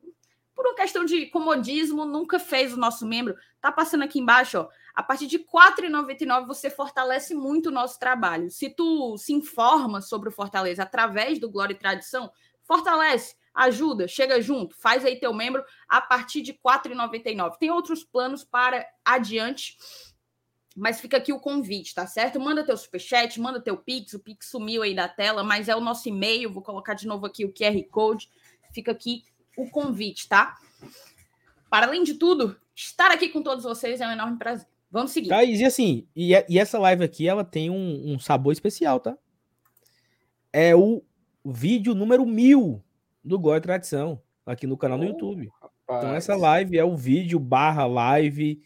por 0.54 0.66
uma 0.66 0.76
questão 0.76 1.04
de 1.04 1.26
comodismo 1.26 2.04
nunca 2.04 2.38
fez 2.38 2.72
o 2.72 2.76
nosso 2.76 3.04
membro. 3.06 3.34
Tá 3.60 3.72
passando 3.72 4.04
aqui 4.04 4.20
embaixo, 4.20 4.58
ó. 4.58 4.68
A 4.94 5.02
partir 5.02 5.26
de 5.26 5.36
R$ 5.36 5.46
4,99 5.52 6.46
você 6.46 6.70
fortalece 6.70 7.34
muito 7.34 7.68
o 7.68 7.72
nosso 7.72 7.98
trabalho. 7.98 8.50
Se 8.50 8.70
tu 8.70 9.16
se 9.18 9.32
informa 9.32 10.00
sobre 10.00 10.28
o 10.28 10.32
Fortaleza 10.32 10.82
através 10.82 11.38
do 11.38 11.50
Glória 11.50 11.74
e 11.74 11.78
Tradição, 11.78 12.30
fortalece 12.62 13.34
ajuda, 13.54 14.06
chega 14.06 14.40
junto, 14.40 14.76
faz 14.76 15.04
aí 15.04 15.18
teu 15.18 15.34
membro 15.34 15.64
a 15.88 16.00
partir 16.00 16.42
de 16.42 16.52
R$ 16.52 16.58
4,99. 16.64 17.58
Tem 17.58 17.70
outros 17.70 18.04
planos 18.04 18.44
para 18.44 18.86
adiante 19.04 19.76
mas 20.76 21.00
fica 21.00 21.16
aqui 21.16 21.32
o 21.32 21.40
convite, 21.40 21.94
tá 21.94 22.06
certo? 22.06 22.38
Manda 22.38 22.64
teu 22.64 22.76
superchat, 22.76 23.40
manda 23.40 23.60
teu 23.60 23.76
Pix, 23.76 24.14
o 24.14 24.20
Pix 24.20 24.46
sumiu 24.46 24.82
aí 24.82 24.94
da 24.94 25.08
tela, 25.08 25.42
mas 25.42 25.68
é 25.68 25.74
o 25.74 25.80
nosso 25.80 26.08
e-mail, 26.08 26.52
vou 26.52 26.62
colocar 26.62 26.94
de 26.94 27.06
novo 27.06 27.26
aqui 27.26 27.44
o 27.44 27.52
QR 27.52 27.82
Code, 27.90 28.30
fica 28.72 28.92
aqui 28.92 29.24
o 29.56 29.68
convite, 29.68 30.28
tá? 30.28 30.56
Para 31.68 31.86
além 31.86 32.02
de 32.02 32.14
tudo, 32.14 32.58
estar 32.74 33.10
aqui 33.10 33.28
com 33.28 33.42
todos 33.42 33.64
vocês 33.64 34.00
é 34.00 34.06
um 34.06 34.12
enorme 34.12 34.38
prazer. 34.38 34.66
Vamos 34.90 35.12
seguir. 35.12 35.28
Tá, 35.28 35.44
e 35.44 35.64
assim, 35.64 36.06
e, 36.16 36.32
e 36.48 36.58
essa 36.58 36.78
live 36.78 37.04
aqui, 37.04 37.28
ela 37.28 37.44
tem 37.44 37.70
um, 37.70 38.12
um, 38.12 38.18
sabor 38.18 38.52
especial, 38.52 38.98
tá? 38.98 39.16
É 40.52 40.74
o 40.74 41.02
vídeo 41.44 41.94
número 41.94 42.26
mil 42.26 42.82
do 43.22 43.38
Goi 43.38 43.60
Tradição, 43.60 44.20
aqui 44.44 44.66
no 44.66 44.76
canal 44.76 44.98
oh, 44.98 45.02
do 45.02 45.06
YouTube. 45.06 45.48
Rapaz. 45.60 46.04
Então 46.04 46.14
essa 46.14 46.36
live 46.36 46.76
é 46.76 46.84
o 46.84 46.96
vídeo 46.96 47.38
barra 47.38 47.86
live 47.86 48.60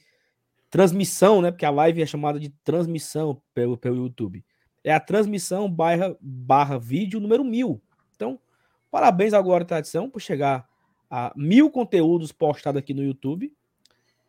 transmissão, 0.75 1.41
né? 1.41 1.53
Porque 1.53 1.65
a 1.65 1.71
live 1.71 2.03
é 2.03 2.07
chamada 2.07 2.41
de 2.41 2.49
transmissão 2.65 3.41
pelo, 3.55 3.77
pelo 3.77 3.97
YouTube. 3.97 4.45
É 4.83 4.93
a 4.93 4.99
transmissão 4.99 5.71
barra, 5.71 6.17
barra 6.21 6.79
vídeo 6.79 7.21
número 7.21 7.45
mil. 7.45 7.81
Então, 8.17 8.41
parabéns 8.91 9.33
ao 9.33 9.43
Glória 9.43 9.65
Tradição 9.65 10.11
por 10.11 10.21
chegar 10.21 10.69
a 11.09 11.33
mil 11.37 11.71
conteúdos 11.71 12.33
postados 12.33 12.81
aqui 12.81 12.93
no 12.93 13.05
YouTube. 13.05 13.53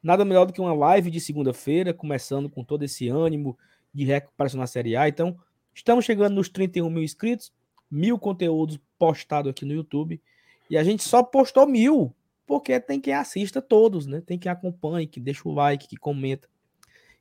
Nada 0.06 0.24
melhor 0.24 0.46
do 0.46 0.54
que 0.54 0.62
uma 0.62 0.72
live 0.72 1.10
de 1.10 1.20
segunda-feira, 1.20 1.92
começando 1.92 2.48
com 2.48 2.64
todo 2.64 2.84
esse 2.84 3.10
ânimo 3.10 3.58
de 3.92 4.04
recuperação 4.04 4.60
na 4.60 4.68
Série 4.68 4.96
A. 4.96 5.10
Então, 5.10 5.36
estamos 5.74 6.06
chegando 6.06 6.36
nos 6.36 6.48
31 6.48 6.92
mil 6.92 7.02
inscritos, 7.02 7.52
mil 7.90 8.20
conteúdos 8.20 8.80
postados 9.00 9.50
aqui 9.50 9.66
no 9.66 9.74
YouTube. 9.74 10.22
E 10.70 10.78
a 10.78 10.84
gente 10.84 11.02
só 11.02 11.24
postou 11.24 11.66
mil, 11.66 12.14
porque 12.46 12.80
tem 12.80 13.02
quem 13.02 13.16
assista 13.16 13.64
todos, 13.64 14.06
né? 14.06 14.22
Tem 14.22 14.38
quem 14.38 14.52
acompanhe, 14.52 15.08
que 15.08 15.20
deixa 15.20 15.50
o 15.50 15.52
like, 15.52 15.88
que 15.88 15.98
comenta, 15.98 16.48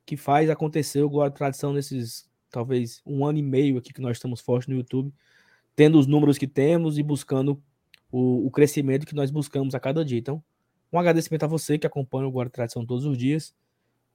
que 0.05 0.15
faz 0.15 0.47
acontecer 0.47 1.01
o 1.01 1.09
Glória 1.09 1.33
Tradição 1.33 1.73
nesses, 1.73 2.29
talvez, 2.51 3.01
um 3.03 3.25
ano 3.25 3.39
e 3.39 3.41
meio 3.41 3.79
aqui 3.79 3.91
que 3.91 4.01
nós 4.01 4.17
estamos 4.17 4.41
fortes 4.41 4.67
no 4.67 4.75
YouTube, 4.75 5.11
tendo 5.75 5.97
os 5.97 6.05
números 6.05 6.37
que 6.37 6.45
temos 6.45 6.99
e 6.99 7.01
buscando 7.01 7.59
o, 8.11 8.45
o 8.45 8.51
crescimento 8.51 9.07
que 9.07 9.15
nós 9.15 9.31
buscamos 9.31 9.73
a 9.73 9.79
cada 9.79 10.05
dia. 10.05 10.19
Então, 10.19 10.43
um 10.91 10.99
agradecimento 10.99 11.43
a 11.43 11.47
você 11.47 11.77
que 11.77 11.87
acompanha 11.87 12.27
o 12.27 12.31
Glória 12.31 12.49
Tradição 12.51 12.85
todos 12.85 13.05
os 13.05 13.17
dias, 13.17 13.53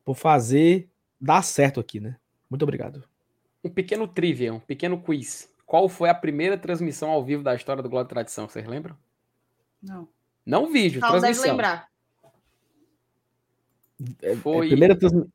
por 0.04 0.14
fazer 0.16 0.88
dar 1.20 1.42
certo 1.42 1.78
aqui, 1.80 2.00
né? 2.00 2.16
Muito 2.48 2.62
obrigado. 2.62 3.04
Um 3.62 3.68
pequeno 3.70 4.08
trivia, 4.08 4.52
um 4.54 4.60
pequeno 4.60 5.00
quiz. 5.00 5.52
Qual 5.66 5.88
foi 5.88 6.08
a 6.08 6.14
primeira 6.14 6.56
transmissão 6.58 7.10
ao 7.10 7.22
vivo 7.24 7.42
da 7.42 7.54
história 7.54 7.82
do 7.82 7.88
Glória 7.88 8.08
Tradição? 8.08 8.48
Vocês 8.48 8.66
lembram? 8.66 8.96
Não. 9.82 10.08
Não 10.44 10.72
vídeo, 10.72 11.00
Paulo 11.00 11.20
transmissão. 11.20 11.42
deve 11.44 11.52
lembrar. 11.52 11.88
É, 14.22 14.34
Foi- 14.36 14.66
é, 14.66 14.70
primeira 14.70 14.96
transmi- 14.98 15.28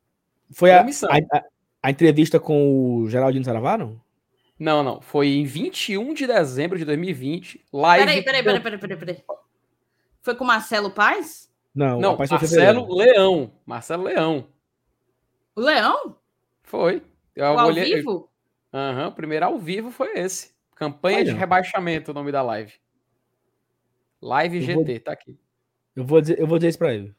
Foi 0.52 0.72
a, 0.72 0.76
Transmissão. 0.78 1.10
a, 1.12 1.38
a- 1.38 1.44
a 1.84 1.92
entrevista 1.92 2.40
com 2.40 2.98
o 3.04 3.10
Geraldino 3.10 3.46
Saravaro? 3.46 4.02
Não, 4.58 4.82
não. 4.84 5.02
Foi 5.02 5.28
em 5.28 5.44
21 5.46 6.14
de 6.14 6.26
dezembro 6.26 6.78
de 6.78 6.86
2020. 6.86 7.64
Live. 7.72 8.06
Peraí, 8.06 8.24
peraí, 8.24 8.44
peraí, 8.44 8.62
peraí, 8.62 8.80
peraí, 8.80 8.98
peraí. 8.98 9.24
Foi 10.26 10.34
com 10.34 10.44
o 10.44 10.48
Marcelo 10.48 10.90
Paz? 10.90 11.54
Não, 11.74 12.00
Não, 12.00 12.18
foi 12.18 12.26
Marcelo. 12.28 12.96
Leão. 12.96 13.54
Marcelo 13.64 14.04
Leão. 14.06 14.48
O 15.56 15.62
Leão? 15.62 16.18
Foi. 16.64 17.04
Eu 17.36 17.46
O 17.46 17.60
ao 17.60 17.68
olhei- 17.68 17.94
vivo? 17.98 18.28
Aham, 18.74 19.10
o 19.10 19.12
primeiro 19.12 19.46
ao 19.46 19.60
vivo 19.60 19.92
foi 19.92 20.18
esse. 20.18 20.52
Campanha 20.76 21.18
Olha. 21.20 21.26
de 21.26 21.32
rebaixamento, 21.38 22.10
o 22.10 22.14
nome 22.16 22.32
da 22.32 22.42
live. 22.42 22.74
Live 24.20 24.58
Eu 24.58 24.64
GT, 24.64 25.00
tá 25.02 25.12
aqui. 25.12 25.38
Eu 25.96 26.04
vou 26.04 26.20
dizer, 26.20 26.40
eu 26.40 26.48
vou 26.48 26.58
dizer 26.58 26.70
isso 26.70 26.78
pra 26.80 26.92
ele. 26.92 27.14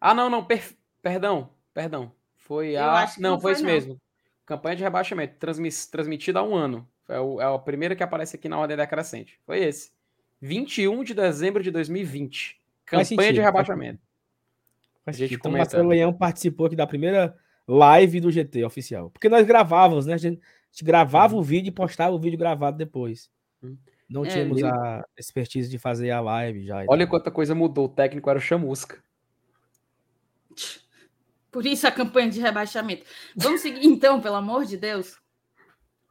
Ah, 0.00 0.14
não, 0.14 0.30
não, 0.30 0.44
per- 0.44 0.76
perdão, 1.02 1.50
perdão. 1.74 2.12
Foi 2.36 2.76
a. 2.76 3.04
Não, 3.18 3.30
não 3.32 3.40
foi 3.40 3.40
foi, 3.40 3.52
isso 3.54 3.62
não. 3.64 3.68
mesmo. 3.70 4.00
Campanha 4.46 4.76
de 4.76 4.82
rebaixamento, 4.84 5.34
transmis... 5.40 5.86
transmitida 5.88 6.38
há 6.38 6.42
um 6.44 6.54
ano. 6.54 6.88
É, 7.08 7.18
o... 7.18 7.40
é 7.40 7.52
a 7.52 7.58
primeira 7.58 7.96
que 7.96 8.02
aparece 8.04 8.36
aqui 8.36 8.48
na 8.48 8.58
ordem 8.60 8.76
decrescente. 8.76 9.40
Foi 9.44 9.58
esse. 9.58 9.90
21 10.40 11.04
de 11.04 11.14
dezembro 11.14 11.62
de 11.62 11.70
2020. 11.70 12.58
Faz 12.86 13.08
Campanha 13.08 13.28
sentido, 13.28 13.34
de 13.34 13.40
rebaixamento. 13.40 14.00
Faz 15.04 15.16
A 15.16 15.18
gente 15.18 15.28
sentido. 15.30 15.40
Então. 15.40 15.52
Marcelo 15.52 15.88
Leão 15.88 16.12
participou 16.12 16.66
aqui 16.66 16.76
da 16.76 16.86
primeira 16.86 17.36
live 17.68 18.20
do 18.20 18.30
GT 18.30 18.64
oficial. 18.64 19.10
Porque 19.10 19.28
nós 19.28 19.46
gravávamos, 19.46 20.06
né? 20.06 20.14
A 20.14 20.18
gente, 20.18 20.40
gravava 20.82 21.36
o 21.36 21.42
vídeo 21.42 21.68
e 21.68 21.72
postava 21.72 22.14
o 22.14 22.18
vídeo 22.18 22.38
gravado 22.38 22.76
depois. 22.76 23.30
Uhum. 23.62 23.76
Não 24.08 24.24
É, 24.24 24.28
tínhamos 24.28 24.58
ele- 24.58 24.66
a 24.66 25.04
expertise 25.16 25.70
de 25.70 25.78
fazer 25.78 26.10
a 26.10 26.20
live 26.20 26.64
já. 26.64 26.84
Olha 26.88 27.06
tal. 27.06 27.10
quanta 27.10 27.30
coisa 27.30 27.54
mudou. 27.54 27.84
O 27.84 27.88
técnico 27.88 28.28
era 28.28 28.38
o 28.38 28.42
Chamusca. 28.42 29.00
Por 31.50 31.66
isso 31.66 31.86
a 31.86 31.90
campanha 31.92 32.30
de 32.30 32.40
rebaixamento. 32.40 33.04
Vamos 33.36 33.60
seguir 33.60 33.84
então, 33.84 34.20
pelo 34.20 34.36
amor 34.36 34.64
de 34.64 34.76
Deus. 34.76 35.16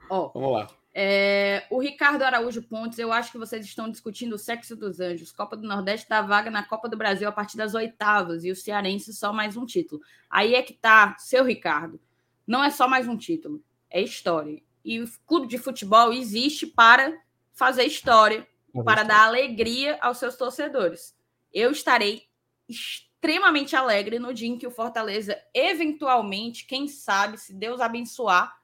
Ó, 0.09 0.29
Vamos 0.33 0.51
lá. 0.53 0.67
É, 0.93 1.67
o 1.69 1.79
Ricardo 1.79 2.23
Araújo 2.23 2.63
Pontes, 2.63 2.97
eu 2.97 3.13
acho 3.13 3.31
que 3.31 3.37
vocês 3.37 3.63
estão 3.65 3.89
discutindo 3.89 4.33
o 4.33 4.39
sexo 4.39 4.75
dos 4.75 4.99
anjos. 4.99 5.31
Copa 5.31 5.55
do 5.55 5.67
Nordeste 5.67 6.09
dá 6.09 6.21
vaga 6.21 6.49
na 6.49 6.63
Copa 6.63 6.89
do 6.89 6.97
Brasil 6.97 7.27
a 7.27 7.31
partir 7.31 7.57
das 7.57 7.73
oitavas 7.75 8.43
e 8.43 8.51
o 8.51 8.55
Cearense 8.55 9.13
só 9.13 9.31
mais 9.31 9.55
um 9.55 9.65
título. 9.65 10.01
Aí 10.29 10.55
é 10.55 10.63
que 10.63 10.73
tá, 10.73 11.15
seu 11.19 11.43
Ricardo. 11.43 11.99
Não 12.45 12.63
é 12.63 12.71
só 12.71 12.87
mais 12.87 13.07
um 13.07 13.15
título, 13.15 13.63
é 13.89 14.01
história. 14.01 14.61
E 14.83 14.99
o 14.99 15.09
clube 15.27 15.47
de 15.47 15.57
futebol 15.57 16.11
existe 16.11 16.65
para 16.65 17.15
fazer 17.53 17.83
história, 17.83 18.47
para 18.83 19.03
dar 19.03 19.27
alegria 19.27 19.99
aos 20.01 20.17
seus 20.17 20.35
torcedores. 20.35 21.15
Eu 21.53 21.71
estarei 21.71 22.23
extremamente 22.67 23.75
alegre 23.75 24.17
no 24.17 24.33
dia 24.33 24.47
em 24.47 24.57
que 24.57 24.65
o 24.65 24.71
Fortaleza, 24.71 25.39
eventualmente, 25.53 26.65
quem 26.65 26.87
sabe, 26.87 27.37
se 27.37 27.53
Deus 27.53 27.79
abençoar, 27.79 28.57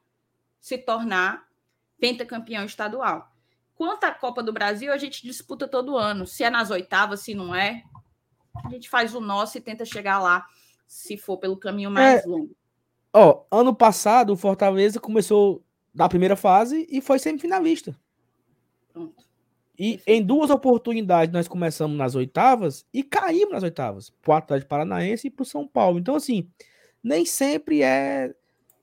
se 0.60 0.78
tornar 0.78 1.46
pentacampeão 2.00 2.66
estadual. 2.66 3.32
Quanto 3.76 4.06
à 4.06 4.12
Copa 4.12 4.42
do 4.42 4.54
Brasil, 4.54 4.92
a 4.92 4.98
gente 4.98 5.22
disputa 5.24 5.68
todo 5.68 5.98
ano. 5.98 6.26
Se 6.26 6.44
é 6.44 6.50
nas 6.50 6.72
oitavas, 6.72 7.22
se 7.22 7.36
não 7.36 7.54
é, 7.54 7.84
a 8.64 8.70
gente 8.70 8.90
faz 8.90 9.14
o 9.14 9.20
nosso 9.20 9.58
e 9.58 9.62
tenta 9.62 9.84
chegar 9.84 10.20
lá, 10.20 10.46
se 10.88 11.18
for 11.18 11.38
pelo 11.38 11.58
caminho 11.58 11.92
mais 11.92 12.26
longo. 12.26 12.56
Ó, 13.12 13.44
ano 13.52 13.76
passado 13.76 14.34
o 14.34 14.38
Fortaleza 14.38 15.00
começou 15.00 15.64
da 15.94 16.08
primeira 16.10 16.36
fase 16.36 16.88
e 16.90 17.02
foi 17.02 17.20
semifinalista. 17.20 17.98
Pronto. 18.92 19.24
E 19.78 20.00
em 20.08 20.24
duas 20.24 20.50
oportunidades 20.50 21.34
nós 21.34 21.48
começamos 21.48 21.98
nas 21.98 22.16
oitavas 22.16 22.86
e 22.94 23.04
caímos 23.04 23.54
nas 23.54 23.64
oitavas. 23.64 24.10
Pro 24.22 24.34
Atlético 24.34 24.70
Paranaense 24.70 25.28
e 25.28 25.30
pro 25.30 25.44
São 25.44 25.68
Paulo. 25.68 26.00
Então, 26.00 26.16
assim, 26.16 26.50
nem 27.04 27.26
sempre 27.26 27.82
é. 27.82 28.34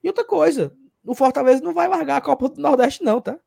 E 0.05 0.09
outra 0.09 0.25
coisa, 0.25 0.75
o 1.05 1.15
Fortaleza 1.15 1.63
não 1.63 1.73
vai 1.75 1.89
largar 1.89 2.17
a 2.17 2.21
Copa 2.21 2.49
do 2.49 2.61
Nordeste, 2.61 3.03
não, 3.03 3.21
tá? 3.21 3.39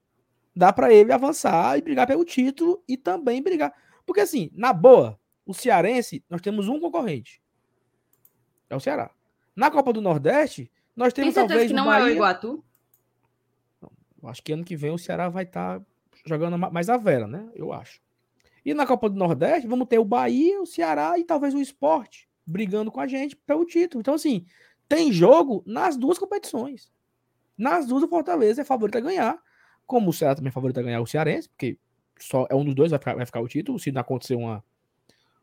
Dá 0.55 0.71
pra 0.71 0.93
ele 0.93 1.11
avançar 1.11 1.77
e 1.77 1.81
brigar 1.81 2.07
pelo 2.07 2.23
título 2.25 2.81
e 2.87 2.95
também 2.97 3.41
brigar. 3.41 3.73
Porque, 4.05 4.21
assim, 4.21 4.49
na 4.53 4.71
boa, 4.71 5.19
o 5.45 5.53
Cearense, 5.53 6.23
nós 6.29 6.41
temos 6.41 6.67
um 6.67 6.79
concorrente. 6.79 7.41
É 8.69 8.75
o 8.75 8.79
Ceará. 8.79 9.11
Na 9.55 9.69
Copa 9.69 9.91
do 9.91 10.01
Nordeste, 10.01 10.71
nós 10.95 11.11
Tem 11.13 11.23
temos 11.23 11.33
certeza 11.35 11.47
talvez 11.53 11.67
que 11.71 11.73
o 11.73 11.75
não 11.75 11.91
é 11.91 11.97
o 11.97 11.99
Bahia. 12.01 12.13
Iguatu? 12.13 12.63
Acho 14.23 14.41
que 14.41 14.53
ano 14.53 14.63
que 14.63 14.75
vem 14.75 14.91
o 14.91 14.97
Ceará 14.97 15.29
vai 15.29 15.43
estar 15.43 15.81
jogando 16.25 16.57
ma- 16.57 16.71
mais 16.71 16.89
a 16.89 16.97
Vera, 16.97 17.27
né? 17.27 17.47
Eu 17.53 17.71
acho. 17.71 18.01
E 18.65 18.73
na 18.73 18.87
Copa 18.87 19.07
do 19.09 19.15
Nordeste, 19.15 19.67
vamos 19.67 19.87
ter 19.87 19.99
o 19.99 20.05
Bahia, 20.05 20.59
o 20.59 20.65
Ceará 20.65 21.19
e 21.19 21.23
talvez 21.23 21.53
o 21.53 21.61
Esporte 21.61 22.27
brigando 22.47 22.91
com 22.91 22.99
a 22.99 23.07
gente 23.07 23.35
pelo 23.35 23.65
título. 23.65 24.01
Então, 24.01 24.13
assim, 24.15 24.45
tem 24.87 25.11
jogo 25.11 25.63
nas 25.65 25.95
duas 25.97 26.17
competições. 26.17 26.91
Nas 27.57 27.85
duas, 27.87 28.03
o 28.03 28.07
Fortaleza 28.07 28.61
é 28.61 28.65
favorito 28.65 28.97
a 28.97 29.01
ganhar. 29.01 29.37
Como 29.85 30.09
o 30.09 30.13
Ceará 30.13 30.35
também 30.35 30.49
é 30.49 30.51
favorito 30.51 30.79
a 30.79 30.83
ganhar 30.83 31.01
o 31.01 31.05
Cearense, 31.05 31.47
porque 31.49 31.77
só 32.19 32.47
é 32.49 32.55
um 32.55 32.65
dos 32.65 32.73
dois 32.75 32.91
vai 32.91 32.99
ficar, 32.99 33.15
vai 33.15 33.25
ficar 33.25 33.41
o 33.41 33.47
título. 33.47 33.79
Se 33.79 33.91
não 33.91 34.01
acontecer 34.01 34.35
uma, 34.35 34.63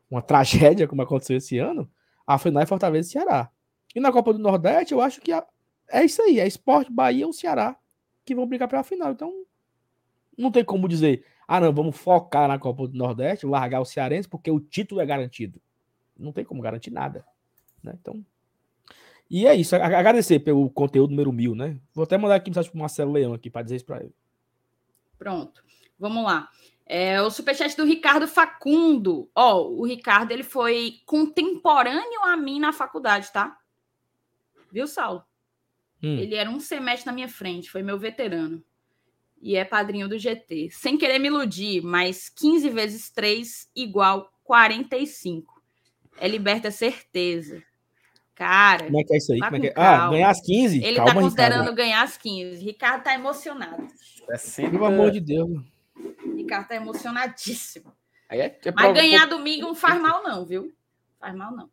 uma 0.09 0.21
tragédia 0.23 0.87
como 0.87 1.01
aconteceu 1.01 1.37
esse 1.37 1.57
ano, 1.57 1.89
a 2.27 2.37
final 2.37 2.61
é 2.61 2.65
Fortaleza 2.65 3.09
e 3.09 3.11
Ceará. 3.11 3.49
E 3.95 3.99
na 3.99 4.11
Copa 4.11 4.33
do 4.33 4.39
Nordeste, 4.39 4.93
eu 4.93 5.01
acho 5.01 5.21
que 5.21 5.31
a- 5.31 5.45
é 5.89 6.03
isso 6.03 6.21
aí: 6.21 6.39
é 6.39 6.47
Esporte, 6.47 6.91
Bahia 6.91 7.25
ou 7.25 7.33
Ceará 7.33 7.77
que 8.25 8.33
vão 8.35 8.47
brigar 8.47 8.67
pela 8.69 8.83
final. 8.83 9.11
Então, 9.11 9.31
não 10.37 10.49
tem 10.51 10.63
como 10.63 10.87
dizer, 10.87 11.25
ah, 11.47 11.59
não, 11.59 11.73
vamos 11.73 11.97
focar 11.97 12.47
na 12.47 12.57
Copa 12.57 12.87
do 12.87 12.97
Nordeste, 12.97 13.45
largar 13.45 13.81
o 13.81 13.85
Cearense, 13.85 14.27
porque 14.29 14.49
o 14.49 14.59
título 14.59 15.01
é 15.01 15.05
garantido. 15.05 15.61
Não 16.17 16.31
tem 16.31 16.45
como 16.45 16.61
garantir 16.61 16.89
nada. 16.91 17.25
Né? 17.83 17.93
Então. 17.99 18.25
E 19.33 19.47
é 19.47 19.55
isso. 19.55 19.75
Agradecer 19.75 20.41
pelo 20.41 20.69
conteúdo 20.69 21.09
número 21.09 21.33
mil, 21.33 21.55
né? 21.55 21.79
Vou 21.91 22.03
até 22.03 22.15
mandar 22.19 22.35
aqui 22.35 22.51
mensagem 22.51 22.69
pro 22.69 22.79
Marcelo 22.79 23.11
Leão 23.11 23.33
aqui 23.33 23.49
para 23.49 23.63
dizer 23.63 23.77
isso 23.77 23.85
para 23.85 24.03
ele. 24.03 24.13
Pronto. 25.17 25.63
Vamos 25.97 26.23
lá. 26.23 26.51
É, 26.85 27.19
o 27.19 27.31
superchat 27.31 27.75
do 27.75 27.83
Ricardo 27.83 28.27
Facundo. 28.27 29.27
Ó, 29.33 29.69
o 29.69 29.87
Ricardo 29.87 30.31
ele 30.31 30.43
foi 30.43 30.97
contemporâneo 31.07 32.21
a 32.25 32.37
mim 32.37 32.59
na 32.59 32.71
faculdade, 32.71 33.33
tá? 33.33 33.57
Viu, 34.71 34.85
Saulo? 34.85 35.23
Hum. 36.03 36.15
Ele 36.19 36.35
era 36.35 36.47
um 36.47 36.59
semestre 36.59 37.07
na 37.07 37.11
minha 37.11 37.27
frente, 37.27 37.71
foi 37.71 37.81
meu 37.81 37.97
veterano. 37.97 38.63
E 39.41 39.55
é 39.55 39.65
padrinho 39.65 40.07
do 40.07 40.19
GT. 40.19 40.69
Sem 40.69 40.95
querer 40.95 41.17
me 41.17 41.29
iludir, 41.29 41.81
mas 41.81 42.29
15 42.29 42.69
vezes 42.69 43.09
3 43.09 43.67
igual 43.75 44.31
45. 44.43 45.59
É 46.19 46.27
liberta 46.27 46.69
certeza. 46.69 47.63
Cara, 48.35 48.85
Como 48.85 48.99
é 48.99 49.03
que 49.03 49.13
é 49.13 49.17
isso 49.17 49.31
aí? 49.31 49.39
Como 49.39 49.55
é 49.55 49.59
que 49.59 49.67
é? 49.67 49.73
Ah, 49.75 50.09
ganhar 50.09 50.29
as 50.29 50.41
15? 50.41 50.83
ele 50.83 50.95
Calma, 50.95 51.13
tá 51.13 51.19
considerando 51.21 51.59
Ricardo. 51.59 51.75
ganhar 51.75 52.01
as 52.01 52.17
15. 52.17 52.65
Ricardo 52.65 53.03
tá 53.03 53.13
emocionado. 53.13 53.87
É 54.29 54.37
sempre... 54.37 54.71
Pelo 54.71 54.85
amor 54.85 55.11
de 55.11 55.19
Deus. 55.19 55.49
Ricardo 56.35 56.67
tá 56.67 56.75
emocionadíssimo. 56.75 57.93
Aí 58.27 58.39
é, 58.39 58.59
é 58.65 58.71
Mas 58.71 58.93
ganhar 58.93 59.27
domingo 59.27 59.67
não 59.67 59.75
faz 59.75 60.01
mal, 60.01 60.23
não, 60.23 60.43
viu? 60.43 60.73
Faz 61.19 61.35
mal, 61.35 61.55
não. 61.55 61.69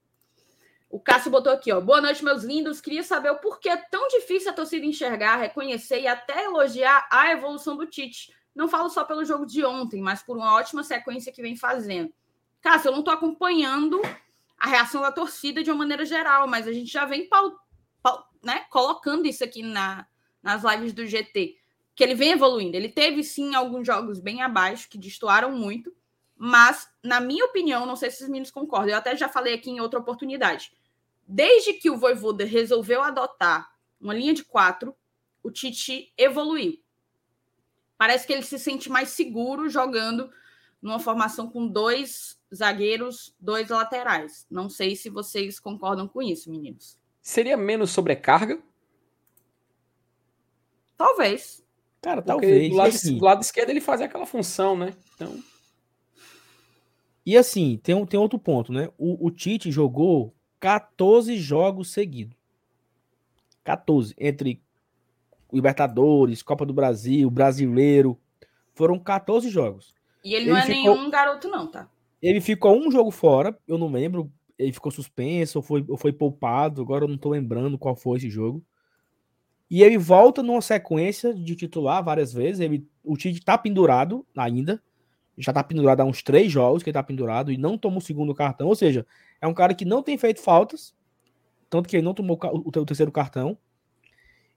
O 0.91 0.99
Cássio 0.99 1.31
botou 1.31 1.53
aqui, 1.53 1.73
ó. 1.73 1.81
Boa 1.81 2.01
noite, 2.01 2.23
meus 2.25 2.43
lindos. 2.43 2.81
Queria 2.81 3.03
saber 3.05 3.31
o 3.31 3.39
porquê 3.39 3.69
é 3.69 3.77
tão 3.77 4.09
difícil 4.09 4.51
a 4.51 4.53
torcida 4.53 4.85
enxergar, 4.85 5.37
reconhecer 5.37 6.01
e 6.01 6.07
até 6.07 6.45
elogiar 6.45 7.07
a 7.11 7.31
evolução 7.31 7.77
do 7.77 7.87
Tite. 7.87 8.33
Não 8.55 8.69
falo 8.69 8.91
só 8.91 9.05
pelo 9.05 9.25
jogo 9.25 9.47
de 9.47 9.65
ontem, 9.65 10.03
mas 10.03 10.23
por 10.23 10.37
uma 10.37 10.55
ótima 10.55 10.83
sequência 10.83 11.33
que 11.33 11.41
vem 11.41 11.57
fazendo. 11.57 12.13
Cássio, 12.61 12.89
eu 12.89 12.93
não 12.93 13.05
tô 13.05 13.11
acompanhando 13.11 14.03
a 14.61 14.69
reação 14.69 15.01
da 15.01 15.11
torcida 15.11 15.63
de 15.63 15.71
uma 15.71 15.79
maneira 15.79 16.05
geral, 16.05 16.47
mas 16.47 16.69
a 16.69 16.73
gente 16.73 16.93
já 16.93 17.07
vem 17.07 17.27
pau- 17.29 17.59
pau- 18.03 18.29
né, 18.43 18.67
colocando 18.71 19.27
isso 19.27 19.43
aqui 19.43 19.63
na, 19.63 20.07
nas 20.43 20.63
lives 20.63 20.93
do 20.93 21.07
GT. 21.07 21.57
Que 21.95 22.05
ele 22.05 22.15
vem 22.15 22.33
evoluindo. 22.33 22.77
Ele 22.77 22.89
teve, 22.89 23.25
sim, 23.25 23.55
alguns 23.55 23.87
jogos 23.87 24.21
bem 24.21 24.43
abaixo, 24.43 24.89
que 24.89 24.99
destoaram 24.99 25.51
muito. 25.53 25.93
Mas, 26.37 26.89
na 27.03 27.21
minha 27.21 27.45
opinião, 27.47 27.85
não 27.85 27.97
sei 27.97 28.11
se 28.11 28.23
os 28.23 28.29
meninos 28.29 28.51
concordam, 28.51 28.91
eu 28.91 28.97
até 28.97 29.17
já 29.17 29.29
falei 29.29 29.55
aqui 29.55 29.71
em 29.71 29.81
outra 29.81 29.99
oportunidade. 29.99 30.73
Desde 31.27 31.75
que 31.75 31.91
o 31.91 31.99
Voivoda 31.99 32.45
resolveu 32.45 33.03
adotar 33.03 33.71
uma 34.01 34.15
linha 34.15 34.33
de 34.33 34.45
quatro, 34.45 34.97
o 35.43 35.51
Tite 35.51 36.13
evoluiu. 36.17 36.79
Parece 37.99 38.27
que 38.27 38.33
ele 38.33 38.43
se 38.43 38.59
sente 38.59 38.89
mais 38.89 39.11
seguro 39.11 39.69
jogando 39.69 40.33
numa 40.81 40.99
formação 40.99 41.51
com 41.51 41.67
dois 41.69 42.40
zagueiros, 42.55 43.35
dois 43.41 43.69
laterais. 43.69 44.47
Não 44.51 44.69
sei 44.69 44.97
se 44.97 45.09
vocês 45.11 45.59
concordam 45.61 46.09
com 46.09 46.21
isso, 46.23 46.51
meninos. 46.51 46.99
Seria 47.23 47.57
menos 47.57 47.91
sobrecarga? 47.91 48.61
Talvez. 50.97 51.65
Cara, 52.01 52.23
Porque 52.23 52.47
talvez. 52.47 52.71
do 52.71 52.77
lado, 52.77 52.89
assim, 52.89 53.19
do 53.19 53.25
lado 53.25 53.43
esquerdo 53.43 53.71
ele 53.71 53.81
fazia 53.81 54.07
aquela 54.07 54.27
função, 54.27 54.77
né? 54.77 54.95
Então, 55.15 55.43
E 57.27 57.37
assim, 57.37 57.79
tem, 57.83 57.95
um- 57.95 58.07
tem 58.07 58.19
outro 58.19 58.39
ponto, 58.39 58.73
né? 58.73 58.89
O, 58.99 59.27
o 59.27 59.31
Tite 59.31 59.71
jogou 59.71 60.35
14 60.59 61.37
jogos 61.39 61.93
seguidos. 61.93 62.37
14. 63.63 64.15
Entre 64.19 64.61
Libertadores, 65.53 66.43
Copa 66.43 66.65
do 66.65 66.73
Brasil, 66.73 67.31
Brasileiro. 67.31 68.19
Foram 68.75 68.99
14 68.99 69.51
jogos. 69.51 69.95
E 70.25 70.35
ele, 70.35 70.45
Ele 70.45 70.51
não 70.53 70.57
é 70.57 70.63
ficou- 70.63 70.97
nenhum 70.97 71.11
garoto, 71.11 71.49
não, 71.49 71.67
tá? 71.71 71.89
Ele 72.23 72.41
ficou 72.41 72.77
um 72.77 72.91
jogo 72.91 73.11
fora, 73.11 73.57
eu 73.67 73.79
não 73.79 73.91
lembro. 73.91 74.31
Ele 74.59 74.73
ficou 74.73 74.93
suspenso 74.93 75.59
ou 75.59 75.63
foi, 75.63 75.85
ou 75.89 75.97
foi 75.97 76.13
poupado. 76.13 76.83
Agora 76.83 77.05
eu 77.05 77.09
não 77.09 77.17
tô 77.17 77.31
lembrando 77.31 77.79
qual 77.79 77.97
foi 77.97 78.19
esse 78.19 78.29
jogo. 78.29 78.63
E 79.71 79.83
ele 79.83 79.97
volta 79.97 80.43
numa 80.43 80.61
sequência 80.61 81.33
de 81.33 81.55
titular 81.55 82.03
várias 82.05 82.33
vezes. 82.33 82.61
Ele, 82.61 82.87
o 83.05 83.17
Tite 83.17 83.41
tá 83.43 83.57
pendurado 83.57 84.27
ainda. 84.37 84.83
Já 85.39 85.53
tá 85.53 85.63
pendurado 85.65 86.01
há 86.01 86.05
uns 86.05 86.23
três 86.23 86.53
jogos 86.53 86.83
que 86.83 86.91
ele 86.91 86.95
tá 86.95 87.03
pendurado 87.03 87.51
e 87.51 87.57
não 87.57 87.79
toma 87.79 87.99
o 87.99 88.03
segundo 88.03 88.35
cartão. 88.35 88.69
Ou 88.69 88.75
seja, 88.75 89.07
é 89.41 89.47
um 89.47 89.55
cara 89.55 89.73
que 89.73 89.85
não 89.85 90.03
tem 90.03 90.19
feito 90.19 90.43
faltas. 90.43 90.95
Tanto 91.71 91.89
que 91.89 91.97
ele 91.97 92.05
não 92.05 92.13
tomou 92.13 92.39
o, 92.53 92.69
o 92.69 92.85
terceiro 92.85 93.13
cartão. 93.13 93.57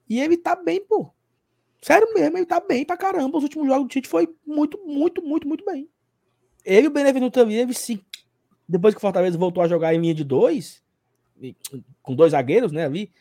E 0.10 0.20
ele 0.20 0.36
tá 0.36 0.56
bem, 0.56 0.84
pô. 0.84 1.14
Sério 1.80 2.12
mesmo, 2.14 2.38
ele 2.38 2.46
tá 2.46 2.60
bem 2.60 2.84
pra 2.84 2.98
caramba. 2.98 3.38
Os 3.38 3.44
últimos 3.44 3.68
jogos 3.68 3.84
do 3.84 3.90
Tite 3.90 4.08
foi 4.08 4.28
muito, 4.46 4.80
muito, 4.86 5.22
muito, 5.22 5.48
muito 5.48 5.64
bem. 5.64 5.88
Ele 6.64 6.86
e 6.86 6.90
o 6.90 6.92
Benevenuto 6.92 7.40
ali, 7.40 7.56
ele 7.56 7.74
se. 7.74 8.04
Depois 8.68 8.94
que 8.94 8.98
o 8.98 9.02
Fortaleza 9.02 9.38
voltou 9.38 9.62
a 9.64 9.68
jogar 9.68 9.94
em 9.94 10.00
linha 10.00 10.14
de 10.14 10.24
dois, 10.24 10.82
com 12.02 12.16
dois 12.16 12.32
zagueiros, 12.32 12.72
né? 12.72 12.86
Ali, 12.86 13.12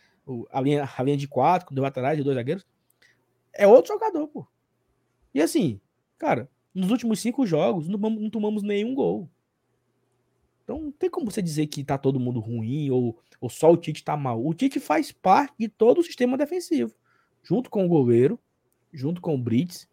a, 0.50 0.60
linha, 0.60 0.88
a 0.96 1.02
linha 1.02 1.16
de 1.16 1.26
quatro, 1.26 1.68
com 1.68 1.74
dois 1.74 1.82
laterais 1.82 2.18
e 2.18 2.22
dois 2.22 2.36
zagueiros. 2.36 2.66
É 3.52 3.66
outro 3.66 3.92
jogador, 3.92 4.28
pô. 4.28 4.46
E 5.34 5.42
assim, 5.42 5.80
cara, 6.18 6.48
nos 6.74 6.90
últimos 6.90 7.20
cinco 7.20 7.44
jogos, 7.46 7.88
não, 7.88 7.94
tomamos- 7.98 8.22
não 8.22 8.30
tomamos 8.30 8.62
nenhum 8.62 8.94
gol. 8.94 9.28
Então 10.64 10.80
não 10.80 10.92
tem 10.92 11.10
como 11.10 11.30
você 11.30 11.42
dizer 11.42 11.66
que 11.66 11.82
tá 11.82 11.98
todo 11.98 12.20
mundo 12.20 12.38
ruim 12.38 12.90
ou, 12.90 13.18
ou 13.40 13.50
só 13.50 13.70
o 13.72 13.76
Tite 13.76 14.04
tá 14.04 14.16
mal. 14.16 14.44
O 14.44 14.54
Tite 14.54 14.78
faz 14.78 15.10
parte 15.10 15.54
de 15.58 15.68
todo 15.68 15.98
o 15.98 16.04
sistema 16.04 16.38
defensivo. 16.38 16.94
Junto 17.42 17.68
com 17.68 17.84
o 17.84 17.88
goleiro, 17.88 18.38
junto 18.92 19.20
com 19.20 19.34
o 19.34 19.38
Brits, 19.38 19.88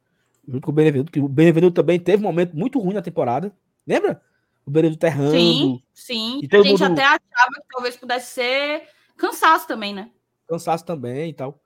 junto 0.49 0.65
com 0.65 0.71
o 0.71 0.75
Benevenuto, 0.75 1.11
que 1.11 1.19
o 1.19 1.27
Benevenuto 1.27 1.75
também 1.75 1.99
teve 1.99 2.23
um 2.23 2.27
momento 2.27 2.55
muito 2.55 2.79
ruim 2.79 2.93
na 2.95 3.01
temporada. 3.01 3.55
Lembra? 3.85 4.21
O 4.65 4.71
Benevenuto 4.71 5.05
errando. 5.05 5.31
Sim, 5.37 5.83
sim. 5.93 6.39
E 6.41 6.47
A 6.55 6.61
gente 6.63 6.71
mundo- 6.81 6.93
até 6.93 7.03
achava 7.03 7.51
que 7.55 7.67
talvez 7.69 7.95
pudesse 7.95 8.33
ser 8.33 8.83
cansaço 9.15 9.67
também, 9.67 9.93
né? 9.93 10.11
cansaço 10.47 10.83
também 10.83 11.29
e 11.29 11.33
tal. 11.33 11.61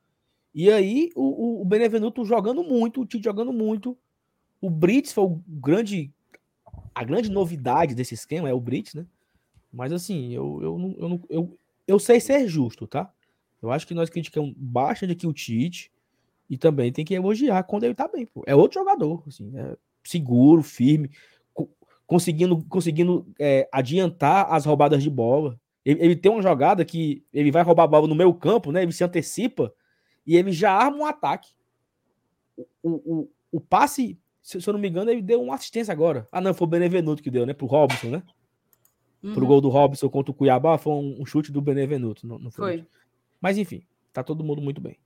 E 0.53 0.69
aí, 0.69 1.09
o, 1.15 1.61
o- 1.61 1.65
Benevenuto 1.65 2.25
jogando 2.25 2.61
muito, 2.63 3.01
o 3.01 3.05
Tite 3.05 3.23
jogando 3.23 3.53
muito. 3.53 3.97
O 4.61 4.69
Brits 4.69 5.13
foi 5.13 5.23
o 5.23 5.41
grande. 5.47 6.11
A 6.93 7.03
grande 7.03 7.31
novidade 7.31 7.95
desse 7.95 8.13
esquema 8.13 8.49
é 8.49 8.53
o 8.53 8.59
Brits, 8.59 8.93
né? 8.93 9.05
Mas 9.71 9.91
assim, 9.93 10.31
eu, 10.33 10.59
eu, 10.61 10.77
não, 10.77 10.95
eu, 10.99 11.21
eu, 11.29 11.59
eu 11.87 11.99
sei 11.99 12.19
ser 12.19 12.47
justo, 12.47 12.85
tá? 12.85 13.11
Eu 13.61 13.71
acho 13.71 13.87
que 13.87 13.93
nós 13.93 14.09
criticamos 14.09 14.53
bastante 14.55 15.13
aqui 15.13 15.25
o 15.25 15.33
Tite 15.33 15.89
e 16.49 16.57
também 16.57 16.91
tem 16.91 17.05
que 17.05 17.13
elogiar 17.13 17.63
quando 17.63 17.83
ele 17.83 17.95
tá 17.95 18.07
bem, 18.07 18.25
pô. 18.25 18.43
É 18.45 18.55
outro 18.55 18.79
jogador, 18.79 19.23
assim, 19.27 19.51
é 19.57 19.75
seguro, 20.03 20.61
firme, 20.61 21.09
co- 21.53 21.69
conseguindo, 22.05 22.63
conseguindo 22.65 23.25
é, 23.39 23.67
adiantar 23.71 24.51
as 24.51 24.65
roubadas 24.65 25.01
de 25.01 25.09
bola. 25.09 25.59
Ele, 25.85 26.03
ele 26.03 26.15
tem 26.15 26.31
uma 26.31 26.41
jogada 26.41 26.83
que 26.85 27.25
ele 27.33 27.51
vai 27.51 27.63
roubar 27.63 27.83
a 27.83 27.87
bola 27.87 28.07
no 28.07 28.15
meio 28.15 28.33
campo, 28.33 28.71
né? 28.71 28.83
Ele 28.83 28.91
se 28.91 29.03
antecipa 29.03 29.73
e 30.25 30.35
ele 30.35 30.51
já 30.51 30.71
arma 30.71 30.97
um 30.97 31.05
ataque. 31.05 31.49
O, 32.81 32.89
o, 32.91 33.29
o, 33.51 33.59
passe, 33.59 34.19
se, 34.41 34.61
se 34.61 34.69
eu 34.69 34.73
não 34.73 34.79
me 34.79 34.89
engano, 34.89 35.09
ele 35.09 35.21
deu 35.21 35.41
uma 35.41 35.55
assistência 35.55 35.91
agora. 35.91 36.27
Ah, 36.31 36.39
não, 36.41 36.53
foi 36.53 36.67
o 36.67 36.69
Benevenuto 36.69 37.23
que 37.23 37.31
deu, 37.31 37.45
né? 37.45 37.53
Pro 37.53 37.65
Robson, 37.65 38.09
né? 38.09 38.23
Pro 39.21 39.41
Uhum, 39.41 39.47
gol 39.47 39.61
do 39.61 39.69
Robson 39.69 40.09
contra 40.09 40.31
o 40.31 40.33
Cuiabá, 40.33 40.77
foi 40.77 40.91
um, 40.93 41.21
um 41.21 41.25
chute 41.25 41.51
do 41.51 41.61
Benevenuto. 41.61 42.27
Não, 42.27 42.37
não 42.37 42.51
foi. 42.51 42.77
Foi. 42.79 42.87
Mas 43.39 43.57
enfim, 43.57 43.85
tá 44.11 44.21
todo 44.21 44.43
mundo 44.43 44.61
muito 44.61 44.81
bem. 44.81 44.97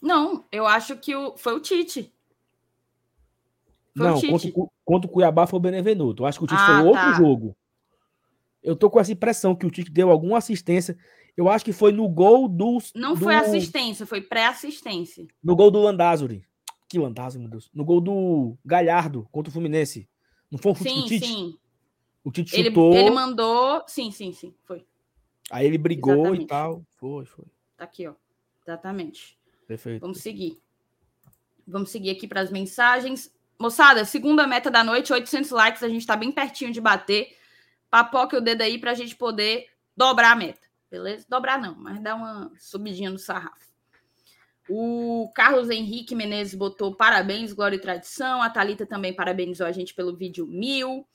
Não, 0.00 0.44
eu 0.52 0.66
acho 0.66 0.96
que 0.96 1.14
o, 1.14 1.36
foi 1.36 1.54
o 1.54 1.60
Tite. 1.60 2.12
Foi 3.96 4.06
o 4.06 4.10
não, 4.10 4.20
Tite. 4.20 4.30
contra, 4.32 4.48
o 4.54 4.70
contra 4.84 5.10
o 5.10 5.12
Cuiabá 5.12 5.46
foi 5.46 5.58
o 5.58 5.62
Benevenuto. 5.62 6.22
Eu 6.22 6.26
acho 6.26 6.38
que 6.38 6.44
o 6.44 6.48
Tite 6.48 6.60
Ah, 6.60 6.66
foi 6.66 6.86
outro 6.86 7.00
tá. 7.00 7.12
jogo. 7.14 7.56
Eu 8.62 8.76
tô 8.76 8.90
com 8.90 9.00
essa 9.00 9.12
impressão 9.12 9.54
que 9.54 9.64
o 9.66 9.70
Tite 9.70 9.90
deu 9.90 10.10
alguma 10.10 10.38
assistência. 10.38 10.98
Eu 11.36 11.48
acho 11.48 11.64
que 11.64 11.72
foi 11.72 11.92
no 11.92 12.08
gol 12.08 12.48
do. 12.48 12.78
Não 12.94 13.14
do, 13.14 13.20
foi 13.20 13.34
assistência, 13.34 14.06
foi 14.06 14.20
pré-assistência. 14.20 15.26
No 15.42 15.54
gol 15.54 15.70
do 15.70 15.80
Landázuri. 15.80 16.44
Que 16.88 16.98
Landázuri, 16.98 17.42
meu 17.42 17.50
Deus. 17.50 17.70
No 17.74 17.84
gol 17.84 18.00
do 18.00 18.56
Galhardo 18.64 19.28
contra 19.30 19.50
o 19.50 19.52
Fluminense. 19.52 20.08
Não 20.50 20.58
foi 20.58 20.72
um 20.72 20.74
chute 20.74 20.88
do 20.88 21.00
Sim, 21.00 21.06
Tite? 21.06 21.26
sim. 21.26 21.58
O 22.24 22.30
Tite 22.32 22.56
Ele, 22.56 22.68
chutou, 22.68 22.94
ele 22.94 23.10
mandou. 23.10 23.82
Sim, 23.86 24.10
sim, 24.10 24.32
sim. 24.32 24.54
Foi. 24.64 24.84
aí 25.50 25.66
ele 25.66 25.78
brigou 25.78 26.14
e 26.14 26.20
Exatamente. 26.20 26.46
tal. 26.46 26.82
Foi, 26.96 27.24
foi. 27.24 27.44
Tá 27.76 27.84
aqui, 27.84 28.06
ó. 28.06 28.14
Exatamente. 28.66 29.35
Perfeito. 29.66 30.00
Vamos 30.00 30.18
seguir. 30.18 30.60
Vamos 31.66 31.90
seguir 31.90 32.10
aqui 32.10 32.28
para 32.28 32.40
as 32.40 32.50
mensagens. 32.50 33.34
Moçada, 33.58 34.04
segunda 34.04 34.46
meta 34.46 34.70
da 34.70 34.84
noite, 34.84 35.12
800 35.12 35.50
likes. 35.50 35.82
A 35.82 35.88
gente 35.88 36.02
está 36.02 36.16
bem 36.16 36.30
pertinho 36.30 36.72
de 36.72 36.80
bater. 36.80 37.36
Papoca 37.90 38.36
o 38.36 38.40
dedo 38.40 38.62
aí 38.62 38.78
para 38.78 38.92
a 38.92 38.94
gente 38.94 39.16
poder 39.16 39.66
dobrar 39.96 40.32
a 40.32 40.36
meta. 40.36 40.66
Beleza? 40.90 41.26
Dobrar 41.28 41.58
não, 41.58 41.74
mas 41.74 42.00
dar 42.00 42.14
uma 42.14 42.52
subidinha 42.58 43.10
no 43.10 43.18
sarrafo. 43.18 43.66
O 44.68 45.30
Carlos 45.34 45.70
Henrique 45.70 46.14
Menezes 46.14 46.54
botou 46.54 46.94
parabéns, 46.94 47.52
glória 47.52 47.76
e 47.76 47.80
tradição. 47.80 48.42
A 48.42 48.50
Thalita 48.50 48.84
também 48.84 49.14
parabenizou 49.14 49.66
a 49.66 49.72
gente 49.72 49.94
pelo 49.94 50.16
vídeo 50.16 50.46
mil. 50.46 51.06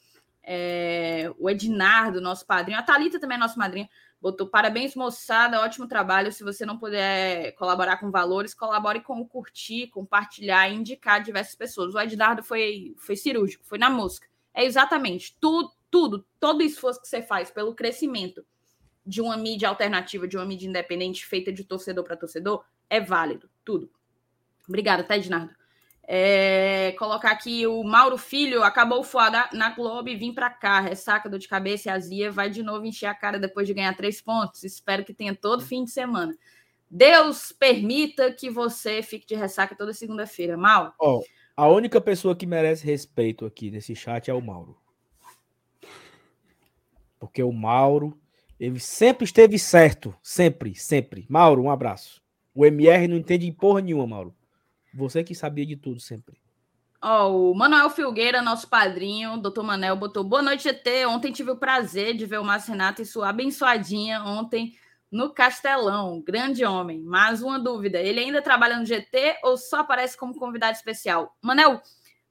É, 0.43 1.31
o 1.37 1.49
Ednardo, 1.49 2.21
nosso 2.21 2.45
padrinho. 2.45 2.79
A 2.79 2.83
Thalita 2.83 3.19
também 3.19 3.35
é 3.35 3.39
nossa 3.39 3.57
madrinha. 3.57 3.89
Botou 4.22 4.45
parabéns, 4.45 4.95
moçada, 4.95 5.60
ótimo 5.61 5.88
trabalho. 5.88 6.31
Se 6.31 6.43
você 6.43 6.64
não 6.64 6.77
puder 6.77 7.53
colaborar 7.53 7.98
com 7.98 8.11
valores, 8.11 8.53
colabore 8.53 9.02
com 9.02 9.19
o 9.19 9.27
curtir, 9.27 9.88
compartilhar 9.88 10.69
e 10.69 10.76
indicar 10.76 11.23
diversas 11.23 11.56
pessoas. 11.56 11.95
O 11.95 11.99
Ednardo 11.99 12.43
foi, 12.43 12.93
foi 12.98 13.15
cirúrgico, 13.15 13.65
foi 13.65 13.80
na 13.80 13.89
mosca. 13.89 14.27
É 14.53 14.64
exatamente 14.64 15.35
tudo, 15.41 15.72
tudo, 15.89 16.26
todo 16.39 16.61
esforço 16.61 17.02
que 17.02 17.07
você 17.07 17.23
faz 17.23 17.49
pelo 17.49 17.73
crescimento 17.73 18.45
de 19.03 19.22
uma 19.22 19.35
mídia 19.35 19.68
alternativa, 19.68 20.27
de 20.27 20.38
uma 20.38 20.45
mídia 20.45 20.68
independente 20.68 21.26
feita 21.26 21.52
de 21.52 21.64
torcedor 21.64 22.03
para 22.03 22.15
torcedor, 22.15 22.64
é 22.88 23.02
válido. 23.02 23.49
Tudo. 23.65 23.89
Obrigada, 24.68 25.03
tá, 25.03 25.18
Ednardo? 25.18 25.60
É, 26.13 26.91
colocar 26.99 27.31
aqui 27.31 27.65
o 27.65 27.81
Mauro 27.85 28.17
Filho, 28.17 28.63
acabou 28.63 29.01
foda 29.01 29.47
na 29.53 29.69
Globo 29.69 30.09
e 30.09 30.15
vim 30.17 30.33
para 30.33 30.49
cá. 30.49 30.81
Ressaca, 30.81 31.29
dor 31.29 31.39
de 31.39 31.47
cabeça 31.47 31.88
e 31.88 31.89
azia. 31.89 32.29
Vai 32.29 32.49
de 32.49 32.61
novo 32.61 32.85
encher 32.85 33.05
a 33.05 33.15
cara 33.15 33.39
depois 33.39 33.65
de 33.65 33.73
ganhar 33.73 33.95
três 33.95 34.21
pontos. 34.21 34.61
Espero 34.65 35.05
que 35.05 35.13
tenha 35.13 35.33
todo 35.33 35.63
fim 35.63 35.85
de 35.85 35.91
semana. 35.91 36.38
Deus 36.89 37.53
permita 37.53 38.29
que 38.29 38.49
você 38.49 39.01
fique 39.01 39.25
de 39.25 39.35
ressaca 39.35 39.73
toda 39.73 39.93
segunda-feira. 39.93 40.57
Mal, 40.57 40.93
Ó, 40.99 41.21
a 41.55 41.69
única 41.69 42.01
pessoa 42.01 42.35
que 42.35 42.45
merece 42.45 42.85
respeito 42.85 43.45
aqui 43.45 43.71
nesse 43.71 43.95
chat 43.95 44.29
é 44.29 44.33
o 44.33 44.41
Mauro. 44.41 44.75
Porque 47.17 47.41
o 47.41 47.53
Mauro, 47.53 48.19
ele 48.59 48.81
sempre 48.81 49.23
esteve 49.23 49.57
certo. 49.57 50.13
Sempre, 50.21 50.75
sempre. 50.75 51.25
Mauro, 51.29 51.63
um 51.63 51.71
abraço. 51.71 52.21
O 52.53 52.65
MR 52.65 53.07
não 53.07 53.15
entende 53.15 53.45
de 53.45 53.53
porra 53.53 53.79
nenhuma, 53.79 54.05
Mauro. 54.05 54.35
Você 54.93 55.23
que 55.23 55.34
sabia 55.34 55.65
de 55.65 55.76
tudo 55.76 55.99
sempre. 55.99 56.39
Ó, 57.01 57.51
o 57.51 57.55
Manuel 57.55 57.89
Filgueira, 57.89 58.41
nosso 58.41 58.68
padrinho, 58.68 59.38
doutor 59.38 59.63
Manel, 59.63 59.95
botou 59.95 60.23
boa 60.23 60.41
noite, 60.41 60.63
GT. 60.63 61.07
Ontem 61.07 61.31
tive 61.31 61.49
o 61.49 61.57
prazer 61.57 62.15
de 62.15 62.27
ver 62.27 62.39
o 62.39 62.43
Márcio 62.43 62.72
Renato 62.72 63.01
e 63.01 63.05
sua 63.05 63.30
abençoadinha 63.30 64.23
ontem 64.23 64.77
no 65.09 65.34
Castelão. 65.34 66.22
Grande 66.22 66.63
homem. 66.63 67.01
Mas 67.01 67.41
uma 67.41 67.57
dúvida: 67.57 67.99
ele 67.99 68.19
ainda 68.19 68.41
trabalha 68.41 68.77
no 68.77 68.85
GT 68.85 69.39
ou 69.43 69.57
só 69.57 69.80
aparece 69.80 70.15
como 70.15 70.38
convidado 70.38 70.77
especial? 70.77 71.35
Manel, 71.41 71.81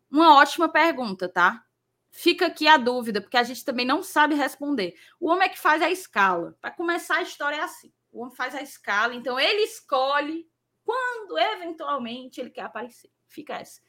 uma 0.09 0.37
ótima 0.37 0.69
pergunta, 0.69 1.28
tá? 1.28 1.65
Fica 2.12 2.47
aqui 2.47 2.69
a 2.69 2.77
dúvida, 2.77 3.20
porque 3.20 3.37
a 3.37 3.43
gente 3.43 3.65
também 3.65 3.87
não 3.87 4.03
sabe 4.03 4.35
responder. 4.35 4.95
O 5.19 5.28
homem 5.28 5.47
é 5.47 5.49
que 5.49 5.59
faz 5.59 5.82
a 5.82 5.91
escala. 5.91 6.57
Para 6.61 6.70
começar, 6.70 7.16
a 7.16 7.23
história 7.23 7.57
é 7.57 7.62
assim: 7.62 7.93
o 8.12 8.23
homem 8.23 8.35
faz 8.35 8.55
a 8.55 8.62
escala, 8.62 9.15
então 9.15 9.39
ele 9.39 9.62
escolhe 9.62 10.49
quando 10.85 11.39
eventualmente 11.39 12.40
ele 12.40 12.51
quer 12.51 12.62
aparecer. 12.62 13.11
Fica 13.28 13.55
essa. 13.55 13.81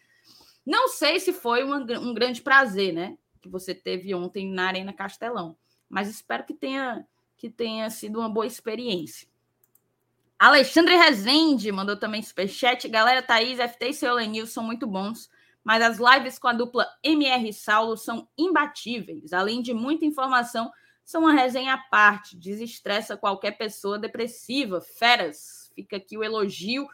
Não 0.65 0.87
sei 0.87 1.19
se 1.19 1.33
foi 1.33 1.63
uma, 1.63 1.77
um 1.77 2.13
grande 2.13 2.41
prazer, 2.41 2.93
né? 2.93 3.17
Que 3.41 3.49
você 3.49 3.73
teve 3.73 4.13
ontem 4.13 4.51
na 4.51 4.67
Arena 4.67 4.93
Castelão. 4.93 5.57
Mas 5.89 6.07
espero 6.07 6.43
que 6.43 6.53
tenha, 6.53 7.05
que 7.35 7.49
tenha 7.49 7.89
sido 7.89 8.19
uma 8.19 8.29
boa 8.29 8.45
experiência. 8.45 9.27
Alexandre 10.41 10.95
Rezende 10.95 11.71
mandou 11.71 11.95
também 11.95 12.21
superchat. 12.21 12.87
Galera, 12.87 13.21
Thaís, 13.21 13.59
FT 13.59 13.89
e 13.89 13.93
seu 13.93 14.15
Lenil 14.15 14.47
são 14.47 14.63
muito 14.63 14.87
bons, 14.87 15.29
mas 15.63 15.83
as 15.83 15.99
lives 15.99 16.39
com 16.39 16.47
a 16.47 16.53
dupla 16.53 16.87
MR 17.03 17.53
Saulo 17.53 17.95
são 17.95 18.27
imbatíveis. 18.35 19.33
Além 19.33 19.61
de 19.61 19.71
muita 19.71 20.03
informação, 20.03 20.71
são 21.03 21.21
uma 21.21 21.33
resenha 21.33 21.75
à 21.75 21.77
parte. 21.77 22.35
Desestressa 22.35 23.15
qualquer 23.15 23.51
pessoa 23.51 23.99
depressiva. 23.99 24.81
Feras. 24.81 25.60
Fica 25.75 25.97
aqui 25.97 26.17
o 26.17 26.23
elogio 26.23 26.87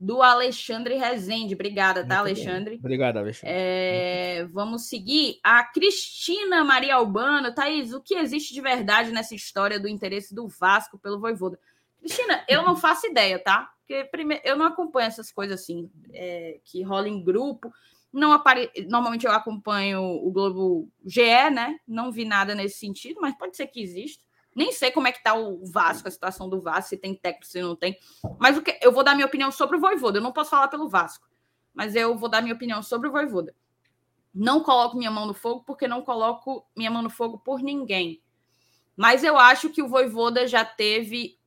do 0.00 0.22
Alexandre 0.22 0.96
Rezende. 0.96 1.54
Obrigada, 1.54 2.00
tá, 2.00 2.16
Muito 2.16 2.28
Alexandre? 2.28 2.70
Bem. 2.70 2.78
Obrigado, 2.78 3.18
Alexandre. 3.18 3.54
É, 3.54 4.46
vamos 4.50 4.88
seguir. 4.88 5.38
A 5.44 5.62
Cristina 5.64 6.64
Maria 6.64 6.94
Albano. 6.94 7.54
Thaís, 7.54 7.92
o 7.92 8.00
que 8.00 8.14
existe 8.14 8.54
de 8.54 8.62
verdade 8.62 9.12
nessa 9.12 9.34
história 9.34 9.78
do 9.78 9.86
interesse 9.86 10.34
do 10.34 10.48
Vasco 10.48 10.98
pelo 10.98 11.20
Voivoda? 11.20 11.58
Cristina, 12.00 12.42
eu 12.48 12.62
não 12.62 12.74
faço 12.74 13.06
ideia, 13.06 13.38
tá? 13.38 13.70
Porque 13.80 14.04
primeiro, 14.04 14.42
eu 14.42 14.56
não 14.56 14.64
acompanho 14.64 15.08
essas 15.08 15.30
coisas 15.30 15.60
assim, 15.60 15.90
é, 16.14 16.58
que 16.64 16.82
rolam 16.82 17.08
em 17.08 17.22
grupo. 17.22 17.70
Não 18.10 18.32
apare... 18.32 18.70
Normalmente 18.88 19.26
eu 19.26 19.32
acompanho 19.32 20.00
o 20.00 20.30
Globo 20.30 20.88
GE, 21.04 21.50
né? 21.52 21.78
Não 21.86 22.10
vi 22.10 22.24
nada 22.24 22.54
nesse 22.54 22.78
sentido, 22.78 23.20
mas 23.20 23.36
pode 23.36 23.54
ser 23.54 23.66
que 23.66 23.82
exista. 23.82 24.24
Nem 24.54 24.72
sei 24.72 24.90
como 24.90 25.06
é 25.06 25.12
que 25.12 25.22
tá 25.22 25.34
o 25.34 25.64
Vasco, 25.64 26.08
a 26.08 26.10
situação 26.10 26.48
do 26.48 26.60
Vasco, 26.60 26.90
se 26.90 26.96
tem 26.96 27.14
técnico, 27.14 27.46
se 27.46 27.60
não 27.60 27.76
tem. 27.76 27.96
Mas 28.38 28.56
o 28.56 28.62
que 28.62 28.78
eu 28.82 28.92
vou 28.92 29.04
dar 29.04 29.14
minha 29.14 29.26
opinião 29.26 29.50
sobre 29.52 29.76
o 29.76 29.80
Voivoda. 29.80 30.18
Eu 30.18 30.22
não 30.22 30.32
posso 30.32 30.50
falar 30.50 30.68
pelo 30.68 30.88
Vasco, 30.88 31.28
mas 31.72 31.94
eu 31.94 32.16
vou 32.16 32.28
dar 32.28 32.42
minha 32.42 32.54
opinião 32.54 32.82
sobre 32.82 33.08
o 33.08 33.12
Voivoda. 33.12 33.54
Não 34.34 34.62
coloco 34.62 34.96
minha 34.96 35.10
mão 35.10 35.26
no 35.26 35.34
fogo 35.34 35.62
porque 35.64 35.88
não 35.88 36.02
coloco 36.02 36.66
minha 36.76 36.90
mão 36.90 37.02
no 37.02 37.10
fogo 37.10 37.38
por 37.38 37.62
ninguém. 37.62 38.22
Mas 38.96 39.24
eu 39.24 39.38
acho 39.38 39.70
que 39.70 39.82
o 39.82 39.88
Voivoda 39.88 40.46
já 40.46 40.64
teve 40.64 41.38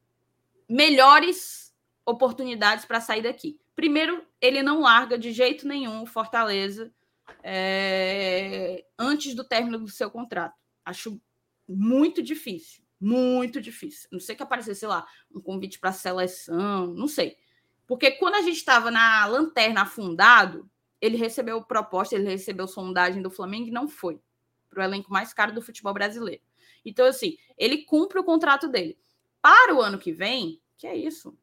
melhores 0.68 1.74
oportunidades 2.06 2.86
para 2.86 3.02
sair 3.02 3.22
daqui. 3.22 3.60
Primeiro, 3.76 4.26
ele 4.40 4.62
não 4.62 4.82
larga 4.82 5.18
de 5.18 5.32
jeito 5.32 5.68
nenhum 5.68 6.04
o 6.04 6.08
Fortaleza 6.08 6.94
é, 7.42 8.86
antes 8.98 9.34
do 9.34 9.44
término 9.44 9.80
do 9.80 9.88
seu 9.88 10.12
contrato. 10.12 10.56
Acho 10.86 11.20
muito 11.68 12.22
difícil, 12.22 12.83
muito 13.04 13.60
difícil. 13.60 14.08
Não 14.12 14.20
sei 14.20 14.36
que 14.36 14.44
aparecesse, 14.44 14.80
sei 14.80 14.90
lá, 14.90 15.06
um 15.34 15.42
convite 15.42 15.78
para 15.78 15.92
seleção, 15.92 16.88
não 16.88 17.08
sei. 17.08 17.38
Porque 17.86 18.12
quando 18.12 18.36
a 18.36 18.42
gente 18.42 18.56
estava 18.56 18.90
na 18.90 19.26
lanterna 19.26 19.82
afundado, 19.82 20.70
ele 21.02 21.18
recebeu 21.18 21.62
proposta, 21.62 22.16
ele 22.16 22.30
recebeu 22.30 22.66
sondagem 22.66 23.22
do 23.22 23.30
Flamengo 23.30 23.68
e 23.68 23.72
não 23.72 23.90
foi 23.90 24.22
para 24.70 24.80
o 24.80 24.84
elenco 24.84 25.12
mais 25.12 25.34
caro 25.34 25.54
do 25.54 25.62
futebol 25.62 25.94
brasileiro. 25.94 26.42
Então, 26.86 27.06
assim, 27.06 27.38
ele 27.58 27.84
cumpre 27.84 28.20
o 28.20 28.24
contrato 28.24 28.68
dele. 28.70 28.98
Para 29.42 29.76
o 29.76 29.82
ano 29.82 30.00
que 30.00 30.14
vem, 30.14 30.62
que 30.78 30.88
é 30.88 30.96
isso? 30.96 31.38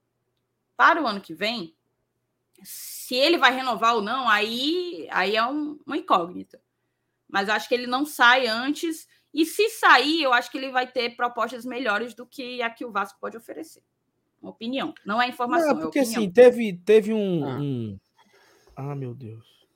Para 0.77 1.03
o 1.03 1.07
ano 1.07 1.20
que 1.20 1.35
vem, 1.35 1.77
se 2.62 3.15
ele 3.15 3.37
vai 3.37 3.55
renovar 3.55 3.95
ou 3.95 4.03
não, 4.03 4.28
aí, 4.28 5.07
aí 5.11 5.37
é 5.37 5.47
um, 5.47 5.78
uma 5.85 5.99
incógnita. 5.99 6.61
Mas 7.28 7.49
acho 7.51 7.69
que 7.69 7.74
ele 7.74 7.87
não 7.87 8.05
sai 8.05 8.47
antes. 8.47 9.07
E 9.32 9.47
se 9.47 9.69
sair, 9.70 10.23
eu 10.23 10.32
acho 10.32 10.51
que 10.51 10.59
ele 10.59 10.70
vai 10.70 10.90
ter 10.90 11.16
propostas 11.16 11.65
melhores 11.65 12.15
do 12.15 12.27
que 12.27 12.61
a 12.62 12.70
que 12.70 12.85
o 12.85 12.90
Vasco 12.90 13.19
pode 13.20 13.36
oferecer. 13.36 13.82
Uma 14.43 14.51
opinião. 14.51 14.93
Não 15.05 15.20
é 15.20 15.28
informação. 15.28 15.74
Não, 15.74 15.82
porque 15.82 15.98
é 15.98 16.02
assim, 16.02 16.31
teve, 16.31 16.73
teve 16.85 17.12
um, 17.12 17.44
ah. 17.44 17.59
um. 17.61 17.98
Ah, 18.74 18.94
meu 18.94 19.15
Deus. 19.15 19.66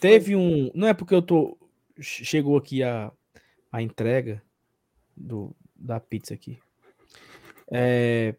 Teve 0.00 0.36
um. 0.36 0.70
Não 0.74 0.86
é 0.86 0.94
porque 0.94 1.14
eu 1.14 1.22
tô. 1.22 1.58
Chegou 2.00 2.56
aqui 2.56 2.82
a, 2.82 3.10
a 3.72 3.82
entrega 3.82 4.42
do, 5.16 5.54
da 5.74 5.98
pizza 5.98 6.32
aqui. 6.32 6.58
É, 7.72 8.34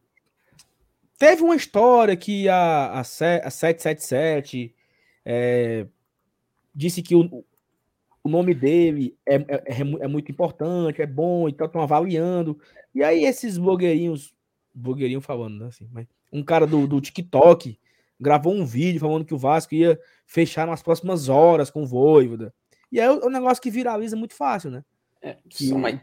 Teve 1.22 1.44
uma 1.44 1.56
história 1.56 2.18
que 2.18 2.50
a, 2.50 2.86
a, 2.88 3.00
a 3.02 3.04
777 3.04 4.74
é, 5.24 5.86
disse 6.74 7.04
que 7.04 7.14
o, 7.14 7.46
o 8.24 8.30
nome 8.30 8.54
dele 8.54 9.18
é, 9.26 9.36
é, 9.36 9.64
é, 9.66 9.82
é 9.82 10.08
muito 10.08 10.32
importante, 10.32 11.02
é 11.02 11.06
bom 11.06 11.50
e 11.50 11.54
tal, 11.54 11.68
estão 11.68 11.82
avaliando. 11.82 12.60
E 12.94 13.04
aí 13.04 13.24
esses 13.26 13.58
blogueirinhos, 13.58 14.34
blogueirinho 14.74 15.22
falando, 15.22 15.60
né, 15.60 15.68
assim, 15.68 15.88
mas 15.92 16.08
um 16.32 16.44
cara 16.44 16.68
do, 16.68 16.88
do 16.88 17.02
TikTok 17.02 17.78
gravou 18.20 18.54
um 18.54 18.66
vídeo 18.66 19.00
falando 19.00 19.26
que 19.26 19.34
o 19.34 19.38
Vasco 19.38 19.74
ia 19.74 20.00
fechar 20.26 20.68
nas 20.68 20.82
próximas 20.82 21.28
horas 21.28 21.70
com 21.70 21.84
o 21.84 21.88
Voivoda. 21.88 22.54
E 22.92 23.00
é 23.00 23.12
um 23.12 23.30
negócio 23.30 23.62
que 23.62 23.72
viraliza 23.72 24.16
muito 24.16 24.36
fácil, 24.36 24.70
né? 24.70 24.84
É, 25.22 25.38
que, 25.50 25.70
só, 25.70 25.78
mas... 25.78 26.00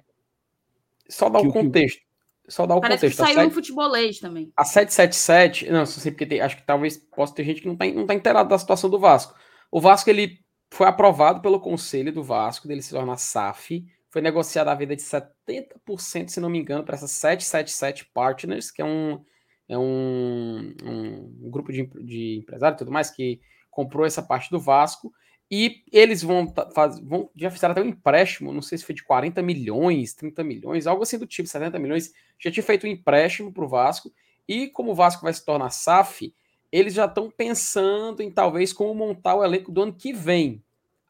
só 1.08 1.28
dar 1.28 1.40
o 1.40 1.46
um 1.46 1.50
contexto 1.50 2.08
só 2.48 2.66
dar 2.66 2.76
o 2.76 2.80
Parece 2.80 3.02
contexto. 3.02 3.18
Que 3.18 3.24
saiu 3.24 3.36
7... 3.36 3.46
no 3.46 3.54
futebolês 3.54 4.18
também. 4.18 4.52
A 4.56 4.64
777, 4.64 5.70
não, 5.70 5.84
sei 5.84 6.10
porque 6.10 6.26
tem, 6.26 6.40
acho 6.40 6.56
que 6.56 6.62
talvez 6.62 6.96
possa 6.96 7.34
ter 7.34 7.44
gente 7.44 7.60
que 7.60 7.66
não 7.66 7.74
está 7.74 7.86
não 7.86 8.06
tá 8.06 8.14
inteirado 8.14 8.48
da 8.48 8.58
situação 8.58 8.88
do 8.88 8.98
Vasco. 8.98 9.34
O 9.70 9.80
Vasco 9.80 10.08
ele 10.08 10.40
foi 10.70 10.86
aprovado 10.86 11.40
pelo 11.40 11.60
conselho 11.60 12.12
do 12.12 12.22
Vasco, 12.22 12.68
dele 12.68 12.82
se 12.82 12.90
tornar 12.90 13.16
SAF, 13.16 13.84
foi 14.10 14.22
negociada 14.22 14.70
a 14.70 14.74
venda 14.74 14.96
de 14.96 15.02
70%, 15.02 16.28
se 16.28 16.40
não 16.40 16.48
me 16.48 16.58
engano, 16.58 16.84
para 16.84 16.94
essa 16.94 17.08
777 17.08 18.10
Partners, 18.12 18.70
que 18.70 18.80
é 18.80 18.84
um, 18.84 19.22
é 19.68 19.78
um, 19.78 20.74
um 20.82 21.50
grupo 21.50 21.72
de, 21.72 21.86
de 21.86 22.38
empresários 22.38 22.76
e 22.76 22.78
tudo 22.78 22.92
mais 22.92 23.10
que 23.10 23.40
comprou 23.70 24.06
essa 24.06 24.22
parte 24.22 24.50
do 24.50 24.58
Vasco. 24.58 25.12
E 25.50 25.82
eles 25.90 26.22
vão, 26.22 26.52
faz, 26.74 26.98
vão 27.00 27.30
já 27.34 27.50
fizeram 27.50 27.72
até 27.72 27.80
um 27.80 27.86
empréstimo, 27.86 28.52
não 28.52 28.60
sei 28.60 28.76
se 28.76 28.84
foi 28.84 28.94
de 28.94 29.02
40 29.02 29.40
milhões, 29.42 30.12
30 30.14 30.44
milhões, 30.44 30.86
algo 30.86 31.02
assim 31.02 31.18
do 31.18 31.26
tipo, 31.26 31.48
70 31.48 31.78
milhões. 31.78 32.12
Já 32.38 32.50
tinha 32.50 32.62
feito 32.62 32.86
um 32.86 32.90
empréstimo 32.90 33.52
para 33.52 33.64
o 33.64 33.68
Vasco. 33.68 34.12
E 34.46 34.68
como 34.68 34.92
o 34.92 34.94
Vasco 34.94 35.22
vai 35.22 35.32
se 35.32 35.44
tornar 35.44 35.70
SAF, 35.70 36.34
eles 36.70 36.94
já 36.94 37.06
estão 37.06 37.30
pensando 37.30 38.22
em 38.22 38.30
talvez 38.30 38.72
como 38.72 38.94
montar 38.94 39.34
o 39.34 39.44
elenco 39.44 39.72
do 39.72 39.82
ano 39.82 39.92
que 39.92 40.12
vem. 40.12 40.62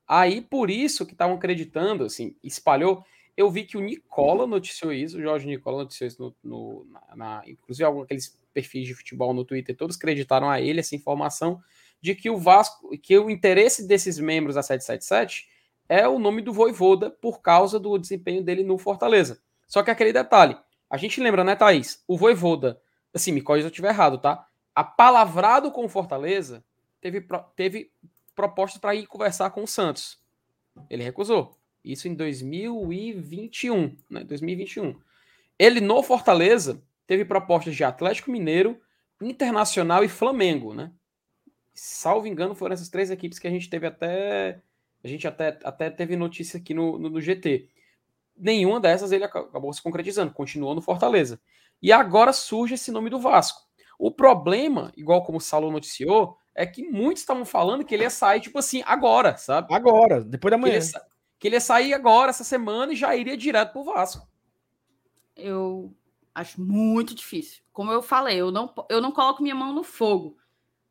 Aí 0.06 0.40
por 0.40 0.70
isso 0.70 1.05
que 1.05 1.12
estavam 1.12 1.36
acreditando, 1.36 2.05
assim, 2.05 2.35
espalhou. 2.43 3.05
Eu 3.36 3.51
vi 3.51 3.64
que 3.64 3.76
o 3.76 3.80
Nicola 3.80 4.47
noticiou 4.47 4.93
isso, 4.93 5.18
o 5.18 5.22
Jorge 5.22 5.47
Nicola 5.47 5.78
noticiou 5.78 6.09
isso, 6.09 6.22
no, 6.22 6.35
no 6.43 6.86
na, 6.90 7.16
na, 7.16 7.43
inclusive 7.47 7.85
alguns 7.85 8.05
aqueles 8.05 8.36
perfis 8.52 8.86
de 8.86 8.94
futebol 8.94 9.32
no 9.32 9.44
Twitter, 9.44 9.76
todos 9.76 9.97
acreditaram 9.97 10.51
a 10.51 10.60
ele 10.60 10.80
essa 10.80 10.97
informação 10.97 11.60
de 12.01 12.14
que 12.14 12.30
o 12.30 12.36
Vasco, 12.36 12.97
que 12.98 13.16
o 13.18 13.30
interesse 13.30 13.86
desses 13.86 14.18
membros 14.18 14.55
da 14.55 14.62
777 14.62 15.48
é 15.89 16.09
o 16.09 16.18
nome 16.18 16.43
do 16.43 16.52
Voivoda 16.52 17.10
por 17.10 17.40
causa 17.40 17.78
do 17.78 17.97
desempenho 17.98 18.43
dele 18.43 18.62
no 18.62 18.78
Fortaleza. 18.78 19.40
Só 19.66 19.82
que 19.82 19.90
aquele 19.90 20.12
detalhe, 20.12 20.56
a 20.89 20.97
gente 20.97 21.20
lembra, 21.20 21.44
né, 21.44 21.55
Thaís? 21.55 22.02
O 22.06 22.16
Voivoda, 22.16 22.80
assim, 23.12 23.32
me 23.32 23.40
corrija 23.40 23.64
se 23.64 23.66
eu 23.68 23.70
estiver 23.70 23.90
errado, 23.90 24.18
tá? 24.18 24.47
A 24.78 24.84
palavrado 24.84 25.72
com 25.72 25.86
o 25.86 25.88
Fortaleza 25.88 26.64
teve, 27.00 27.26
teve 27.56 27.90
proposta 28.32 28.78
para 28.78 28.94
ir 28.94 29.09
conversar 29.09 29.50
com 29.50 29.64
o 29.64 29.66
Santos. 29.66 30.22
Ele 30.88 31.02
recusou. 31.02 31.59
Isso 31.84 32.06
em 32.06 32.14
2021, 32.14 33.96
né? 34.09 34.22
2021. 34.22 34.96
Ele 35.59 35.80
no 35.80 36.00
Fortaleza 36.00 36.80
teve 37.09 37.24
propostas 37.24 37.74
de 37.74 37.82
Atlético 37.82 38.30
Mineiro, 38.30 38.80
Internacional 39.20 40.05
e 40.05 40.09
Flamengo, 40.09 40.72
né? 40.72 40.92
salvo 41.74 42.28
engano, 42.28 42.55
foram 42.55 42.74
essas 42.74 42.88
três 42.88 43.10
equipes 43.10 43.40
que 43.40 43.48
a 43.48 43.50
gente 43.50 43.68
teve 43.68 43.84
até. 43.84 44.62
A 45.02 45.09
gente 45.09 45.26
até, 45.26 45.59
até 45.64 45.90
teve 45.90 46.14
notícia 46.14 46.56
aqui 46.56 46.72
no, 46.72 46.96
no, 46.96 47.10
no 47.10 47.20
GT. 47.20 47.68
Nenhuma 48.36 48.78
dessas 48.78 49.10
ele 49.10 49.24
acabou 49.24 49.72
se 49.72 49.82
concretizando, 49.82 50.32
continuou 50.32 50.72
no 50.72 50.80
Fortaleza. 50.80 51.40
E 51.82 51.90
agora 51.90 52.32
surge 52.32 52.74
esse 52.74 52.92
nome 52.92 53.10
do 53.10 53.18
Vasco. 53.18 53.67
O 53.98 54.12
problema, 54.12 54.92
igual 54.96 55.24
como 55.24 55.38
o 55.38 55.40
Saulo 55.40 55.70
noticiou, 55.70 56.38
é 56.54 56.64
que 56.64 56.88
muitos 56.88 57.22
estavam 57.22 57.44
falando 57.44 57.84
que 57.84 57.94
ele 57.94 58.04
ia 58.04 58.10
sair, 58.10 58.40
tipo 58.40 58.58
assim, 58.58 58.82
agora, 58.86 59.36
sabe? 59.36 59.74
Agora, 59.74 60.22
depois 60.22 60.50
da 60.50 60.58
manhã. 60.58 60.78
Que 60.78 60.86
ele, 60.86 60.92
ia, 60.92 61.02
que 61.38 61.48
ele 61.48 61.56
ia 61.56 61.60
sair 61.60 61.94
agora, 61.94 62.30
essa 62.30 62.44
semana, 62.44 62.92
e 62.92 62.96
já 62.96 63.14
iria 63.16 63.36
direto 63.36 63.72
pro 63.72 63.84
Vasco. 63.84 64.26
Eu 65.36 65.92
acho 66.34 66.60
muito 66.60 67.14
difícil. 67.14 67.62
Como 67.72 67.92
eu 67.92 68.02
falei, 68.02 68.36
eu 68.36 68.50
não, 68.50 68.72
eu 68.88 69.00
não 69.00 69.12
coloco 69.12 69.42
minha 69.42 69.54
mão 69.54 69.72
no 69.72 69.82
fogo. 69.82 70.36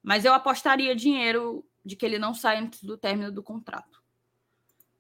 Mas 0.03 0.25
eu 0.25 0.34
apostaria 0.34 0.95
dinheiro 0.95 1.65
de 1.84 1.95
que 1.95 2.05
ele 2.05 2.19
não 2.19 2.34
sai 2.34 2.57
antes 2.57 2.84
do 2.84 2.97
término 2.97 3.31
do 3.31 3.43
contrato. 3.43 4.01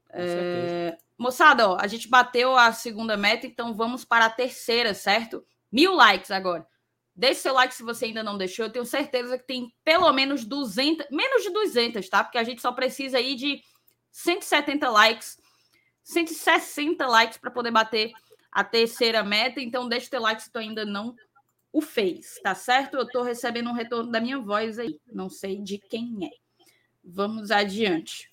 É... 0.09 0.97
Moçada, 1.17 1.69
ó, 1.69 1.77
a 1.79 1.87
gente 1.87 2.07
bateu 2.07 2.55
a 2.55 2.71
segunda 2.71 3.17
meta, 3.17 3.47
então 3.47 3.73
vamos 3.73 4.05
para 4.05 4.25
a 4.25 4.29
terceira, 4.29 4.93
certo? 4.93 5.45
Mil 5.71 5.93
likes 5.93 6.31
agora. 6.31 6.67
Deixe 7.17 7.41
seu 7.41 7.53
like 7.55 7.73
se 7.73 7.81
você 7.81 8.05
ainda 8.05 8.21
não 8.21 8.37
deixou. 8.37 8.65
Eu 8.65 8.71
tenho 8.71 8.85
certeza 8.85 9.39
que 9.39 9.47
tem 9.47 9.73
pelo 9.83 10.13
menos 10.13 10.45
200, 10.45 11.07
menos 11.09 11.41
de 11.41 11.49
200, 11.49 12.07
tá? 12.07 12.23
Porque 12.23 12.37
a 12.37 12.43
gente 12.43 12.61
só 12.61 12.71
precisa 12.71 13.17
aí 13.17 13.33
de 13.33 13.59
170 14.11 14.87
likes, 14.87 15.35
160 16.03 17.07
likes 17.07 17.39
para 17.39 17.49
poder 17.49 17.71
bater 17.71 18.11
a 18.51 18.63
terceira 18.63 19.23
meta. 19.23 19.59
Então, 19.59 19.89
deixe 19.89 20.11
teu 20.11 20.21
like 20.21 20.43
se 20.43 20.51
tu 20.51 20.59
ainda 20.59 20.85
não 20.85 21.15
o 21.73 21.81
fez, 21.81 22.39
tá 22.43 22.53
certo? 22.53 22.97
Eu 22.97 23.03
estou 23.03 23.23
recebendo 23.23 23.71
um 23.71 23.73
retorno 23.73 24.11
da 24.11 24.21
minha 24.21 24.39
voz 24.39 24.77
aí, 24.77 24.99
não 25.11 25.27
sei 25.27 25.59
de 25.59 25.79
quem 25.79 26.23
é. 26.23 26.29
Vamos 27.03 27.49
adiante. 27.49 28.29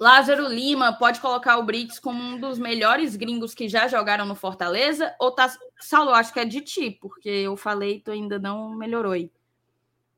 Lázaro 0.00 0.48
Lima 0.48 0.94
pode 0.94 1.20
colocar 1.20 1.58
o 1.58 1.62
Brits 1.62 1.98
como 1.98 2.22
um 2.22 2.40
dos 2.40 2.58
melhores 2.58 3.16
gringos 3.16 3.52
que 3.52 3.68
já 3.68 3.86
jogaram 3.86 4.24
no 4.24 4.34
Fortaleza? 4.34 5.14
Ou 5.20 5.30
tá. 5.30 5.54
Saulo, 5.78 6.10
acho 6.10 6.32
que 6.32 6.40
é 6.40 6.44
de 6.46 6.62
ti, 6.62 6.90
porque 6.90 7.28
eu 7.28 7.54
falei, 7.54 8.00
tu 8.00 8.10
ainda 8.10 8.38
não 8.38 8.74
melhorou 8.74 9.12
aí. 9.12 9.30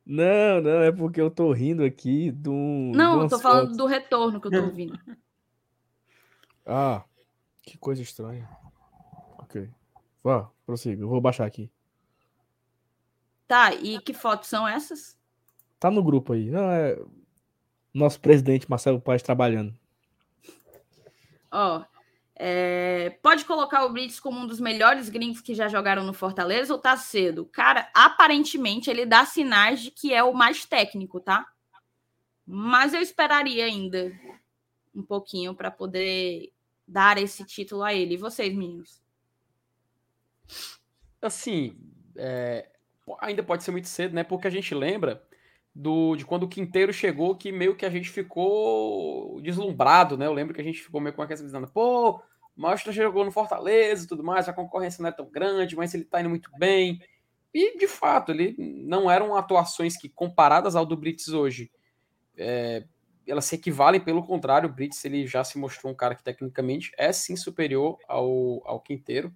Não, 0.07 0.61
não, 0.61 0.83
é 0.83 0.93
porque 0.93 1.21
eu 1.21 1.31
tô 1.31 1.53
rindo 1.53 1.83
aqui 1.83 2.31
do. 2.31 2.53
Não, 2.53 3.23
eu 3.23 3.29
tô 3.29 3.41
falando 3.41 3.63
fotos. 3.63 3.77
do 3.77 3.87
retorno 3.87 4.41
que 4.41 4.47
eu 4.47 4.51
tô 4.53 4.63
ouvindo. 4.63 4.99
ah, 6.65 7.03
que 7.63 7.77
coisa 7.77 8.03
estranha. 8.03 8.49
Ok. 9.39 9.69
Vá, 10.23 10.49
prossiga, 10.65 11.03
eu 11.03 11.09
vou 11.09 11.21
baixar 11.21 11.45
aqui. 11.45 11.69
Tá, 13.49 13.75
e 13.75 14.01
que 14.01 14.15
fotos 14.15 14.49
são 14.49 14.67
essas? 14.67 15.19
Tá 15.81 15.91
no 15.91 16.03
grupo 16.05 16.33
aí. 16.33 16.51
Não, 16.51 16.71
é 16.71 16.97
nosso 17.93 18.21
presidente 18.21 18.71
Marcelo 18.71 19.01
Paes 19.01 19.23
trabalhando. 19.23 19.75
Ó, 21.51 21.85
é, 22.35 23.11
pode 23.23 23.45
colocar 23.45 23.85
o 23.85 23.93
Brits 23.93 24.19
como 24.19 24.41
um 24.41 24.47
dos 24.47 24.59
melhores 24.59 25.09
gringos 25.09 25.41
que 25.41 25.55
já 25.55 25.69
jogaram 25.69 26.05
no 26.05 26.15
Fortaleza 26.15 26.73
ou 26.73 26.79
tá 26.79 26.97
cedo? 26.97 27.45
Cara, 27.47 27.91
aparentemente 27.95 28.91
ele 28.91 29.05
dá 29.05 29.25
sinais 29.25 29.81
de 29.81 29.91
que 29.91 30.13
é 30.13 30.23
o 30.23 30.33
mais 30.33 30.65
técnico, 30.65 31.21
tá? 31.21 31.47
Mas 32.47 32.95
eu 32.95 33.01
esperaria 33.01 33.65
ainda 33.65 34.13
um 34.95 35.03
pouquinho 35.03 35.55
para 35.55 35.71
poder 35.71 36.53
dar 36.89 37.17
esse 37.19 37.45
título 37.45 37.83
a 37.83 37.95
ele. 37.95 38.15
E 38.15 38.19
vocês, 38.19 38.53
meninos? 38.53 39.01
Assim, 41.21 41.79
é, 42.17 42.69
ainda 43.21 43.43
pode 43.43 43.63
ser 43.63 43.71
muito 43.71 43.89
cedo, 43.89 44.15
né? 44.15 44.25
Porque 44.25 44.49
a 44.49 44.51
gente 44.51 44.75
lembra 44.75 45.23
do, 45.75 46.17
de 46.17 46.25
quando 46.25 46.45
o 46.45 46.49
Quinteiro 46.49 46.93
chegou, 46.93 47.35
que 47.35 47.51
meio 47.51 47.75
que 47.75 47.87
a 47.87 47.91
gente 47.91 48.11
ficou 48.11 49.41
deslumbrado, 49.41 50.17
né? 50.17 50.27
Eu 50.27 50.33
lembro 50.33 50.55
que 50.55 50.61
a 50.61 50.65
gente 50.65 50.83
ficou 50.83 51.01
meio 51.01 51.15
com 51.15 51.23
essa 51.23 51.43
visão, 51.43 51.63
pô, 51.67 52.21
Mostra 52.57 52.93
jogou 52.93 53.25
no 53.25 53.33
Fortaleza 53.33 54.05
e 54.05 54.09
tudo 54.09 54.23
mais, 54.23 54.49
a 54.49 54.53
concorrência 54.53 55.03
não 55.03 55.09
é 55.09 55.13
tão 55.13 55.27
grande, 55.31 55.75
mas 55.75 55.95
ele 55.95 56.05
tá 56.05 56.21
indo 56.21 56.29
muito 56.29 56.51
bem. 56.59 57.01
E, 57.53 57.79
de 57.79 57.89
fato, 57.89 58.33
ele 58.33 58.55
não 58.59 59.11
eram 59.11 59.35
atuações 59.37 59.97
que, 59.97 60.09
comparadas 60.09 60.77
ao 60.77 60.87
do 60.87 60.97
Brits 60.97 61.29
hoje, 61.29 61.71
é, 62.37 62.85
elas 63.27 63.45
se 63.45 63.55
equivalem, 63.55 64.01
pelo 64.01 64.23
contrário, 64.23 64.69
o 64.69 64.73
Brits 64.73 65.05
ele 65.05 65.27
já 65.27 65.45
se 65.45 65.59
mostrou 65.59 65.93
um 65.93 65.97
cara 65.97 66.15
que, 66.15 66.23
tecnicamente, 66.23 66.93
é 66.99 67.13
sim 67.13 67.37
superior 67.37 67.99
ao, 68.09 68.63
ao 68.67 68.81
Quinteiro, 68.81 69.35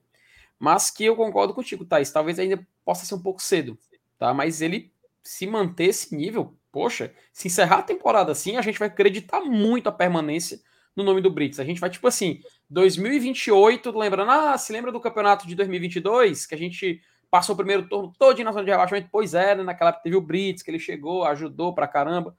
mas 0.58 0.90
que 0.90 1.04
eu 1.04 1.16
concordo 1.16 1.54
contigo, 1.54 1.84
Thaís, 1.84 2.10
talvez 2.10 2.38
ainda 2.38 2.66
possa 2.84 3.04
ser 3.04 3.14
um 3.14 3.22
pouco 3.22 3.42
cedo, 3.42 3.78
tá? 4.18 4.32
Mas 4.32 4.62
ele 4.62 4.90
se 5.26 5.46
manter 5.46 5.86
esse 5.86 6.14
nível, 6.14 6.56
poxa, 6.70 7.12
se 7.32 7.48
encerrar 7.48 7.78
a 7.78 7.82
temporada 7.82 8.32
assim, 8.32 8.56
a 8.56 8.62
gente 8.62 8.78
vai 8.78 8.88
acreditar 8.88 9.40
muito 9.40 9.88
a 9.88 9.92
permanência 9.92 10.60
no 10.94 11.02
nome 11.02 11.20
do 11.20 11.30
Brits. 11.30 11.60
A 11.60 11.64
gente 11.64 11.80
vai, 11.80 11.90
tipo 11.90 12.06
assim, 12.06 12.40
2028, 12.70 13.90
lembrando, 13.96 14.30
ah, 14.30 14.56
se 14.56 14.72
lembra 14.72 14.92
do 14.92 15.00
campeonato 15.00 15.46
de 15.46 15.54
2022, 15.54 16.46
que 16.46 16.54
a 16.54 16.58
gente 16.58 17.00
passou 17.30 17.54
o 17.54 17.56
primeiro 17.56 17.88
turno 17.88 18.12
todo 18.18 18.42
na 18.42 18.52
zona 18.52 18.64
de 18.64 18.70
rebaixamento? 18.70 19.08
Pois 19.10 19.34
é, 19.34 19.54
né? 19.54 19.62
naquela 19.62 19.90
época 19.90 20.04
teve 20.04 20.16
o 20.16 20.20
Brits, 20.20 20.62
que 20.62 20.70
ele 20.70 20.78
chegou, 20.78 21.24
ajudou 21.24 21.74
pra 21.74 21.88
caramba. 21.88 22.36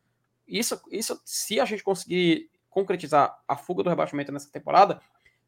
Isso, 0.48 0.82
isso, 0.92 1.22
se 1.26 1.60
a 1.60 1.66
gente 1.66 1.84
conseguir 1.84 2.50
concretizar 2.70 3.38
a 3.48 3.58
fuga 3.58 3.84
do 3.84 3.90
rebaixamento 3.90 4.32
nessa 4.32 4.52
temporada, 4.52 5.02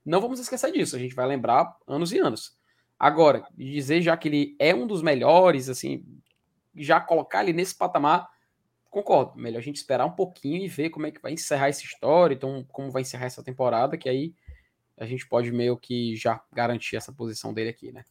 não 0.05 0.19
vamos 0.19 0.39
esquecer 0.39 0.71
disso. 0.71 0.95
A 0.95 0.99
gente 0.99 1.15
vai 1.15 1.25
lembrar 1.25 1.75
anos 1.87 2.11
e 2.11 2.19
anos. 2.19 2.57
Agora, 2.99 3.45
dizer 3.57 4.01
já 4.01 4.17
que 4.17 4.27
ele 4.27 4.55
é 4.59 4.75
um 4.75 4.85
dos 4.85 5.01
melhores, 5.01 5.69
assim, 5.69 6.03
já 6.79 6.99
colocar 6.99 7.43
ele 7.43 7.53
nesse 7.53 7.75
patamar, 7.75 8.29
concordo. 8.89 9.35
Melhor 9.35 9.59
a 9.59 9.63
gente 9.63 9.77
esperar 9.77 10.05
um 10.05 10.11
pouquinho 10.11 10.63
e 10.63 10.67
ver 10.67 10.89
como 10.89 11.05
é 11.07 11.11
que 11.11 11.21
vai 11.21 11.33
encerrar 11.33 11.67
essa 11.67 11.83
história, 11.83 12.33
então 12.33 12.65
como 12.71 12.91
vai 12.91 13.01
encerrar 13.01 13.25
essa 13.25 13.43
temporada, 13.43 13.97
que 13.97 14.09
aí 14.09 14.33
a 14.97 15.05
gente 15.05 15.27
pode 15.27 15.51
meio 15.51 15.77
que 15.77 16.15
já 16.15 16.41
garantir 16.51 16.95
essa 16.95 17.13
posição 17.13 17.53
dele 17.53 17.69
aqui, 17.69 17.91
né? 17.91 18.03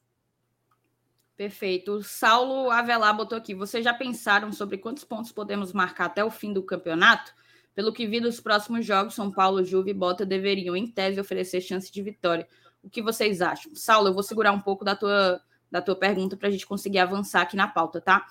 Perfeito. 1.36 1.92
O 1.92 2.02
Saulo 2.02 2.68
Avelar 2.70 3.16
botou 3.16 3.38
aqui. 3.38 3.54
Vocês 3.54 3.84
já 3.84 3.94
pensaram 3.94 4.50
sobre 4.52 4.76
quantos 4.78 5.04
pontos 5.04 5.30
podemos 5.30 5.72
marcar 5.72 6.06
até 6.06 6.24
o 6.24 6.30
fim 6.30 6.52
do 6.52 6.64
campeonato? 6.64 7.32
Pelo 7.76 7.92
que 7.92 8.08
vi 8.08 8.18
dos 8.18 8.40
próximos 8.40 8.84
jogos, 8.84 9.14
São 9.14 9.30
Paulo, 9.30 9.62
Juve 9.62 9.92
e 9.92 9.94
Bota 9.94 10.26
deveriam, 10.26 10.74
em 10.74 10.90
tese, 10.90 11.20
oferecer 11.20 11.60
chance 11.60 11.92
de 11.92 12.02
vitória. 12.02 12.48
O 12.82 12.90
que 12.90 13.00
vocês 13.00 13.40
acham? 13.40 13.72
Saulo, 13.76 14.08
eu 14.08 14.14
vou 14.14 14.24
segurar 14.24 14.50
um 14.50 14.60
pouco 14.60 14.84
da 14.84 14.96
tua, 14.96 15.40
da 15.70 15.80
tua 15.80 15.94
pergunta 15.94 16.36
para 16.36 16.48
a 16.48 16.50
gente 16.50 16.66
conseguir 16.66 16.98
avançar 16.98 17.42
aqui 17.42 17.54
na 17.54 17.68
pauta, 17.68 18.00
tá? 18.00 18.26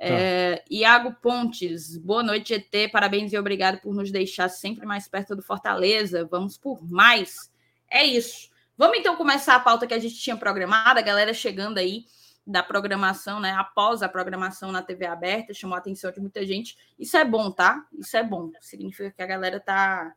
Tá. 0.00 0.06
É, 0.06 0.64
Iago 0.70 1.12
Pontes, 1.20 1.94
boa 1.98 2.22
noite, 2.22 2.54
ET. 2.54 2.90
Parabéns 2.90 3.34
e 3.34 3.38
obrigado 3.38 3.82
por 3.82 3.94
nos 3.94 4.10
deixar 4.10 4.48
sempre 4.48 4.86
mais 4.86 5.06
perto 5.06 5.36
do 5.36 5.42
Fortaleza. 5.42 6.24
Vamos 6.24 6.56
por 6.56 6.82
mais. 6.90 7.52
É 7.90 8.02
isso. 8.02 8.48
Vamos 8.78 8.96
então 8.96 9.14
começar 9.14 9.56
a 9.56 9.60
pauta 9.60 9.86
que 9.86 9.92
a 9.92 9.98
gente 9.98 10.14
tinha 10.14 10.38
programada, 10.38 11.00
a 11.00 11.02
galera 11.02 11.34
chegando 11.34 11.76
aí 11.76 12.06
da 12.46 12.62
programação, 12.62 13.40
né? 13.40 13.50
Após 13.52 14.02
a 14.02 14.08
programação 14.08 14.72
na 14.72 14.80
TV 14.80 15.04
aberta, 15.04 15.52
chamou 15.52 15.76
a 15.76 15.78
atenção 15.78 16.10
de 16.10 16.18
muita 16.18 16.46
gente. 16.46 16.78
Isso 16.98 17.18
é 17.18 17.24
bom, 17.24 17.50
tá? 17.50 17.86
Isso 17.92 18.16
é 18.16 18.22
bom. 18.22 18.50
Significa 18.58 19.10
que 19.10 19.22
a 19.22 19.26
galera 19.26 19.60
tá, 19.60 20.14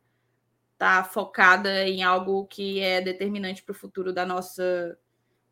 tá 0.78 1.04
focada 1.04 1.86
em 1.86 2.04
algo 2.04 2.46
que 2.46 2.80
é 2.80 3.02
determinante 3.02 3.62
para 3.62 3.74
o 3.74 3.76
futuro 3.76 4.14
da 4.14 4.26
nossa, 4.26 4.98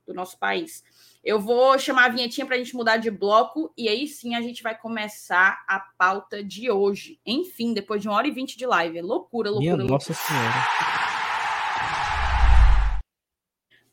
do 0.07 0.13
nosso 0.13 0.39
país. 0.39 0.85
Eu 1.23 1.39
vou 1.39 1.77
chamar 1.77 2.05
a 2.05 2.09
vinhetinha 2.09 2.47
para 2.47 2.55
a 2.55 2.57
gente 2.57 2.75
mudar 2.75 2.97
de 2.97 3.11
bloco 3.11 3.71
e 3.77 3.87
aí 3.87 4.07
sim 4.07 4.33
a 4.33 4.41
gente 4.41 4.63
vai 4.63 4.75
começar 4.75 5.63
a 5.67 5.79
pauta 5.79 6.43
de 6.43 6.71
hoje. 6.71 7.19
Enfim, 7.23 7.75
depois 7.75 8.01
de 8.01 8.07
uma 8.07 8.17
hora 8.17 8.27
e 8.27 8.31
vinte 8.31 8.57
de 8.57 8.65
live. 8.65 8.97
É 8.97 9.03
loucura, 9.03 9.51
loucura, 9.51 9.59
Minha 9.59 9.75
loucura. 9.75 9.93
Nossa 9.93 10.13
Senhora. 10.15 10.91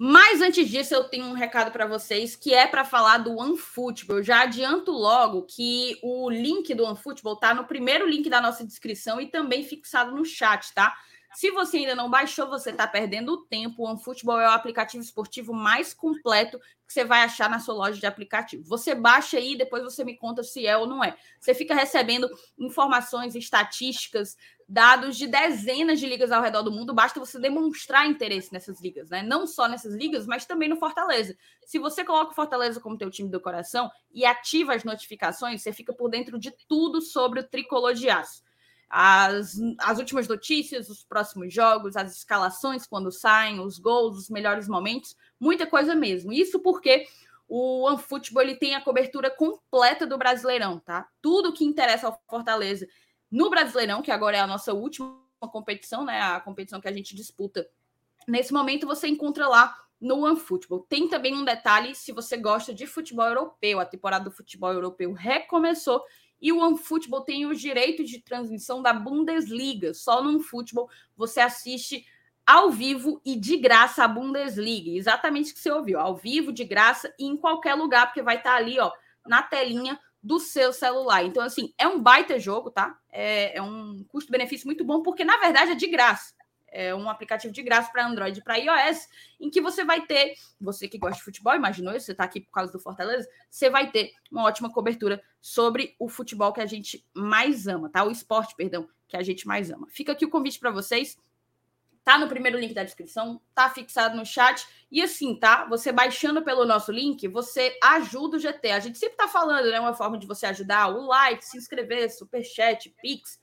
Mas 0.01 0.41
antes 0.41 0.71
disso, 0.71 0.95
eu 0.95 1.05
tenho 1.05 1.27
um 1.27 1.35
recado 1.35 1.71
para 1.71 1.85
vocês 1.85 2.35
que 2.35 2.55
é 2.55 2.67
para 2.67 2.85
falar 2.85 3.19
do 3.19 3.37
OneFootball. 3.37 4.19
Eu 4.19 4.23
já 4.23 4.43
adianto 4.43 4.91
logo 4.93 5.43
que 5.43 5.99
o 6.03 6.31
link 6.31 6.73
do 6.73 6.85
OneFootball 6.85 7.35
está 7.35 7.53
no 7.53 7.65
primeiro 7.65 8.09
link 8.09 8.31
da 8.31 8.41
nossa 8.41 8.65
descrição 8.65 9.21
e 9.21 9.27
também 9.27 9.65
fixado 9.65 10.13
no 10.13 10.25
chat, 10.25 10.73
tá? 10.73 10.97
Se 11.35 11.51
você 11.51 11.79
ainda 11.79 11.95
não 11.95 12.11
baixou, 12.11 12.49
você 12.49 12.71
está 12.71 12.87
perdendo 12.87 13.45
tempo. 13.47 13.83
O 13.83 13.87
OneFootball 13.87 14.41
é 14.41 14.49
o 14.49 14.53
aplicativo 14.53 15.03
esportivo 15.03 15.53
mais 15.53 15.93
completo 15.93 16.59
que 16.59 16.93
você 16.93 17.05
vai 17.05 17.23
achar 17.23 17.51
na 17.51 17.59
sua 17.59 17.75
loja 17.75 18.01
de 18.01 18.07
aplicativo. 18.07 18.65
Você 18.65 18.95
baixa 18.95 19.37
aí, 19.37 19.57
depois 19.57 19.83
você 19.85 20.05
me 20.05 20.17
conta 20.17 20.43
se 20.43 20.67
é 20.67 20.77
ou 20.77 20.87
não 20.87 21.05
é. 21.05 21.17
Você 21.39 21.55
fica 21.55 21.75
recebendo 21.75 22.29
informações, 22.59 23.35
estatísticas, 23.35 24.37
dados 24.67 25.17
de 25.17 25.27
dezenas 25.27 26.01
de 26.01 26.07
ligas 26.07 26.33
ao 26.33 26.43
redor 26.43 26.63
do 26.63 26.73
mundo. 26.73 26.95
Basta 26.95 27.21
você 27.21 27.39
demonstrar 27.39 28.07
interesse 28.07 28.51
nessas 28.53 28.81
ligas, 28.81 29.11
né? 29.11 29.23
Não 29.23 29.47
só 29.47 29.69
nessas 29.69 29.95
ligas, 29.95 30.27
mas 30.27 30.47
também 30.47 30.69
no 30.69 30.77
Fortaleza. 30.77 31.37
Se 31.67 31.79
você 31.79 32.05
coloca 32.05 32.33
o 32.33 32.35
Fortaleza 32.35 32.81
como 32.81 32.97
teu 32.97 33.11
time 33.11 33.31
do 33.31 33.41
coração 33.41 33.91
e 34.13 34.25
ativa 34.25 34.75
as 34.75 34.83
notificações, 34.83 35.63
você 35.63 35.73
fica 35.73 35.93
por 35.93 36.09
dentro 36.09 36.39
de 36.39 36.51
tudo 36.67 37.03
sobre 37.03 37.41
o 37.41 37.45
tricolor 37.45 37.93
de 37.93 38.09
aço 38.09 38.48
as, 38.91 39.57
as 39.79 39.99
últimas 39.99 40.27
notícias, 40.27 40.89
os 40.89 41.05
próximos 41.05 41.53
jogos, 41.53 41.97
as 41.97 42.17
escalações 42.17 42.87
quando 42.87 43.13
saem, 43.13 43.61
os 43.61 43.79
gols, 43.79 44.17
os 44.17 44.31
melhores 44.31 44.67
momentos, 44.67 45.17
muita 45.39 45.67
coisa 45.67 45.95
mesmo. 45.95 46.33
Isso 46.33 46.59
porque 46.61 47.07
o 47.47 47.87
OneFootball 47.87 48.57
tem 48.57 48.75
a 48.75 48.81
cobertura 48.81 49.31
completa 49.31 50.07
do 50.07 50.19
Brasileirão, 50.19 50.79
tá? 50.79 51.09
Tudo 51.21 51.53
que 51.53 51.65
interessa 51.65 52.07
ao 52.07 52.23
Fortaleza 52.29 52.87
no 53.31 53.51
Brasileirão, 53.51 54.03
que 54.03 54.11
agora 54.11 54.37
é 54.37 54.41
a 54.41 54.47
nossa 54.47 54.73
última 54.73 55.15
competição, 55.53 56.05
né? 56.05 56.21
A 56.21 56.41
competição 56.41 56.81
que 56.81 56.89
a 56.89 56.93
gente 56.93 57.15
disputa. 57.15 57.69
Nesse 58.27 58.53
momento 58.53 58.87
você 58.87 59.07
encontra 59.09 59.47
lá 59.49 59.77
no 60.01 60.25
OneFootball. 60.25 60.87
Tem 60.89 61.09
também 61.09 61.35
um 61.35 61.45
detalhe, 61.45 61.95
se 61.95 62.13
você 62.13 62.37
gosta 62.37 62.73
de 62.73 62.87
futebol 62.87 63.27
europeu, 63.27 63.81
a 63.81 63.85
temporada 63.85 64.25
do 64.25 64.31
futebol 64.31 64.73
europeu 64.73 65.13
recomeçou 65.13 66.03
e 66.41 66.53
o 66.53 66.59
OneFootball 66.59 67.23
tem 67.23 67.47
os 67.47 67.61
direitos 67.61 68.09
de 68.09 68.21
transmissão 68.21 68.83
da 68.83 68.93
Bundesliga. 68.93 69.93
Só 69.95 70.23
no 70.23 70.31
OneFootball 70.31 70.89
você 71.17 71.41
assiste 71.41 72.05
ao 72.47 72.71
vivo 72.71 73.21
e 73.25 73.37
de 73.37 73.57
graça 73.57 74.05
a 74.05 74.09
Bundesliga. 74.09 74.91
Exatamente 74.91 75.53
o 75.53 75.55
que 75.55 75.61
você 75.61 75.71
ouviu, 75.71 76.01
ao 76.01 76.17
vivo, 76.17 76.53
de 76.53 76.65
graça 76.65 77.13
e 77.19 77.27
em 77.27 77.37
qualquer 77.37 77.75
lugar, 77.75 78.07
porque 78.07 78.23
vai 78.23 78.37
estar 78.37 78.55
ali, 78.55 78.79
ó, 78.79 78.91
na 79.27 79.43
telinha 79.43 79.99
do 80.23 80.39
seu 80.39 80.73
celular. 80.73 81.25
Então, 81.25 81.43
assim, 81.43 81.73
é 81.77 81.87
um 81.87 82.01
baita 82.01 82.39
jogo, 82.39 82.71
tá? 82.71 82.99
É, 83.11 83.59
é 83.59 83.63
um 83.63 84.05
custo-benefício 84.09 84.67
muito 84.67 84.85
bom, 84.85 85.03
porque 85.03 85.25
na 85.25 85.37
verdade 85.37 85.73
é 85.73 85.75
de 85.75 85.87
graça 85.87 86.38
é 86.71 86.95
um 86.95 87.09
aplicativo 87.09 87.53
de 87.53 87.63
graça 87.63 87.91
para 87.91 88.07
Android 88.07 88.39
e 88.39 88.43
para 88.43 88.57
iOS, 88.57 89.09
em 89.41 89.51
que 89.51 89.61
você 89.61 89.85
vai 89.85 90.07
ter, 90.07 90.35
você 90.61 90.89
que 90.89 90.99
gosta 90.99 91.17
de 91.17 91.25
futebol, 91.25 91.55
imaginou 91.55 91.95
isso, 91.95 92.07
você 92.07 92.13
está 92.13 92.25
aqui 92.25 92.41
por 92.41 92.51
causa 92.51 92.73
do 92.73 92.79
Fortaleza, 92.79 93.29
você 93.51 93.71
vai 93.71 93.91
ter 93.91 94.13
uma 94.31 94.45
ótima 94.45 94.71
cobertura 94.71 95.23
sobre 95.41 95.95
o 95.99 96.09
futebol 96.09 96.53
que 96.53 96.61
a 96.61 96.67
gente 96.67 97.05
mais 97.15 97.67
ama, 97.67 97.91
tá? 97.91 98.05
O 98.05 98.11
esporte, 98.11 98.55
perdão, 98.57 98.89
que 99.07 99.17
a 99.17 99.23
gente 99.23 99.47
mais 99.47 99.71
ama. 99.71 99.87
Fica 99.91 100.13
aqui 100.13 100.25
o 100.25 100.31
convite 100.31 100.59
para 100.59 100.71
vocês. 100.71 101.17
Tá 102.05 102.17
no 102.17 102.27
primeiro 102.27 102.59
link 102.59 102.73
da 102.73 102.85
descrição, 102.85 103.39
tá 103.55 103.69
fixado 103.69 104.17
no 104.17 104.25
chat. 104.25 104.67
E 104.91 105.03
assim, 105.03 105.39
tá? 105.39 105.67
Você 105.67 105.93
baixando 105.93 106.43
pelo 106.43 106.65
nosso 106.65 106.91
link, 106.91 107.29
você 107.29 107.79
ajuda 107.83 108.39
o 108.39 108.41
GT. 108.41 108.71
A 108.71 108.81
gente 108.81 108.99
sempre 108.99 109.17
tá 109.17 109.29
falando, 109.29 109.71
né? 109.71 109.79
Uma 109.79 109.93
forma 109.93 110.17
de 110.17 110.27
você 110.27 110.47
ajudar, 110.47 110.89
o 110.89 111.07
like, 111.07 111.45
se 111.45 111.59
inscrever, 111.59 112.11
superchat, 112.11 112.95
pix 113.03 113.39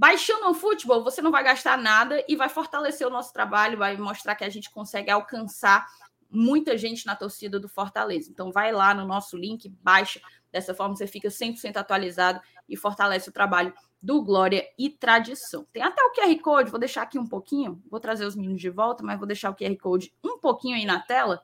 Baixando 0.00 0.48
o 0.48 0.54
futebol, 0.54 1.04
você 1.04 1.20
não 1.20 1.30
vai 1.30 1.44
gastar 1.44 1.76
nada 1.76 2.24
e 2.26 2.34
vai 2.34 2.48
fortalecer 2.48 3.06
o 3.06 3.10
nosso 3.10 3.34
trabalho, 3.34 3.76
vai 3.76 3.98
mostrar 3.98 4.34
que 4.34 4.42
a 4.42 4.48
gente 4.48 4.70
consegue 4.70 5.10
alcançar 5.10 5.86
muita 6.30 6.78
gente 6.78 7.04
na 7.04 7.14
torcida 7.14 7.60
do 7.60 7.68
Fortaleza. 7.68 8.30
Então, 8.30 8.50
vai 8.50 8.72
lá 8.72 8.94
no 8.94 9.04
nosso 9.04 9.36
link, 9.36 9.68
baixa. 9.82 10.18
Dessa 10.50 10.72
forma, 10.72 10.96
você 10.96 11.06
fica 11.06 11.28
100% 11.28 11.76
atualizado 11.76 12.40
e 12.66 12.78
fortalece 12.78 13.28
o 13.28 13.32
trabalho 13.32 13.74
do 14.00 14.24
Glória 14.24 14.66
e 14.78 14.88
Tradição. 14.88 15.66
Tem 15.70 15.82
até 15.82 16.02
o 16.02 16.12
QR 16.12 16.34
Code, 16.40 16.70
vou 16.70 16.80
deixar 16.80 17.02
aqui 17.02 17.18
um 17.18 17.26
pouquinho, 17.26 17.82
vou 17.90 18.00
trazer 18.00 18.24
os 18.24 18.34
meninos 18.34 18.62
de 18.62 18.70
volta, 18.70 19.04
mas 19.04 19.18
vou 19.18 19.26
deixar 19.26 19.50
o 19.50 19.54
QR 19.54 19.76
Code 19.76 20.14
um 20.24 20.38
pouquinho 20.38 20.76
aí 20.76 20.86
na 20.86 20.98
tela. 20.98 21.42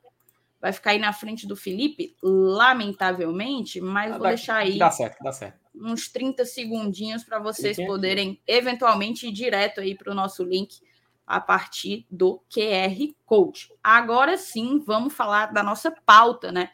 Vai 0.59 0.73
ficar 0.73 0.93
aí 0.93 0.99
na 0.99 1.13
frente 1.13 1.47
do 1.47 1.57
Felipe, 1.57 2.17
lamentavelmente, 2.23 3.83
mas 3.83 4.13
ah, 4.13 4.15
vou 4.15 4.23
dá, 4.23 4.29
deixar 4.31 4.57
aí. 4.57 4.79
Dá 4.79 4.91
certo, 4.91 5.23
dá 5.23 5.31
certo. 5.31 5.66
Uns 5.77 6.09
30 6.09 6.45
segundinhos 6.45 7.23
para 7.23 7.39
vocês 7.39 7.77
poderem 7.77 8.41
eventualmente 8.47 9.29
ir 9.29 9.33
direto 9.33 9.81
aí 9.81 9.95
para 9.95 10.11
o 10.11 10.15
nosso 10.15 10.43
link 10.43 10.81
a 11.27 11.41
partir 11.41 12.07
do 12.11 12.41
QR 12.49 13.15
Code. 13.25 13.73
Agora 13.83 14.37
sim, 14.39 14.79
vamos 14.79 15.13
falar 15.13 15.53
da 15.53 15.63
nossa 15.63 15.91
pauta, 15.91 16.53
né? 16.53 16.71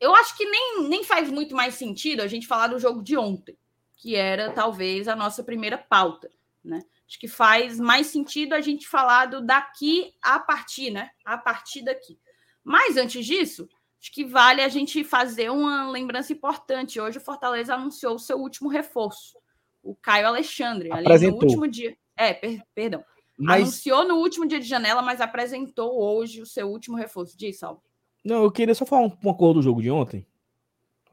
Eu 0.00 0.14
acho 0.14 0.36
que 0.36 0.44
nem, 0.44 0.88
nem 0.88 1.04
faz 1.04 1.30
muito 1.30 1.54
mais 1.54 1.74
sentido 1.74 2.20
a 2.20 2.26
gente 2.26 2.46
falar 2.46 2.68
do 2.68 2.78
jogo 2.78 3.02
de 3.02 3.16
ontem, 3.16 3.56
que 3.96 4.16
era 4.16 4.50
talvez 4.50 5.08
a 5.08 5.14
nossa 5.14 5.42
primeira 5.42 5.78
pauta, 5.78 6.30
né? 6.62 6.80
Acho 7.06 7.18
que 7.20 7.28
faz 7.28 7.78
mais 7.78 8.06
sentido 8.08 8.54
a 8.54 8.60
gente 8.60 8.88
falar 8.88 9.26
do 9.26 9.40
daqui 9.40 10.14
a 10.22 10.38
partir, 10.40 10.90
né? 10.90 11.10
A 11.24 11.36
partir 11.36 11.82
daqui. 11.82 12.18
Mas 12.62 12.96
antes 12.96 13.24
disso, 13.26 13.68
acho 14.04 14.12
que 14.12 14.22
vale 14.22 14.60
a 14.60 14.68
gente 14.68 15.02
fazer 15.02 15.50
uma 15.50 15.90
lembrança 15.90 16.30
importante. 16.30 17.00
Hoje 17.00 17.16
o 17.16 17.22
Fortaleza 17.22 17.74
anunciou 17.74 18.16
o 18.16 18.18
seu 18.18 18.38
último 18.38 18.68
reforço, 18.68 19.38
o 19.82 19.94
Caio 19.94 20.26
Alexandre, 20.26 20.92
Apresentou. 20.92 21.38
ali 21.38 21.46
no 21.46 21.50
último 21.50 21.66
dia. 21.66 21.96
É, 22.14 22.34
per 22.34 22.62
perdão. 22.74 23.02
Mas... 23.38 23.62
Anunciou 23.62 24.06
no 24.06 24.16
último 24.16 24.46
dia 24.46 24.60
de 24.60 24.66
janela, 24.66 25.00
mas 25.00 25.22
apresentou 25.22 25.98
hoje 25.98 26.42
o 26.42 26.46
seu 26.46 26.68
último 26.68 26.98
reforço. 26.98 27.36
Diz, 27.36 27.58
Salvo. 27.58 27.82
Não, 28.22 28.42
eu 28.42 28.52
queria 28.52 28.74
só 28.74 28.84
falar 28.84 29.06
um, 29.06 29.16
uma 29.22 29.34
coisa 29.34 29.54
do 29.54 29.62
jogo 29.62 29.80
de 29.80 29.90
ontem. 29.90 30.26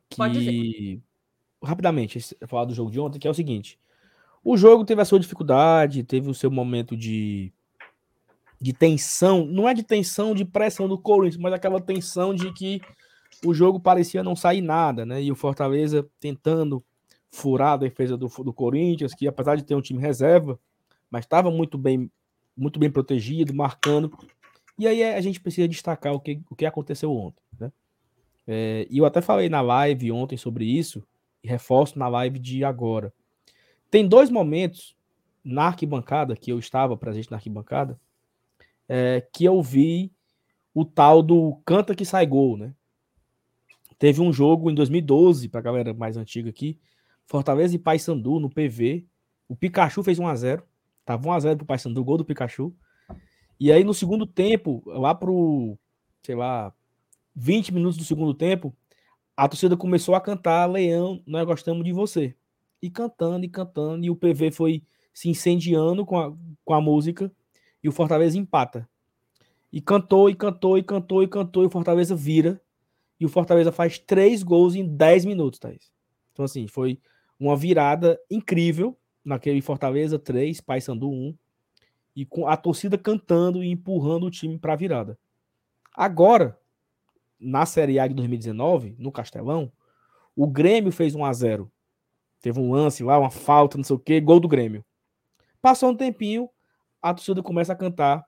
Que... 0.09 0.17
Pode 0.17 0.39
dizer. 0.39 1.01
Rapidamente, 1.63 2.19
falar 2.45 2.65
do 2.65 2.73
jogo 2.73 2.91
de 2.91 2.99
ontem, 2.99 3.19
que 3.19 3.27
é 3.27 3.31
o 3.31 3.33
seguinte. 3.33 3.79
O 4.43 4.57
jogo 4.57 4.83
teve 4.83 5.01
a 5.01 5.05
sua 5.05 5.19
dificuldade, 5.19 6.03
teve 6.03 6.29
o 6.29 6.33
seu 6.33 6.51
momento 6.51 6.97
de, 6.97 7.53
de 8.61 8.73
tensão. 8.73 9.45
Não 9.45 9.67
é 9.67 9.73
de 9.73 9.81
tensão 9.81 10.35
de 10.35 10.45
pressão 10.45 10.87
do 10.87 10.97
Corinthians, 10.97 11.41
mas 11.41 11.51
aquela 11.51 11.81
tensão 11.81 12.33
de 12.33 12.53
que 12.53 12.79
o 13.43 13.53
jogo 13.53 13.79
parecia 13.79 14.23
não 14.23 14.35
sair 14.35 14.61
nada, 14.61 15.03
né? 15.03 15.21
E 15.21 15.31
o 15.31 15.35
Fortaleza 15.35 16.07
tentando 16.19 16.83
furar 17.31 17.73
a 17.73 17.77
defesa 17.77 18.15
do, 18.15 18.27
do 18.27 18.53
Corinthians, 18.53 19.15
que 19.15 19.27
apesar 19.27 19.55
de 19.55 19.63
ter 19.63 19.73
um 19.73 19.81
time 19.81 19.99
reserva, 19.99 20.59
mas 21.09 21.25
estava 21.25 21.49
muito 21.49 21.77
bem, 21.77 22.11
muito 22.55 22.79
bem 22.79 22.91
protegido, 22.91 23.53
marcando. 23.53 24.15
E 24.77 24.87
aí 24.87 25.03
a 25.03 25.21
gente 25.21 25.39
precisa 25.39 25.67
destacar 25.67 26.13
o 26.13 26.19
que, 26.19 26.41
o 26.49 26.55
que 26.55 26.65
aconteceu 26.65 27.11
ontem. 27.11 27.41
Né? 27.59 27.71
É, 28.45 28.87
e 28.89 28.99
eu 28.99 29.05
até 29.05 29.21
falei 29.21 29.49
na 29.49 29.61
live 29.61 30.11
ontem 30.11 30.37
sobre 30.37 30.65
isso, 30.65 31.03
e 31.43 31.47
reforço 31.47 31.97
na 31.97 32.07
live 32.07 32.37
de 32.37 32.63
agora. 32.63 33.11
Tem 33.89 34.07
dois 34.07 34.29
momentos 34.29 34.95
na 35.43 35.67
arquibancada, 35.67 36.35
que 36.35 36.51
eu 36.51 36.59
estava 36.59 36.95
presente 36.95 37.31
na 37.31 37.37
arquibancada, 37.37 37.99
é, 38.93 39.25
que 39.31 39.45
eu 39.45 39.61
vi 39.61 40.11
o 40.73 40.83
tal 40.83 41.23
do 41.23 41.61
canta 41.65 41.95
que 41.95 42.03
sai 42.03 42.27
gol, 42.27 42.57
né? 42.57 42.73
Teve 43.97 44.19
um 44.19 44.33
jogo 44.33 44.69
em 44.69 44.75
2012, 44.75 45.47
para 45.47 45.61
a 45.61 45.63
galera 45.63 45.93
mais 45.93 46.17
antiga 46.17 46.49
aqui, 46.49 46.77
Fortaleza 47.25 47.73
e 47.73 47.79
Paysandu 47.79 48.37
no 48.37 48.49
PV. 48.49 49.05
O 49.47 49.55
Pikachu 49.55 50.03
fez 50.03 50.19
1 50.19 50.27
a 50.27 50.35
0 50.35 50.63
Tava 51.05 51.23
1x0 51.23 51.55
pro 51.55 51.65
Paysandu, 51.65 52.03
gol 52.03 52.17
do 52.17 52.25
Pikachu. 52.25 52.75
E 53.57 53.71
aí 53.71 53.81
no 53.81 53.93
segundo 53.93 54.25
tempo, 54.25 54.83
lá 54.85 55.15
pro, 55.15 55.77
sei 56.21 56.35
lá, 56.35 56.73
20 57.33 57.73
minutos 57.73 57.97
do 57.97 58.03
segundo 58.03 58.33
tempo, 58.33 58.75
a 59.37 59.47
torcida 59.47 59.77
começou 59.77 60.15
a 60.15 60.21
cantar 60.21 60.69
Leão, 60.69 61.23
nós 61.25 61.45
gostamos 61.45 61.85
de 61.85 61.93
você. 61.93 62.35
E 62.81 62.89
cantando, 62.89 63.45
e 63.45 63.49
cantando, 63.49 64.03
e 64.05 64.09
o 64.09 64.17
PV 64.17 64.51
foi 64.51 64.83
se 65.13 65.29
incendiando 65.29 66.05
com 66.05 66.19
a, 66.19 66.33
com 66.65 66.73
a 66.73 66.81
música, 66.81 67.31
e 67.83 67.89
o 67.89 67.91
Fortaleza 67.91 68.37
empata. 68.37 68.87
E 69.71 69.81
cantou, 69.81 70.29
e 70.29 70.35
cantou, 70.35 70.77
e 70.77 70.83
cantou, 70.83 71.23
e 71.23 71.27
cantou, 71.27 71.63
e 71.63 71.67
o 71.67 71.69
Fortaleza 71.69 72.15
vira, 72.15 72.61
e 73.19 73.25
o 73.25 73.29
Fortaleza 73.29 73.71
faz 73.71 73.97
três 73.99 74.43
gols 74.43 74.75
em 74.75 74.85
10 74.85 75.25
minutos, 75.25 75.59
Thaís. 75.59 75.91
Então, 76.33 76.45
assim, 76.45 76.67
foi 76.67 76.99
uma 77.39 77.55
virada 77.55 78.19
incrível, 78.29 78.97
naquele 79.23 79.61
Fortaleza 79.61 80.17
3, 80.17 80.59
Paysandu 80.61 81.09
1, 81.09 81.37
e 82.15 82.25
com 82.25 82.47
a 82.47 82.57
torcida 82.57 82.97
cantando 82.97 83.63
e 83.63 83.71
empurrando 83.71 84.25
o 84.25 84.31
time 84.31 84.57
para 84.57 84.73
a 84.73 84.75
virada. 84.75 85.17
Agora, 85.93 86.59
na 87.39 87.65
Série 87.65 87.99
A 87.99 88.07
de 88.07 88.13
2019, 88.13 88.95
no 88.97 89.11
Castelão, 89.11 89.71
o 90.35 90.47
Grêmio 90.47 90.91
fez 90.91 91.15
1 91.15 91.25
a 91.25 91.33
0. 91.33 91.71
Teve 92.41 92.59
um 92.59 92.71
lance 92.71 93.03
lá, 93.03 93.19
uma 93.19 93.29
falta, 93.29 93.77
não 93.77 93.83
sei 93.83 93.95
o 93.95 93.99
quê, 93.99 94.19
gol 94.19 94.39
do 94.39 94.47
Grêmio. 94.47 94.83
Passou 95.61 95.89
um 95.89 95.95
tempinho, 95.95 96.49
a 97.01 97.13
torcida 97.13 97.41
começa 97.41 97.73
a 97.73 97.75
cantar 97.75 98.25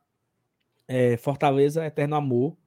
é, 0.87 1.17
Fortaleza 1.17 1.85
Eterno 1.85 2.15
Amor, 2.15 2.57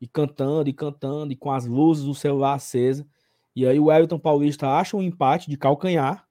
e 0.00 0.06
cantando, 0.06 0.70
e 0.70 0.72
cantando, 0.72 1.32
e 1.32 1.36
com 1.36 1.52
as 1.52 1.66
luzes 1.66 2.04
do 2.04 2.14
celular 2.14 2.54
acesa. 2.54 3.06
E 3.54 3.66
aí 3.66 3.78
o 3.78 3.92
Everton 3.92 4.18
Paulista 4.18 4.68
acha 4.68 4.96
um 4.96 5.02
empate 5.02 5.50
de 5.50 5.56
calcanhar, 5.56 6.26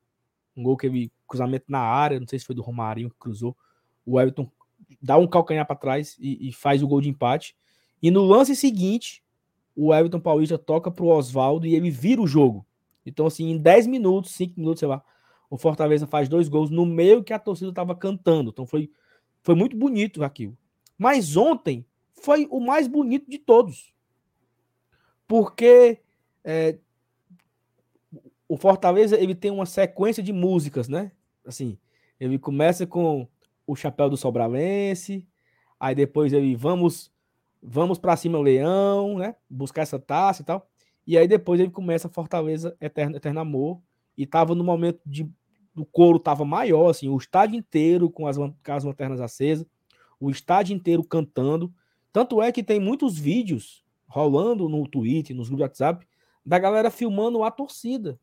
um 0.58 0.64
gol 0.64 0.76
que 0.76 0.88
ele 0.88 1.12
cruzamento 1.28 1.66
na 1.70 1.80
área, 1.80 2.20
não 2.20 2.28
sei 2.28 2.40
se 2.40 2.46
foi 2.46 2.56
do 2.56 2.64
Romarinho 2.64 3.12
que 3.12 3.20
cruzou. 3.20 3.56
O 4.04 4.20
Everton 4.20 4.50
dá 5.00 5.18
um 5.18 5.28
calcanhar 5.28 5.66
para 5.68 5.76
trás 5.76 6.18
e, 6.20 6.50
e, 6.50 6.52
faz 6.52 6.82
o 6.82 6.88
gol 6.88 7.00
de 7.00 7.10
empate. 7.10 7.56
E 8.02 8.10
no 8.10 8.24
lance 8.24 8.56
seguinte, 8.56 9.24
o 9.76 9.94
Everton 9.94 10.20
Paulista 10.20 10.58
toca 10.58 10.90
para 10.90 11.06
o 11.06 11.10
Oswaldo 11.10 11.68
e 11.68 11.76
ele 11.76 11.92
vira 11.92 12.20
o 12.20 12.28
jogo. 12.28 12.66
Então, 13.06 13.28
assim, 13.28 13.52
em 13.52 13.58
10 13.58 13.86
minutos, 13.86 14.32
5 14.32 14.60
minutos, 14.60 14.80
sei 14.80 14.88
lá, 14.88 15.04
o 15.50 15.58
Fortaleza 15.58 16.08
faz 16.08 16.28
dois 16.28 16.48
gols 16.48 16.72
no 16.72 16.86
meio 16.86 17.24
que 17.24 17.34
a 17.34 17.40
torcida 17.40 17.70
estava 17.70 17.96
cantando. 17.96 18.50
Então 18.50 18.66
foi, 18.66 18.90
foi 19.42 19.56
muito 19.56 19.76
bonito 19.76 20.24
aquilo. 20.24 20.58
Mas 20.98 21.36
ontem 21.36 21.86
foi 22.14 22.48
o 22.50 22.60
mais 22.60 22.88
bonito 22.88 23.30
de 23.30 23.38
todos. 23.38 23.94
Porque 25.28 26.00
é, 26.44 26.78
o 28.48 28.58
Fortaleza 28.58 29.18
ele 29.18 29.36
tem 29.36 29.52
uma 29.52 29.66
sequência 29.66 30.22
de 30.22 30.34
músicas, 30.34 30.88
né? 30.88 31.12
Assim, 31.46 31.78
ele 32.20 32.38
começa 32.38 32.86
com 32.86 33.28
o 33.66 33.76
chapéu 33.76 34.10
do 34.10 34.18
Sobralense, 34.18 35.26
aí 35.80 35.94
depois 35.94 36.34
ele 36.34 36.56
vamos 36.56 37.12
vamos 37.62 38.00
para 38.00 38.18
cima 38.18 38.40
Leão, 38.40 39.18
né? 39.20 39.36
Buscar 39.50 39.84
essa 39.84 40.00
taça 40.00 40.42
e 40.42 40.46
tal. 40.46 40.68
E 41.06 41.18
aí 41.18 41.28
depois 41.28 41.60
ele 41.60 41.70
começa 41.70 42.10
Fortaleza 42.10 42.76
Eterno, 42.82 43.18
Eterno 43.18 43.40
Amor 43.40 43.82
e 44.18 44.26
tava 44.26 44.56
no 44.56 44.64
momento 44.64 45.00
de 45.06 45.30
o 45.76 45.86
couro 45.86 46.20
tava 46.20 46.44
maior, 46.46 46.90
assim, 46.90 47.08
o 47.08 47.18
estádio 47.18 47.58
inteiro 47.58 48.10
com 48.10 48.28
as, 48.28 48.38
com 48.38 48.54
as 48.68 48.84
lanternas 48.84 49.22
acesas, 49.22 49.66
o 50.20 50.30
estádio 50.30 50.76
inteiro 50.76 51.04
cantando. 51.04 51.74
Tanto 52.12 52.42
é 52.42 52.52
que 52.52 52.64
tem 52.64 52.80
muitos 52.80 53.18
vídeos 53.18 53.84
rolando 54.08 54.68
no 54.68 54.88
Twitter, 54.88 55.36
nos 55.36 55.48
grupos 55.48 55.58
de 55.60 55.64
WhatsApp, 55.64 56.08
da 56.46 56.58
galera 56.58 56.90
filmando 56.90 57.44
a 57.44 57.52
torcida. 57.52 58.20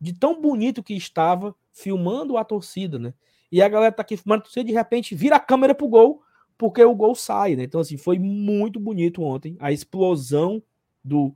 De 0.00 0.12
tão 0.12 0.40
bonito 0.40 0.82
que 0.82 0.94
estava 0.94 1.54
filmando 1.72 2.36
a 2.36 2.44
torcida, 2.44 2.98
né? 2.98 3.14
E 3.52 3.62
a 3.62 3.68
galera 3.68 3.92
tá 3.92 4.02
aqui 4.02 4.16
filmando 4.16 4.42
a 4.42 4.44
torcida, 4.44 4.64
de 4.64 4.72
repente 4.72 5.14
vira 5.14 5.36
a 5.36 5.40
câmera 5.40 5.74
pro 5.74 5.88
gol, 5.88 6.22
porque 6.56 6.84
o 6.84 6.94
gol 6.94 7.14
sai, 7.14 7.56
né? 7.56 7.64
Então, 7.64 7.80
assim, 7.80 7.96
foi 7.96 8.18
muito 8.18 8.78
bonito 8.80 9.22
ontem 9.22 9.56
a 9.60 9.72
explosão 9.72 10.62
do, 11.02 11.34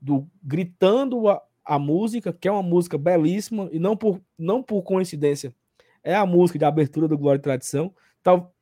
do 0.00 0.26
gritando 0.42 1.28
a, 1.28 1.42
a 1.64 1.78
música, 1.78 2.32
que 2.32 2.46
é 2.46 2.52
uma 2.52 2.62
música 2.62 2.98
belíssima, 2.98 3.68
e 3.72 3.78
não 3.78 3.96
por, 3.96 4.20
não 4.38 4.62
por 4.62 4.82
coincidência, 4.82 5.54
é 6.02 6.14
a 6.14 6.26
música 6.26 6.58
de 6.58 6.64
abertura 6.64 7.08
do 7.08 7.16
Glória 7.16 7.38
e 7.38 7.42
Tradição. 7.42 7.94
Tal, 8.22 8.54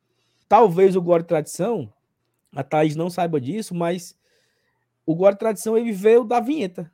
talvez 0.49 0.95
o 0.95 1.03
Glória 1.03 1.25
e 1.25 1.27
Tradição, 1.27 1.93
a 2.55 2.63
Thaís 2.63 2.95
não 2.95 3.11
saiba 3.11 3.41
disso, 3.41 3.75
mas 3.75 4.17
o 5.05 5.15
Glória 5.15 5.35
e 5.35 5.39
Tradição 5.39 5.77
ele 5.77 5.91
veio 5.91 6.23
da 6.23 6.39
vinheta. 6.39 6.91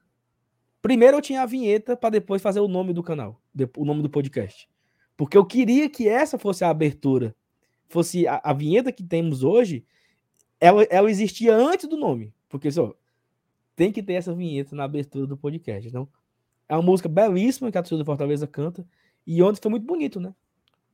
Primeiro 0.80 1.16
eu 1.16 1.22
tinha 1.22 1.42
a 1.42 1.46
vinheta 1.46 1.96
para 1.96 2.10
depois 2.10 2.40
fazer 2.40 2.60
o 2.60 2.68
nome 2.68 2.92
do 2.92 3.02
canal, 3.02 3.40
o 3.76 3.84
nome 3.84 4.02
do 4.02 4.08
podcast. 4.08 4.68
Porque 5.16 5.36
eu 5.36 5.44
queria 5.44 5.90
que 5.90 6.08
essa 6.08 6.38
fosse 6.38 6.64
a 6.64 6.70
abertura. 6.70 7.34
Fosse 7.88 8.26
a, 8.26 8.40
a 8.42 8.52
vinheta 8.52 8.92
que 8.92 9.02
temos 9.02 9.42
hoje, 9.42 9.84
ela, 10.60 10.84
ela 10.84 11.10
existia 11.10 11.54
antes 11.54 11.88
do 11.88 11.96
nome. 11.96 12.32
Porque 12.48 12.70
só 12.70 12.94
tem 13.78 13.92
que 13.92 14.02
ter 14.02 14.14
essa 14.14 14.34
vinheta 14.34 14.74
na 14.74 14.82
abertura 14.82 15.24
do 15.24 15.36
podcast. 15.36 15.88
Então, 15.88 16.08
é 16.68 16.74
uma 16.74 16.82
música 16.82 17.08
belíssima 17.08 17.70
que 17.70 17.78
a 17.78 17.80
torcida 17.80 18.02
do 18.02 18.04
Fortaleza 18.04 18.44
canta. 18.44 18.84
E 19.24 19.40
ontem 19.40 19.62
foi 19.62 19.70
muito 19.70 19.86
bonito, 19.86 20.18
né? 20.18 20.34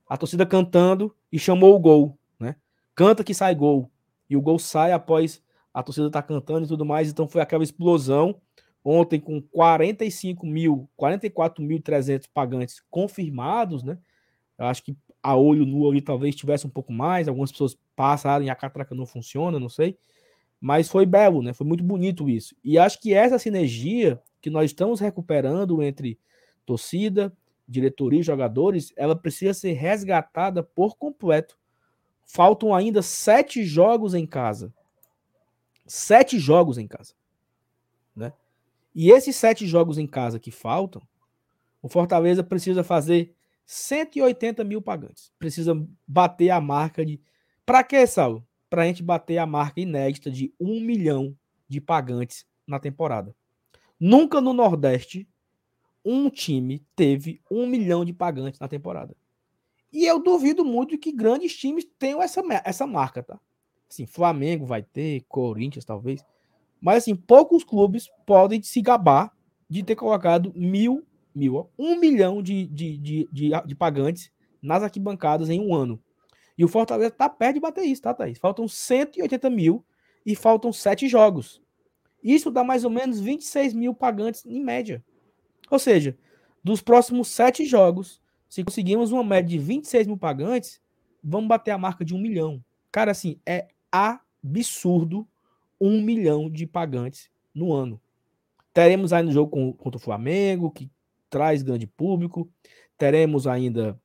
A 0.06 0.18
torcida 0.18 0.44
cantando 0.44 1.16
e 1.32 1.38
chamou 1.38 1.74
o 1.74 1.80
gol, 1.80 2.18
né? 2.38 2.56
Canta 2.94 3.24
que 3.24 3.32
sai 3.32 3.54
gol. 3.54 3.90
E 4.28 4.36
o 4.36 4.42
gol 4.42 4.58
sai 4.58 4.92
após 4.92 5.42
a 5.72 5.82
torcida 5.82 6.08
estar 6.08 6.20
tá 6.20 6.28
cantando 6.28 6.66
e 6.66 6.68
tudo 6.68 6.84
mais. 6.84 7.08
Então 7.08 7.26
foi 7.26 7.40
aquela 7.40 7.64
explosão 7.64 8.38
ontem 8.84 9.18
com 9.18 9.40
45 9.40 10.46
mil, 10.46 10.86
44.300 11.00 12.28
pagantes 12.34 12.82
confirmados, 12.90 13.82
né? 13.82 13.96
Eu 14.58 14.66
acho 14.66 14.84
que 14.84 14.94
a 15.22 15.34
olho 15.34 15.64
nu 15.64 15.88
ali 15.88 16.02
talvez 16.02 16.36
tivesse 16.36 16.66
um 16.66 16.70
pouco 16.70 16.92
mais. 16.92 17.28
Algumas 17.28 17.50
pessoas 17.50 17.78
passaram 17.96 18.44
e 18.44 18.50
a 18.50 18.54
catraca 18.54 18.94
não 18.94 19.06
funciona, 19.06 19.58
não 19.58 19.70
sei. 19.70 19.96
Mas 20.66 20.88
foi 20.88 21.04
belo, 21.04 21.42
né? 21.42 21.52
Foi 21.52 21.66
muito 21.66 21.84
bonito 21.84 22.26
isso. 22.26 22.56
E 22.64 22.78
acho 22.78 22.98
que 22.98 23.12
essa 23.12 23.38
sinergia 23.38 24.18
que 24.40 24.48
nós 24.48 24.70
estamos 24.70 24.98
recuperando 24.98 25.82
entre 25.82 26.18
torcida, 26.64 27.30
diretoria 27.68 28.20
e 28.20 28.22
jogadores, 28.22 28.90
ela 28.96 29.14
precisa 29.14 29.52
ser 29.52 29.74
resgatada 29.74 30.62
por 30.62 30.96
completo. 30.96 31.58
Faltam 32.24 32.74
ainda 32.74 33.02
sete 33.02 33.62
jogos 33.62 34.14
em 34.14 34.26
casa. 34.26 34.72
Sete 35.86 36.38
jogos 36.38 36.78
em 36.78 36.88
casa. 36.88 37.12
Né? 38.16 38.32
E 38.94 39.10
esses 39.10 39.36
sete 39.36 39.66
jogos 39.66 39.98
em 39.98 40.06
casa 40.06 40.40
que 40.40 40.50
faltam, 40.50 41.02
o 41.82 41.90
Fortaleza 41.90 42.42
precisa 42.42 42.82
fazer 42.82 43.34
180 43.66 44.64
mil 44.64 44.80
pagantes. 44.80 45.30
Precisa 45.38 45.74
bater 46.08 46.48
a 46.48 46.58
marca 46.58 47.04
de. 47.04 47.20
Para 47.66 47.84
que, 47.84 48.06
Saulo? 48.06 48.42
Para 48.74 48.82
a 48.82 48.86
gente 48.86 49.04
bater 49.04 49.38
a 49.38 49.46
marca 49.46 49.80
inédita 49.80 50.28
de 50.28 50.52
um 50.58 50.80
milhão 50.80 51.32
de 51.68 51.80
pagantes 51.80 52.44
na 52.66 52.80
temporada. 52.80 53.32
Nunca 54.00 54.40
no 54.40 54.52
Nordeste 54.52 55.28
um 56.04 56.28
time 56.28 56.84
teve 56.96 57.40
um 57.48 57.68
milhão 57.68 58.04
de 58.04 58.12
pagantes 58.12 58.58
na 58.58 58.66
temporada. 58.66 59.14
E 59.92 60.04
eu 60.04 60.20
duvido 60.20 60.64
muito 60.64 60.98
que 60.98 61.12
grandes 61.12 61.56
times 61.56 61.86
tenham 61.96 62.20
essa, 62.20 62.42
essa 62.64 62.84
marca, 62.84 63.22
tá? 63.22 63.38
Assim, 63.88 64.06
Flamengo 64.06 64.66
vai 64.66 64.82
ter, 64.82 65.24
Corinthians 65.28 65.84
talvez. 65.84 66.24
Mas 66.80 67.04
assim, 67.04 67.14
poucos 67.14 67.62
clubes 67.62 68.08
podem 68.26 68.60
se 68.60 68.82
gabar 68.82 69.32
de 69.70 69.84
ter 69.84 69.94
colocado 69.94 70.52
mil, 70.52 71.06
mil, 71.32 71.70
um 71.78 71.96
milhão 71.96 72.42
de, 72.42 72.66
de, 72.66 72.98
de, 72.98 73.28
de, 73.30 73.50
de 73.66 73.74
pagantes 73.76 74.32
nas 74.60 74.82
arquibancadas 74.82 75.48
em 75.48 75.60
um 75.60 75.72
ano. 75.72 76.02
E 76.56 76.64
o 76.64 76.68
Fortaleza 76.68 77.10
tá 77.10 77.28
perto 77.28 77.54
de 77.54 77.60
bater 77.60 77.84
isso, 77.84 78.02
tá, 78.02 78.14
Thaís? 78.14 78.38
Faltam 78.38 78.68
180 78.68 79.50
mil 79.50 79.84
e 80.24 80.34
faltam 80.34 80.72
sete 80.72 81.08
jogos. 81.08 81.60
Isso 82.22 82.50
dá 82.50 82.64
mais 82.64 82.84
ou 82.84 82.90
menos 82.90 83.20
26 83.20 83.74
mil 83.74 83.94
pagantes 83.94 84.46
em 84.46 84.62
média. 84.62 85.04
Ou 85.70 85.78
seja, 85.78 86.16
dos 86.62 86.80
próximos 86.80 87.28
sete 87.28 87.66
jogos, 87.66 88.22
se 88.48 88.64
conseguirmos 88.64 89.12
uma 89.12 89.24
média 89.24 89.50
de 89.50 89.58
26 89.58 90.06
mil 90.06 90.16
pagantes, 90.16 90.80
vamos 91.22 91.48
bater 91.48 91.72
a 91.72 91.78
marca 91.78 92.04
de 92.04 92.14
um 92.14 92.18
milhão. 92.18 92.64
Cara, 92.90 93.10
assim, 93.10 93.38
é 93.44 93.68
absurdo 93.90 95.26
um 95.80 96.00
milhão 96.00 96.48
de 96.48 96.66
pagantes 96.66 97.30
no 97.54 97.72
ano. 97.72 98.00
Teremos 98.72 99.12
aí 99.12 99.22
no 99.22 99.32
jogo 99.32 99.74
contra 99.74 99.98
o 99.98 100.02
Flamengo, 100.02 100.70
que 100.70 100.90
traz 101.28 101.62
grande 101.62 101.86
público. 101.86 102.48
Teremos 102.96 103.46
ainda 103.46 104.00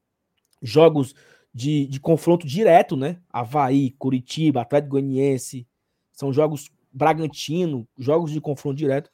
jogos 0.61 1.15
de, 1.59 1.87
de 1.87 1.99
confronto 1.99 2.47
direto, 2.47 2.95
né? 2.95 3.19
Havaí, 3.29 3.91
Curitiba, 3.91 4.61
Atlético 4.61 4.91
Goianiense. 4.91 5.67
São 6.13 6.31
jogos 6.31 6.71
Bragantino, 6.89 7.85
jogos 7.97 8.31
de 8.31 8.39
confronto 8.39 8.77
direto. 8.77 9.11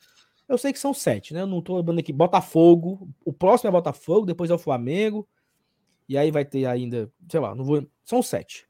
Eu 0.48 0.56
sei 0.56 0.72
que 0.72 0.78
são 0.78 0.94
sete, 0.94 1.34
né? 1.34 1.42
Eu 1.42 1.48
não 1.48 1.60
tô 1.60 1.76
lembrando 1.76 1.98
aqui. 1.98 2.14
Botafogo, 2.14 3.10
o 3.26 3.34
próximo 3.34 3.68
é 3.68 3.72
Botafogo, 3.72 4.28
depois 4.28 4.52
é 4.52 4.54
o 4.54 4.60
Flamengo. 4.60 5.28
E 6.08 6.20
aí 6.20 6.30
vai 6.30 6.46
ter 6.46 6.68
ainda, 6.68 7.12
sei 7.28 7.40
lá, 7.40 7.56
não 7.56 7.66
vou. 7.66 7.84
São 8.04 8.22
sete. 8.22 8.68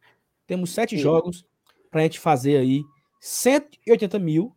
Temos 0.48 0.70
sete 0.70 0.96
Sim. 0.96 1.02
jogos 1.02 1.46
para 1.92 2.00
a 2.00 2.04
gente 2.04 2.18
fazer 2.18 2.56
aí 2.56 2.82
180 3.20 4.18
mil 4.20 4.56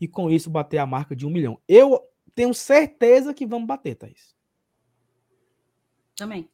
e 0.00 0.06
com 0.06 0.30
isso 0.30 0.48
bater 0.48 0.78
a 0.78 0.86
marca 0.86 1.16
de 1.16 1.26
um 1.26 1.30
milhão. 1.30 1.58
Eu 1.66 2.00
tenho 2.36 2.54
certeza 2.54 3.34
que 3.34 3.44
vamos 3.44 3.66
bater, 3.66 3.96
Thaís. 3.96 4.36
Também. 6.14 6.48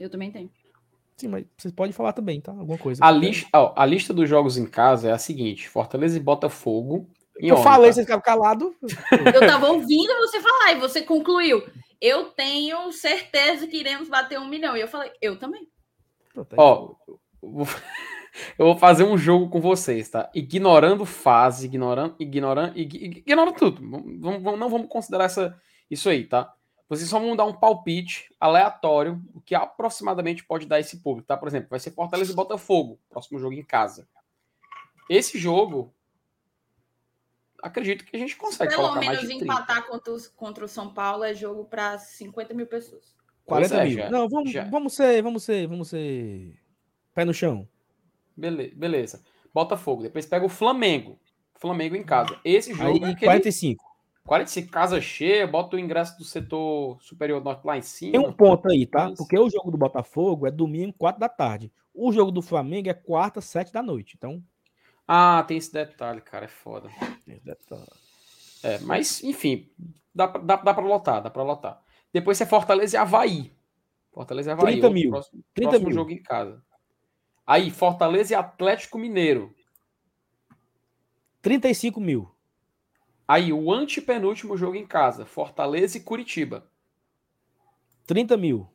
Eu 0.00 0.08
também 0.08 0.32
tenho. 0.32 0.50
Sim, 1.18 1.28
mas 1.28 1.44
você 1.58 1.70
pode 1.70 1.92
falar 1.92 2.14
também, 2.14 2.40
tá? 2.40 2.50
Alguma 2.50 2.78
coisa. 2.78 3.04
A 3.04 3.10
lista, 3.10 3.46
ó, 3.52 3.74
a 3.76 3.84
lista 3.84 4.14
dos 4.14 4.26
jogos 4.26 4.56
em 4.56 4.64
casa 4.64 5.10
é 5.10 5.12
a 5.12 5.18
seguinte: 5.18 5.68
Fortaleza 5.68 6.16
e 6.16 6.20
Botafogo. 6.20 7.06
Eu 7.38 7.58
falei, 7.58 7.90
tá? 7.90 7.94
você 7.94 8.02
ficava 8.02 8.22
calado. 8.22 8.74
Eu 9.34 9.40
tava 9.40 9.68
ouvindo 9.68 10.14
você 10.18 10.40
falar 10.40 10.72
e 10.72 10.80
você 10.80 11.02
concluiu. 11.02 11.62
Eu 12.00 12.26
tenho 12.26 12.90
certeza 12.92 13.66
que 13.66 13.76
iremos 13.76 14.08
bater 14.08 14.38
um 14.38 14.48
milhão. 14.48 14.74
E 14.76 14.80
eu 14.80 14.88
falei, 14.88 15.10
eu 15.20 15.38
também. 15.38 15.68
Tá 16.34 16.56
ó, 16.56 16.94
eu 18.58 18.66
vou 18.66 18.76
fazer 18.76 19.04
um 19.04 19.18
jogo 19.18 19.50
com 19.50 19.60
vocês, 19.60 20.08
tá? 20.08 20.30
Ignorando 20.34 21.04
fase, 21.04 21.66
ignorando, 21.66 22.16
ignorando, 22.18 22.78
ignorando 22.78 23.54
tudo. 23.54 23.82
Vamos, 24.18 24.58
não 24.58 24.70
vamos 24.70 24.88
considerar 24.88 25.24
essa, 25.24 25.54
isso 25.90 26.08
aí, 26.08 26.24
tá? 26.24 26.50
Vocês 26.90 27.08
só 27.08 27.20
vão 27.20 27.36
dar 27.36 27.44
um 27.44 27.54
palpite 27.54 28.34
aleatório, 28.40 29.22
o 29.32 29.40
que 29.40 29.54
aproximadamente 29.54 30.44
pode 30.44 30.66
dar 30.66 30.80
esse 30.80 30.96
público, 30.96 31.28
tá? 31.28 31.36
Por 31.36 31.46
exemplo, 31.46 31.70
vai 31.70 31.78
ser 31.78 31.92
Fortaleza 31.92 32.32
e 32.32 32.34
Botafogo, 32.34 32.98
próximo 33.08 33.38
jogo 33.38 33.54
em 33.54 33.62
casa. 33.62 34.08
Esse 35.08 35.38
jogo, 35.38 35.94
acredito 37.62 38.04
que 38.04 38.16
a 38.16 38.18
gente 38.18 38.36
consegue 38.36 38.70
Pelo 38.72 38.82
colocar 38.82 39.00
menos 39.00 39.16
mais 39.18 39.28
de 39.28 39.34
empatar 39.36 39.86
contra, 39.86 40.12
contra 40.34 40.64
o 40.64 40.68
São 40.68 40.92
Paulo 40.92 41.22
é 41.22 41.32
jogo 41.32 41.64
para 41.64 41.96
50 41.96 42.54
mil 42.54 42.66
pessoas. 42.66 43.14
40 43.44 43.74
é, 43.76 43.84
mil. 43.84 43.94
Já, 43.94 44.10
Não, 44.10 44.28
vamos, 44.28 44.52
vamos 44.68 44.92
ser, 44.92 45.22
vamos 45.22 45.44
ser, 45.44 45.68
vamos 45.68 45.88
ser 45.88 46.60
pé 47.14 47.24
no 47.24 47.32
chão. 47.32 47.68
Beleza, 48.36 48.74
beleza. 48.74 49.24
Botafogo. 49.54 50.02
Depois 50.02 50.26
pega 50.26 50.44
o 50.44 50.48
Flamengo. 50.48 51.20
Flamengo 51.54 51.94
em 51.94 52.02
casa. 52.02 52.36
Esse 52.44 52.74
jogo 52.74 53.04
Aí, 53.04 53.10
é 53.10 53.12
aquele... 53.12 53.26
45. 53.26 53.89
45 54.30 54.70
casa 54.70 55.00
cheia, 55.00 55.44
bota 55.44 55.74
o 55.74 55.78
ingresso 55.78 56.16
do 56.16 56.22
setor 56.22 57.02
superior 57.02 57.42
norte 57.42 57.66
lá 57.66 57.76
em 57.76 57.82
cima. 57.82 58.12
Tem 58.12 58.20
um 58.20 58.32
ponto 58.32 58.70
aí, 58.70 58.86
tá? 58.86 59.12
Porque 59.18 59.36
o 59.36 59.50
jogo 59.50 59.72
do 59.72 59.76
Botafogo 59.76 60.46
é 60.46 60.52
domingo, 60.52 60.94
4 60.96 61.18
da 61.18 61.28
tarde. 61.28 61.72
O 61.92 62.12
jogo 62.12 62.30
do 62.30 62.40
Flamengo 62.40 62.88
é 62.88 62.94
quarta, 62.94 63.40
7 63.40 63.72
da 63.72 63.82
noite. 63.82 64.14
Então. 64.16 64.40
Ah, 65.08 65.42
tem 65.48 65.56
esse 65.56 65.72
detalhe, 65.72 66.20
cara. 66.20 66.44
É 66.44 66.48
foda. 66.48 66.88
Tem 67.26 67.34
esse 67.34 67.44
detalhe. 67.44 67.82
É, 68.62 68.78
mas, 68.78 69.20
enfim, 69.24 69.68
dá, 70.14 70.28
dá, 70.28 70.54
dá 70.54 70.74
pra 70.74 70.84
lotar, 70.84 71.20
dá 71.20 71.28
pra 71.28 71.42
lotar. 71.42 71.82
Depois 72.12 72.40
é 72.40 72.46
Fortaleza 72.46 72.96
e 72.96 73.00
Havaí. 73.00 73.52
Fortaleza 74.12 74.50
e 74.50 74.52
Havaí. 74.52 74.72
30 74.74 74.90
mil. 74.90 75.10
Próximo, 75.10 75.44
30 75.54 75.70
próximo 75.70 75.88
mil. 75.88 75.94
jogo 75.96 76.10
em 76.12 76.22
casa. 76.22 76.62
Aí, 77.44 77.68
Fortaleza 77.68 78.32
e 78.32 78.36
Atlético 78.36 78.96
Mineiro. 78.96 79.52
35 81.42 82.00
mil. 82.00 82.30
Aí, 83.30 83.52
o 83.52 83.72
antepenúltimo 83.72 84.56
jogo 84.56 84.74
em 84.74 84.84
casa, 84.84 85.24
Fortaleza 85.24 85.96
e 85.96 86.00
Curitiba. 86.00 86.68
30 88.04 88.36
mil. 88.36 88.68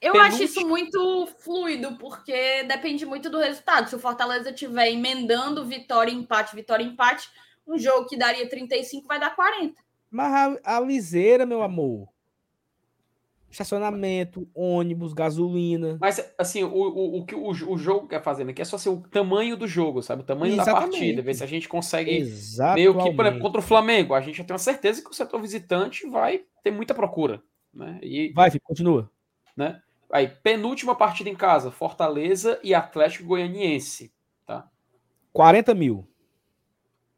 Eu 0.00 0.10
Penúltimo... 0.10 0.34
acho 0.34 0.42
isso 0.42 0.66
muito 0.66 1.28
fluido, 1.38 1.96
porque 1.98 2.64
depende 2.64 3.06
muito 3.06 3.30
do 3.30 3.38
resultado. 3.38 3.88
Se 3.88 3.94
o 3.94 4.00
Fortaleza 4.00 4.50
estiver 4.50 4.90
emendando 4.90 5.64
vitória, 5.64 6.10
empate, 6.10 6.56
vitória, 6.56 6.82
empate, 6.82 7.30
um 7.64 7.78
jogo 7.78 8.08
que 8.08 8.16
daria 8.16 8.48
35 8.48 9.06
vai 9.06 9.20
dar 9.20 9.36
40. 9.36 9.80
Mas 10.10 10.58
a, 10.64 10.76
a 10.76 10.80
liseira, 10.80 11.46
meu 11.46 11.62
amor, 11.62 12.08
estacionamento, 13.56 14.48
ônibus, 14.54 15.12
gasolina. 15.12 15.96
Mas, 16.00 16.32
assim, 16.38 16.62
o, 16.62 16.68
o, 16.68 17.18
o 17.18 17.24
que 17.24 17.34
o, 17.34 17.48
o 17.48 17.78
jogo 17.78 18.06
quer 18.06 18.22
fazer 18.22 18.48
aqui 18.48 18.60
é 18.60 18.64
só 18.64 18.76
ser 18.76 18.90
o 18.90 19.00
tamanho 19.00 19.56
do 19.56 19.66
jogo, 19.66 20.02
sabe? 20.02 20.22
O 20.22 20.24
tamanho 20.24 20.54
Exatamente. 20.54 20.74
da 20.74 20.80
partida. 20.80 21.22
Ver 21.22 21.34
se 21.34 21.44
a 21.44 21.46
gente 21.46 21.68
consegue. 21.68 22.10
Exatamente. 22.10 22.76
Meio 22.76 22.98
que, 22.98 23.16
por 23.16 23.24
exemplo, 23.24 23.42
contra 23.42 23.60
o 23.60 23.64
Flamengo, 23.64 24.14
a 24.14 24.20
gente 24.20 24.38
já 24.38 24.44
tem 24.44 24.52
uma 24.52 24.58
certeza 24.58 25.02
que 25.02 25.10
o 25.10 25.14
setor 25.14 25.40
visitante 25.40 26.08
vai 26.08 26.42
ter 26.62 26.70
muita 26.70 26.94
procura. 26.94 27.42
Né? 27.72 27.98
E, 28.02 28.32
vai, 28.34 28.50
filho, 28.50 28.62
continua. 28.62 29.10
Né? 29.56 29.80
Aí, 30.12 30.28
penúltima 30.28 30.94
partida 30.94 31.30
em 31.30 31.34
casa, 31.34 31.70
Fortaleza 31.70 32.60
e 32.62 32.74
Atlético 32.74 33.24
Goianiense. 33.24 34.12
Tá? 34.46 34.68
40 35.32 35.74
mil. 35.74 36.06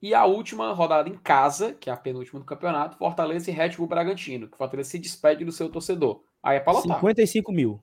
E 0.01 0.15
a 0.15 0.24
última 0.24 0.73
rodada 0.73 1.09
em 1.09 1.16
casa, 1.16 1.74
que 1.74 1.90
é 1.90 1.93
a 1.93 1.97
penúltima 1.97 2.39
do 2.39 2.47
campeonato, 2.47 2.97
Fortaleza 2.97 3.51
e 3.51 3.55
Red 3.55 3.70
Bull 3.70 3.89
Bragantino, 3.89 4.47
que 4.47 4.55
o 4.55 4.56
Fortaleza 4.56 4.90
se 4.90 4.98
despede 4.98 5.44
do 5.44 5.51
seu 5.51 5.69
torcedor. 5.69 6.23
Aí 6.43 6.56
é 6.56 6.60
pra 6.60 6.73
lotar. 6.73 6.97
55 6.97 7.52
mil. 7.52 7.82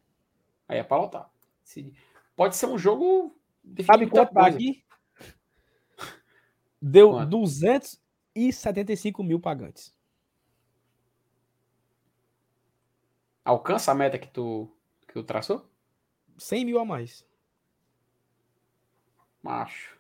Aí 0.68 0.78
é 0.80 0.84
pra 0.84 0.98
lotar. 0.98 1.30
Pode 2.36 2.56
ser 2.56 2.66
um 2.66 2.78
jogo. 2.78 3.36
Sabe 3.86 4.10
quanto 4.10 4.34
tá 4.34 4.48
aqui? 4.48 4.84
Deu 6.82 7.12
Quanto? 7.12 7.30
275 7.30 9.24
mil 9.24 9.40
pagantes. 9.40 9.96
Alcança 13.44 13.92
a 13.92 13.96
meta 13.96 14.18
que 14.18 14.28
tu, 14.28 14.70
que 15.08 15.14
tu 15.14 15.24
traçou? 15.24 15.70
100 16.38 16.66
mil 16.66 16.80
a 16.80 16.86
mais. 16.86 17.26
Macho. 19.42 19.96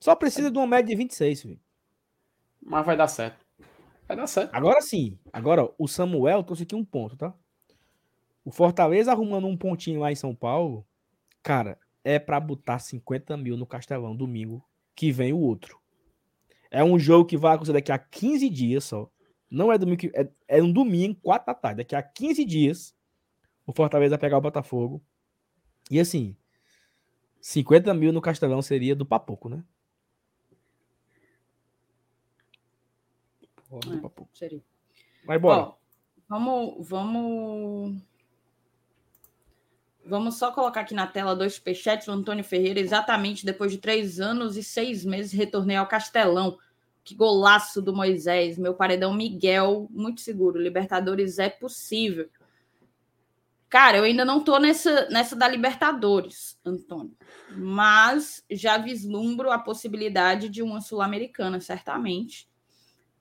Só 0.00 0.14
precisa 0.14 0.50
de 0.50 0.56
uma 0.58 0.66
média 0.66 0.86
de 0.86 0.94
26, 0.94 1.42
filho. 1.42 1.60
Mas 2.62 2.86
vai 2.86 2.96
dar 2.96 3.08
certo. 3.08 3.44
Vai 4.08 4.16
dar 4.16 4.26
certo. 4.26 4.54
Agora 4.54 4.80
sim. 4.80 5.18
Agora, 5.30 5.70
o 5.78 5.86
Samuel 5.86 6.42
trouxe 6.42 6.62
aqui 6.62 6.74
um 6.74 6.84
ponto, 6.84 7.14
tá? 7.14 7.34
O 8.42 8.50
Fortaleza 8.50 9.12
arrumando 9.12 9.46
um 9.46 9.56
pontinho 9.56 10.00
lá 10.00 10.10
em 10.10 10.14
São 10.14 10.34
Paulo, 10.34 10.86
cara, 11.42 11.78
é 12.02 12.18
para 12.18 12.40
botar 12.40 12.78
50 12.78 13.36
mil 13.36 13.58
no 13.58 13.66
Castelão 13.66 14.16
domingo, 14.16 14.64
que 14.96 15.12
vem 15.12 15.34
o 15.34 15.38
outro. 15.38 15.78
É 16.70 16.82
um 16.82 16.98
jogo 16.98 17.26
que 17.26 17.36
vai 17.36 17.54
acontecer 17.54 17.74
daqui 17.74 17.92
a 17.92 17.98
15 17.98 18.48
dias 18.48 18.84
só. 18.84 19.10
Não 19.50 19.70
é 19.70 19.76
domingo, 19.76 20.00
é, 20.14 20.28
é 20.48 20.62
um 20.62 20.72
domingo, 20.72 21.18
4 21.22 21.46
da 21.46 21.54
tarde. 21.54 21.78
Daqui 21.78 21.94
a 21.94 22.02
15 22.02 22.44
dias, 22.46 22.94
o 23.66 23.72
Fortaleza 23.74 24.10
vai 24.10 24.18
pegar 24.18 24.38
o 24.38 24.42
Botafogo. 24.42 25.02
E 25.90 26.00
assim, 26.00 26.34
50 27.42 27.92
mil 27.92 28.12
no 28.12 28.22
Castelão 28.22 28.62
seria 28.62 28.96
do 28.96 29.04
Papoco, 29.04 29.50
né? 29.50 29.62
Porra, 33.68 33.96
é. 33.96 34.24
Seria. 34.34 34.62
Vai 35.24 35.36
embora. 35.36 35.62
Ó, 35.62 35.74
vamos, 36.28 36.88
vamos 36.88 38.02
Vamos 40.08 40.36
só 40.36 40.50
colocar 40.50 40.80
aqui 40.80 40.94
na 40.94 41.06
tela 41.06 41.36
dois 41.36 41.54
superchats 41.56 42.06
do 42.06 42.12
Antônio 42.12 42.42
Ferreira. 42.42 42.80
Exatamente 42.80 43.44
depois 43.44 43.70
de 43.70 43.76
três 43.76 44.18
anos 44.18 44.56
e 44.56 44.62
seis 44.62 45.04
meses, 45.04 45.32
retornei 45.32 45.76
ao 45.76 45.86
Castelão. 45.86 46.58
Que 47.04 47.14
golaço 47.14 47.82
do 47.82 47.94
Moisés. 47.94 48.56
Meu 48.56 48.72
paredão 48.72 49.12
Miguel, 49.12 49.86
muito 49.90 50.22
seguro. 50.22 50.58
Libertadores 50.58 51.38
é 51.38 51.50
possível. 51.50 52.26
Cara, 53.68 53.98
eu 53.98 54.04
ainda 54.04 54.24
não 54.24 54.42
tô 54.42 54.58
nessa, 54.58 55.10
nessa 55.10 55.36
da 55.36 55.46
Libertadores, 55.46 56.58
Antônio. 56.64 57.14
Mas 57.50 58.42
já 58.50 58.78
vislumbro 58.78 59.50
a 59.50 59.58
possibilidade 59.58 60.48
de 60.48 60.62
uma 60.62 60.80
Sul-Americana, 60.80 61.60
certamente. 61.60 62.48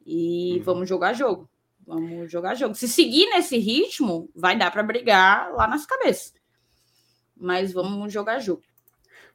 E 0.08 0.56
uhum. 0.58 0.64
vamos 0.64 0.90
jogar 0.90 1.14
jogo. 1.14 1.50
Vamos 1.86 2.32
jogar 2.32 2.56
jogo. 2.56 2.74
Se 2.74 2.88
seguir 2.88 3.30
nesse 3.30 3.58
ritmo, 3.58 4.30
vai 4.34 4.58
dar 4.58 4.72
para 4.72 4.82
brigar 4.82 5.52
lá 5.54 5.68
nas 5.68 5.86
cabeças 5.86 6.34
mas 7.40 7.72
vamos 7.72 8.12
jogar 8.12 8.40
jogo. 8.40 8.64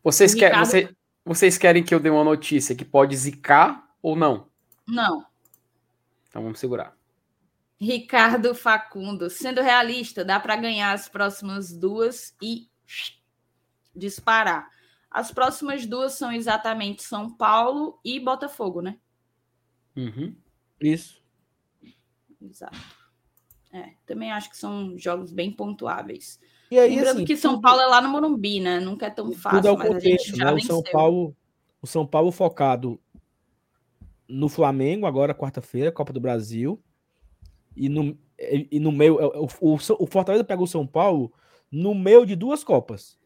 Vocês, 0.03 0.35
Ricardo... 0.35 0.71
querem, 0.71 0.87
você, 0.87 0.97
vocês 1.25 1.59
querem 1.59 1.83
que 1.83 1.95
eu 1.95 2.01
dê 2.01 2.11
uma 2.11 2.25
notícia 2.25 2.75
que 2.75 2.85
pode 2.85 3.17
zicar 3.17 3.89
ou 4.03 4.17
não? 4.17 4.49
Não. 4.87 5.25
Então 6.29 6.43
vamos 6.43 6.59
segurar. 6.59 6.97
Ricardo 7.81 8.55
Facundo, 8.55 9.29
sendo 9.29 9.61
realista, 9.61 10.25
dá 10.25 10.39
para 10.39 10.57
ganhar 10.57 10.93
as 10.93 11.09
próximas 11.09 11.73
duas 11.73 12.35
e 12.41 12.69
disparar. 13.95 14.69
As 15.11 15.31
próximas 15.31 15.85
duas 15.85 16.15
são 16.15 16.33
exatamente 16.33 17.03
São 17.03 17.31
Paulo 17.31 17.99
e 18.05 18.19
Botafogo, 18.19 18.81
né? 18.81 18.99
Uhum. 19.97 20.35
Isso. 20.83 21.23
Exato. 22.41 22.79
É, 23.73 23.95
também 24.05 24.31
acho 24.31 24.51
que 24.51 24.57
são 24.57 24.99
jogos 24.99 25.33
bem 25.33 25.51
pontuáveis. 25.51 26.39
E 26.71 26.79
aí, 26.79 26.97
Lembrando 26.97 27.17
assim, 27.17 27.25
que 27.25 27.37
São 27.37 27.53
tudo, 27.55 27.63
Paulo 27.63 27.81
é 27.81 27.87
lá 27.87 28.01
no 28.01 28.09
Morumbi, 28.09 28.61
né? 28.61 28.81
Nunca 28.81 29.07
é 29.07 29.11
tão 29.11 29.33
fácil, 29.33 29.61
tudo 29.61 29.69
é 29.69 29.73
o 29.73 29.79
contexto, 29.79 30.37
né? 30.37 30.53
O 30.53 30.61
São 30.61 30.83
Paulo, 30.83 31.37
o 31.81 31.87
São 31.87 32.07
Paulo 32.07 32.33
focado 32.33 33.01
no 34.29 34.49
Flamengo 34.49 35.07
agora 35.07 35.35
quarta-feira, 35.35 35.93
Copa 35.93 36.13
do 36.13 36.21
Brasil. 36.21 36.83
E 37.75 37.89
no, 37.89 38.19
e 38.39 38.79
no 38.79 38.93
meio 38.93 39.21
é, 39.21 39.27
o, 39.39 39.49
o, 39.61 39.75
o 39.75 40.07
Fortaleza 40.07 40.45
pega 40.45 40.63
o 40.63 40.67
São 40.67 40.87
Paulo 40.87 41.33
no 41.71 41.95
meio 41.95 42.27
de 42.27 42.37
duas 42.37 42.63
copas. 42.63 43.19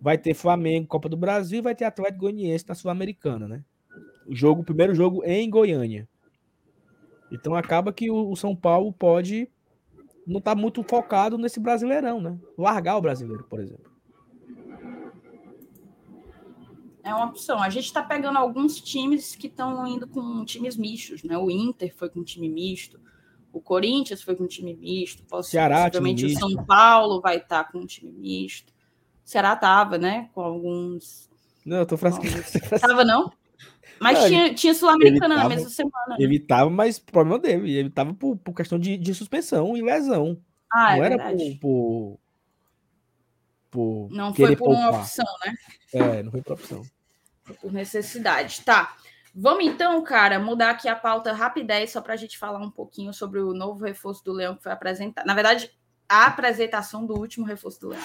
Vai 0.00 0.16
ter 0.16 0.34
Flamengo, 0.34 0.86
Copa 0.86 1.08
do 1.08 1.16
Brasil, 1.16 1.58
e 1.58 1.62
vai 1.62 1.74
ter 1.74 1.84
Atlético 1.84 2.20
Goianiense 2.20 2.66
na 2.66 2.74
Sul-Americana, 2.74 3.46
né? 3.46 3.64
O 4.26 4.34
jogo, 4.34 4.62
o 4.62 4.64
primeiro 4.64 4.94
jogo 4.94 5.22
em 5.24 5.48
Goiânia. 5.48 6.08
Então 7.30 7.54
acaba 7.54 7.92
que 7.92 8.10
o, 8.10 8.30
o 8.30 8.36
São 8.36 8.54
Paulo 8.54 8.92
pode 8.92 9.48
não 10.26 10.38
está 10.38 10.54
muito 10.54 10.82
focado 10.82 11.36
nesse 11.36 11.58
brasileirão, 11.58 12.20
né? 12.20 12.38
Largar 12.56 12.96
o 12.96 13.00
brasileiro, 13.00 13.44
por 13.44 13.60
exemplo. 13.60 13.90
É 17.02 17.14
uma 17.14 17.26
opção. 17.26 17.60
A 17.60 17.70
gente 17.70 17.86
está 17.86 18.02
pegando 18.02 18.38
alguns 18.38 18.80
times 18.80 19.34
que 19.34 19.46
estão 19.46 19.86
indo 19.86 20.06
com 20.06 20.44
times 20.44 20.76
mistos, 20.76 21.24
né? 21.24 21.36
O 21.36 21.50
Inter 21.50 21.94
foi 21.96 22.08
com 22.08 22.22
time 22.22 22.48
misto, 22.48 23.00
o 23.52 23.60
Corinthians 23.60 24.22
foi 24.22 24.36
com 24.36 24.46
time 24.46 24.74
misto, 24.74 25.24
Ceará, 25.42 25.84
possivelmente 25.84 26.26
o 26.26 26.38
São 26.38 26.54
Paulo 26.64 27.20
vai 27.20 27.38
estar 27.38 27.64
tá 27.64 27.72
com 27.72 27.78
um 27.78 27.86
time 27.86 28.12
misto. 28.12 28.70
O 29.24 29.28
Ceará 29.28 29.56
tava, 29.56 29.98
né? 29.98 30.28
Com 30.34 30.42
alguns. 30.42 31.28
Não, 31.64 31.78
eu 31.78 31.86
tô 31.86 31.96
frescando. 31.96 32.30
Tava, 32.80 33.04
não? 33.04 33.30
Mas 34.00 34.24
tinha, 34.24 34.54
tinha 34.54 34.74
Sul-Americana 34.74 35.36
na 35.36 35.48
mesma 35.48 35.68
semana. 35.68 36.06
Né? 36.08 36.16
Ele 36.18 36.38
tava, 36.38 36.70
mas 36.70 36.98
problema 36.98 37.38
dele. 37.38 37.70
Ele 37.76 37.90
tava 37.90 38.14
por, 38.14 38.36
por 38.36 38.54
questão 38.54 38.78
de, 38.78 38.96
de 38.96 39.14
suspensão 39.14 39.76
e 39.76 39.82
lesão. 39.82 40.40
Ah, 40.72 40.96
não 40.96 41.04
é 41.04 41.06
era 41.06 41.18
por, 41.18 41.58
por, 41.60 42.20
por. 43.70 44.08
Não 44.10 44.32
foi 44.32 44.56
por 44.56 44.68
poupar. 44.68 44.90
uma 44.90 44.98
opção, 45.00 45.26
né? 45.44 45.54
É, 45.92 46.22
não 46.22 46.30
foi 46.30 46.40
por 46.40 46.52
opção. 46.54 46.82
Foi 47.44 47.56
por 47.56 47.72
necessidade. 47.72 48.62
Tá. 48.62 48.96
Vamos 49.34 49.64
então, 49.64 50.02
cara, 50.02 50.38
mudar 50.38 50.70
aqui 50.70 50.88
a 50.88 50.96
pauta 50.96 51.32
rapidez, 51.32 51.92
só 51.92 52.00
para 52.00 52.14
a 52.14 52.16
gente 52.16 52.38
falar 52.38 52.58
um 52.58 52.70
pouquinho 52.70 53.12
sobre 53.12 53.38
o 53.38 53.52
novo 53.52 53.84
reforço 53.84 54.24
do 54.24 54.32
Leão 54.32 54.56
que 54.56 54.62
foi 54.62 54.72
apresentado. 54.72 55.26
Na 55.26 55.34
verdade, 55.34 55.70
a 56.08 56.26
apresentação 56.26 57.06
do 57.06 57.16
último 57.16 57.46
reforço 57.46 57.80
do 57.80 57.88
Leão. 57.90 58.02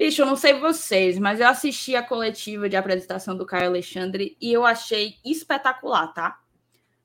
Bicho, 0.00 0.22
eu 0.22 0.26
não 0.26 0.34
sei 0.34 0.54
vocês, 0.54 1.18
mas 1.18 1.40
eu 1.40 1.46
assisti 1.46 1.94
a 1.94 2.02
coletiva 2.02 2.70
de 2.70 2.74
apresentação 2.74 3.36
do 3.36 3.44
Caio 3.44 3.66
Alexandre 3.66 4.34
e 4.40 4.50
eu 4.50 4.64
achei 4.64 5.16
espetacular, 5.22 6.06
tá? 6.14 6.40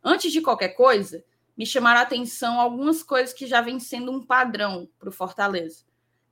Antes 0.02 0.32
de 0.32 0.40
qualquer 0.40 0.70
coisa, 0.70 1.22
me 1.58 1.66
chamaram 1.66 2.00
a 2.00 2.04
atenção 2.04 2.58
algumas 2.58 3.04
coisas 3.04 3.34
que 3.34 3.48
já 3.48 3.60
vem 3.60 3.82
sendo 3.82 4.14
um 4.14 4.26
padrão 4.26 4.88
para 4.98 5.10
o 5.10 5.12
Fortaleza. 5.12 5.84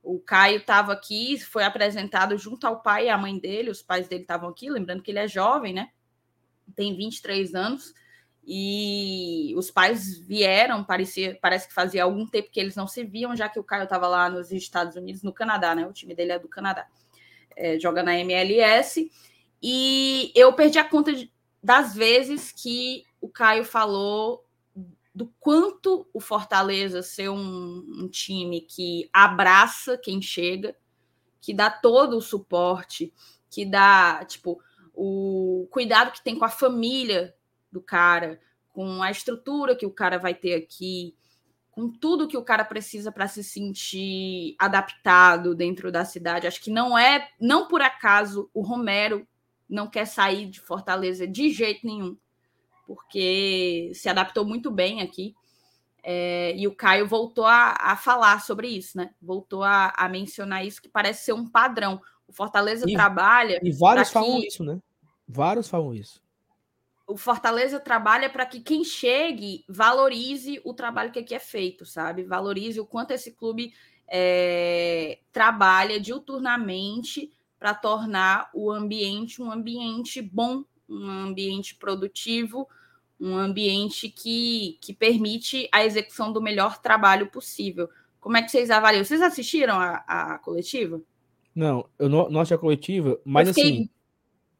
O 0.02 0.18
Caio 0.18 0.56
estava 0.56 0.94
aqui, 0.94 1.38
foi 1.38 1.64
apresentado 1.64 2.38
junto 2.38 2.66
ao 2.66 2.80
pai 2.80 3.08
e 3.08 3.10
à 3.10 3.18
mãe 3.18 3.38
dele, 3.38 3.68
os 3.68 3.82
pais 3.82 4.08
dele 4.08 4.22
estavam 4.22 4.48
aqui, 4.48 4.70
lembrando 4.70 5.02
que 5.02 5.10
ele 5.10 5.18
é 5.18 5.28
jovem, 5.28 5.74
né? 5.74 5.90
Tem 6.74 6.96
23 6.96 7.54
anos. 7.54 7.92
E 8.46 9.54
os 9.56 9.70
pais 9.70 10.18
vieram, 10.18 10.84
parecia, 10.84 11.38
parece 11.40 11.66
que 11.66 11.74
fazia 11.74 12.04
algum 12.04 12.26
tempo 12.26 12.50
que 12.50 12.60
eles 12.60 12.76
não 12.76 12.86
se 12.86 13.02
viam, 13.02 13.34
já 13.34 13.48
que 13.48 13.58
o 13.58 13.64
Caio 13.64 13.84
estava 13.84 14.06
lá 14.06 14.28
nos 14.28 14.52
Estados 14.52 14.96
Unidos, 14.96 15.22
no 15.22 15.32
Canadá, 15.32 15.74
né? 15.74 15.86
O 15.86 15.92
time 15.92 16.14
dele 16.14 16.32
é 16.32 16.38
do 16.38 16.48
Canadá, 16.48 16.86
é, 17.56 17.78
joga 17.78 18.02
na 18.02 18.18
MLS. 18.18 19.10
E 19.62 20.30
eu 20.34 20.52
perdi 20.52 20.78
a 20.78 20.88
conta 20.88 21.12
de, 21.12 21.32
das 21.62 21.94
vezes 21.94 22.52
que 22.52 23.04
o 23.20 23.28
Caio 23.28 23.64
falou 23.64 24.44
do 25.14 25.32
quanto 25.40 26.06
o 26.12 26.20
Fortaleza 26.20 27.02
ser 27.02 27.30
um, 27.30 27.84
um 27.88 28.08
time 28.08 28.60
que 28.60 29.08
abraça 29.12 29.96
quem 29.96 30.20
chega, 30.20 30.76
que 31.40 31.54
dá 31.54 31.70
todo 31.70 32.18
o 32.18 32.22
suporte, 32.22 33.12
que 33.48 33.64
dá, 33.64 34.24
tipo, 34.24 34.60
o 34.92 35.66
cuidado 35.70 36.12
que 36.12 36.22
tem 36.22 36.36
com 36.36 36.44
a 36.44 36.50
família 36.50 37.34
do 37.74 37.82
cara, 37.82 38.40
com 38.72 39.02
a 39.02 39.10
estrutura 39.10 39.76
que 39.76 39.84
o 39.84 39.90
cara 39.90 40.16
vai 40.16 40.32
ter 40.32 40.54
aqui, 40.54 41.14
com 41.72 41.90
tudo 41.90 42.28
que 42.28 42.36
o 42.36 42.44
cara 42.44 42.64
precisa 42.64 43.10
para 43.10 43.26
se 43.26 43.42
sentir 43.42 44.54
adaptado 44.58 45.54
dentro 45.56 45.90
da 45.90 46.04
cidade. 46.04 46.46
Acho 46.46 46.62
que 46.62 46.70
não 46.70 46.96
é, 46.96 47.28
não 47.40 47.66
por 47.66 47.82
acaso 47.82 48.48
o 48.54 48.62
Romero 48.62 49.26
não 49.68 49.88
quer 49.88 50.06
sair 50.06 50.46
de 50.46 50.60
Fortaleza 50.60 51.26
de 51.26 51.50
jeito 51.50 51.84
nenhum, 51.84 52.16
porque 52.86 53.90
se 53.92 54.08
adaptou 54.08 54.44
muito 54.44 54.70
bem 54.70 55.02
aqui. 55.02 55.34
É, 56.06 56.54
e 56.54 56.68
o 56.68 56.74
Caio 56.74 57.08
voltou 57.08 57.46
a, 57.46 57.74
a, 57.80 57.96
falar 57.96 58.40
sobre 58.42 58.68
isso, 58.68 58.98
né? 58.98 59.10
Voltou 59.20 59.64
a, 59.64 59.92
a, 59.96 60.06
mencionar 60.06 60.64
isso, 60.64 60.82
que 60.82 60.88
parece 60.88 61.24
ser 61.24 61.32
um 61.32 61.48
padrão. 61.48 61.98
O 62.28 62.32
Fortaleza 62.32 62.84
e, 62.86 62.92
trabalha. 62.92 63.58
E 63.62 63.72
vários 63.72 64.10
falam 64.10 64.38
que... 64.38 64.46
isso, 64.46 64.62
né? 64.62 64.78
Vários 65.26 65.66
falam 65.66 65.94
isso 65.94 66.23
o 67.06 67.16
Fortaleza 67.16 67.78
trabalha 67.78 68.30
para 68.30 68.46
que 68.46 68.60
quem 68.60 68.82
chegue 68.82 69.64
valorize 69.68 70.60
o 70.64 70.72
trabalho 70.72 71.12
que 71.12 71.18
aqui 71.18 71.34
é 71.34 71.38
feito, 71.38 71.84
sabe? 71.84 72.24
Valorize 72.24 72.80
o 72.80 72.86
quanto 72.86 73.10
esse 73.10 73.32
clube 73.32 73.74
é, 74.08 75.18
trabalha 75.32 76.00
diuturnamente 76.00 77.30
para 77.58 77.74
tornar 77.74 78.50
o 78.54 78.70
ambiente 78.70 79.42
um 79.42 79.50
ambiente 79.50 80.22
bom, 80.22 80.64
um 80.88 81.08
ambiente 81.08 81.74
produtivo, 81.74 82.68
um 83.20 83.36
ambiente 83.36 84.08
que, 84.08 84.78
que 84.80 84.92
permite 84.92 85.68
a 85.72 85.84
execução 85.84 86.32
do 86.32 86.42
melhor 86.42 86.80
trabalho 86.80 87.30
possível. 87.30 87.88
Como 88.18 88.36
é 88.36 88.42
que 88.42 88.50
vocês 88.50 88.70
avaliam? 88.70 89.04
Vocês 89.04 89.20
assistiram 89.20 89.78
a, 89.78 90.04
a 90.06 90.38
coletiva? 90.38 91.00
Não, 91.54 91.86
eu 91.98 92.08
não, 92.08 92.28
não 92.30 92.40
assisti 92.40 92.54
a 92.54 92.58
coletiva, 92.58 93.20
mas 93.24 93.48
assim 93.48 93.88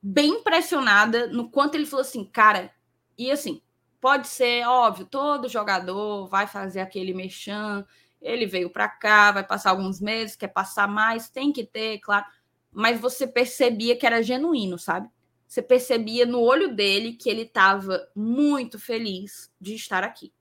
bem 0.07 0.33
impressionada 0.33 1.27
no 1.29 1.49
quanto 1.49 1.77
ele 1.77 1.87
falou 1.87 2.03
assim, 2.03 2.27
cara, 2.27 2.71
e 3.17 3.31
assim, 3.31 3.63
pode 4.03 4.29
ser 4.29 4.67
óbvio, 4.67 5.07
todo 5.07 5.49
jogador 5.49 6.27
vai 6.27 6.47
fazer 6.47 6.81
aquele 6.81 7.15
mexão, 7.15 7.87
ele 8.21 8.45
veio 8.45 8.69
para 8.69 8.87
cá, 8.87 9.33
vai 9.33 9.43
passar 9.43 9.71
alguns 9.71 10.03
meses, 10.03 10.37
quer 10.37 10.49
passar 10.49 10.87
mais, 10.87 11.31
tem 11.31 11.51
que 11.51 11.65
ter, 11.65 12.01
claro, 12.01 12.27
mas 12.71 13.01
você 13.01 13.27
percebia 13.27 13.97
que 13.97 14.05
era 14.05 14.23
genuíno, 14.23 14.79
sabe? 14.79 15.09
Você 15.49 15.63
percebia 15.63 16.27
no 16.27 16.41
olho 16.41 16.75
dele 16.75 17.15
que 17.15 17.31
ele 17.31 17.43
estava 17.43 18.07
muito 18.15 18.79
feliz 18.79 19.51
de 19.59 19.75
estar 19.75 20.05
aqui. 20.05 20.35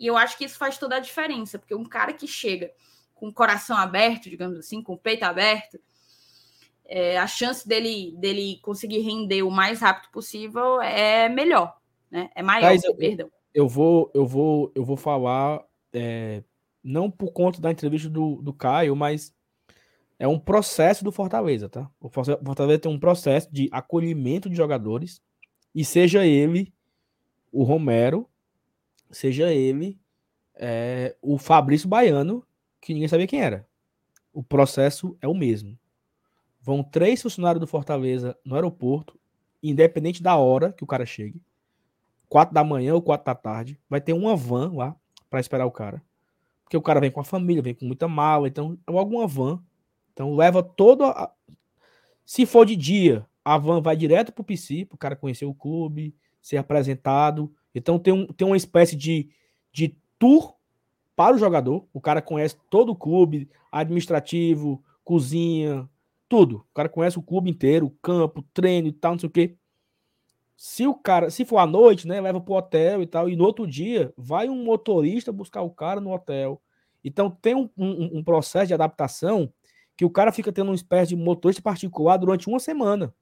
E 0.00 0.06
eu 0.06 0.16
acho 0.16 0.36
que 0.36 0.44
isso 0.44 0.58
faz 0.58 0.78
toda 0.78 0.96
a 0.96 1.00
diferença, 1.00 1.60
porque 1.60 1.76
um 1.76 1.84
cara 1.84 2.12
que 2.12 2.26
chega 2.26 2.72
com 3.14 3.28
o 3.28 3.32
coração 3.32 3.76
aberto, 3.76 4.28
digamos 4.28 4.58
assim, 4.58 4.82
com 4.82 4.94
o 4.94 4.98
peito 4.98 5.22
aberto, 5.22 5.78
é, 6.90 7.16
a 7.16 7.26
chance 7.28 7.66
dele, 7.66 8.12
dele 8.18 8.58
conseguir 8.62 8.98
render 8.98 9.44
o 9.44 9.50
mais 9.50 9.80
rápido 9.80 10.10
possível 10.10 10.82
é 10.82 11.28
melhor, 11.28 11.78
né? 12.10 12.28
É 12.34 12.42
maior, 12.42 12.66
Mas 12.66 12.82
eu, 12.82 12.96
perdão. 12.96 13.30
Eu 13.54 13.68
vou, 13.68 14.10
eu 14.12 14.26
vou, 14.26 14.72
eu 14.74 14.84
vou 14.84 14.96
falar 14.96 15.64
é, 15.92 16.42
não 16.82 17.08
por 17.08 17.32
conta 17.32 17.60
da 17.60 17.70
entrevista 17.70 18.10
do, 18.10 18.42
do 18.42 18.52
Caio, 18.52 18.96
mas 18.96 19.32
é 20.18 20.26
um 20.26 20.38
processo 20.38 21.04
do 21.04 21.12
Fortaleza, 21.12 21.68
tá? 21.68 21.88
O 22.00 22.08
Fortaleza 22.08 22.80
tem 22.80 22.90
um 22.90 22.98
processo 22.98 23.48
de 23.52 23.68
acolhimento 23.70 24.50
de 24.50 24.56
jogadores 24.56 25.22
e 25.72 25.84
seja 25.84 26.26
ele 26.26 26.74
o 27.52 27.62
Romero, 27.62 28.28
seja 29.12 29.52
ele 29.52 29.96
é, 30.56 31.16
o 31.22 31.38
Fabrício 31.38 31.88
Baiano, 31.88 32.44
que 32.80 32.92
ninguém 32.92 33.08
sabia 33.08 33.28
quem 33.28 33.40
era. 33.40 33.64
O 34.32 34.42
processo 34.42 35.16
é 35.20 35.28
o 35.28 35.34
mesmo. 35.34 35.78
Vão 36.60 36.82
três 36.82 37.22
funcionários 37.22 37.60
do 37.60 37.66
Fortaleza 37.66 38.36
no 38.44 38.54
aeroporto, 38.54 39.18
independente 39.62 40.22
da 40.22 40.36
hora 40.36 40.72
que 40.72 40.84
o 40.84 40.86
cara 40.86 41.06
chegue. 41.06 41.42
Quatro 42.28 42.54
da 42.54 42.62
manhã 42.62 42.94
ou 42.94 43.02
quatro 43.02 43.24
da 43.24 43.34
tarde. 43.34 43.80
Vai 43.88 44.00
ter 44.00 44.12
uma 44.12 44.36
van 44.36 44.72
lá 44.74 44.94
para 45.28 45.40
esperar 45.40 45.66
o 45.66 45.70
cara. 45.70 46.02
Porque 46.62 46.76
o 46.76 46.82
cara 46.82 47.00
vem 47.00 47.10
com 47.10 47.20
a 47.20 47.24
família, 47.24 47.62
vem 47.62 47.74
com 47.74 47.84
muita 47.84 48.06
mala, 48.06 48.46
então 48.46 48.78
é 48.86 48.96
alguma 48.96 49.26
van. 49.26 49.62
Então 50.12 50.34
leva 50.34 50.62
toda 50.62 51.08
a... 51.08 51.32
Se 52.24 52.46
for 52.46 52.64
de 52.64 52.76
dia, 52.76 53.26
a 53.44 53.58
van 53.58 53.80
vai 53.80 53.96
direto 53.96 54.32
pro 54.32 54.44
PC, 54.44 54.84
pro 54.84 54.98
cara 54.98 55.16
conhecer 55.16 55.46
o 55.46 55.54
clube, 55.54 56.14
ser 56.40 56.58
apresentado. 56.58 57.52
Então 57.74 57.98
tem, 57.98 58.12
um, 58.12 58.26
tem 58.26 58.46
uma 58.46 58.56
espécie 58.56 58.94
de, 58.94 59.30
de 59.72 59.96
tour 60.18 60.54
para 61.16 61.34
o 61.34 61.38
jogador. 61.38 61.86
O 61.92 62.00
cara 62.00 62.22
conhece 62.22 62.56
todo 62.70 62.92
o 62.92 62.96
clube, 62.96 63.50
administrativo, 63.72 64.82
cozinha, 65.02 65.88
tudo. 66.30 66.58
O 66.70 66.74
cara 66.74 66.88
conhece 66.88 67.18
o 67.18 67.22
clube 67.22 67.50
inteiro, 67.50 67.86
o 67.86 67.90
campo, 68.00 68.42
treino 68.54 68.86
e 68.86 68.92
tal, 68.92 69.12
não 69.12 69.18
sei 69.18 69.28
o 69.28 69.32
quê. 69.32 69.56
Se 70.56 70.86
o 70.86 70.94
cara, 70.94 71.28
se 71.28 71.44
for 71.44 71.58
à 71.58 71.66
noite, 71.66 72.06
né, 72.06 72.20
leva 72.20 72.40
pro 72.40 72.54
hotel 72.54 73.02
e 73.02 73.06
tal, 73.06 73.28
e 73.28 73.34
no 73.34 73.44
outro 73.44 73.66
dia 73.66 74.14
vai 74.16 74.48
um 74.48 74.62
motorista 74.62 75.32
buscar 75.32 75.62
o 75.62 75.70
cara 75.70 76.00
no 76.00 76.12
hotel. 76.12 76.62
Então 77.04 77.30
tem 77.30 77.54
um, 77.54 77.68
um, 77.76 78.18
um 78.18 78.24
processo 78.24 78.68
de 78.68 78.74
adaptação 78.74 79.52
que 79.96 80.04
o 80.04 80.10
cara 80.10 80.30
fica 80.30 80.52
tendo 80.52 80.68
uma 80.68 80.74
espécie 80.74 81.10
de 81.10 81.16
motorista 81.16 81.62
particular 81.62 82.16
durante 82.16 82.48
uma 82.48 82.60
semana. 82.60 83.12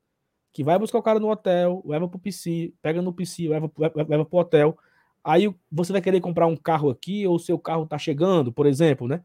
Que 0.52 0.62
vai 0.62 0.78
buscar 0.78 0.98
o 0.98 1.02
cara 1.02 1.18
no 1.18 1.30
hotel, 1.30 1.82
leva 1.86 2.08
pro 2.08 2.18
PC, 2.18 2.74
pega 2.82 3.00
no 3.00 3.12
PC, 3.12 3.48
leva, 3.48 3.70
leva, 3.94 4.24
pro 4.24 4.38
hotel. 4.38 4.76
Aí 5.24 5.54
você 5.70 5.92
vai 5.92 6.02
querer 6.02 6.20
comprar 6.20 6.46
um 6.46 6.56
carro 6.56 6.90
aqui, 6.90 7.26
ou 7.26 7.38
seu 7.38 7.58
carro 7.58 7.86
tá 7.86 7.96
chegando, 7.96 8.52
por 8.52 8.66
exemplo, 8.66 9.08
né? 9.08 9.22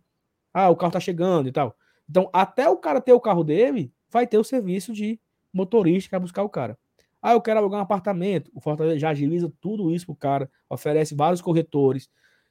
Ah, 0.53 0.69
o 0.69 0.75
carro 0.75 0.93
tá 0.93 0.99
chegando 0.99 1.49
e 1.49 1.51
tal. 1.51 1.75
Então, 2.09 2.29
até 2.33 2.69
o 2.69 2.77
cara 2.77 3.01
ter 3.01 3.13
o 3.13 3.19
carro 3.19 3.43
dele, 3.43 3.91
vai 4.09 4.27
ter 4.27 4.37
o 4.37 4.43
serviço 4.43 4.93
de 4.93 5.19
motorista 5.51 6.07
que 6.07 6.11
vai 6.11 6.19
buscar 6.19 6.43
o 6.43 6.49
cara. 6.49 6.77
Ah, 7.21 7.33
eu 7.33 7.41
quero 7.41 7.59
alugar 7.59 7.79
um 7.79 7.83
apartamento. 7.83 8.51
O 8.53 8.59
Fortaleza 8.59 8.99
já 8.99 9.09
agiliza 9.09 9.51
tudo 9.61 9.91
isso 9.91 10.05
pro 10.05 10.15
cara, 10.15 10.51
oferece 10.69 11.15
vários 11.15 11.41
corretores. 11.41 12.09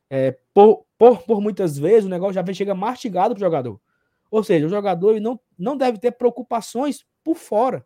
É, 0.08 0.38
por, 0.54 0.86
por, 0.96 1.22
por 1.22 1.40
muitas 1.40 1.78
vezes 1.78 2.04
o 2.04 2.08
negócio 2.08 2.34
já 2.34 2.42
vem, 2.42 2.54
chega 2.54 2.74
mastigado 2.74 3.34
pro 3.34 3.40
jogador. 3.40 3.80
Ou 4.30 4.42
seja, 4.42 4.66
o 4.66 4.70
jogador 4.70 5.20
não, 5.20 5.38
não 5.58 5.76
deve 5.76 5.98
ter 5.98 6.12
preocupações 6.12 7.04
por 7.22 7.36
fora. 7.36 7.84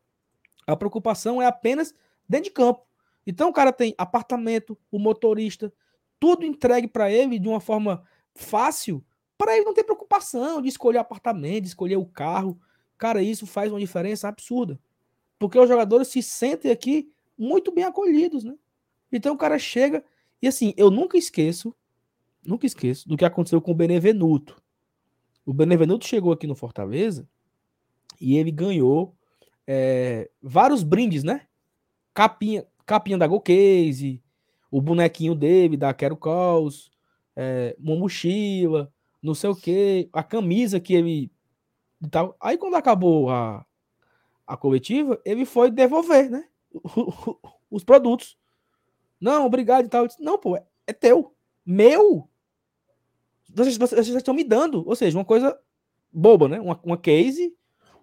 A 0.64 0.76
preocupação 0.76 1.42
é 1.42 1.46
apenas 1.46 1.92
dentro 2.28 2.44
de 2.44 2.50
campo. 2.52 2.86
Então 3.26 3.48
o 3.48 3.52
cara 3.52 3.72
tem 3.72 3.94
apartamento, 3.98 4.78
o 4.90 4.98
motorista, 4.98 5.72
tudo 6.20 6.46
entregue 6.46 6.86
para 6.86 7.10
ele 7.10 7.38
de 7.38 7.48
uma 7.48 7.60
forma 7.60 8.04
fácil 8.32 9.04
para 9.36 9.56
ele 9.56 9.64
não 9.64 9.74
ter 9.74 9.84
preocupação 9.84 10.62
de 10.62 10.68
escolher 10.68 10.98
apartamento, 10.98 11.62
de 11.62 11.68
escolher 11.68 11.96
o 11.96 12.06
carro. 12.06 12.58
Cara, 12.96 13.22
isso 13.22 13.46
faz 13.46 13.70
uma 13.70 13.80
diferença 13.80 14.28
absurda. 14.28 14.78
Porque 15.38 15.58
os 15.58 15.68
jogadores 15.68 16.08
se 16.08 16.22
sentem 16.22 16.70
aqui 16.70 17.10
muito 17.36 17.70
bem 17.70 17.84
acolhidos, 17.84 18.44
né? 18.44 18.54
Então 19.12 19.34
o 19.34 19.38
cara 19.38 19.58
chega 19.58 20.02
e 20.40 20.46
assim, 20.48 20.74
eu 20.76 20.90
nunca 20.90 21.16
esqueço, 21.16 21.74
nunca 22.44 22.66
esqueço 22.66 23.08
do 23.08 23.16
que 23.16 23.24
aconteceu 23.24 23.60
com 23.60 23.72
o 23.72 23.74
Benevenuto. 23.74 24.62
O 25.44 25.52
Benevenuto 25.52 26.06
chegou 26.06 26.32
aqui 26.32 26.46
no 26.46 26.54
Fortaleza 26.54 27.28
e 28.20 28.36
ele 28.36 28.50
ganhou 28.50 29.14
é, 29.66 30.30
vários 30.42 30.82
brindes, 30.82 31.22
né? 31.22 31.46
Capinha, 32.14 32.66
capinha 32.84 33.18
da 33.18 33.26
Go 33.26 33.40
Case, 33.40 34.22
o 34.70 34.80
bonequinho 34.80 35.34
dele, 35.34 35.76
da 35.76 35.92
Quero 35.92 36.16
Calls, 36.16 36.90
é, 37.34 37.76
uma 37.78 37.96
mochila, 37.96 38.92
não 39.26 39.34
sei 39.34 39.50
o 39.50 39.56
que, 39.56 40.08
a 40.12 40.22
camisa 40.22 40.78
que 40.78 40.94
ele. 40.94 41.30
Tal. 42.12 42.36
Aí 42.40 42.56
quando 42.56 42.76
acabou 42.76 43.28
a, 43.28 43.66
a 44.46 44.56
coletiva, 44.56 45.20
ele 45.24 45.44
foi 45.44 45.68
devolver, 45.68 46.30
né? 46.30 46.44
Os 47.68 47.82
produtos. 47.82 48.38
Não, 49.20 49.44
obrigado 49.44 49.86
e 49.86 49.88
tal. 49.88 50.06
Disse, 50.06 50.22
não, 50.22 50.38
pô, 50.38 50.56
é, 50.56 50.64
é 50.86 50.92
teu. 50.92 51.34
Meu? 51.64 52.28
Vocês, 53.52 53.76
vocês, 53.76 54.08
estão 54.08 54.32
me 54.32 54.44
dando. 54.44 54.86
Ou 54.86 54.94
seja, 54.94 55.18
uma 55.18 55.24
coisa 55.24 55.58
boba, 56.12 56.46
né? 56.46 56.60
Uma, 56.60 56.78
uma 56.84 56.96
case, 56.96 57.52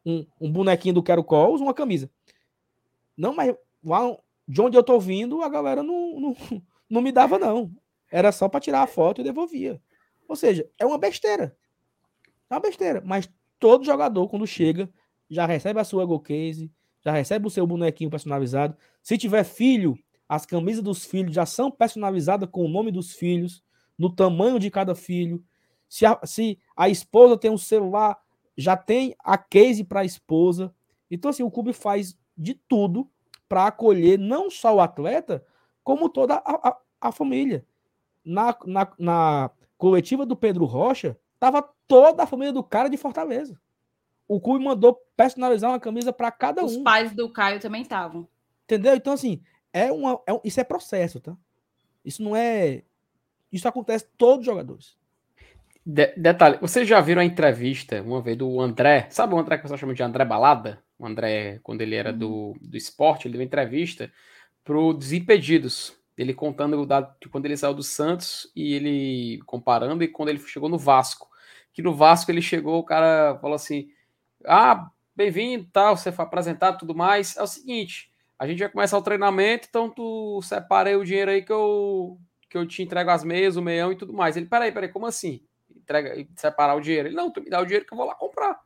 um, 0.05 0.25
um 0.41 0.51
bonequinho 0.51 0.95
do 0.95 1.03
Quero 1.03 1.23
Calls, 1.23 1.61
uma 1.61 1.73
camisa. 1.73 2.11
Não, 3.15 3.33
mas 3.33 3.55
lá 3.81 4.17
de 4.45 4.61
onde 4.61 4.77
eu 4.77 4.83
tô 4.83 4.99
vindo, 4.99 5.41
a 5.41 5.47
galera 5.47 5.81
não, 5.81 6.19
não, 6.19 6.35
não 6.89 7.01
me 7.01 7.13
dava, 7.13 7.39
não. 7.39 7.71
Era 8.11 8.33
só 8.33 8.49
para 8.49 8.59
tirar 8.59 8.81
a 8.81 8.87
foto 8.87 9.21
e 9.21 9.23
devolvia. 9.23 9.81
Ou 10.33 10.35
seja, 10.35 10.67
é 10.79 10.85
uma 10.85 10.97
besteira. 10.97 11.55
É 12.49 12.55
uma 12.55 12.59
besteira. 12.59 13.03
Mas 13.05 13.29
todo 13.59 13.85
jogador, 13.85 14.27
quando 14.27 14.47
chega, 14.47 14.89
já 15.29 15.45
recebe 15.45 15.79
a 15.79 15.83
sua 15.83 16.03
Go 16.07 16.19
Case, 16.19 16.71
já 17.05 17.11
recebe 17.11 17.45
o 17.45 17.51
seu 17.51 17.67
bonequinho 17.67 18.09
personalizado. 18.09 18.75
Se 19.03 19.15
tiver 19.15 19.43
filho, 19.43 19.95
as 20.27 20.43
camisas 20.43 20.83
dos 20.83 21.05
filhos 21.05 21.35
já 21.35 21.45
são 21.45 21.69
personalizadas 21.69 22.49
com 22.49 22.65
o 22.65 22.67
nome 22.67 22.91
dos 22.91 23.13
filhos, 23.13 23.63
no 23.95 24.11
tamanho 24.11 24.57
de 24.57 24.71
cada 24.71 24.95
filho. 24.95 25.43
Se 25.87 26.03
a, 26.03 26.19
se 26.23 26.57
a 26.75 26.89
esposa 26.89 27.37
tem 27.37 27.51
um 27.51 27.57
celular, 27.57 28.19
já 28.57 28.75
tem 28.75 29.15
a 29.19 29.37
case 29.37 29.83
para 29.83 29.99
a 29.99 30.05
esposa. 30.05 30.73
Então, 31.11 31.29
assim, 31.29 31.43
o 31.43 31.51
clube 31.51 31.73
faz 31.73 32.17
de 32.35 32.55
tudo 32.55 33.07
para 33.47 33.67
acolher 33.67 34.17
não 34.17 34.49
só 34.49 34.73
o 34.73 34.81
atleta, 34.81 35.45
como 35.83 36.09
toda 36.09 36.37
a, 36.37 36.69
a, 36.69 36.77
a 37.01 37.11
família. 37.11 37.63
Na, 38.25 38.57
na, 38.65 38.91
na, 38.97 39.51
coletiva 39.83 40.25
do 40.25 40.33
Pedro 40.33 40.63
Rocha, 40.63 41.17
tava 41.37 41.61
toda 41.89 42.23
a 42.23 42.25
família 42.25 42.53
do 42.53 42.63
cara 42.63 42.87
de 42.87 42.95
Fortaleza. 42.95 43.59
O 44.25 44.39
clube 44.39 44.63
mandou 44.63 44.97
personalizar 45.17 45.69
uma 45.69 45.79
camisa 45.79 46.13
para 46.13 46.31
cada 46.31 46.63
Os 46.63 46.75
um. 46.75 46.77
Os 46.77 46.83
pais 46.85 47.11
do 47.11 47.29
Caio 47.29 47.59
também 47.59 47.81
estavam. 47.81 48.25
Entendeu? 48.63 48.95
Então, 48.95 49.11
assim, 49.11 49.43
é 49.73 49.91
uma, 49.91 50.21
é, 50.25 50.39
isso 50.45 50.61
é 50.61 50.63
processo, 50.63 51.19
tá? 51.19 51.35
Isso 52.05 52.23
não 52.23 52.33
é. 52.33 52.83
Isso 53.51 53.67
acontece 53.67 54.07
todos 54.17 54.39
os 54.39 54.45
jogadores. 54.45 54.97
De, 55.85 56.15
detalhe, 56.15 56.57
vocês 56.61 56.87
já 56.87 57.01
viram 57.01 57.21
a 57.21 57.25
entrevista 57.25 58.01
uma 58.01 58.21
vez 58.21 58.37
do 58.37 58.61
André? 58.61 59.07
Sabe 59.09 59.35
o 59.35 59.37
André 59.37 59.57
que 59.57 59.67
você 59.67 59.77
chama 59.77 59.93
de 59.93 60.01
André 60.01 60.23
Balada? 60.23 60.81
O 60.97 61.05
André, 61.05 61.59
quando 61.61 61.81
ele 61.81 61.95
era 61.95 62.13
do, 62.13 62.29
uhum. 62.29 62.57
do 62.61 62.77
esporte, 62.77 63.27
ele 63.27 63.33
deu 63.33 63.41
uma 63.41 63.45
entrevista 63.45 64.09
pro 64.63 64.93
Desimpedidos 64.93 65.93
ele 66.17 66.33
contando 66.33 66.79
o 66.79 66.85
dado 66.85 67.15
de 67.19 67.27
quando 67.27 67.45
ele 67.45 67.57
saiu 67.57 67.73
do 67.73 67.83
Santos 67.83 68.51
e 68.55 68.73
ele 68.73 69.41
comparando 69.45 70.03
e 70.03 70.07
quando 70.07 70.29
ele 70.29 70.39
chegou 70.39 70.69
no 70.69 70.77
Vasco. 70.77 71.29
Que 71.73 71.81
no 71.81 71.93
Vasco 71.93 72.29
ele 72.29 72.41
chegou, 72.41 72.79
o 72.79 72.83
cara 72.83 73.37
falou 73.39 73.55
assim: 73.55 73.89
Ah, 74.45 74.89
bem-vindo, 75.15 75.67
tal, 75.71 75.97
você 75.97 76.11
foi 76.11 76.23
apresentado 76.25 76.77
tudo 76.77 76.93
mais. 76.93 77.35
É 77.35 77.41
o 77.41 77.47
seguinte, 77.47 78.11
a 78.37 78.47
gente 78.47 78.59
vai 78.59 78.69
começar 78.69 78.97
o 78.97 79.01
treinamento, 79.01 79.67
então 79.69 79.89
tu 79.89 80.39
separei 80.43 80.95
o 80.95 81.03
dinheiro 81.03 81.31
aí 81.31 81.41
que 81.41 81.51
eu, 81.51 82.19
que 82.49 82.57
eu 82.57 82.67
te 82.67 82.83
entrego 82.83 83.09
as 83.09 83.23
meias, 83.23 83.55
o 83.55 83.61
meião 83.61 83.91
e 83.91 83.95
tudo 83.95 84.13
mais. 84.13 84.37
Ele, 84.37 84.45
peraí, 84.45 84.71
peraí, 84.71 84.89
como 84.89 85.07
assim? 85.07 85.41
Entrega, 85.75 86.13
separar 86.35 86.75
o 86.75 86.81
dinheiro. 86.81 87.07
Ele, 87.07 87.15
não, 87.15 87.31
tu 87.31 87.41
me 87.41 87.49
dá 87.49 87.59
o 87.59 87.65
dinheiro 87.65 87.85
que 87.85 87.93
eu 87.93 87.97
vou 87.97 88.05
lá 88.05 88.13
comprar. 88.13 88.59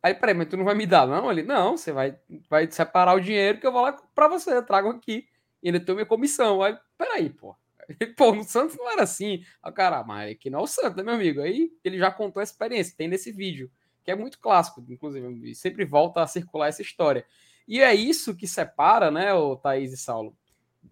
Aí, 0.00 0.14
peraí, 0.14 0.34
mas 0.34 0.46
tu 0.48 0.56
não 0.56 0.64
vai 0.64 0.76
me 0.76 0.86
dar, 0.86 1.08
não? 1.08 1.28
Ele, 1.28 1.42
não, 1.42 1.76
você 1.76 1.90
vai, 1.90 2.16
vai 2.48 2.70
separar 2.70 3.14
o 3.14 3.20
dinheiro 3.20 3.58
que 3.58 3.66
eu 3.66 3.72
vou 3.72 3.82
lá 3.82 3.92
para 4.14 4.28
você, 4.28 4.54
eu 4.54 4.64
trago 4.64 4.90
aqui 4.90 5.26
e 5.62 5.68
ainda 5.68 5.80
tem 5.80 5.94
minha 5.94 6.06
comissão. 6.06 6.62
Aí, 6.62 6.76
peraí, 6.96 7.30
pô. 7.30 7.56
Pô, 8.16 8.34
no 8.34 8.44
Santos 8.44 8.76
não 8.76 8.90
era 8.90 9.02
assim. 9.02 9.42
Ah, 9.62 9.72
cara, 9.72 10.04
mas 10.04 10.32
aqui 10.32 10.50
não 10.50 10.60
é 10.60 10.62
o 10.62 10.66
Santos, 10.66 10.96
né, 10.96 11.02
meu 11.02 11.14
amigo? 11.14 11.40
Aí 11.40 11.70
ele 11.82 11.98
já 11.98 12.10
contou 12.10 12.40
a 12.40 12.44
experiência, 12.44 12.94
tem 12.96 13.08
nesse 13.08 13.32
vídeo, 13.32 13.70
que 14.04 14.10
é 14.10 14.14
muito 14.14 14.38
clássico, 14.38 14.84
inclusive, 14.88 15.54
sempre 15.54 15.84
volta 15.86 16.22
a 16.22 16.26
circular 16.26 16.68
essa 16.68 16.82
história. 16.82 17.24
E 17.66 17.80
é 17.80 17.94
isso 17.94 18.36
que 18.36 18.46
separa, 18.46 19.10
né, 19.10 19.32
o 19.32 19.56
Thaís 19.56 19.92
e 19.92 19.96
Saulo, 19.96 20.36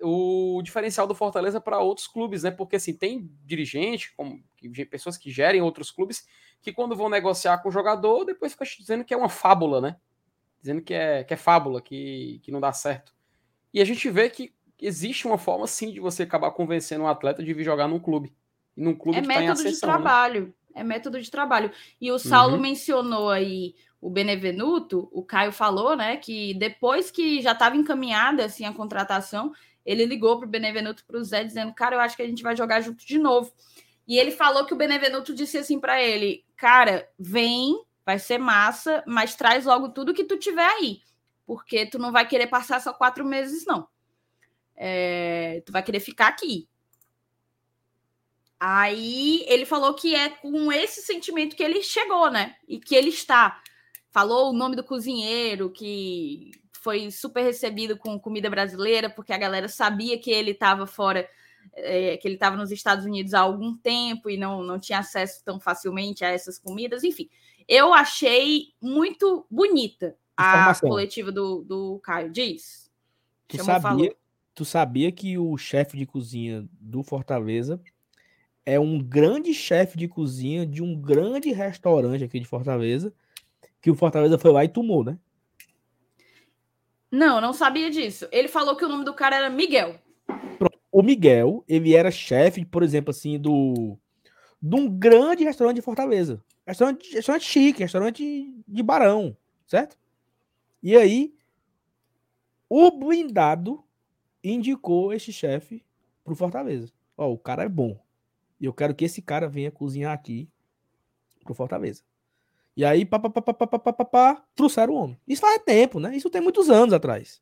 o 0.03 0.61
diferencial 0.63 1.07
do 1.07 1.15
Fortaleza 1.15 1.61
para 1.61 1.79
outros 1.79 2.07
clubes, 2.07 2.43
né? 2.43 2.51
Porque 2.51 2.77
assim, 2.77 2.93
tem 2.93 3.31
dirigente, 3.45 4.15
como, 4.17 4.43
pessoas 4.91 5.17
que 5.17 5.31
gerem 5.31 5.63
outros 5.63 5.91
clubes, 5.91 6.27
que 6.61 6.73
quando 6.73 6.97
vão 6.97 7.09
negociar 7.09 7.59
com 7.59 7.69
o 7.69 7.73
jogador, 7.73 8.25
depois 8.25 8.53
fica 8.53 8.65
dizendo 8.65 9.05
que 9.05 9.15
é 9.15 9.17
uma 9.17 9.29
fábula, 9.29 9.81
né? 9.81 9.97
Dizendo 10.61 10.83
que 10.83 10.93
é, 10.93 11.25
que 11.25 11.35
é 11.35 11.37
fábula, 11.37 11.81
que, 11.81 12.41
que 12.43 12.51
não 12.51 12.61
dá 12.61 12.73
certo. 12.73 13.15
E 13.73 13.81
a 13.81 13.85
gente 13.85 14.09
vê 14.11 14.29
que 14.29 14.55
existe 14.81 15.27
uma 15.27 15.39
forma 15.39 15.67
sim 15.67 15.93
de 15.93 16.01
você 16.01 16.23
acabar 16.23 16.51
convencendo 16.51 17.05
um 17.05 17.09
atleta 17.09 17.43
de 17.43 17.53
vir 17.53 17.65
jogar 17.65 17.89
num 17.89 17.99
clube. 17.99 18.35
E 18.77 18.83
num 18.83 18.95
clube 18.95 19.19
é 19.19 19.23
que 19.23 19.27
método 19.27 19.45
tá 19.45 19.49
em 19.49 19.53
ascensão, 19.53 19.89
de 19.89 19.95
né? 19.95 20.03
trabalho. 20.03 20.47
Né? 20.47 20.53
É 20.75 20.85
método 20.85 21.21
de 21.21 21.31
trabalho. 21.31 21.71
E 22.01 22.13
o 22.13 22.19
Saulo 22.19 22.57
uhum. 22.57 22.61
mencionou 22.61 23.31
aí 23.31 23.75
o, 24.01 24.09
o 24.09 24.11
Benevenuto, 24.11 25.09
o 25.11 25.23
Caio 25.23 25.51
falou, 25.51 25.97
né, 25.97 26.19
que 26.19 26.53
depois 26.55 27.11
que 27.11 27.41
já 27.41 27.53
estava 27.53 27.77
encaminhada 27.77 28.45
assim 28.45 28.67
a 28.67 28.73
contratação, 28.73 29.53
ele 29.85 30.05
ligou 30.05 30.37
para 30.39 30.47
o 30.47 30.51
Benevenuto 30.51 31.05
para 31.07 31.19
o 31.19 31.25
Zé 31.25 31.45
dizendo, 31.45 31.73
cara, 31.73 31.97
eu 31.97 32.01
acho 32.01 32.17
que 32.17 32.23
a 32.23 32.27
gente 32.27 32.43
vai 32.43 32.55
jogar 32.55 32.81
junto 32.83 33.07
de 33.07 33.19
novo. 33.19 33.53
E 34.07 34.19
ele 34.19 34.31
falou 34.31 34.67
que 34.67 34.75
o 34.75 34.77
Benevenuto 34.77 35.35
disse 35.35 35.57
assim 35.57 35.81
para 35.81 36.03
ele, 36.03 36.45
cara, 36.57 37.09
vem, 37.19 37.83
vai 38.05 38.19
ser 38.19 38.39
massa, 38.39 39.03
mas 39.07 39.35
traz 39.35 39.65
logo 39.65 39.89
tudo 39.89 40.13
que 40.15 40.25
tu 40.25 40.37
tiver 40.37 40.67
aí, 40.67 41.01
porque 41.47 41.87
tu 41.87 41.99
não 41.99 42.13
vai 42.13 42.27
querer 42.27 42.49
passar 42.49 42.81
só 42.81 42.93
quatro 42.93 43.25
meses 43.25 43.65
não. 43.65 43.89
É, 44.77 45.63
tu 45.65 45.73
vai 45.73 45.83
querer 45.83 46.01
ficar 46.01 46.29
aqui. 46.29 46.69
Aí 48.59 49.45
ele 49.49 49.67
falou 49.67 49.95
que 49.95 50.15
é 50.15 50.31
com 50.31 50.73
esse 50.73 51.03
sentimento 51.03 51.57
que 51.57 51.63
ele 51.63 51.83
chegou, 51.83 52.31
né? 52.31 52.57
E 52.67 52.79
que 52.79 52.95
ele 52.95 53.11
está 53.11 53.63
falou 54.17 54.49
o 54.49 54.57
nome 54.57 54.75
do 54.75 54.83
cozinheiro, 54.83 55.69
que 55.69 56.51
foi 56.81 57.11
super 57.11 57.43
recebido 57.43 57.99
com 57.99 58.19
comida 58.19 58.49
brasileira, 58.49 59.11
porque 59.11 59.31
a 59.31 59.37
galera 59.37 59.69
sabia 59.69 60.19
que 60.19 60.31
ele 60.31 60.53
estava 60.53 60.87
fora, 60.87 61.29
é, 61.75 62.17
que 62.17 62.27
ele 62.27 62.37
estava 62.37 62.57
nos 62.57 62.71
Estados 62.71 63.05
Unidos 63.05 63.35
há 63.35 63.41
algum 63.41 63.77
tempo 63.77 64.31
e 64.31 64.39
não, 64.39 64.63
não 64.63 64.79
tinha 64.79 65.01
acesso 65.01 65.45
tão 65.45 65.61
facilmente 65.61 66.25
a 66.25 66.31
essas 66.31 66.59
comidas. 66.59 67.05
Enfim, 67.05 67.29
eu 67.69 67.93
achei 67.93 68.69
muito 68.81 69.47
bonita 69.51 70.17
a 70.35 70.49
Informação. 70.49 70.89
coletiva 70.89 71.31
do, 71.31 71.63
do 71.63 72.01
Caio. 72.03 72.31
Diz. 72.31 72.91
Tu 73.49 73.63
sabia, 73.63 74.17
tu 74.57 74.65
sabia 74.65 75.13
que 75.13 75.37
o 75.37 75.57
chefe 75.59 75.99
de 75.99 76.07
cozinha 76.07 76.67
do 76.81 77.03
Fortaleza 77.03 77.79
é 78.65 78.81
um 78.81 78.99
grande 78.99 79.53
chefe 79.53 79.99
de 79.99 80.09
cozinha 80.09 80.67
de 80.67 80.83
um 80.83 80.99
grande 80.99 81.53
restaurante 81.53 82.25
aqui 82.25 82.41
de 82.41 82.47
Fortaleza 82.47 83.13
que 83.83 83.91
o 83.91 83.95
Fortaleza 83.95 84.39
foi 84.39 84.51
lá 84.51 84.65
e 84.65 84.69
tomou, 84.69 85.05
né? 85.05 85.19
Não, 87.13 87.39
não 87.39 87.53
sabia 87.53 87.91
disso. 87.91 88.27
Ele 88.33 88.49
falou 88.49 88.75
que 88.75 88.85
o 88.85 88.89
nome 88.89 89.05
do 89.05 89.13
cara 89.13 89.37
era 89.37 89.51
Miguel. 89.51 90.01
Pronto. 90.59 90.81
O 90.91 91.03
Miguel, 91.03 91.63
ele 91.69 91.95
era 91.95 92.11
chefe, 92.11 92.65
por 92.65 92.83
exemplo, 92.83 93.11
assim, 93.11 93.39
do 93.39 93.99
de 94.61 94.75
um 94.75 94.89
grande 94.89 95.45
restaurante 95.45 95.77
de 95.77 95.83
Fortaleza. 95.83 96.43
Restaurante, 96.67 97.13
restaurante 97.13 97.45
chique, 97.45 97.83
restaurante 97.83 98.55
de 98.67 98.83
barão, 98.83 99.37
certo? 99.67 99.99
E 100.83 100.97
aí, 100.97 101.35
o 102.71 102.91
blindado 102.91 103.86
indicou 104.51 105.13
este 105.13 105.33
chefe 105.33 105.85
pro 106.25 106.35
Fortaleza. 106.35 106.93
Ó, 107.17 107.33
o 107.33 107.39
cara 107.39 107.65
é 107.65 107.69
bom. 107.69 107.99
E 108.61 108.65
eu 108.65 108.73
quero 108.73 108.95
que 108.95 109.05
esse 109.05 109.23
cara 109.23 109.49
venha 109.49 109.71
cozinhar 109.71 110.13
aqui 110.13 110.49
pro 111.45 111.55
Fortaleza. 111.55 112.03
E 112.77 112.85
aí, 112.85 113.05
papapá, 113.07 114.45
trouxeram 114.55 114.93
o 114.93 114.97
homem. 114.97 115.21
Isso 115.27 115.41
faz 115.41 115.63
tempo, 115.65 115.99
né? 115.99 116.15
Isso 116.15 116.29
tem 116.29 116.43
muitos 116.43 116.69
anos 116.69 116.93
atrás. 116.93 117.41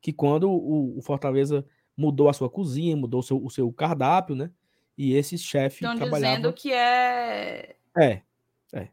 Que 0.00 0.12
quando 0.12 0.50
o, 0.50 0.98
o 0.98 1.02
Fortaleza 1.02 1.64
mudou 1.96 2.28
a 2.28 2.32
sua 2.32 2.48
cozinha, 2.48 2.96
mudou 2.96 3.20
o 3.20 3.22
seu, 3.22 3.44
o 3.44 3.50
seu 3.50 3.70
cardápio, 3.72 4.34
né? 4.34 4.50
E 4.96 5.14
esse 5.14 5.36
chefe 5.36 5.80
trabalhava... 5.80 6.16
Estão 6.16 6.20
dizendo 6.20 6.52
que 6.52 6.72
é... 6.72 7.76
É, 7.96 8.22
é. 8.72 8.88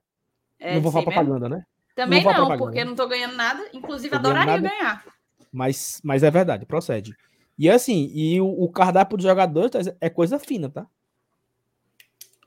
é 0.59 0.75
não 0.75 0.81
vou 0.81 0.91
falar 0.91 1.03
assim 1.03 1.11
propaganda, 1.11 1.49
mesmo? 1.49 1.55
né? 1.55 1.65
Também 1.95 2.23
não, 2.23 2.49
não 2.49 2.57
porque 2.57 2.79
né? 2.79 2.85
não 2.85 2.95
tô 2.95 3.07
ganhando 3.07 3.35
nada. 3.35 3.69
Inclusive, 3.73 4.09
tô 4.09 4.15
adoraria 4.17 4.57
ganhar. 4.57 5.05
Mas, 5.51 5.99
mas 6.03 6.23
é 6.23 6.31
verdade, 6.31 6.65
procede. 6.65 7.15
E 7.59 7.69
assim, 7.69 8.09
e 8.13 8.41
o, 8.41 8.47
o 8.47 8.71
cardápio 8.71 9.17
dos 9.17 9.25
jogadores 9.25 9.93
é 10.01 10.09
coisa 10.09 10.39
fina, 10.39 10.69
tá? 10.69 10.87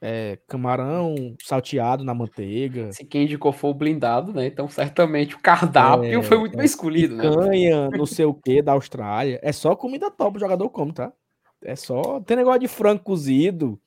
é, 0.05 0.37
camarão 0.49 1.15
salteado 1.41 2.03
na 2.03 2.13
manteiga. 2.13 2.93
Se 2.93 3.05
quem 3.05 3.23
indicou 3.23 3.53
foi 3.53 3.71
o 3.71 3.75
blindado, 3.75 4.33
né? 4.33 4.47
Então, 4.47 4.69
certamente 4.69 5.37
o 5.37 5.39
cardápio 5.39 6.19
é, 6.19 6.23
foi 6.25 6.39
muito 6.39 6.57
bem 6.57 6.67
escolhido, 6.67 7.15
né? 7.15 7.23
Canha, 7.23 7.89
não 7.91 8.05
sei 8.05 8.25
o 8.25 8.35
que, 8.35 8.61
da 8.61 8.73
Austrália. 8.73 9.39
É 9.41 9.53
só 9.53 9.77
comida 9.77 10.11
top 10.11 10.37
o 10.37 10.41
jogador 10.41 10.69
come, 10.71 10.93
tá? 10.93 11.13
É 11.63 11.77
só. 11.77 12.21
Tem 12.21 12.37
negócio 12.37 12.59
de 12.59 12.67
frango 12.67 13.05
cozido, 13.05 13.81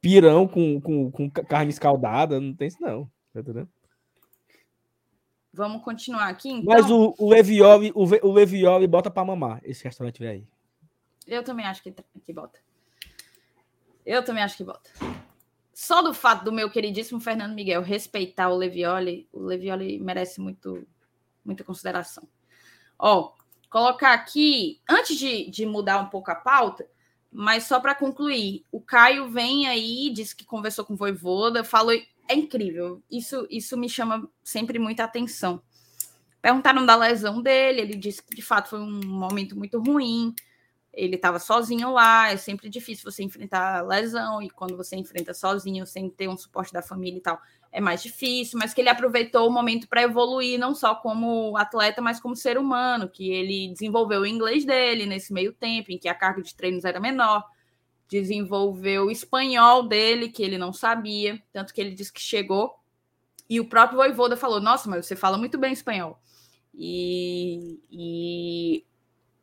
pirão 0.00 0.48
com, 0.48 0.80
com, 0.80 1.10
com 1.10 1.30
carne 1.30 1.70
escaldada, 1.70 2.40
não 2.40 2.54
tem 2.54 2.68
isso, 2.68 2.78
não. 2.80 3.04
Tá 3.34 3.40
entendendo? 3.40 3.68
Vamos 5.52 5.82
continuar 5.82 6.28
aqui, 6.28 6.48
então. 6.48 6.64
Mas 6.64 6.90
o, 6.90 7.14
o 7.18 7.34
Evioli, 7.34 7.92
o, 7.94 8.04
o 8.04 8.88
bota 8.88 9.10
pra 9.10 9.24
mamar, 9.26 9.60
esse 9.62 9.84
restaurante 9.84 10.24
aí. 10.24 10.46
Eu 11.30 11.42
também 11.42 11.66
acho 11.66 11.82
que, 11.82 11.92
que 11.92 12.32
bota. 12.32 12.58
Eu 14.04 14.24
também 14.24 14.42
acho 14.42 14.56
que 14.56 14.64
bota 14.64 14.90
só 15.80 16.02
do 16.02 16.12
fato 16.12 16.44
do 16.44 16.52
meu 16.52 16.68
queridíssimo 16.68 17.22
Fernando 17.22 17.54
Miguel 17.54 17.80
respeitar 17.80 18.50
o 18.50 18.56
Levioli, 18.56 19.26
o 19.32 19.40
Levioli 19.40 19.98
merece 19.98 20.38
muito, 20.38 20.86
muita 21.42 21.64
consideração. 21.64 22.28
Ó, 22.98 23.32
colocar 23.70 24.12
aqui, 24.12 24.78
antes 24.86 25.16
de, 25.16 25.50
de 25.50 25.64
mudar 25.64 25.98
um 25.98 26.10
pouco 26.10 26.30
a 26.30 26.34
pauta, 26.34 26.86
mas 27.32 27.64
só 27.64 27.80
para 27.80 27.94
concluir, 27.94 28.62
o 28.70 28.78
Caio 28.78 29.30
vem 29.30 29.68
aí, 29.68 30.10
disse 30.12 30.36
que 30.36 30.44
conversou 30.44 30.84
com 30.84 30.92
o 30.92 30.96
Voivoda, 30.98 31.64
falou, 31.64 31.94
é 32.28 32.34
incrível, 32.34 33.02
isso, 33.10 33.46
isso 33.48 33.74
me 33.78 33.88
chama 33.88 34.28
sempre 34.44 34.78
muita 34.78 35.04
atenção. 35.04 35.62
Perguntaram 36.42 36.84
da 36.84 36.94
lesão 36.94 37.40
dele, 37.40 37.80
ele 37.80 37.96
disse 37.96 38.22
que 38.22 38.36
de 38.36 38.42
fato 38.42 38.68
foi 38.68 38.80
um 38.80 39.00
momento 39.06 39.56
muito 39.56 39.80
ruim, 39.80 40.34
ele 40.92 41.16
estava 41.16 41.38
sozinho 41.38 41.92
lá, 41.92 42.30
é 42.30 42.36
sempre 42.36 42.68
difícil 42.68 43.10
você 43.10 43.22
enfrentar 43.22 43.86
lesão, 43.86 44.42
e 44.42 44.50
quando 44.50 44.76
você 44.76 44.96
enfrenta 44.96 45.32
sozinho, 45.32 45.86
sem 45.86 46.10
ter 46.10 46.28
um 46.28 46.36
suporte 46.36 46.72
da 46.72 46.82
família 46.82 47.18
e 47.18 47.22
tal, 47.22 47.40
é 47.72 47.80
mais 47.80 48.02
difícil, 48.02 48.58
mas 48.58 48.74
que 48.74 48.80
ele 48.80 48.88
aproveitou 48.88 49.46
o 49.46 49.52
momento 49.52 49.88
para 49.88 50.02
evoluir, 50.02 50.58
não 50.58 50.74
só 50.74 50.94
como 50.94 51.56
atleta, 51.56 52.02
mas 52.02 52.18
como 52.18 52.34
ser 52.34 52.58
humano, 52.58 53.08
que 53.08 53.30
ele 53.30 53.68
desenvolveu 53.68 54.22
o 54.22 54.26
inglês 54.26 54.64
dele 54.64 55.06
nesse 55.06 55.32
meio 55.32 55.52
tempo, 55.52 55.92
em 55.92 55.98
que 55.98 56.08
a 56.08 56.14
carga 56.14 56.42
de 56.42 56.54
treinos 56.54 56.84
era 56.84 56.98
menor, 56.98 57.44
desenvolveu 58.08 59.06
o 59.06 59.10
espanhol 59.10 59.86
dele, 59.86 60.28
que 60.28 60.42
ele 60.42 60.58
não 60.58 60.72
sabia, 60.72 61.40
tanto 61.52 61.72
que 61.72 61.80
ele 61.80 61.94
disse 61.94 62.12
que 62.12 62.20
chegou, 62.20 62.74
e 63.48 63.60
o 63.60 63.68
próprio 63.68 63.98
Voivoda 63.98 64.36
falou, 64.36 64.60
nossa, 64.60 64.88
mas 64.90 65.06
você 65.06 65.14
fala 65.14 65.38
muito 65.38 65.56
bem 65.56 65.72
espanhol. 65.72 66.20
E, 66.74 67.80
e 67.90 68.84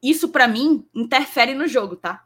isso 0.01 0.29
para 0.29 0.47
mim 0.47 0.87
interfere 0.93 1.53
no 1.53 1.67
jogo, 1.67 1.95
tá? 1.95 2.25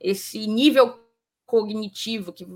Esse 0.00 0.46
nível 0.46 1.00
cognitivo 1.46 2.32
que 2.32 2.46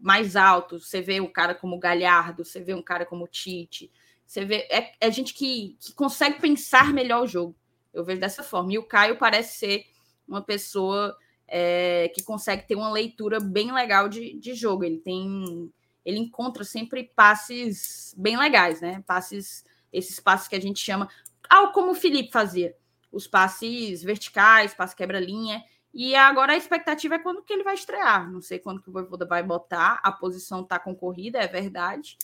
mais 0.00 0.34
alto, 0.34 0.80
você 0.80 1.00
vê 1.00 1.20
um 1.20 1.30
cara 1.30 1.54
como 1.54 1.78
Galhardo, 1.78 2.44
você 2.44 2.60
vê 2.60 2.74
um 2.74 2.82
cara 2.82 3.06
como 3.06 3.28
Tite, 3.28 3.90
você 4.26 4.44
vê 4.44 4.66
é, 4.70 4.92
é 5.00 5.10
gente 5.10 5.32
que, 5.32 5.76
que 5.80 5.92
consegue 5.94 6.40
pensar 6.40 6.92
melhor 6.92 7.22
o 7.22 7.26
jogo. 7.26 7.56
Eu 7.92 8.04
vejo 8.04 8.20
dessa 8.20 8.42
forma. 8.42 8.72
E 8.72 8.78
o 8.78 8.82
Caio 8.82 9.16
parece 9.16 9.58
ser 9.58 9.86
uma 10.26 10.40
pessoa 10.40 11.16
é, 11.46 12.10
que 12.14 12.22
consegue 12.22 12.66
ter 12.66 12.74
uma 12.74 12.90
leitura 12.90 13.38
bem 13.38 13.72
legal 13.72 14.08
de, 14.08 14.38
de 14.38 14.54
jogo. 14.54 14.84
Ele 14.84 14.98
tem, 14.98 15.70
ele 16.04 16.18
encontra 16.18 16.64
sempre 16.64 17.10
passes 17.14 18.14
bem 18.16 18.38
legais, 18.38 18.80
né? 18.80 19.04
Passes, 19.06 19.64
esses 19.92 20.18
passes 20.18 20.48
que 20.48 20.56
a 20.56 20.60
gente 20.60 20.80
chama, 20.80 21.08
algo 21.48 21.72
como 21.72 21.92
o 21.92 21.94
Felipe 21.94 22.32
fazia 22.32 22.74
os 23.12 23.26
passes 23.26 24.02
verticais, 24.02 24.74
passe 24.74 24.96
quebra-linha. 24.96 25.62
E 25.94 26.16
agora 26.16 26.54
a 26.54 26.56
expectativa 26.56 27.16
é 27.16 27.18
quando 27.18 27.42
que 27.42 27.52
ele 27.52 27.62
vai 27.62 27.74
estrear. 27.74 28.30
Não 28.30 28.40
sei 28.40 28.58
quando 28.58 28.80
que 28.80 28.88
o 28.88 28.92
Voivoda 28.92 29.26
vai 29.26 29.42
botar. 29.42 30.00
A 30.02 30.10
posição 30.10 30.62
está 30.62 30.78
concorrida, 30.78 31.38
é 31.38 31.46
verdade. 31.46 32.16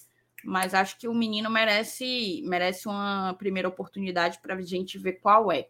Mas 0.43 0.73
acho 0.73 0.99
que 0.99 1.07
o 1.07 1.15
menino 1.15 1.51
merece, 1.51 2.43
merece 2.47 2.89
uma 2.89 3.35
primeira 3.39 3.69
oportunidade 3.69 4.39
para 4.41 4.55
a 4.55 4.63
gente 4.63 4.97
ver 4.97 5.15
qual 5.15 5.53
é. 5.53 5.69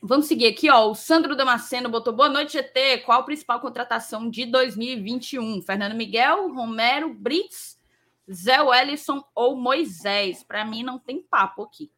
Vamos 0.00 0.26
seguir 0.26 0.46
aqui, 0.46 0.70
ó. 0.70 0.90
O 0.90 0.94
Sandro 0.94 1.36
Damasceno 1.36 1.90
botou 1.90 2.12
boa 2.12 2.28
noite, 2.28 2.54
GT. 2.54 2.98
Qual 2.98 3.20
a 3.20 3.24
principal 3.24 3.60
contratação 3.60 4.30
de 4.30 4.46
2021? 4.46 5.60
Fernando 5.62 5.94
Miguel, 5.94 6.52
Romero, 6.52 7.12
Brits, 7.12 7.78
Zé 8.32 8.62
Wellison 8.62 9.22
ou 9.34 9.54
Moisés? 9.54 10.42
Para 10.42 10.64
mim 10.64 10.82
não 10.82 10.98
tem 10.98 11.20
papo 11.20 11.62
aqui 11.62 11.90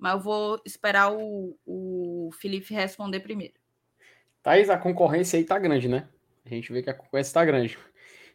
mas 0.00 0.14
eu 0.14 0.20
vou 0.20 0.60
esperar 0.64 1.12
o, 1.12 1.56
o 1.66 2.30
Felipe 2.32 2.72
responder 2.72 3.20
primeiro. 3.20 3.54
Thaís, 4.42 4.70
a 4.70 4.78
concorrência 4.78 5.38
aí 5.38 5.44
tá 5.44 5.58
grande, 5.58 5.88
né? 5.88 6.08
A 6.44 6.48
gente 6.48 6.72
vê 6.72 6.82
que 6.82 6.88
a 6.88 6.94
concorrência 6.94 7.34
tá 7.34 7.44
grande. 7.44 7.78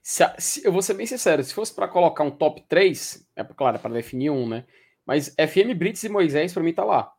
Se, 0.01 0.23
se, 0.37 0.63
eu 0.63 0.71
vou 0.71 0.83
ser 0.83 0.93
bem 0.93 1.07
sincero, 1.07 1.43
se 1.43 1.53
fosse 1.53 1.73
para 1.73 1.87
colocar 1.87 2.23
um 2.23 2.29
top 2.29 2.63
3, 2.69 3.27
é 3.35 3.43
claro, 3.43 3.77
é 3.77 3.79
para 3.79 3.95
definir 3.95 4.29
um, 4.29 4.47
né? 4.47 4.65
Mas 5.03 5.29
FM 5.29 5.75
Brits 5.75 6.03
e 6.03 6.09
Moisés 6.09 6.53
para 6.53 6.61
mim 6.61 6.73
tá 6.73 6.83
lá. 6.83 7.11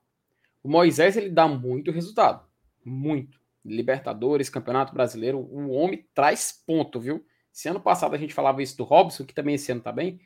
O 0.63 0.69
Moisés 0.69 1.17
ele 1.17 1.29
dá 1.29 1.49
muito 1.49 1.91
resultado, 1.91 2.47
muito. 2.85 3.41
Libertadores, 3.65 4.49
Campeonato 4.49 4.95
Brasileiro, 4.95 5.39
o 5.39 5.71
homem 5.71 6.07
traz 6.15 6.53
ponto, 6.65 7.01
viu? 7.01 7.27
Se 7.51 7.69
ano 7.69 7.81
passado 7.81 8.15
a 8.15 8.19
gente 8.19 8.33
falava 8.33 8.63
isso 8.63 8.77
do 8.77 8.85
Robson, 8.85 9.25
que 9.25 9.35
também 9.35 9.57
esse 9.57 9.73
ano 9.73 9.81
tá 9.81 9.91
bem, 9.91 10.21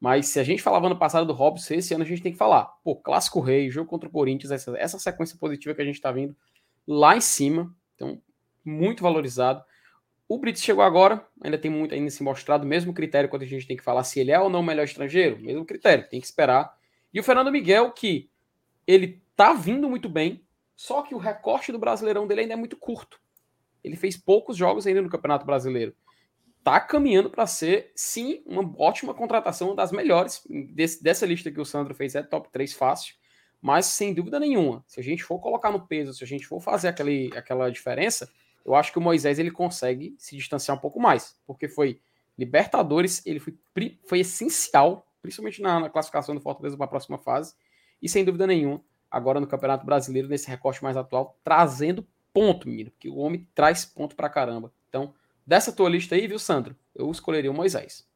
mas 0.00 0.28
se 0.28 0.40
a 0.40 0.42
gente 0.42 0.62
falava 0.62 0.86
ano 0.86 0.98
passado 0.98 1.26
do 1.26 1.34
Robson, 1.34 1.74
esse 1.74 1.92
ano 1.92 2.04
a 2.04 2.06
gente 2.06 2.22
tem 2.22 2.32
que 2.32 2.38
falar. 2.38 2.64
Pô, 2.82 2.96
Clássico 2.96 3.38
Rei, 3.38 3.70
jogo 3.70 3.88
contra 3.88 4.08
o 4.08 4.12
Corinthians, 4.12 4.50
essa, 4.50 4.74
essa 4.78 4.98
sequência 4.98 5.36
positiva 5.38 5.74
que 5.74 5.82
a 5.82 5.84
gente 5.84 5.96
está 5.96 6.10
vindo 6.10 6.34
lá 6.88 7.14
em 7.14 7.20
cima. 7.20 7.74
Então, 7.94 8.20
muito 8.64 9.02
valorizado. 9.02 9.62
O 10.26 10.38
Brits 10.38 10.62
chegou 10.62 10.82
agora, 10.82 11.26
ainda 11.42 11.58
tem 11.58 11.70
muito 11.70 11.94
ainda 11.94 12.08
se 12.08 12.22
mostrado, 12.22 12.66
mesmo 12.66 12.94
critério 12.94 13.28
quando 13.28 13.42
a 13.42 13.46
gente 13.46 13.66
tem 13.66 13.76
que 13.76 13.82
falar 13.82 14.02
se 14.04 14.18
ele 14.20 14.30
é 14.30 14.40
ou 14.40 14.48
não 14.48 14.60
o 14.60 14.62
melhor 14.62 14.84
estrangeiro, 14.84 15.38
mesmo 15.38 15.66
critério, 15.66 16.08
tem 16.08 16.20
que 16.20 16.26
esperar. 16.26 16.72
E 17.12 17.20
o 17.20 17.22
Fernando 17.22 17.50
Miguel, 17.50 17.90
que 17.90 18.30
ele 18.86 19.20
tá 19.36 19.52
vindo 19.52 19.88
muito 19.90 20.08
bem, 20.08 20.42
só 20.76 21.02
que 21.02 21.14
o 21.14 21.18
recorte 21.18 21.72
do 21.72 21.78
Brasileirão 21.78 22.26
dele 22.26 22.42
ainda 22.42 22.54
é 22.54 22.56
muito 22.56 22.76
curto. 22.76 23.20
Ele 23.82 23.96
fez 23.96 24.16
poucos 24.16 24.56
jogos 24.56 24.86
ainda 24.86 25.02
no 25.02 25.10
Campeonato 25.10 25.44
Brasileiro. 25.44 25.94
Tá 26.62 26.78
caminhando 26.78 27.30
para 27.30 27.46
ser, 27.46 27.90
sim, 27.94 28.42
uma 28.44 28.74
ótima 28.78 29.14
contratação, 29.14 29.68
uma 29.68 29.76
das 29.76 29.92
melhores. 29.92 30.42
Desse, 30.48 31.02
dessa 31.02 31.24
lista 31.24 31.50
que 31.50 31.60
o 31.60 31.64
Sandro 31.64 31.94
fez 31.94 32.14
é 32.14 32.22
top 32.22 32.48
3 32.50 32.72
fácil. 32.74 33.14
Mas, 33.62 33.86
sem 33.86 34.14
dúvida 34.14 34.40
nenhuma, 34.40 34.82
se 34.86 35.00
a 35.00 35.02
gente 35.02 35.22
for 35.22 35.38
colocar 35.38 35.70
no 35.70 35.86
peso, 35.86 36.14
se 36.14 36.24
a 36.24 36.26
gente 36.26 36.46
for 36.46 36.60
fazer 36.60 36.88
aquele, 36.88 37.30
aquela 37.36 37.70
diferença, 37.70 38.30
eu 38.64 38.74
acho 38.74 38.92
que 38.92 38.98
o 38.98 39.02
Moisés 39.02 39.38
ele 39.38 39.50
consegue 39.50 40.14
se 40.18 40.36
distanciar 40.36 40.76
um 40.76 40.80
pouco 40.80 41.00
mais, 41.00 41.36
porque 41.46 41.68
foi 41.68 42.00
Libertadores, 42.40 43.20
ele 43.26 43.38
foi, 43.38 43.54
foi 44.06 44.20
essencial, 44.20 45.06
principalmente 45.20 45.60
na, 45.60 45.78
na 45.78 45.90
classificação 45.90 46.34
do 46.34 46.40
Fortaleza 46.40 46.74
para 46.74 46.86
a 46.86 46.88
próxima 46.88 47.18
fase, 47.18 47.54
e 48.00 48.08
sem 48.08 48.24
dúvida 48.24 48.46
nenhuma, 48.46 48.82
agora 49.10 49.38
no 49.38 49.46
Campeonato 49.46 49.84
Brasileiro, 49.84 50.26
nesse 50.26 50.48
recorte 50.48 50.82
mais 50.82 50.96
atual, 50.96 51.38
trazendo 51.44 52.06
ponto, 52.32 52.66
menino, 52.66 52.90
porque 52.92 53.10
o 53.10 53.18
homem 53.18 53.46
traz 53.54 53.84
ponto 53.84 54.16
para 54.16 54.30
caramba. 54.30 54.72
Então, 54.88 55.12
dessa 55.50 55.72
tua 55.72 55.88
lista 55.88 56.14
aí, 56.14 56.28
viu, 56.28 56.38
Sandro? 56.38 56.76
Eu 56.94 57.10
escolheria 57.10 57.50
o 57.50 57.54
Moisés. 57.54 58.08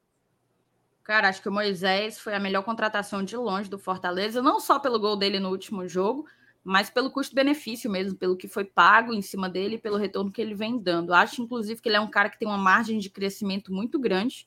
Cara, 1.02 1.28
acho 1.28 1.42
que 1.42 1.48
o 1.48 1.52
Moisés 1.52 2.16
foi 2.16 2.32
a 2.32 2.38
melhor 2.38 2.62
contratação 2.62 3.24
de 3.24 3.36
longe 3.36 3.68
do 3.68 3.76
Fortaleza, 3.76 4.40
não 4.40 4.60
só 4.60 4.78
pelo 4.78 5.00
gol 5.00 5.16
dele 5.16 5.40
no 5.40 5.50
último 5.50 5.88
jogo, 5.88 6.26
mas 6.62 6.90
pelo 6.90 7.10
custo-benefício 7.10 7.90
mesmo, 7.90 8.16
pelo 8.16 8.36
que 8.36 8.46
foi 8.46 8.64
pago 8.64 9.12
em 9.12 9.20
cima 9.20 9.48
dele 9.48 9.74
e 9.74 9.78
pelo 9.78 9.96
retorno 9.96 10.30
que 10.30 10.40
ele 10.40 10.54
vem 10.54 10.78
dando. 10.78 11.12
Acho, 11.12 11.42
inclusive, 11.42 11.82
que 11.82 11.88
ele 11.88 11.96
é 11.96 12.00
um 12.00 12.08
cara 12.08 12.30
que 12.30 12.38
tem 12.38 12.46
uma 12.46 12.56
margem 12.56 13.00
de 13.00 13.10
crescimento 13.10 13.72
muito 13.72 13.98
grande 13.98 14.46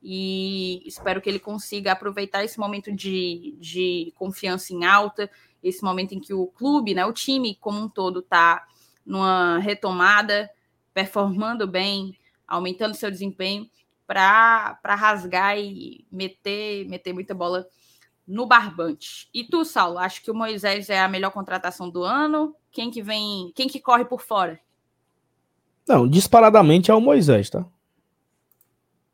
e 0.00 0.80
espero 0.86 1.20
que 1.20 1.28
ele 1.28 1.40
consiga 1.40 1.90
aproveitar 1.90 2.44
esse 2.44 2.56
momento 2.56 2.94
de, 2.94 3.56
de 3.58 4.12
confiança 4.14 4.72
em 4.72 4.84
alta, 4.84 5.28
esse 5.60 5.82
momento 5.82 6.12
em 6.14 6.20
que 6.20 6.32
o 6.32 6.46
clube, 6.46 6.94
né, 6.94 7.04
o 7.04 7.12
time 7.12 7.56
como 7.56 7.80
um 7.80 7.88
todo 7.88 8.20
está 8.20 8.64
numa 9.04 9.58
retomada, 9.58 10.48
performando 10.98 11.64
bem, 11.64 12.17
aumentando 12.48 12.94
seu 12.94 13.10
desempenho 13.10 13.68
para 14.06 14.78
rasgar 14.84 15.58
e 15.58 16.06
meter, 16.10 16.88
meter 16.88 17.12
muita 17.12 17.34
bola 17.34 17.66
no 18.26 18.46
barbante. 18.46 19.28
E 19.32 19.44
tu, 19.44 19.64
Saulo, 19.64 19.98
acho 19.98 20.22
que 20.22 20.30
o 20.30 20.34
Moisés 20.34 20.88
é 20.88 20.98
a 21.00 21.08
melhor 21.08 21.30
contratação 21.30 21.88
do 21.90 22.02
ano? 22.02 22.56
Quem 22.70 22.90
que 22.90 23.02
vem, 23.02 23.52
quem 23.54 23.68
que 23.68 23.80
corre 23.80 24.04
por 24.04 24.22
fora? 24.22 24.58
Não, 25.86 26.08
disparadamente 26.08 26.90
é 26.90 26.94
o 26.94 27.00
Moisés, 27.00 27.50
tá? 27.50 27.66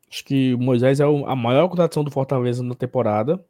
Acho 0.09 0.23
que 0.23 0.53
o 0.53 0.57
Moisés 0.57 0.99
é 0.99 1.03
a 1.03 1.35
maior 1.35 1.67
contratação 1.67 2.03
do 2.03 2.11
Fortaleza 2.11 2.63
na 2.63 2.75
temporada. 2.75 3.45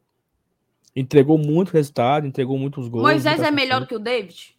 Entregou 0.94 1.36
muito 1.36 1.70
resultado, 1.70 2.26
entregou 2.26 2.58
muitos 2.58 2.88
gols. 2.88 3.02
Moisés 3.02 3.40
é 3.40 3.50
melhor 3.50 3.80
do 3.80 3.86
que 3.86 3.94
o 3.94 4.00
David? 4.00 4.56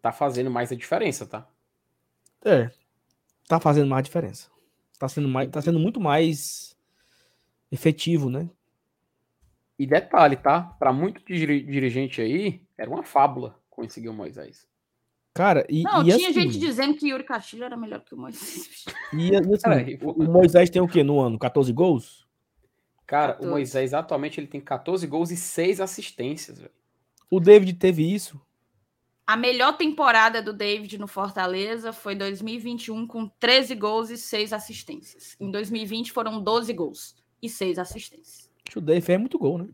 Tá 0.00 0.10
fazendo 0.10 0.50
mais 0.50 0.72
a 0.72 0.76
diferença, 0.76 1.26
tá? 1.26 1.46
É. 2.44 2.70
Tá 3.48 3.58
fazendo 3.58 3.88
mais 3.88 4.04
diferença. 4.04 4.50
Tá 4.98 5.08
sendo, 5.08 5.28
mais, 5.28 5.50
tá 5.50 5.60
sendo 5.60 5.78
muito 5.78 6.00
mais 6.00 6.76
efetivo, 7.70 8.30
né? 8.30 8.48
E 9.78 9.86
detalhe, 9.86 10.36
tá? 10.36 10.62
Para 10.78 10.92
muito 10.92 11.22
dirigente 11.24 12.20
aí, 12.20 12.62
era 12.78 12.88
uma 12.88 13.02
fábula 13.02 13.58
conseguir 13.68 14.08
o 14.08 14.14
Moisés. 14.14 14.66
Cara, 15.34 15.66
e. 15.68 15.82
Não, 15.82 16.00
e 16.02 16.04
tinha 16.04 16.30
assim, 16.30 16.32
gente 16.32 16.58
dizendo 16.58 16.94
que 16.94 17.08
Yuri 17.08 17.24
Castilho 17.24 17.64
era 17.64 17.76
melhor 17.76 18.00
que 18.00 18.14
o 18.14 18.18
Moisés. 18.18 18.84
E, 19.12 19.30
e 19.30 19.36
assim, 19.36 19.98
o, 20.02 20.10
o 20.10 20.24
Moisés 20.24 20.68
tem 20.68 20.82
o 20.82 20.88
quê 20.88 21.04
no 21.04 21.20
ano? 21.20 21.38
14 21.38 21.72
gols? 21.72 22.26
Cara, 23.06 23.34
14. 23.34 23.46
o 23.46 23.50
Moisés 23.50 23.94
atualmente 23.94 24.40
ele 24.40 24.48
tem 24.48 24.60
14 24.60 25.06
gols 25.06 25.30
e 25.30 25.36
6 25.36 25.80
assistências, 25.80 26.58
velho. 26.58 26.72
O 27.30 27.38
David 27.38 27.74
teve 27.74 28.02
isso. 28.02 28.40
A 29.26 29.36
melhor 29.36 29.76
temporada 29.76 30.42
do 30.42 30.52
David 30.52 30.98
no 30.98 31.06
Fortaleza 31.06 31.92
foi 31.92 32.14
2021 32.14 33.06
com 33.06 33.26
13 33.40 33.74
gols 33.74 34.10
e 34.10 34.18
6 34.18 34.52
assistências. 34.52 35.36
Em 35.40 35.50
2020 35.50 36.12
foram 36.12 36.42
12 36.42 36.72
gols 36.72 37.24
e 37.44 37.48
seis 37.48 37.78
assistências. 37.78 38.50
O 38.74 38.80
Day 38.80 39.00
fez 39.00 39.20
muito 39.20 39.38
gol, 39.38 39.58
né? 39.58 39.68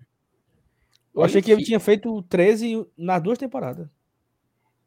Eu 1.14 1.22
achei 1.22 1.40
que 1.40 1.51
ele 1.51 1.62
tinha 1.62 1.81
feito 1.81 2.22
13 2.22 2.86
nas 2.97 3.22
duas 3.22 3.39
temporadas. 3.39 3.89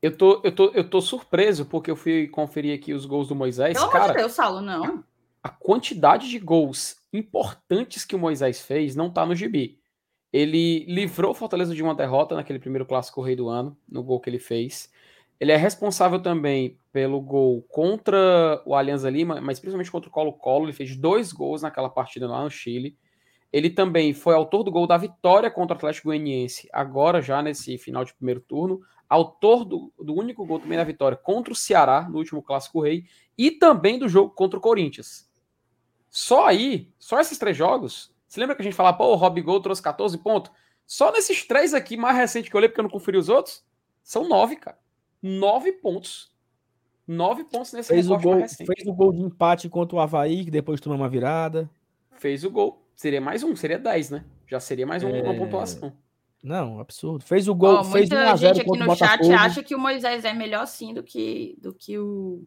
Eu 0.02 0.16
tô, 0.16 0.42
eu, 0.44 0.54
tô, 0.54 0.72
eu 0.72 0.90
tô 0.90 1.02
surpreso 1.02 1.66
porque 1.66 1.90
eu 1.90 1.96
fui 1.96 2.28
conferir 2.28 2.78
aqui 2.78 2.94
os 2.94 3.06
gols 3.06 3.30
do 3.30 3.36
Moisés. 3.36 3.78
Pelo 3.78 3.90
cara, 3.90 4.04
amor 4.04 4.16
de 4.16 4.22
Deus, 4.22 4.34
Saulo, 4.34 4.62
não. 4.62 5.04
A 5.42 5.50
quantidade 5.50 6.30
de 6.30 6.40
gols 6.40 6.98
importantes 7.12 8.04
que 8.06 8.16
o 8.16 8.20
Moisés 8.20 8.62
fez 8.62 8.96
não 8.96 9.10
tá 9.10 9.26
no 9.26 9.36
gibi. 9.36 9.80
Ele 10.34 10.84
livrou 10.86 11.30
o 11.30 11.36
Fortaleza 11.36 11.76
de 11.76 11.84
uma 11.84 11.94
derrota 11.94 12.34
naquele 12.34 12.58
primeiro 12.58 12.88
clássico 12.88 13.22
rei 13.22 13.36
do 13.36 13.50
ano, 13.50 13.78
no 13.88 14.02
gol 14.02 14.20
que 14.20 14.28
ele 14.32 14.40
fez. 14.40 14.92
Ele 15.40 15.52
é 15.52 15.58
responsável 15.58 16.20
também 16.20 16.80
pelo 16.92 17.22
gol 17.22 17.62
contra 17.70 18.60
o 18.66 18.74
Alianza 18.74 19.12
Lima, 19.12 19.40
mas 19.40 19.60
principalmente 19.60 19.92
contra 19.92 20.10
o 20.10 20.12
Colo-Colo. 20.12 20.66
Ele 20.66 20.74
fez 20.74 20.96
dois 20.96 21.32
gols 21.32 21.62
naquela 21.62 21.90
partida 21.90 22.28
lá 22.28 22.44
no 22.44 22.50
Chile. 22.50 22.98
Ele 23.52 23.70
também 23.70 24.14
foi 24.14 24.34
autor 24.34 24.64
do 24.64 24.72
gol 24.72 24.88
da 24.88 24.98
vitória 24.98 25.52
contra 25.52 25.76
o 25.76 25.78
Atlético 25.78 26.08
Goianiense, 26.08 26.68
agora 26.74 27.22
já 27.22 27.40
nesse 27.40 27.78
final 27.78 28.04
de 28.04 28.16
primeiro 28.16 28.42
turno. 28.42 28.82
Autor 29.08 29.64
do, 29.64 29.94
do 30.00 30.16
único 30.16 30.44
gol 30.46 30.60
também 30.60 30.78
da 30.78 30.84
vitória 30.84 31.16
contra 31.16 31.54
o 31.54 31.56
Ceará, 31.56 32.10
no 32.10 32.18
último 32.18 32.42
Clássico 32.42 32.82
Rei. 32.82 33.06
E 33.38 33.52
também 33.52 34.00
do 34.00 34.10
jogo 34.10 34.32
contra 34.32 34.58
o 34.58 34.62
Corinthians. 34.62 35.30
Só 36.10 36.48
aí, 36.48 36.92
só 36.98 37.20
esses 37.20 37.38
três 37.38 37.56
jogos. 37.56 38.13
Você 38.34 38.40
lembra 38.40 38.56
que 38.56 38.64
a 38.64 38.66
gente 38.66 38.74
falava, 38.74 38.98
pô, 38.98 39.12
o 39.12 39.16
Rob 39.16 39.40
Gol 39.44 39.62
trouxe 39.62 39.80
14 39.84 40.18
pontos? 40.18 40.52
Só 40.88 41.12
nesses 41.12 41.46
três 41.46 41.72
aqui, 41.72 41.96
mais 41.96 42.18
recente 42.18 42.50
que 42.50 42.56
eu 42.56 42.58
olhei, 42.58 42.68
porque 42.68 42.80
eu 42.80 42.84
não 42.84 42.90
conferi 42.90 43.16
os 43.16 43.30
outros, 43.30 43.64
são 44.02 44.28
nove, 44.28 44.56
cara 44.56 44.78
nove 45.22 45.72
pontos. 45.72 46.34
Nove 47.08 47.44
pontos 47.44 47.72
nesse 47.74 47.90
fez 47.90 48.10
o 48.10 48.18
gol, 48.18 48.40
Fez 48.48 48.88
o 48.88 48.94
gol 48.94 49.14
de 49.14 49.22
empate 49.22 49.70
contra 49.70 49.96
o 49.96 50.00
Havaí, 50.00 50.46
que 50.46 50.52
depois 50.52 50.82
tomou 50.82 50.98
uma 50.98 51.08
virada. 51.08 51.70
Fez 52.14 52.44
o 52.44 52.50
gol. 52.50 52.82
Seria 52.96 53.22
mais 53.22 53.44
um, 53.44 53.56
seria 53.56 53.78
10, 53.78 54.10
né? 54.10 54.26
Já 54.48 54.60
seria 54.60 54.88
mais 54.88 55.04
um, 55.04 55.10
é... 55.10 55.22
uma 55.22 55.36
pontuação. 55.36 55.94
Não, 56.44 56.80
absurdo. 56.80 57.24
Fez 57.24 57.48
o 57.48 57.54
gol, 57.54 57.80
oh, 57.80 57.84
fez 57.84 58.10
muita 58.10 58.36
gente 58.36 58.62
aqui 58.62 58.80
no 58.80 58.96
chat 58.96 59.32
acha 59.32 59.62
que 59.64 59.76
o 59.76 59.80
Moisés 59.80 60.26
é 60.26 60.34
melhor 60.34 60.66
sim 60.66 60.92
do 60.92 61.04
que, 61.04 61.56
do 61.62 61.72
que 61.72 62.00
o 62.00 62.44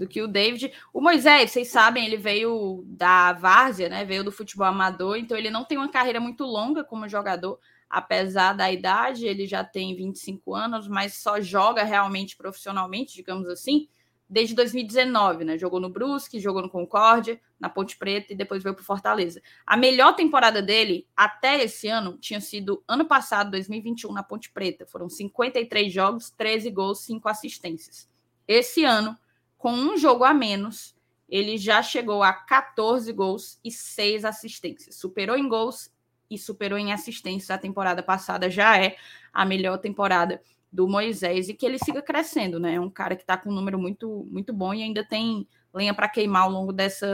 do 0.00 0.08
que 0.08 0.22
o 0.22 0.26
David. 0.26 0.72
O 0.92 1.00
Moisés, 1.00 1.50
vocês 1.50 1.68
sabem, 1.68 2.06
ele 2.06 2.16
veio 2.16 2.82
da 2.86 3.34
várzea, 3.34 3.90
né? 3.90 4.04
Veio 4.04 4.24
do 4.24 4.32
futebol 4.32 4.66
amador, 4.66 5.16
então 5.16 5.36
ele 5.36 5.50
não 5.50 5.62
tem 5.62 5.76
uma 5.76 5.90
carreira 5.90 6.18
muito 6.18 6.42
longa 6.44 6.82
como 6.82 7.06
jogador 7.06 7.60
apesar 7.90 8.52
da 8.52 8.70
idade, 8.70 9.26
ele 9.26 9.48
já 9.48 9.64
tem 9.64 9.96
25 9.96 10.54
anos, 10.54 10.86
mas 10.86 11.14
só 11.14 11.40
joga 11.40 11.82
realmente 11.82 12.36
profissionalmente, 12.36 13.16
digamos 13.16 13.48
assim, 13.48 13.88
desde 14.28 14.54
2019, 14.54 15.44
né? 15.44 15.58
Jogou 15.58 15.80
no 15.80 15.90
Brusque, 15.90 16.38
jogou 16.38 16.62
no 16.62 16.70
Concórdia, 16.70 17.40
na 17.58 17.68
Ponte 17.68 17.96
Preta 17.96 18.32
e 18.32 18.36
depois 18.36 18.62
veio 18.62 18.76
para 18.76 18.84
Fortaleza. 18.84 19.42
A 19.66 19.76
melhor 19.76 20.14
temporada 20.14 20.62
dele 20.62 21.04
até 21.16 21.64
esse 21.64 21.88
ano 21.88 22.16
tinha 22.16 22.40
sido 22.40 22.80
ano 22.86 23.04
passado, 23.04 23.50
2021, 23.50 24.12
na 24.12 24.22
Ponte 24.22 24.52
Preta. 24.52 24.86
Foram 24.86 25.08
53 25.08 25.92
jogos, 25.92 26.30
13 26.30 26.70
gols, 26.70 27.00
5 27.00 27.28
assistências. 27.28 28.08
Esse 28.46 28.84
ano, 28.84 29.18
com 29.60 29.72
um 29.72 29.94
jogo 29.98 30.24
a 30.24 30.32
menos, 30.32 30.96
ele 31.28 31.58
já 31.58 31.82
chegou 31.82 32.22
a 32.22 32.32
14 32.32 33.12
gols 33.12 33.60
e 33.62 33.70
6 33.70 34.24
assistências. 34.24 34.96
Superou 34.96 35.36
em 35.36 35.46
gols 35.46 35.92
e 36.30 36.38
superou 36.38 36.78
em 36.78 36.94
assistências 36.94 37.50
a 37.50 37.58
temporada 37.58 38.02
passada, 38.02 38.48
já 38.48 38.82
é 38.82 38.96
a 39.30 39.44
melhor 39.44 39.76
temporada 39.76 40.40
do 40.72 40.88
Moisés 40.88 41.50
e 41.50 41.54
que 41.54 41.66
ele 41.66 41.78
siga 41.78 42.00
crescendo, 42.00 42.58
né? 42.58 42.76
É 42.76 42.80
um 42.80 42.88
cara 42.88 43.14
que 43.14 43.22
está 43.22 43.36
com 43.36 43.50
um 43.50 43.54
número 43.54 43.78
muito, 43.78 44.26
muito 44.30 44.50
bom 44.50 44.72
e 44.72 44.82
ainda 44.82 45.04
tem 45.04 45.46
lenha 45.74 45.92
para 45.92 46.08
queimar 46.08 46.44
ao 46.44 46.50
longo 46.50 46.72
dessa, 46.72 47.06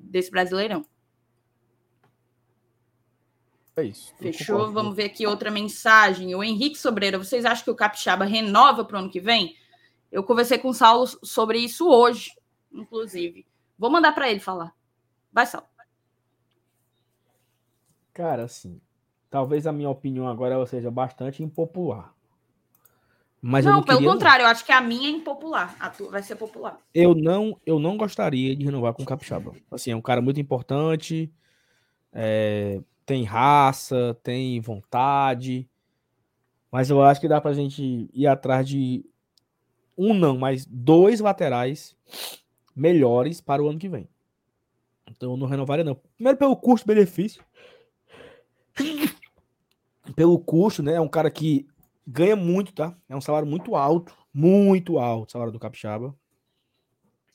desse 0.00 0.32
Brasileirão. 0.32 0.84
É 3.76 3.84
isso. 3.84 4.12
Fechou? 4.18 4.72
Vamos 4.72 4.96
ver 4.96 5.04
aqui 5.04 5.24
outra 5.24 5.48
mensagem. 5.48 6.34
O 6.34 6.42
Henrique 6.42 6.76
Sobreira, 6.76 7.18
vocês 7.18 7.44
acham 7.44 7.62
que 7.62 7.70
o 7.70 7.76
Capixaba 7.76 8.24
renova 8.24 8.84
para 8.84 8.96
o 8.96 8.98
ano 8.98 9.10
que 9.10 9.20
vem? 9.20 9.54
Eu 10.10 10.22
conversei 10.22 10.58
com 10.58 10.68
o 10.68 10.74
Saulo 10.74 11.06
sobre 11.22 11.58
isso 11.58 11.88
hoje, 11.88 12.32
inclusive. 12.72 13.46
Vou 13.78 13.90
mandar 13.90 14.12
para 14.12 14.30
ele 14.30 14.40
falar. 14.40 14.74
Vai, 15.32 15.46
Saulo. 15.46 15.66
Cara, 18.12 18.44
assim, 18.44 18.80
talvez 19.30 19.66
a 19.66 19.72
minha 19.72 19.90
opinião 19.90 20.26
agora 20.26 20.64
seja 20.66 20.90
bastante 20.90 21.42
impopular. 21.42 22.12
Mas 23.40 23.64
não, 23.64 23.74
não 23.74 23.82
pelo 23.82 23.98
queria... 23.98 24.12
contrário, 24.12 24.42
eu 24.42 24.48
acho 24.48 24.64
que 24.64 24.72
a 24.72 24.80
minha 24.80 25.08
é 25.08 25.12
impopular. 25.12 25.76
A 25.78 25.90
tua 25.90 26.10
vai 26.10 26.22
ser 26.22 26.34
popular. 26.34 26.78
Eu 26.92 27.14
não, 27.14 27.60
eu 27.64 27.78
não 27.78 27.96
gostaria 27.96 28.56
de 28.56 28.64
renovar 28.64 28.92
com 28.94 29.02
o 29.02 29.06
Capixaba. 29.06 29.54
Assim, 29.70 29.92
é 29.92 29.96
um 29.96 30.02
cara 30.02 30.20
muito 30.20 30.40
importante, 30.40 31.32
é, 32.12 32.80
tem 33.06 33.22
raça, 33.22 34.18
tem 34.22 34.60
vontade, 34.60 35.68
mas 36.70 36.90
eu 36.90 37.02
acho 37.02 37.20
que 37.20 37.28
dá 37.28 37.40
pra 37.40 37.52
gente 37.52 38.10
ir 38.12 38.26
atrás 38.26 38.68
de 38.68 39.04
um 39.98 40.14
não, 40.14 40.38
mas 40.38 40.64
dois 40.64 41.18
laterais 41.18 41.96
melhores 42.74 43.40
para 43.40 43.62
o 43.62 43.68
ano 43.68 43.78
que 43.78 43.88
vem. 43.88 44.08
Então 45.10 45.32
eu 45.32 45.36
não 45.36 45.48
renovaria, 45.48 45.84
não. 45.84 45.96
Primeiro 46.14 46.38
pelo 46.38 46.56
custo-benefício. 46.56 47.42
pelo 50.14 50.38
custo, 50.38 50.82
né? 50.82 50.94
É 50.94 51.00
um 51.00 51.08
cara 51.08 51.30
que 51.30 51.66
ganha 52.06 52.36
muito, 52.36 52.72
tá? 52.72 52.96
É 53.08 53.16
um 53.16 53.20
salário 53.20 53.48
muito 53.48 53.74
alto. 53.74 54.16
Muito 54.32 54.98
alto 54.98 55.28
o 55.28 55.32
salário 55.32 55.52
do 55.52 55.58
Capixaba. 55.58 56.14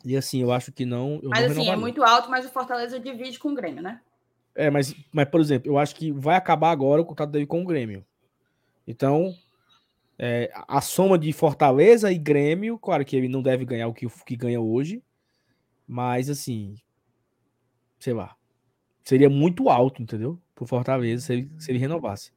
E 0.06 0.16
assim, 0.16 0.42
eu 0.42 0.52
acho 0.52 0.72
que 0.72 0.86
não. 0.86 1.20
mas 1.24 1.54
não 1.54 1.62
assim, 1.62 1.70
é 1.70 1.76
muito 1.76 2.04
alto, 2.04 2.30
mas 2.30 2.46
o 2.46 2.50
Fortaleza 2.50 3.00
divide 3.00 3.40
com 3.40 3.50
o 3.50 3.56
Grêmio, 3.56 3.82
né? 3.82 4.02
É, 4.56 4.70
mas, 4.70 4.96
mas, 5.12 5.28
por 5.28 5.42
exemplo, 5.42 5.72
eu 5.72 5.78
acho 5.78 5.96
que 5.96 6.12
vai 6.12 6.36
acabar 6.36 6.72
agora 6.72 7.02
o 7.02 7.06
contrato 7.06 7.32
dele 7.32 7.48
com 7.48 7.62
o 7.62 7.66
Grêmio. 7.66 8.06
Então, 8.86 9.34
é, 10.18 10.52
a 10.54 10.82
soma 10.82 11.18
de 11.18 11.32
Fortaleza 11.34 12.12
e 12.12 12.18
Grêmio, 12.18 12.78
claro 12.78 13.04
que 13.04 13.16
ele 13.16 13.28
não 13.28 13.42
deve 13.42 13.66
ganhar 13.66 13.88
o 13.88 13.94
que, 13.94 14.08
que 14.26 14.36
ganha 14.36 14.62
hoje, 14.62 15.04
mas 15.88 16.30
assim, 16.30 16.76
sei 18.00 18.14
lá, 18.14 18.36
seria 19.04 19.30
muito 19.30 19.70
alto, 19.70 20.02
entendeu? 20.02 20.40
Pro 20.56 20.66
Fortaleza 20.66 21.26
se 21.26 21.34
ele, 21.34 21.52
se 21.60 21.72
ele 21.72 21.80
renovasse. 21.80 22.32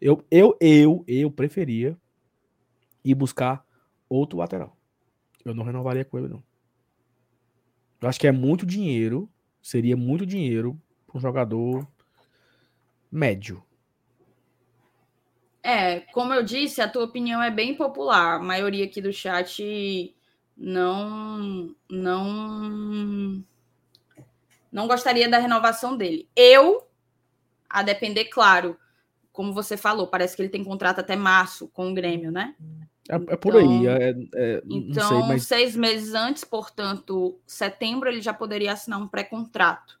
Eu, 0.00 0.24
eu, 0.30 0.56
eu, 0.60 1.04
eu 1.06 1.30
preferia 1.30 1.98
ir 3.04 3.14
buscar 3.14 3.64
outro 4.08 4.38
lateral. 4.38 4.76
Eu 5.44 5.54
não 5.54 5.64
renovaria 5.64 6.04
com 6.04 6.18
ele, 6.18 6.28
não. 6.28 6.42
Eu 8.00 8.08
acho 8.08 8.20
que 8.20 8.26
é 8.26 8.32
muito 8.32 8.66
dinheiro, 8.66 9.30
seria 9.62 9.96
muito 9.96 10.26
dinheiro 10.26 10.80
para 11.06 11.18
um 11.18 11.20
jogador 11.20 11.86
médio. 13.10 13.62
É, 15.66 16.00
como 16.12 16.34
eu 16.34 16.42
disse, 16.42 16.82
a 16.82 16.88
tua 16.88 17.04
opinião 17.04 17.42
é 17.42 17.50
bem 17.50 17.74
popular. 17.74 18.34
A 18.34 18.38
maioria 18.38 18.84
aqui 18.84 19.00
do 19.00 19.10
chat 19.10 20.14
não 20.54 21.74
não 21.88 23.42
não 24.70 24.86
gostaria 24.86 25.26
da 25.26 25.38
renovação 25.38 25.96
dele. 25.96 26.28
Eu, 26.36 26.86
a 27.70 27.82
depender, 27.82 28.26
claro, 28.26 28.76
como 29.32 29.54
você 29.54 29.74
falou, 29.74 30.06
parece 30.06 30.36
que 30.36 30.42
ele 30.42 30.50
tem 30.50 30.62
contrato 30.62 30.98
até 30.98 31.16
março 31.16 31.66
com 31.68 31.90
o 31.90 31.94
Grêmio, 31.94 32.30
né? 32.30 32.54
É, 33.08 33.14
é 33.14 33.36
por 33.36 33.54
então, 33.54 33.70
aí. 33.70 33.86
É, 33.86 34.10
é, 34.34 34.62
então, 34.68 35.08
sei, 35.08 35.18
mas... 35.20 35.46
seis 35.46 35.74
meses 35.74 36.12
antes, 36.12 36.44
portanto, 36.44 37.38
setembro, 37.46 38.10
ele 38.10 38.20
já 38.20 38.34
poderia 38.34 38.72
assinar 38.72 39.00
um 39.00 39.08
pré-contrato. 39.08 39.98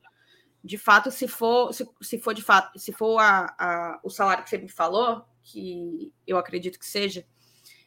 De 0.62 0.76
fato, 0.76 1.10
se 1.10 1.26
for, 1.26 1.72
se, 1.72 1.88
se 2.02 2.18
for 2.18 2.34
de 2.34 2.42
fato, 2.42 2.78
se 2.78 2.92
for 2.92 3.18
a, 3.18 3.54
a, 3.58 4.00
o 4.02 4.10
salário 4.10 4.44
que 4.44 4.50
você 4.50 4.58
me 4.58 4.68
falou, 4.68 5.24
que 5.44 6.12
eu 6.26 6.38
acredito 6.38 6.78
que 6.78 6.86
seja, 6.86 7.24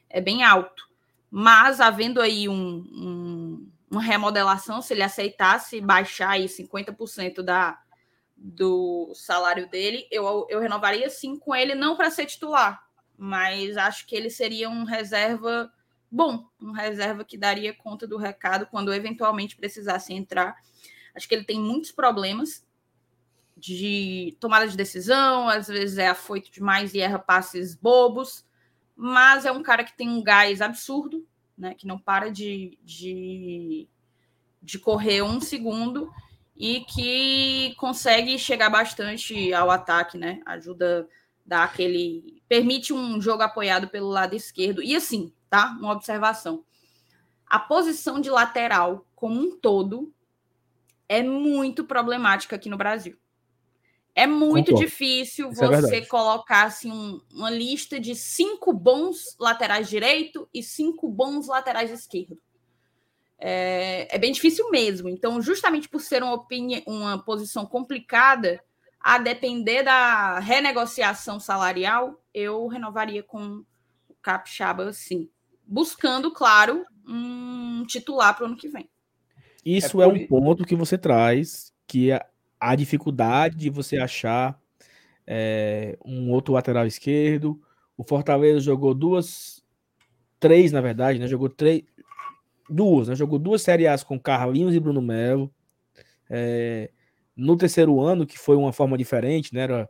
é 0.09 0.21
bem 0.21 0.43
alto. 0.43 0.87
Mas 1.29 1.81
havendo 1.81 2.21
aí 2.21 2.47
um, 2.47 2.53
um, 2.55 3.71
uma 3.91 4.01
remodelação, 4.01 4.81
se 4.81 4.93
ele 4.93 5.03
aceitasse 5.03 5.81
baixar 5.81 6.31
aí 6.31 6.45
50% 6.45 7.41
da, 7.41 7.81
do 8.37 9.11
salário 9.13 9.69
dele, 9.69 10.07
eu, 10.11 10.45
eu 10.49 10.59
renovaria 10.59 11.09
sim 11.09 11.37
com 11.37 11.53
ele, 11.55 11.75
não 11.75 11.97
para 11.97 12.11
ser 12.11 12.27
titular, 12.27 12.81
mas 13.17 13.75
acho 13.75 14.05
que 14.05 14.15
ele 14.15 14.29
seria 14.29 14.69
um 14.69 14.83
reserva 14.83 15.71
bom, 16.09 16.47
um 16.61 16.71
reserva 16.71 17.25
que 17.25 17.37
daria 17.37 17.73
conta 17.73 18.07
do 18.07 18.17
recado 18.17 18.67
quando 18.67 18.93
eventualmente 18.93 19.57
precisasse 19.57 20.13
entrar. 20.13 20.55
Acho 21.13 21.27
que 21.27 21.35
ele 21.35 21.43
tem 21.43 21.59
muitos 21.59 21.91
problemas, 21.91 22.65
de 23.57 24.37
tomada 24.39 24.67
de 24.67 24.77
decisão, 24.77 25.49
às 25.49 25.67
vezes 25.67 25.97
é 25.97 26.07
afoito 26.07 26.51
demais 26.51 26.93
e 26.93 26.99
erra 26.99 27.17
passes 27.17 27.75
bobos, 27.75 28.45
mas 28.95 29.45
é 29.45 29.51
um 29.51 29.63
cara 29.63 29.83
que 29.83 29.97
tem 29.97 30.07
um 30.07 30.23
gás 30.23 30.61
absurdo, 30.61 31.25
né? 31.57 31.73
Que 31.73 31.87
não 31.87 31.97
para 31.97 32.29
de, 32.29 32.77
de, 32.83 33.87
de 34.61 34.77
correr 34.77 35.23
um 35.23 35.41
segundo 35.41 36.11
e 36.55 36.81
que 36.81 37.73
consegue 37.77 38.37
chegar 38.37 38.69
bastante 38.69 39.53
ao 39.53 39.71
ataque, 39.71 40.17
né? 40.17 40.39
Ajuda 40.45 41.07
dar 41.45 41.63
aquele. 41.63 42.43
permite 42.47 42.93
um 42.93 43.19
jogo 43.19 43.41
apoiado 43.41 43.87
pelo 43.87 44.09
lado 44.09 44.35
esquerdo. 44.35 44.83
E 44.83 44.95
assim, 44.95 45.33
tá? 45.49 45.75
Uma 45.79 45.93
observação. 45.93 46.63
A 47.47 47.57
posição 47.57 48.19
de 48.19 48.29
lateral, 48.29 49.07
como 49.15 49.39
um 49.39 49.57
todo, 49.57 50.13
é 51.07 51.23
muito 51.23 51.85
problemática 51.85 52.55
aqui 52.55 52.69
no 52.69 52.77
Brasil. 52.77 53.17
É 54.17 54.25
muito 54.25 54.71
Concordo. 54.71 54.89
difícil 54.89 55.51
Isso 55.51 55.63
é 55.63 55.67
você 55.67 55.97
é 55.97 56.05
colocar 56.07 56.63
assim, 56.63 56.91
um, 56.91 57.21
uma 57.31 57.51
lista 57.51 57.99
de 57.99 58.15
cinco 58.15 58.73
bons 58.73 59.37
laterais 59.39 59.87
direito 59.87 60.49
e 60.51 60.63
cinco 60.63 61.07
bons 61.07 61.47
laterais 61.47 61.91
esquerdo. 61.91 62.35
É, 63.37 64.07
é 64.09 64.17
bem 64.17 64.31
difícil 64.31 64.71
mesmo. 64.71 65.07
Então, 65.07 65.39
justamente 65.39 65.87
por 65.87 66.01
ser 66.01 66.23
uma, 66.23 66.33
opinião, 66.33 66.81
uma 66.87 67.23
posição 67.23 67.63
complicada, 67.67 68.59
a 68.99 69.19
depender 69.19 69.83
da 69.83 70.39
renegociação 70.39 71.39
salarial, 71.39 72.19
eu 72.33 72.65
renovaria 72.65 73.21
com 73.21 73.63
o 74.09 74.15
Capixaba, 74.19 74.91
sim. 74.93 75.29
Buscando, 75.63 76.31
claro, 76.31 76.83
um 77.07 77.85
titular 77.85 78.35
para 78.35 78.45
o 78.45 78.47
ano 78.47 78.57
que 78.57 78.67
vem. 78.67 78.89
Isso 79.63 80.01
é, 80.01 80.05
é 80.05 80.07
um 80.07 80.25
ponto 80.25 80.65
que 80.65 80.75
você 80.75 80.97
traz, 80.97 81.71
que 81.85 82.09
é 82.09 82.25
a 82.59 82.75
dificuldade 82.75 83.55
de 83.55 83.69
você 83.69 83.97
achar 83.97 84.59
é, 85.25 85.97
um 86.05 86.31
outro 86.31 86.53
lateral 86.53 86.85
esquerdo. 86.85 87.61
O 87.97 88.03
Fortaleza 88.03 88.59
jogou 88.59 88.93
duas, 88.93 89.63
três, 90.39 90.71
na 90.71 90.81
verdade, 90.81 91.19
né? 91.19 91.27
Jogou 91.27 91.49
três, 91.49 91.83
duas, 92.69 93.07
né? 93.09 93.15
Jogou 93.15 93.37
duas 93.37 93.61
Série 93.61 93.87
A's 93.87 94.03
com 94.03 94.19
Carlinhos 94.19 94.75
e 94.75 94.79
Bruno 94.79 95.01
Melo. 95.01 95.53
É, 96.29 96.91
no 97.35 97.55
terceiro 97.55 97.99
ano, 98.01 98.25
que 98.25 98.37
foi 98.37 98.55
uma 98.55 98.73
forma 98.73 98.97
diferente, 98.97 99.53
né? 99.53 99.61
Era 99.61 99.89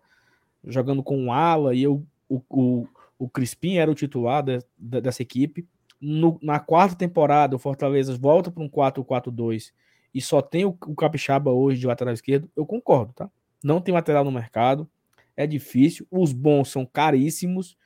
jogando 0.65 1.03
com 1.03 1.27
o 1.27 1.31
Ala 1.31 1.73
e 1.73 1.83
eu, 1.83 2.05
o, 2.27 2.41
o, 2.49 2.87
o 3.17 3.29
Crispim 3.29 3.77
era 3.77 3.89
o 3.89 3.95
titular 3.95 4.43
de, 4.43 4.59
de, 4.77 5.01
dessa 5.01 5.21
equipe. 5.21 5.67
No, 5.99 6.37
na 6.41 6.59
quarta 6.59 6.95
temporada, 6.95 7.55
o 7.55 7.59
Fortaleza 7.59 8.15
volta 8.17 8.51
para 8.51 8.61
um 8.61 8.69
4-4-2 8.69 9.71
e 10.17 10.21
só 10.21 10.41
tem 10.41 10.65
o, 10.65 10.69
o 10.69 10.95
Capixaba 10.95 11.51
hoje 11.51 11.79
de 11.79 11.85
lateral 11.85 12.11
esquerdo, 12.11 12.49
eu 12.55 12.65
concordo, 12.65 13.13
tá? 13.13 13.29
Não 13.63 13.79
tem 13.79 13.93
lateral 13.93 14.25
no 14.25 14.31
mercado, 14.31 14.89
é 15.35 15.45
difícil. 15.45 16.07
Os 16.09 16.33
bons 16.33 16.71
são 16.71 16.87
caríssimos, 16.87 17.77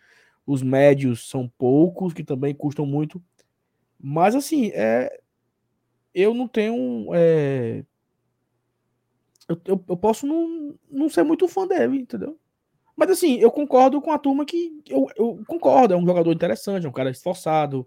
os 0.48 0.64
médios 0.64 1.28
são 1.28 1.52
poucos, 1.58 2.14
que 2.14 2.24
também 2.24 2.56
custam 2.56 2.86
muito. 2.86 3.22
Mas 4.00 4.34
assim, 4.34 4.72
é, 4.74 5.20
eu 6.16 6.34
não 6.34 6.48
tenho. 6.48 7.14
É, 7.14 7.84
eu, 9.50 9.62
eu, 9.66 9.84
eu, 9.90 9.98
posso 9.98 10.26
não, 10.26 10.74
não 10.90 11.10
ser 11.10 11.24
muito 11.24 11.50
fã 11.50 11.68
dele, 11.68 11.98
entendeu? 11.98 12.40
Mas 12.96 13.10
assim, 13.10 13.40
eu 13.40 13.52
concordo 13.52 14.02
com 14.02 14.14
a 14.14 14.18
turma 14.18 14.46
que. 14.46 14.82
Eu, 14.88 15.06
eu 15.18 15.44
concordo, 15.46 15.94
é 15.94 15.98
um 15.98 16.06
jogador 16.06 16.32
interessante, 16.32 16.86
é 16.86 16.90
um 16.90 16.94
cara 16.94 17.10
esforçado, 17.12 17.86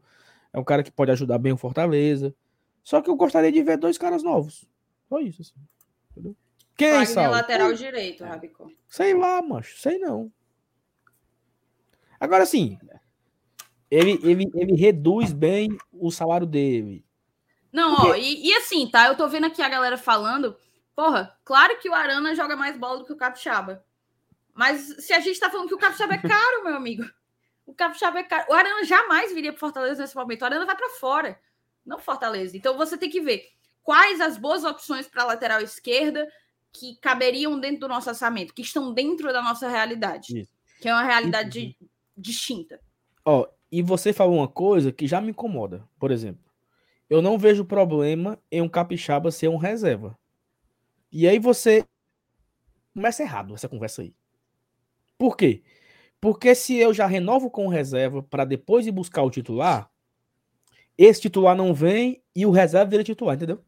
é 0.52 0.58
um 0.58 0.64
cara 0.64 0.82
que 0.82 0.92
pode 0.92 1.12
ajudar 1.12 1.38
bem 1.38 1.54
o 1.54 1.56
Fortaleza. 1.56 2.34
Só 2.84 3.00
que 3.00 3.08
eu 3.08 3.16
gostaria 3.16 3.50
de 3.50 3.62
ver 3.62 3.78
dois 3.78 3.96
caras 3.96 4.22
novos. 4.22 4.68
Só 5.08 5.18
isso, 5.18 5.40
assim. 5.40 5.54
Entendeu? 6.10 6.36
Quem, 6.76 6.90
Wagner 6.90 7.08
Sal? 7.08 7.30
lateral 7.30 7.68
Quem? 7.68 7.76
direito, 7.78 8.24
Rabicó. 8.24 8.68
Sei 8.86 9.14
lá, 9.14 9.40
macho. 9.40 9.78
Sei 9.78 9.98
não. 9.98 10.30
Agora 12.20 12.44
sim, 12.44 12.78
ele, 13.90 14.20
ele, 14.22 14.50
ele 14.54 14.74
reduz 14.74 15.32
bem 15.32 15.76
o 15.92 16.10
salário 16.10 16.46
dele. 16.46 17.04
Não, 17.72 17.96
Porque... 17.96 18.10
ó, 18.10 18.14
e, 18.16 18.48
e, 18.48 18.54
assim, 18.56 18.88
tá? 18.88 19.06
Eu 19.06 19.16
tô 19.16 19.26
vendo 19.28 19.46
aqui 19.46 19.62
a 19.62 19.68
galera 19.68 19.96
falando. 19.96 20.56
Porra, 20.94 21.36
claro 21.44 21.78
que 21.78 21.88
o 21.88 21.94
Arana 21.94 22.34
joga 22.34 22.54
mais 22.54 22.76
bola 22.76 22.98
do 22.98 23.04
que 23.04 23.12
o 23.12 23.16
Capixaba. 23.16 23.84
Mas 24.52 24.80
se 25.04 25.12
a 25.12 25.20
gente 25.20 25.40
tá 25.40 25.50
falando 25.50 25.68
que 25.68 25.74
o 25.74 25.78
Capixaba 25.78 26.14
é 26.14 26.18
caro, 26.18 26.64
meu 26.64 26.76
amigo. 26.76 27.04
O 27.66 27.74
Capixaba 27.74 28.18
é 28.18 28.22
caro. 28.22 28.46
O 28.50 28.52
Arana 28.52 28.84
jamais 28.84 29.32
viria 29.32 29.52
pro 29.52 29.60
Fortaleza 29.60 30.02
nesse 30.02 30.14
momento. 30.14 30.42
O 30.42 30.44
Arana 30.44 30.66
vai 30.66 30.76
para 30.76 30.90
fora 30.90 31.38
não 31.84 31.98
Fortaleza. 31.98 32.56
Então 32.56 32.76
você 32.76 32.96
tem 32.96 33.10
que 33.10 33.20
ver 33.20 33.48
quais 33.82 34.20
as 34.20 34.36
boas 34.38 34.64
opções 34.64 35.06
para 35.06 35.22
a 35.22 35.26
lateral 35.26 35.60
esquerda 35.60 36.26
que 36.72 36.96
caberiam 36.96 37.58
dentro 37.60 37.80
do 37.80 37.88
nosso 37.88 38.08
orçamento, 38.08 38.54
que 38.54 38.62
estão 38.62 38.92
dentro 38.92 39.32
da 39.32 39.40
nossa 39.40 39.68
realidade, 39.68 40.40
Isso. 40.40 40.52
que 40.80 40.88
é 40.88 40.92
uma 40.92 41.04
realidade 41.04 41.76
distinta. 42.16 42.80
Ó, 43.24 43.46
e 43.70 43.82
você 43.82 44.12
falou 44.12 44.36
uma 44.36 44.48
coisa 44.48 44.90
que 44.90 45.06
já 45.06 45.20
me 45.20 45.30
incomoda. 45.30 45.88
Por 45.98 46.10
exemplo, 46.10 46.44
eu 47.08 47.22
não 47.22 47.38
vejo 47.38 47.64
problema 47.64 48.38
em 48.50 48.60
um 48.60 48.68
capixaba 48.68 49.30
ser 49.30 49.48
um 49.48 49.56
reserva. 49.56 50.18
E 51.12 51.28
aí 51.28 51.38
você 51.38 51.84
começa 52.92 53.22
errado 53.22 53.54
essa 53.54 53.68
conversa 53.68 54.02
aí. 54.02 54.14
Por 55.16 55.36
quê? 55.36 55.62
Porque 56.20 56.54
se 56.54 56.76
eu 56.76 56.92
já 56.92 57.06
renovo 57.06 57.50
com 57.50 57.68
reserva 57.68 58.22
para 58.22 58.44
depois 58.44 58.86
ir 58.86 58.92
buscar 58.92 59.22
o 59.22 59.30
titular, 59.30 59.90
esse 60.96 61.22
titular 61.22 61.56
não 61.56 61.74
vem 61.74 62.22
e 62.34 62.46
o 62.46 62.50
reserva 62.50 62.90
vira 62.90 63.04
titular, 63.04 63.36
entendeu? 63.36 63.64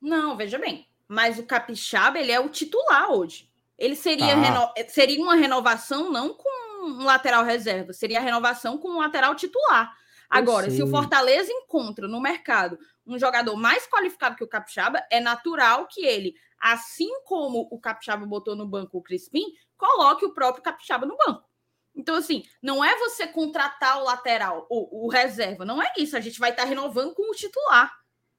Não, 0.00 0.36
veja 0.36 0.58
bem. 0.58 0.86
Mas 1.06 1.38
o 1.38 1.44
Capixaba, 1.44 2.18
ele 2.18 2.32
é 2.32 2.40
o 2.40 2.48
titular 2.48 3.10
hoje. 3.10 3.50
Ele 3.78 3.94
seria, 3.94 4.34
ah. 4.34 4.40
reno... 4.40 4.72
seria 4.88 5.22
uma 5.22 5.34
renovação 5.34 6.10
não 6.10 6.34
com 6.34 6.86
um 6.86 7.04
lateral 7.04 7.44
reserva, 7.44 7.92
seria 7.92 8.18
a 8.18 8.22
renovação 8.22 8.78
com 8.78 8.88
um 8.88 8.98
lateral 8.98 9.34
titular. 9.34 9.94
Agora, 10.28 10.70
se 10.70 10.82
o 10.82 10.86
Fortaleza 10.86 11.52
encontra 11.52 12.08
no 12.08 12.18
mercado 12.18 12.78
um 13.06 13.18
jogador 13.18 13.54
mais 13.54 13.86
qualificado 13.86 14.34
que 14.34 14.42
o 14.42 14.48
Capixaba, 14.48 15.04
é 15.10 15.20
natural 15.20 15.86
que 15.86 16.06
ele, 16.06 16.34
assim 16.58 17.10
como 17.24 17.68
o 17.70 17.78
Capixaba 17.78 18.24
botou 18.24 18.56
no 18.56 18.66
banco 18.66 18.96
o 18.96 19.02
Crispim, 19.02 19.44
coloque 19.76 20.24
o 20.24 20.32
próprio 20.32 20.62
Capixaba 20.62 21.04
no 21.04 21.18
banco. 21.18 21.51
Então, 21.94 22.14
assim, 22.14 22.44
não 22.62 22.82
é 22.82 22.96
você 22.98 23.26
contratar 23.26 24.00
o 24.00 24.04
lateral, 24.04 24.66
o, 24.70 25.06
o 25.06 25.08
reserva, 25.10 25.64
não 25.64 25.82
é 25.82 25.92
isso. 25.98 26.16
A 26.16 26.20
gente 26.20 26.40
vai 26.40 26.50
estar 26.50 26.62
tá 26.62 26.68
renovando 26.68 27.14
com 27.14 27.30
o 27.30 27.34
titular. 27.34 27.92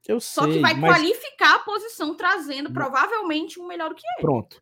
Eu 0.07 0.19
Só 0.19 0.43
sei, 0.43 0.53
que 0.53 0.59
vai 0.59 0.73
mas... 0.73 0.91
qualificar 0.91 1.55
a 1.55 1.59
posição, 1.59 2.15
trazendo 2.15 2.71
provavelmente 2.71 3.59
um 3.59 3.67
melhor 3.67 3.89
do 3.89 3.95
que 3.95 4.05
ele. 4.05 4.21
Pronto. 4.21 4.61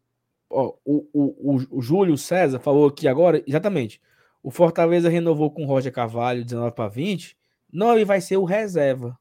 Ó, 0.50 0.76
o, 0.86 1.08
o, 1.14 1.78
o, 1.78 1.82
Júlio 1.82 2.18
César 2.18 2.60
falou 2.60 2.88
aqui 2.88 3.08
agora, 3.08 3.42
exatamente. 3.48 4.02
O 4.44 4.52
Fortaleza 4.52 5.10
renovou 5.10 5.50
com 5.50 5.64
o 5.64 5.68
Roger 5.68 5.92
Carvalho 5.92 6.44
19 6.44 6.76
para 6.76 6.90
20. 6.90 7.38
Não, 7.72 7.94
ele 7.94 8.06
vai 8.06 8.20
ser 8.20 8.38
o 8.38 8.44
reserva. 8.44 9.18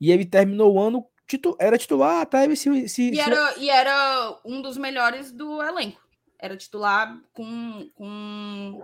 E 0.00 0.10
ele 0.10 0.26
terminou 0.26 0.74
o 0.74 0.80
ano, 0.80 1.06
titu, 1.26 1.56
era 1.60 1.78
titular 1.78 2.22
até 2.22 2.44
se, 2.56 2.88
se, 2.88 3.10
e, 3.10 3.14
se... 3.14 3.20
Era, 3.20 3.56
e 3.58 3.70
era 3.70 4.40
um 4.44 4.60
dos 4.60 4.76
melhores 4.76 5.32
do 5.32 5.62
elenco. 5.62 6.00
Era 6.38 6.56
titular 6.56 7.20
com, 7.32 7.90
com 7.94 8.82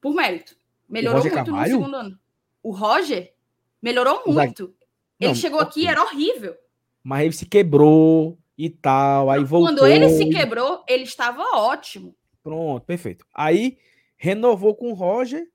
por 0.00 0.14
mérito. 0.14 0.56
Melhorou 0.88 1.20
muito 1.20 1.34
Carvalho? 1.34 1.72
no 1.72 1.78
segundo 1.78 1.96
ano. 1.96 2.18
O 2.62 2.72
Roger 2.72 3.32
melhorou 3.80 4.22
muito. 4.26 4.74
Ele 5.18 5.34
chegou 5.34 5.60
aqui 5.60 5.86
era 5.86 6.02
horrível. 6.02 6.56
Mas 7.02 7.24
ele 7.24 7.32
se 7.32 7.46
quebrou 7.46 8.38
e 8.56 8.68
tal, 8.68 9.30
aí 9.30 9.44
voltou. 9.44 9.68
Quando 9.68 9.86
ele 9.86 10.08
se 10.10 10.28
quebrou, 10.28 10.84
ele 10.88 11.04
estava 11.04 11.42
ótimo. 11.56 12.14
Pronto, 12.42 12.84
perfeito. 12.84 13.24
Aí 13.34 13.78
renovou 14.16 14.74
com 14.74 14.90
o 14.90 14.94
Roger. 14.94 15.46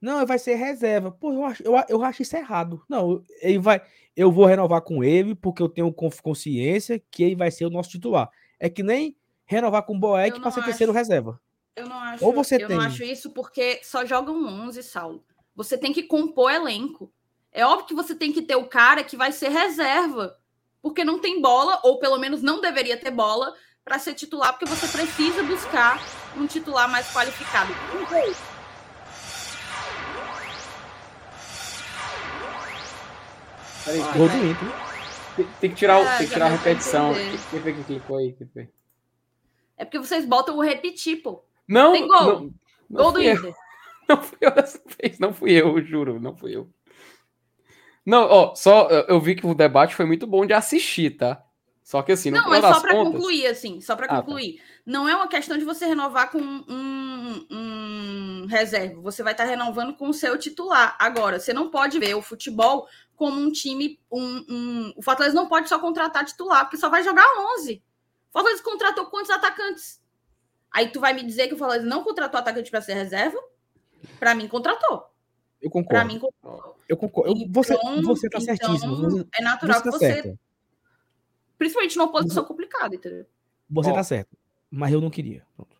Não, 0.00 0.24
vai 0.26 0.38
ser 0.38 0.54
reserva. 0.54 1.10
Pô, 1.10 1.32
eu 1.32 1.44
acho, 1.44 1.62
eu, 1.62 1.72
eu 1.88 2.02
acho 2.02 2.22
isso 2.22 2.36
errado. 2.36 2.82
Não, 2.88 3.22
ele 3.40 3.58
vai. 3.58 3.82
Eu 4.16 4.30
vou 4.30 4.46
renovar 4.46 4.80
com 4.82 5.02
ele 5.02 5.34
porque 5.34 5.62
eu 5.62 5.68
tenho 5.68 5.92
consciência 5.92 7.02
que 7.10 7.22
ele 7.22 7.36
vai 7.36 7.50
ser 7.50 7.64
o 7.64 7.70
nosso 7.70 7.90
titular. 7.90 8.30
É 8.58 8.68
que 8.68 8.82
nem 8.82 9.16
renovar 9.48 9.82
com 9.82 9.96
o 9.96 9.98
Boeck 9.98 10.38
para 10.38 10.50
ser 10.50 10.60
acho, 10.60 10.68
terceiro 10.68 10.92
reserva. 10.92 11.40
Eu 11.74 11.88
não 11.88 11.98
acho. 11.98 12.24
Ou 12.24 12.32
você 12.32 12.56
eu 12.56 12.68
tem... 12.68 12.76
não 12.76 12.84
acho 12.84 13.02
isso 13.02 13.30
porque 13.30 13.80
só 13.82 14.04
jogam 14.04 14.46
11, 14.46 14.82
Saulo. 14.82 15.24
Você 15.56 15.76
tem 15.76 15.92
que 15.92 16.02
compor 16.02 16.52
elenco. 16.52 17.10
É 17.50 17.64
óbvio 17.64 17.86
que 17.86 17.94
você 17.94 18.14
tem 18.14 18.30
que 18.30 18.42
ter 18.42 18.56
o 18.56 18.66
cara 18.66 19.02
que 19.02 19.16
vai 19.16 19.32
ser 19.32 19.48
reserva, 19.48 20.36
porque 20.82 21.02
não 21.02 21.18
tem 21.18 21.40
bola, 21.40 21.80
ou 21.82 21.98
pelo 21.98 22.18
menos 22.18 22.42
não 22.42 22.60
deveria 22.60 22.96
ter 22.96 23.10
bola, 23.10 23.54
para 23.82 23.98
ser 23.98 24.14
titular, 24.14 24.52
porque 24.52 24.66
você 24.66 24.86
precisa 24.86 25.42
buscar 25.42 25.98
um 26.36 26.46
titular 26.46 26.88
mais 26.90 27.10
qualificado. 27.10 27.72
Peraí, 33.82 34.02
tem, 35.34 35.48
tem 35.60 35.70
que 35.70 35.76
tirar, 35.76 36.00
é, 36.00 36.18
tem 36.18 36.26
que 36.26 36.32
tirar 36.34 36.46
a 36.46 36.50
repetição. 36.50 37.14
Quem 37.50 37.60
foi 37.62 37.72
que 37.72 37.84
clicou 37.84 38.18
aí? 38.18 38.32
Quem 38.34 38.46
foi? 38.48 38.68
É 39.78 39.84
porque 39.84 39.98
vocês 39.98 40.24
botam 40.26 40.56
o 40.56 40.62
repetir, 40.62 41.22
pô. 41.22 41.44
Não, 41.66 41.92
Tem 41.92 42.06
gol. 42.06 42.24
Não, 42.24 42.40
não 42.90 43.02
gol 43.02 43.12
do 43.12 43.22
Inter. 43.22 43.54
Não 44.08 44.22
fui 44.22 44.38
eu 44.40 44.50
dessa 44.54 44.80
vez, 44.98 45.18
não 45.18 45.34
fui 45.34 45.52
eu, 45.52 45.84
juro, 45.84 46.18
não 46.18 46.34
fui 46.34 46.56
eu. 46.56 46.66
Não, 48.06 48.22
ó, 48.22 48.54
só 48.54 48.88
eu 49.06 49.20
vi 49.20 49.34
que 49.34 49.46
o 49.46 49.54
debate 49.54 49.94
foi 49.94 50.06
muito 50.06 50.26
bom 50.26 50.46
de 50.46 50.54
assistir, 50.54 51.10
tá? 51.18 51.44
Só 51.88 52.02
que 52.02 52.12
assim, 52.12 52.30
não, 52.30 52.54
é 52.54 52.60
só 52.60 52.80
para 52.80 52.94
contas... 52.94 53.12
concluir, 53.14 53.46
assim, 53.46 53.80
só 53.80 53.96
para 53.96 54.06
ah, 54.06 54.16
concluir. 54.22 54.56
Tá. 54.56 54.62
Não 54.84 55.08
é 55.08 55.14
uma 55.14 55.26
questão 55.26 55.56
de 55.56 55.64
você 55.64 55.86
renovar 55.86 56.30
com 56.30 56.38
um, 56.38 57.46
um 57.50 58.46
reserva. 58.46 59.00
Você 59.00 59.22
vai 59.22 59.32
estar 59.32 59.44
tá 59.44 59.50
renovando 59.50 59.94
com 59.94 60.08
o 60.08 60.12
seu 60.12 60.38
titular. 60.38 60.96
Agora, 60.98 61.40
você 61.40 61.52
não 61.54 61.70
pode 61.70 61.98
ver 61.98 62.14
o 62.14 62.20
futebol 62.20 62.86
como 63.16 63.40
um 63.40 63.50
time. 63.50 63.98
Um, 64.12 64.44
um... 64.48 64.92
O 64.96 65.02
Fortaleza 65.02 65.34
não 65.34 65.48
pode 65.48 65.66
só 65.66 65.78
contratar 65.78 66.26
titular, 66.26 66.64
porque 66.64 66.76
só 66.76 66.90
vai 66.90 67.02
jogar 67.02 67.26
11. 67.58 67.82
O 68.30 68.32
Fortaleza 68.32 68.62
contratou 68.62 69.06
quantos 69.06 69.30
atacantes? 69.30 70.00
Aí 70.72 70.90
tu 70.90 71.00
vai 71.00 71.12
me 71.14 71.22
dizer 71.22 71.48
que 71.48 71.54
o 71.54 71.58
Fortaleza 71.58 71.86
não 71.86 72.04
contratou 72.04 72.38
atacante 72.38 72.70
para 72.70 72.80
ser 72.80 72.94
reserva? 72.94 73.38
Para 74.18 74.34
mim, 74.34 74.46
contratou. 74.48 75.06
Eu 75.60 75.70
concordo. 75.70 75.88
Para 75.88 76.04
mim, 76.04 76.18
contratou. 76.18 76.76
Eu 76.88 76.96
concordo. 76.96 77.30
Eu, 77.30 77.48
você, 77.50 77.74
então, 77.74 78.02
você 78.02 78.28
tá 78.28 78.38
então, 78.40 78.56
certíssimo. 78.56 78.96
Você, 78.96 79.26
é 79.34 79.42
natural 79.42 79.78
você 79.78 79.82
tá 79.82 79.90
que 79.90 79.98
você. 79.98 80.22
Certo. 80.22 80.38
Principalmente 81.56 81.96
numa 81.96 82.12
posição 82.12 82.42
você, 82.42 82.48
complicada, 82.48 82.94
entendeu? 82.94 83.26
Você 83.70 83.90
Ó, 83.90 83.94
tá 83.94 84.04
certo. 84.04 84.36
Mas 84.70 84.92
eu 84.92 85.00
não 85.00 85.10
queria. 85.10 85.44
Pronto. 85.56 85.76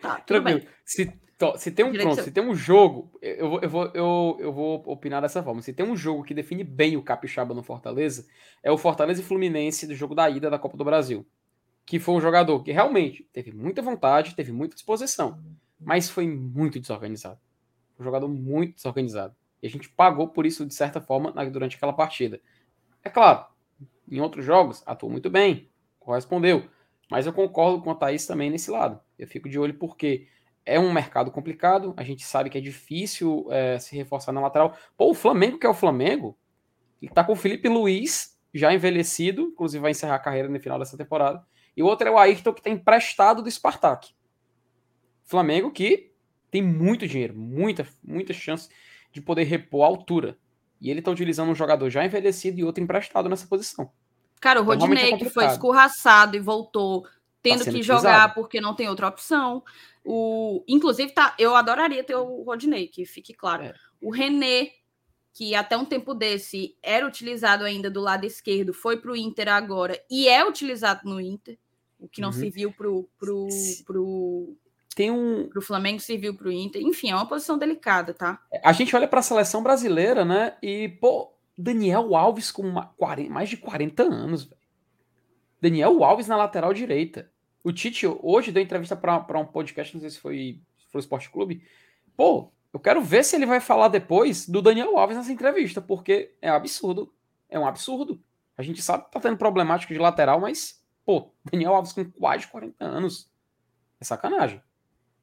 Tá, 0.00 0.20
Tranquilo. 0.20 0.62
Se, 0.84 1.12
se 1.58 1.70
tem 1.70 1.84
um 1.84 1.92
pronto, 1.92 2.22
se 2.22 2.30
tem 2.30 2.42
um 2.42 2.54
jogo, 2.54 3.10
eu, 3.20 3.60
eu, 3.60 3.68
vou, 3.68 3.90
eu, 3.92 4.36
eu 4.40 4.52
vou 4.52 4.82
opinar 4.86 5.20
dessa 5.20 5.42
forma. 5.42 5.60
Se 5.60 5.72
tem 5.72 5.84
um 5.84 5.96
jogo 5.96 6.22
que 6.22 6.32
define 6.32 6.64
bem 6.64 6.96
o 6.96 7.02
Capixaba 7.02 7.52
no 7.52 7.62
Fortaleza, 7.62 8.26
é 8.62 8.70
o 8.70 8.78
Fortaleza 8.78 9.20
e 9.20 9.24
Fluminense 9.24 9.86
do 9.86 9.94
jogo 9.94 10.14
da 10.14 10.30
ida 10.30 10.48
da 10.48 10.58
Copa 10.58 10.76
do 10.76 10.84
Brasil 10.84 11.26
que 11.86 12.00
foi 12.00 12.16
um 12.16 12.20
jogador 12.20 12.64
que 12.64 12.72
realmente 12.72 13.22
teve 13.32 13.52
muita 13.52 13.80
vontade, 13.80 14.34
teve 14.34 14.50
muita 14.50 14.74
disposição, 14.74 15.40
mas 15.78 16.10
foi 16.10 16.26
muito 16.26 16.80
desorganizado. 16.80 17.38
Um 17.98 18.02
jogador 18.02 18.28
muito 18.28 18.74
desorganizado. 18.74 19.34
E 19.62 19.68
a 19.68 19.70
gente 19.70 19.88
pagou 19.88 20.28
por 20.28 20.44
isso, 20.44 20.66
de 20.66 20.74
certa 20.74 21.00
forma, 21.00 21.32
durante 21.46 21.76
aquela 21.76 21.92
partida. 21.92 22.40
É 23.04 23.08
claro, 23.08 23.46
em 24.10 24.20
outros 24.20 24.44
jogos, 24.44 24.82
atuou 24.84 25.10
muito 25.10 25.30
bem, 25.30 25.70
correspondeu. 26.00 26.68
Mas 27.08 27.24
eu 27.24 27.32
concordo 27.32 27.80
com 27.80 27.92
a 27.92 27.94
Thaís 27.94 28.26
também 28.26 28.50
nesse 28.50 28.68
lado. 28.68 29.00
Eu 29.16 29.28
fico 29.28 29.48
de 29.48 29.56
olho 29.56 29.74
porque 29.74 30.26
é 30.64 30.80
um 30.80 30.92
mercado 30.92 31.30
complicado, 31.30 31.94
a 31.96 32.02
gente 32.02 32.24
sabe 32.24 32.50
que 32.50 32.58
é 32.58 32.60
difícil 32.60 33.46
é, 33.52 33.78
se 33.78 33.96
reforçar 33.96 34.32
na 34.32 34.40
lateral. 34.40 34.76
Pô, 34.96 35.10
o 35.10 35.14
Flamengo, 35.14 35.56
que 35.56 35.66
é 35.66 35.70
o 35.70 35.74
Flamengo, 35.74 36.36
ele 37.00 37.12
tá 37.12 37.22
com 37.22 37.32
o 37.32 37.36
Felipe 37.36 37.68
Luiz, 37.68 38.36
já 38.52 38.74
envelhecido, 38.74 39.42
inclusive 39.42 39.80
vai 39.80 39.92
encerrar 39.92 40.16
a 40.16 40.18
carreira 40.18 40.48
no 40.48 40.58
final 40.58 40.80
dessa 40.80 40.96
temporada 40.96 41.46
e 41.76 41.82
o 41.82 41.86
outro 41.86 42.08
é 42.08 42.10
o 42.10 42.18
Ayrton, 42.18 42.52
que 42.52 42.60
está 42.60 42.70
emprestado 42.70 43.42
do 43.42 43.50
Spartak. 43.50 44.14
Flamengo 45.24 45.70
que 45.70 46.12
tem 46.50 46.62
muito 46.62 47.06
dinheiro, 47.06 47.34
muita, 47.36 47.86
muita 48.02 48.32
chance 48.32 48.68
de 49.12 49.20
poder 49.20 49.44
repor 49.44 49.84
a 49.84 49.88
altura. 49.88 50.38
E 50.80 50.90
ele 50.90 51.00
está 51.00 51.10
utilizando 51.10 51.50
um 51.50 51.54
jogador 51.54 51.90
já 51.90 52.04
envelhecido 52.04 52.58
e 52.58 52.64
outro 52.64 52.82
emprestado 52.82 53.28
nessa 53.28 53.46
posição. 53.46 53.90
Cara, 54.40 54.60
o 54.60 54.62
então, 54.62 54.86
Rodinei, 54.88 55.12
é 55.12 55.18
que 55.18 55.28
foi 55.28 55.46
escorraçado 55.46 56.36
e 56.36 56.40
voltou 56.40 57.06
tendo 57.42 57.64
tá 57.64 57.70
que 57.70 57.82
jogar 57.82 58.34
porque 58.34 58.60
não 58.60 58.74
tem 58.74 58.88
outra 58.88 59.08
opção. 59.08 59.62
O, 60.04 60.64
inclusive, 60.68 61.12
tá, 61.12 61.34
eu 61.38 61.56
adoraria 61.56 62.04
ter 62.04 62.14
o 62.14 62.42
Rodinei, 62.42 62.88
que 62.88 63.04
fique 63.04 63.34
claro. 63.34 63.64
É. 63.64 63.74
O 64.00 64.10
René, 64.10 64.70
que 65.32 65.54
até 65.54 65.76
um 65.76 65.84
tempo 65.84 66.14
desse 66.14 66.76
era 66.82 67.06
utilizado 67.06 67.64
ainda 67.64 67.90
do 67.90 68.00
lado 68.00 68.24
esquerdo, 68.24 68.72
foi 68.72 68.98
para 68.98 69.12
o 69.12 69.16
Inter 69.16 69.48
agora 69.48 70.00
e 70.10 70.28
é 70.28 70.44
utilizado 70.46 71.00
no 71.04 71.20
Inter. 71.20 71.58
O 71.98 72.08
que 72.08 72.20
não 72.20 72.28
uhum. 72.28 72.34
serviu 72.34 72.72
pro, 72.72 73.08
pro, 73.18 73.48
pro, 73.86 74.56
tem 74.96 75.10
um 75.10 75.48
pro 75.50 75.60
Flamengo 75.60 76.00
serviu 76.00 76.34
pro 76.34 76.50
Inter. 76.50 76.80
Enfim, 76.80 77.10
é 77.10 77.14
uma 77.14 77.28
posição 77.28 77.58
delicada, 77.58 78.14
tá? 78.14 78.42
A 78.64 78.72
gente 78.72 78.96
olha 78.96 79.06
para 79.06 79.20
a 79.20 79.22
seleção 79.22 79.62
brasileira, 79.62 80.24
né? 80.24 80.56
E 80.62 80.88
pô, 80.88 81.32
Daniel 81.56 82.16
Alves 82.16 82.50
com 82.50 82.62
uma, 82.62 82.86
40, 82.96 83.30
mais 83.30 83.50
de 83.50 83.58
40 83.58 84.02
anos, 84.02 84.44
velho. 84.44 84.56
Daniel 85.60 86.02
Alves 86.02 86.26
na 86.26 86.36
lateral 86.36 86.72
direita. 86.72 87.30
O 87.62 87.72
Tite 87.72 88.06
hoje 88.06 88.50
deu 88.50 88.62
entrevista 88.62 88.96
para 88.96 89.38
um 89.38 89.44
podcast, 89.44 89.94
não 89.94 90.00
sei 90.00 90.08
se 90.08 90.18
foi, 90.18 90.60
se 90.78 90.90
foi 90.90 90.98
o 90.98 91.02
Esporte 91.02 91.28
Clube. 91.28 91.62
Pô, 92.16 92.50
eu 92.72 92.80
quero 92.80 93.02
ver 93.02 93.22
se 93.22 93.36
ele 93.36 93.44
vai 93.44 93.60
falar 93.60 93.88
depois 93.88 94.48
do 94.48 94.62
Daniel 94.62 94.96
Alves 94.96 95.16
nessa 95.18 95.32
entrevista, 95.32 95.82
porque 95.82 96.34
é 96.40 96.48
absurdo. 96.48 97.12
É 97.50 97.58
um 97.58 97.66
absurdo. 97.66 98.18
A 98.56 98.62
gente 98.62 98.80
sabe 98.80 99.04
que 99.04 99.10
tá 99.10 99.20
tendo 99.20 99.36
problemática 99.36 99.92
de 99.92 100.00
lateral, 100.00 100.40
mas 100.40 100.82
Pô, 101.06 101.30
Daniel 101.50 101.76
Alves 101.76 101.92
com 101.92 102.04
quase 102.10 102.48
40 102.48 102.84
anos. 102.84 103.30
É 104.00 104.04
sacanagem. 104.04 104.60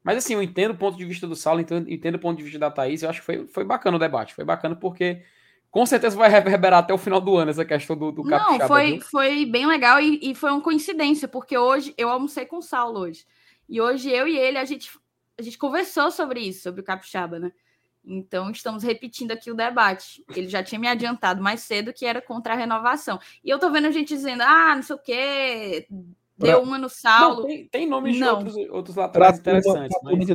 Mas 0.02 0.18
assim, 0.18 0.34
eu 0.34 0.42
entendo 0.42 0.72
o 0.72 0.76
ponto 0.76 0.96
de 0.96 1.04
vista 1.04 1.26
do 1.26 1.36
Saulo, 1.36 1.60
entendo, 1.60 1.90
entendo 1.90 2.14
o 2.14 2.18
ponto 2.18 2.38
de 2.38 2.42
vista 2.42 2.58
da 2.58 2.70
Thaís. 2.70 3.02
Eu 3.02 3.10
acho 3.10 3.20
que 3.20 3.26
foi, 3.26 3.46
foi 3.46 3.64
bacana 3.64 3.96
o 3.96 4.00
debate. 4.00 4.34
Foi 4.34 4.44
bacana 4.44 4.74
porque 4.74 5.22
com 5.70 5.84
certeza 5.84 6.16
vai 6.16 6.28
reverberar 6.30 6.80
até 6.80 6.94
o 6.94 6.98
final 6.98 7.20
do 7.20 7.36
ano 7.36 7.50
essa 7.50 7.64
questão 7.64 7.96
do, 7.96 8.10
do 8.10 8.24
Capixaba. 8.24 8.58
Não, 8.58 8.66
foi, 8.66 9.00
foi 9.00 9.46
bem 9.46 9.66
legal 9.66 10.00
e, 10.00 10.18
e, 10.22 10.34
foi 10.34 10.50
uma 10.50 10.60
coincidência, 10.60 11.28
porque 11.28 11.56
hoje 11.56 11.94
eu 11.98 12.08
almocei 12.08 12.46
com 12.46 12.56
o 12.58 12.62
Saulo 12.62 13.00
hoje. 13.00 13.26
E 13.68 13.80
hoje 13.80 14.10
eu 14.10 14.26
e 14.26 14.38
ele, 14.38 14.56
a 14.56 14.64
gente, 14.64 14.90
a 15.38 15.42
gente 15.42 15.58
conversou 15.58 16.10
sobre 16.10 16.40
isso, 16.40 16.62
sobre 16.62 16.80
o 16.80 16.84
Capixaba, 16.84 17.38
né? 17.38 17.52
Então, 18.06 18.50
estamos 18.50 18.82
repetindo 18.82 19.32
aqui 19.32 19.50
o 19.50 19.54
debate. 19.54 20.24
Ele 20.34 20.48
já 20.48 20.62
tinha 20.62 20.78
me 20.78 20.86
adiantado 20.86 21.42
mais 21.42 21.60
cedo 21.62 21.92
que 21.92 22.04
era 22.04 22.20
contra 22.20 22.52
a 22.52 22.56
renovação. 22.56 23.18
E 23.42 23.48
eu 23.48 23.58
tô 23.58 23.70
vendo 23.70 23.86
a 23.86 23.90
gente 23.90 24.08
dizendo, 24.08 24.42
ah, 24.42 24.74
não 24.76 24.82
sei 24.82 24.96
o 24.96 24.98
quê, 24.98 25.88
deu 26.36 26.62
uma 26.62 26.76
no 26.76 26.88
Saulo. 26.88 27.42
Não, 27.42 27.46
tem, 27.46 27.68
tem 27.68 27.88
nomes 27.88 28.18
não. 28.18 28.38
de 28.38 28.44
outros, 28.44 28.70
outros 28.70 28.96
laterais 28.96 29.38
interessantes. 29.38 29.98
Mas... 30.02 30.28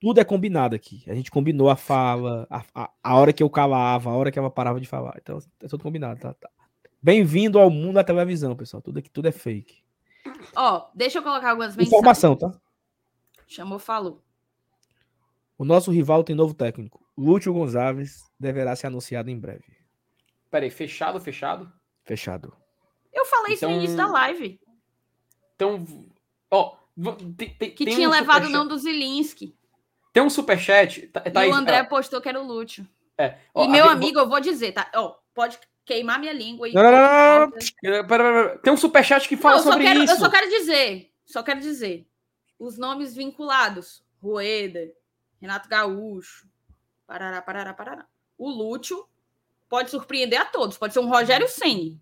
Tudo 0.00 0.18
é 0.18 0.24
combinado 0.24 0.74
aqui. 0.74 1.04
A 1.06 1.14
gente 1.14 1.30
combinou 1.30 1.70
a 1.70 1.76
fala, 1.76 2.46
a, 2.50 2.64
a, 2.74 2.90
a, 3.02 3.16
hora 3.16 3.32
que 3.32 3.42
eu 3.42 3.48
calava, 3.48 4.10
a 4.10 4.14
hora 4.14 4.32
que 4.32 4.38
ela 4.38 4.50
parava 4.50 4.80
de 4.80 4.88
falar. 4.88 5.14
Então, 5.22 5.38
é 5.62 5.68
tudo 5.68 5.84
combinado, 5.84 6.18
tá? 6.18 6.34
tá. 6.34 6.50
Bem-vindo 7.00 7.58
ao 7.58 7.70
mundo 7.70 7.94
da 7.94 8.04
televisão, 8.04 8.56
pessoal. 8.56 8.82
Tudo 8.82 8.98
aqui, 8.98 9.08
tudo 9.08 9.28
é 9.28 9.32
fake. 9.32 9.82
Ó, 10.56 10.88
deixa 10.94 11.18
eu 11.18 11.22
colocar 11.22 11.50
algumas 11.50 11.76
mensagens. 11.76 11.92
Informação, 11.92 12.34
tá? 12.34 12.52
Chamou, 13.46 13.78
falou. 13.78 14.22
O 15.62 15.64
nosso 15.64 15.92
rival 15.92 16.24
tem 16.24 16.34
novo 16.34 16.54
técnico. 16.54 17.00
Lúcio 17.16 17.52
Gonçalves 17.52 18.24
deverá 18.36 18.74
ser 18.74 18.88
anunciado 18.88 19.30
em 19.30 19.38
breve. 19.38 19.62
Peraí, 20.50 20.68
fechado, 20.72 21.20
fechado? 21.20 21.72
Fechado. 22.02 22.52
Eu 23.12 23.24
falei 23.26 23.54
isso 23.54 23.68
no 23.68 23.76
início 23.76 23.96
da 23.96 24.02
Então, 24.02 24.12
live. 24.12 24.60
Então, 25.54 25.86
ó, 26.50 26.76
tem, 27.36 27.50
tem, 27.54 27.70
Que 27.76 27.84
tem 27.84 27.94
tinha 27.94 28.08
um 28.08 28.10
levado 28.10 28.46
o 28.46 28.48
não 28.48 28.66
do 28.66 28.76
Zilinski. 28.76 29.56
Tem 30.12 30.20
um 30.20 30.28
superchat. 30.28 31.06
Tá, 31.06 31.22
E 31.24 31.30
Thaís, 31.30 31.54
o 31.54 31.56
André 31.56 31.84
postou 31.84 32.20
que 32.20 32.28
era 32.28 32.40
o 32.40 32.44
Lúcio. 32.44 32.84
é, 33.16 33.38
ó, 33.54 33.64
E 33.64 33.68
meu 33.68 33.84
a- 33.88 33.92
amigo, 33.92 34.18
eu 34.18 34.28
vou 34.28 34.40
dizer, 34.40 34.72
tá? 34.72 34.90
Ó, 34.96 35.14
pode 35.32 35.60
queimar 35.84 36.18
minha 36.18 36.32
língua. 36.32 36.68
E 36.68 36.72
Não, 36.72 36.82
não, 36.82 36.90
não, 36.90 37.40
não. 37.46 37.52
Pera, 37.80 38.04
pera. 38.04 38.58
Tem 38.58 38.72
um 38.72 38.76
superchat 38.76 39.28
que 39.28 39.36
fala 39.36 39.58
Não, 39.58 39.62
sobre 39.62 39.84
quero, 39.84 40.02
isso. 40.02 40.12
eu 40.14 40.18
só 40.18 40.28
quero 40.28 40.48
dizer, 40.50 41.12
só 41.24 41.40
quero 41.40 41.60
dizer, 41.60 42.04
os 42.58 42.76
nomes 42.76 43.14
vinculados, 43.14 44.02
Rueda, 44.20 44.90
Renato 45.42 45.68
Gaúcho, 45.68 46.46
parará, 47.06 47.42
parará, 47.42 47.74
parará. 47.74 48.06
O 48.38 48.48
Lúcio 48.48 49.04
pode 49.68 49.90
surpreender 49.90 50.40
a 50.40 50.44
todos, 50.44 50.78
pode 50.78 50.94
ser 50.94 51.00
um 51.00 51.08
Rogério 51.08 51.48
Ceni, 51.48 52.00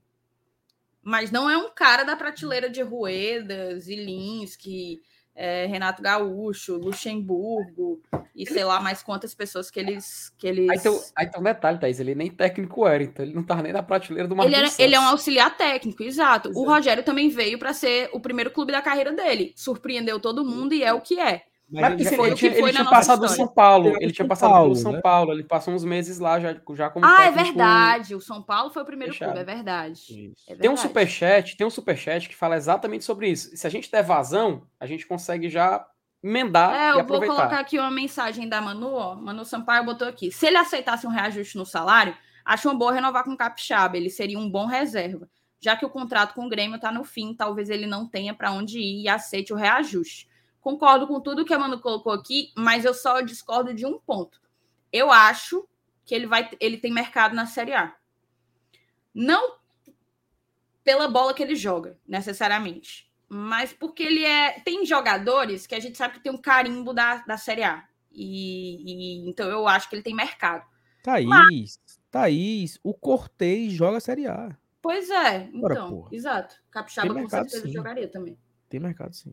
mas 1.02 1.30
não 1.30 1.48
é 1.48 1.56
um 1.56 1.70
cara 1.70 2.04
da 2.04 2.14
prateleira 2.14 2.68
de 2.68 2.82
Rueda, 2.82 3.78
Zilinski, 3.80 5.00
é, 5.34 5.64
Renato 5.64 6.02
Gaúcho, 6.02 6.76
Luxemburgo 6.76 8.02
e 8.36 8.44
sei 8.46 8.62
lá 8.64 8.78
mais 8.80 9.02
quantas 9.02 9.34
pessoas 9.34 9.70
que 9.70 9.80
eles 9.80 10.34
que 10.36 10.46
eles 10.46 10.68
Aí 10.68 10.78
tem, 10.78 10.92
um- 10.92 11.00
aí 11.16 11.30
tem 11.30 11.40
um 11.40 11.44
detalhe, 11.44 11.78
Thaís. 11.78 11.98
Ele 11.98 12.14
nem 12.14 12.30
técnico 12.30 12.86
era, 12.86 13.02
então 13.02 13.24
ele 13.24 13.34
não 13.34 13.42
tava 13.42 13.62
nem 13.62 13.72
na 13.72 13.82
prateleira 13.82 14.28
do 14.28 14.36
Marcos 14.36 14.52
Ele, 14.54 14.66
era- 14.66 14.74
ele 14.78 14.94
é 14.94 15.00
um 15.00 15.08
auxiliar 15.08 15.56
técnico, 15.56 16.02
exato. 16.02 16.50
Pois 16.52 16.56
o. 16.58 16.68
Rogério 16.68 17.02
também 17.02 17.30
veio 17.30 17.58
para 17.58 17.72
ser 17.72 18.10
o 18.12 18.20
primeiro 18.20 18.50
clube 18.50 18.70
da 18.72 18.82
carreira 18.82 19.12
dele. 19.12 19.54
Surpreendeu 19.56 20.20
todo 20.20 20.44
mundo 20.44 20.74
e 20.74 20.82
é 20.84 20.92
o 20.92 21.00
que 21.00 21.18
é. 21.18 21.46
Mas 21.72 21.80
já- 21.82 22.10
ele, 22.12 22.32
o 22.32 22.34
tinha, 22.34 22.52
ele 22.52 22.72
tinha 22.72 22.84
passado 22.84 23.20
do 23.20 23.26
história. 23.26 23.44
São 23.46 23.54
Paulo. 23.54 23.88
Ele 23.96 24.06
do 24.08 24.12
tinha 24.12 24.26
passado 24.26 24.50
Paulo, 24.50 24.70
pelo 24.72 24.76
São 24.82 24.92
né? 24.92 25.00
Paulo. 25.00 25.32
Ele 25.32 25.44
passou 25.44 25.72
uns 25.72 25.84
meses 25.84 26.18
lá 26.18 26.40
já, 26.40 26.56
já 26.74 26.90
como 26.90 27.04
Ah, 27.06 27.26
é 27.26 27.30
verdade. 27.30 28.14
O 28.14 28.20
São 28.20 28.42
Paulo 28.42 28.70
foi 28.70 28.82
o 28.82 28.86
primeiro 28.86 29.12
fechado. 29.12 29.32
clube, 29.34 29.40
é 29.50 29.54
verdade. 29.54 30.32
É 30.48 30.56
Tem 30.56 30.68
um 30.70 30.74
verdade. 30.74 30.80
superchat, 30.80 31.56
tem 31.56 31.66
um 31.66 31.70
superchat 31.70 32.28
que 32.28 32.34
fala 32.34 32.56
exatamente 32.56 33.04
sobre 33.04 33.28
isso. 33.28 33.56
Se 33.56 33.66
a 33.66 33.70
gente 33.70 33.90
der 33.90 34.02
vazão, 34.02 34.66
a 34.80 34.86
gente 34.86 35.06
consegue 35.06 35.48
já 35.48 35.86
emendar 36.22 36.74
É, 36.74 36.86
e 36.86 36.88
eu 36.88 36.92
vou 36.94 37.00
aproveitar. 37.02 37.34
colocar 37.36 37.60
aqui 37.60 37.78
uma 37.78 37.90
mensagem 37.90 38.48
da 38.48 38.60
Manu, 38.60 38.92
ó. 38.94 39.14
Manu 39.14 39.44
Sampaio 39.44 39.84
botou 39.84 40.06
aqui. 40.08 40.30
Se 40.32 40.46
ele 40.46 40.56
aceitasse 40.56 41.06
um 41.06 41.10
reajuste 41.10 41.56
no 41.56 41.64
salário, 41.64 42.14
acho 42.44 42.68
uma 42.68 42.76
boa 42.78 42.92
renovar 42.92 43.24
com 43.24 43.30
o 43.32 43.36
Capixaba. 43.36 43.96
Ele 43.96 44.10
seria 44.10 44.38
um 44.38 44.50
bom 44.50 44.66
reserva. 44.66 45.28
Já 45.62 45.76
que 45.76 45.84
o 45.86 45.90
contrato 45.90 46.34
com 46.34 46.46
o 46.46 46.48
Grêmio 46.48 46.76
está 46.76 46.90
no 46.90 47.04
fim, 47.04 47.34
talvez 47.34 47.70
ele 47.70 47.86
não 47.86 48.06
tenha 48.08 48.34
para 48.34 48.50
onde 48.50 48.78
ir 48.78 49.02
e 49.04 49.08
aceite 49.08 49.52
o 49.52 49.56
reajuste. 49.56 50.28
Concordo 50.60 51.06
com 51.06 51.20
tudo 51.20 51.44
que 51.44 51.54
a 51.54 51.58
Manu 51.58 51.80
colocou 51.80 52.12
aqui, 52.12 52.52
mas 52.56 52.84
eu 52.84 52.92
só 52.94 53.20
discordo 53.20 53.72
de 53.72 53.86
um 53.86 53.98
ponto. 53.98 54.40
Eu 54.92 55.10
acho 55.10 55.66
que 56.04 56.14
ele 56.14 56.26
vai, 56.26 56.50
ele 56.60 56.76
tem 56.78 56.92
mercado 56.92 57.34
na 57.34 57.46
Série 57.46 57.72
A. 57.74 57.94
Não 59.14 59.58
pela 60.84 61.08
bola 61.08 61.32
que 61.34 61.42
ele 61.42 61.54
joga, 61.54 61.98
necessariamente 62.06 63.10
mas 63.32 63.72
porque 63.72 64.02
ele 64.02 64.24
é. 64.24 64.58
Tem 64.58 64.84
jogadores 64.84 65.64
que 65.64 65.76
a 65.76 65.78
gente 65.80 65.96
sabe 65.96 66.14
que 66.14 66.20
tem 66.20 66.32
um 66.32 66.36
carimbo 66.36 66.92
da, 66.92 67.18
da 67.18 67.36
Série 67.38 67.62
A. 67.62 67.86
E, 68.10 69.22
e- 69.22 69.30
então 69.30 69.48
eu 69.48 69.68
acho 69.68 69.88
que 69.88 69.94
ele 69.94 70.02
tem 70.02 70.12
mercado. 70.14 70.66
Thaís, 71.00 71.78
Thaís, 72.10 72.80
o 72.82 72.92
Cortez 72.92 73.72
joga 73.72 74.00
Série 74.00 74.26
A. 74.26 74.54
Pois 74.82 75.08
é, 75.08 75.48
Ora, 75.62 75.74
então, 75.74 75.90
porra. 75.90 76.08
exato. 76.12 76.56
Capixaba 76.72 77.06
Tem 77.06 77.14
com 77.14 77.20
mercado, 77.20 77.42
certeza 77.48 77.66
sim. 77.68 77.72
jogaria 77.72 78.08
também. 78.08 78.36
Tem 78.68 78.80
mercado 78.80 79.14
sim. 79.14 79.32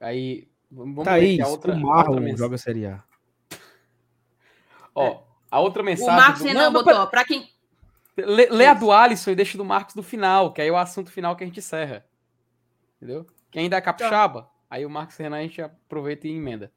Aí, 0.00 0.48
vamos 0.70 0.96
ver 0.96 1.04
Thaís, 1.04 1.40
aqui 1.40 1.42
a 1.42 1.48
outra, 1.48 1.72
o 1.72 1.74
a 1.74 1.78
Marlon 1.78 1.98
outra 1.98 2.14
mensagem. 2.20 2.36
joga 2.38 2.54
a 2.54 2.58
Série 2.58 2.86
A. 2.86 3.04
Ó, 4.94 5.22
a 5.50 5.60
outra 5.60 5.82
O 5.82 5.84
mensagem. 5.84 6.14
Marcos 6.16 6.40
do- 6.42 6.48
Renan 6.48 6.72
botou, 6.72 7.06
para 7.06 7.24
quem. 7.24 7.48
Lê, 8.16 8.48
lê 8.50 8.66
a 8.66 8.74
do 8.74 8.90
Alisson 8.92 9.30
e 9.30 9.34
deixa 9.34 9.56
do 9.56 9.64
Marcos 9.64 9.94
do 9.94 10.02
final, 10.02 10.52
que 10.52 10.60
aí 10.60 10.68
é 10.68 10.72
o 10.72 10.76
assunto 10.76 11.10
final 11.10 11.34
que 11.36 11.44
a 11.44 11.46
gente 11.46 11.58
encerra. 11.58 12.04
Entendeu? 12.96 13.26
Quem 13.50 13.62
ainda 13.64 13.76
é 13.76 13.80
capixaba, 13.80 14.50
aí 14.68 14.84
o 14.84 14.90
Marcos 14.90 15.16
Renan 15.16 15.38
a 15.38 15.42
gente 15.42 15.60
aproveita 15.62 16.26
e 16.26 16.32
emenda. 16.32 16.70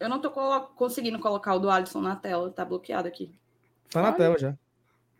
Eu 0.00 0.08
não 0.08 0.20
tô 0.20 0.30
colo- 0.30 0.68
conseguindo 0.76 1.18
colocar 1.18 1.54
o 1.54 1.58
do 1.58 1.70
Alisson 1.70 2.00
na 2.00 2.16
tela, 2.16 2.50
tá 2.50 2.64
bloqueado 2.64 3.06
aqui. 3.08 3.32
Tá 3.90 4.00
na 4.02 4.08
Olha. 4.08 4.16
tela 4.16 4.38
já. 4.38 4.56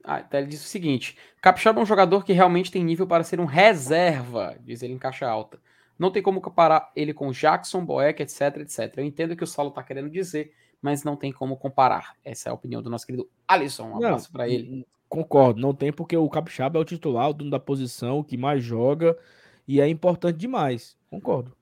Ah, 0.05 0.21
então 0.21 0.41
ele 0.41 0.49
diz 0.49 0.65
o 0.65 0.69
seguinte: 0.69 1.17
Capixaba 1.41 1.81
é 1.81 1.83
um 1.83 1.87
jogador 1.87 2.25
que 2.25 2.33
realmente 2.33 2.71
tem 2.71 2.83
nível 2.85 3.07
para 3.07 3.25
ser 3.25 3.41
um 3.41 3.45
reserva, 3.45 4.57
diz 4.61 4.83
ele 4.83 4.95
em 4.95 4.99
caixa 4.99 5.29
alta. 5.29 5.61
Não 5.99 6.11
tem 6.11 6.23
como 6.23 6.41
comparar 6.41 6.93
ele 6.95 7.13
com 7.13 7.33
Jackson, 7.33 7.85
Boeck, 7.85 8.23
etc, 8.23 8.59
etc. 8.59 8.95
Eu 8.97 9.05
entendo 9.05 9.33
o 9.33 9.37
que 9.37 9.45
o 9.45 9.47
Saulo 9.47 9.71
tá 9.71 9.83
querendo 9.83 10.09
dizer, 10.09 10.53
mas 10.81 11.03
não 11.03 11.17
tem 11.17 11.33
como 11.33 11.57
comparar. 11.57 12.15
Essa 12.25 12.49
é 12.49 12.51
a 12.51 12.55
opinião 12.55 12.81
do 12.81 12.89
nosso 12.89 13.05
querido 13.07 13.29
Alisson. 13.47 13.89
Um 13.89 13.97
abraço 13.97 14.31
para 14.31 14.49
ele. 14.49 14.87
Concordo, 15.09 15.61
não 15.61 15.75
tem 15.75 15.93
porque 15.93 16.17
o 16.17 16.29
Capixaba 16.29 16.79
é 16.79 16.83
o 16.83 16.85
titular, 16.85 17.31
o 17.31 17.33
dono 17.33 17.51
da 17.51 17.59
posição, 17.59 18.19
o 18.19 18.25
que 18.25 18.37
mais 18.37 18.63
joga 18.63 19.19
e 19.67 19.81
é 19.81 19.89
importante 19.89 20.37
demais. 20.37 20.97
Concordo. 21.11 21.57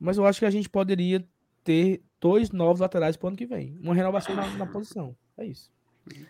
Mas 0.00 0.16
eu 0.16 0.26
acho 0.26 0.38
que 0.38 0.46
a 0.46 0.50
gente 0.50 0.68
poderia 0.68 1.24
ter 1.62 2.02
dois 2.20 2.50
novos 2.50 2.80
laterais 2.80 3.16
para 3.16 3.26
o 3.26 3.28
ano 3.28 3.36
que 3.36 3.46
vem. 3.46 3.78
Uma 3.80 3.94
renovação 3.94 4.34
na, 4.34 4.46
na 4.56 4.66
posição. 4.66 5.14
É 5.36 5.44
isso. 5.44 5.72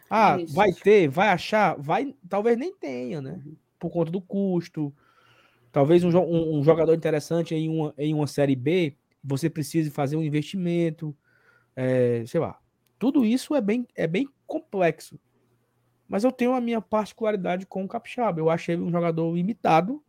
Ah, 0.08 0.38
Isso. 0.40 0.54
vai 0.54 0.72
ter, 0.72 1.08
vai 1.08 1.28
achar, 1.28 1.76
vai, 1.76 2.14
talvez 2.28 2.56
nem 2.56 2.72
tenha, 2.72 3.20
né? 3.20 3.42
Por 3.78 3.90
conta 3.90 4.10
do 4.10 4.20
custo. 4.20 4.94
Talvez 5.74 6.04
um, 6.04 6.10
um- 6.10 6.64
jogador 6.64 6.94
interessante 6.94 7.54
em 7.54 7.68
uma, 7.68 7.94
em 7.98 8.14
uma 8.14 8.28
série 8.28 8.56
B, 8.56 8.96
você 9.24 9.50
precise 9.50 9.90
fazer 9.90 10.16
um 10.16 10.24
investimento, 10.24 11.16
é, 11.76 12.24
sei 12.26 12.40
lá. 12.40 12.58
Tudo 12.98 13.24
isso 13.24 13.54
é 13.54 13.62
bem, 13.62 13.86
é 13.96 14.06
bem 14.06 14.28
complexo. 14.46 15.20
Mas 16.08 16.24
eu 16.24 16.32
tenho 16.32 16.54
a 16.54 16.60
minha 16.60 16.80
particularidade 16.82 17.66
com 17.66 17.84
o 17.84 17.88
Capixaba. 17.88 18.40
Eu 18.40 18.50
achei 18.50 18.76
um 18.76 18.90
jogador 18.90 19.34
limitado, 19.34 20.02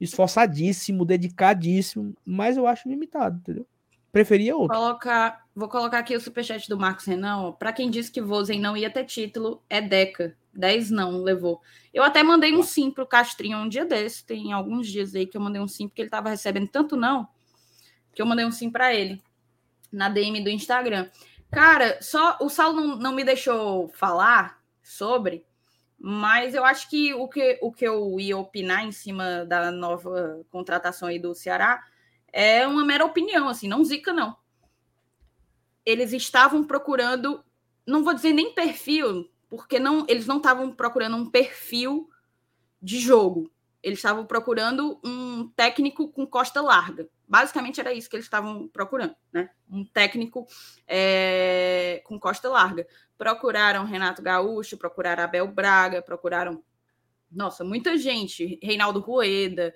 esforçadíssimo, 0.00 1.04
dedicadíssimo, 1.04 2.16
mas 2.24 2.56
eu 2.56 2.66
acho 2.66 2.88
limitado, 2.88 3.38
entendeu? 3.38 3.66
Preferia 4.14 4.56
outro. 4.56 4.78
Colocar, 4.78 5.44
vou 5.56 5.68
colocar 5.68 5.98
aqui 5.98 6.14
o 6.14 6.20
superchat 6.20 6.68
do 6.68 6.78
Marcos 6.78 7.04
Renan. 7.04 7.50
Para 7.50 7.72
quem 7.72 7.90
disse 7.90 8.12
que 8.12 8.22
Vozen 8.22 8.60
não 8.60 8.76
ia 8.76 8.88
ter 8.88 9.02
título, 9.06 9.60
é 9.68 9.80
Deca. 9.80 10.36
10 10.52 10.92
não 10.92 11.20
levou. 11.20 11.60
Eu 11.92 12.04
até 12.04 12.22
mandei 12.22 12.54
um 12.54 12.62
sim 12.62 12.92
pro 12.92 13.08
Castrinho 13.08 13.58
um 13.58 13.68
dia 13.68 13.84
desse. 13.84 14.24
Tem 14.24 14.52
alguns 14.52 14.86
dias 14.86 15.16
aí 15.16 15.26
que 15.26 15.36
eu 15.36 15.40
mandei 15.40 15.60
um 15.60 15.66
sim, 15.66 15.88
porque 15.88 16.00
ele 16.00 16.10
tava 16.10 16.28
recebendo 16.28 16.68
tanto 16.68 16.96
não, 16.96 17.26
que 18.14 18.22
eu 18.22 18.26
mandei 18.26 18.44
um 18.44 18.52
sim 18.52 18.70
para 18.70 18.94
ele 18.94 19.20
na 19.90 20.08
DM 20.08 20.44
do 20.44 20.48
Instagram. 20.48 21.10
Cara, 21.50 21.98
só 22.00 22.38
o 22.40 22.48
Saulo 22.48 22.80
não, 22.80 22.96
não 22.96 23.12
me 23.12 23.24
deixou 23.24 23.88
falar 23.88 24.62
sobre, 24.80 25.44
mas 25.98 26.54
eu 26.54 26.64
acho 26.64 26.88
que 26.88 27.12
o, 27.12 27.26
que 27.26 27.58
o 27.60 27.72
que 27.72 27.84
eu 27.84 28.20
ia 28.20 28.38
opinar 28.38 28.84
em 28.84 28.92
cima 28.92 29.44
da 29.44 29.72
nova 29.72 30.40
contratação 30.52 31.08
aí 31.08 31.18
do 31.18 31.34
Ceará 31.34 31.82
é 32.34 32.66
uma 32.66 32.84
mera 32.84 33.04
opinião, 33.04 33.48
assim, 33.48 33.68
não 33.68 33.84
zica, 33.84 34.12
não. 34.12 34.36
Eles 35.86 36.12
estavam 36.12 36.64
procurando, 36.64 37.44
não 37.86 38.02
vou 38.02 38.12
dizer 38.12 38.32
nem 38.32 38.52
perfil, 38.52 39.30
porque 39.48 39.78
não, 39.78 40.04
eles 40.08 40.26
não 40.26 40.38
estavam 40.38 40.72
procurando 40.74 41.16
um 41.16 41.30
perfil 41.30 42.10
de 42.82 42.98
jogo. 42.98 43.48
Eles 43.80 44.00
estavam 44.00 44.26
procurando 44.26 45.00
um 45.04 45.48
técnico 45.54 46.08
com 46.08 46.26
costa 46.26 46.60
larga. 46.60 47.08
Basicamente 47.28 47.78
era 47.78 47.92
isso 47.92 48.10
que 48.10 48.16
eles 48.16 48.26
estavam 48.26 48.66
procurando, 48.66 49.14
né? 49.32 49.50
Um 49.70 49.84
técnico 49.84 50.44
é, 50.88 52.02
com 52.04 52.18
costa 52.18 52.48
larga. 52.48 52.84
Procuraram 53.16 53.84
Renato 53.84 54.20
Gaúcho, 54.20 54.76
procuraram 54.76 55.22
Abel 55.22 55.46
Braga, 55.46 56.02
procuraram, 56.02 56.64
nossa, 57.30 57.62
muita 57.62 57.96
gente, 57.96 58.58
Reinaldo 58.60 58.98
Rueda, 58.98 59.72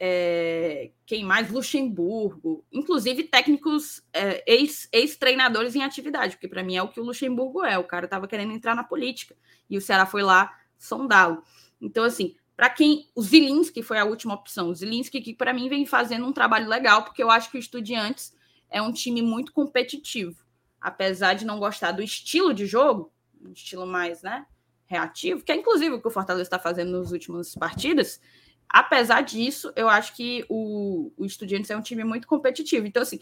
é, 0.00 0.90
quem 1.04 1.24
mais? 1.24 1.50
Luxemburgo, 1.50 2.64
inclusive 2.72 3.24
técnicos 3.24 4.02
é, 4.12 4.44
ex- 4.46 4.88
ex-treinadores 4.92 5.74
em 5.74 5.82
atividade, 5.82 6.36
porque 6.36 6.48
para 6.48 6.62
mim 6.62 6.76
é 6.76 6.82
o 6.82 6.88
que 6.88 7.00
o 7.00 7.04
Luxemburgo 7.04 7.64
é. 7.64 7.76
O 7.78 7.84
cara 7.84 8.04
estava 8.04 8.28
querendo 8.28 8.52
entrar 8.52 8.74
na 8.74 8.84
política 8.84 9.36
e 9.68 9.76
o 9.76 9.80
Ceará 9.80 10.06
foi 10.06 10.22
lá 10.22 10.56
sondá-lo. 10.78 11.42
Então, 11.80 12.04
assim, 12.04 12.36
para 12.56 12.70
quem. 12.70 13.08
O 13.14 13.22
Zilinski 13.22 13.82
foi 13.82 13.98
a 13.98 14.04
última 14.04 14.34
opção. 14.34 14.68
O 14.68 14.74
Zilinski, 14.74 15.20
que 15.20 15.34
para 15.34 15.52
mim 15.52 15.68
vem 15.68 15.86
fazendo 15.86 16.26
um 16.26 16.32
trabalho 16.32 16.68
legal, 16.68 17.04
porque 17.04 17.22
eu 17.22 17.30
acho 17.30 17.50
que 17.50 17.56
o 17.56 17.60
Estudiantes 17.60 18.36
é 18.68 18.82
um 18.82 18.92
time 18.92 19.22
muito 19.22 19.52
competitivo. 19.52 20.44
Apesar 20.80 21.34
de 21.34 21.44
não 21.44 21.58
gostar 21.58 21.92
do 21.92 22.02
estilo 22.02 22.52
de 22.52 22.66
jogo, 22.66 23.12
um 23.40 23.52
estilo 23.52 23.86
mais 23.86 24.22
né, 24.22 24.46
reativo, 24.86 25.44
que 25.44 25.52
é 25.52 25.56
inclusive 25.56 25.94
o 25.94 26.00
que 26.00 26.08
o 26.08 26.10
Fortaleza 26.10 26.42
está 26.42 26.58
fazendo 26.58 26.98
nas 26.98 27.12
últimas 27.12 27.54
partidas. 27.54 28.20
Apesar 28.68 29.22
disso, 29.22 29.72
eu 29.74 29.88
acho 29.88 30.14
que 30.14 30.44
o, 30.48 31.10
o 31.16 31.24
Estudiantes 31.24 31.70
é 31.70 31.76
um 31.76 31.82
time 31.82 32.04
muito 32.04 32.28
competitivo. 32.28 32.86
Então, 32.86 33.02
assim, 33.02 33.18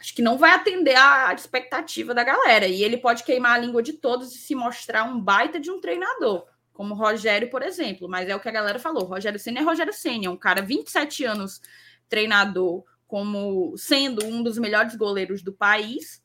acho 0.00 0.14
que 0.14 0.22
não 0.22 0.38
vai 0.38 0.52
atender 0.52 0.94
a, 0.94 1.28
a 1.28 1.34
expectativa 1.34 2.14
da 2.14 2.24
galera. 2.24 2.66
E 2.66 2.82
ele 2.82 2.96
pode 2.96 3.22
queimar 3.22 3.52
a 3.52 3.58
língua 3.58 3.82
de 3.82 3.92
todos 3.92 4.34
e 4.34 4.38
se 4.38 4.54
mostrar 4.54 5.04
um 5.04 5.20
baita 5.20 5.60
de 5.60 5.70
um 5.70 5.80
treinador, 5.80 6.46
como 6.72 6.94
o 6.94 6.96
Rogério, 6.96 7.50
por 7.50 7.62
exemplo. 7.62 8.08
Mas 8.08 8.28
é 8.28 8.34
o 8.34 8.40
que 8.40 8.48
a 8.48 8.52
galera 8.52 8.78
falou: 8.78 9.04
Rogério 9.04 9.38
Senna 9.38 9.60
é 9.60 9.62
Rogério 9.62 9.92
Senna, 9.92 10.26
é 10.26 10.30
um 10.30 10.36
cara 10.36 10.62
27 10.62 11.24
anos 11.24 11.60
treinador, 12.08 12.84
com 13.06 13.18
como 13.24 13.76
sendo 13.76 14.24
um 14.24 14.42
dos 14.42 14.58
melhores 14.58 14.96
goleiros 14.96 15.42
do 15.42 15.52
país. 15.52 16.22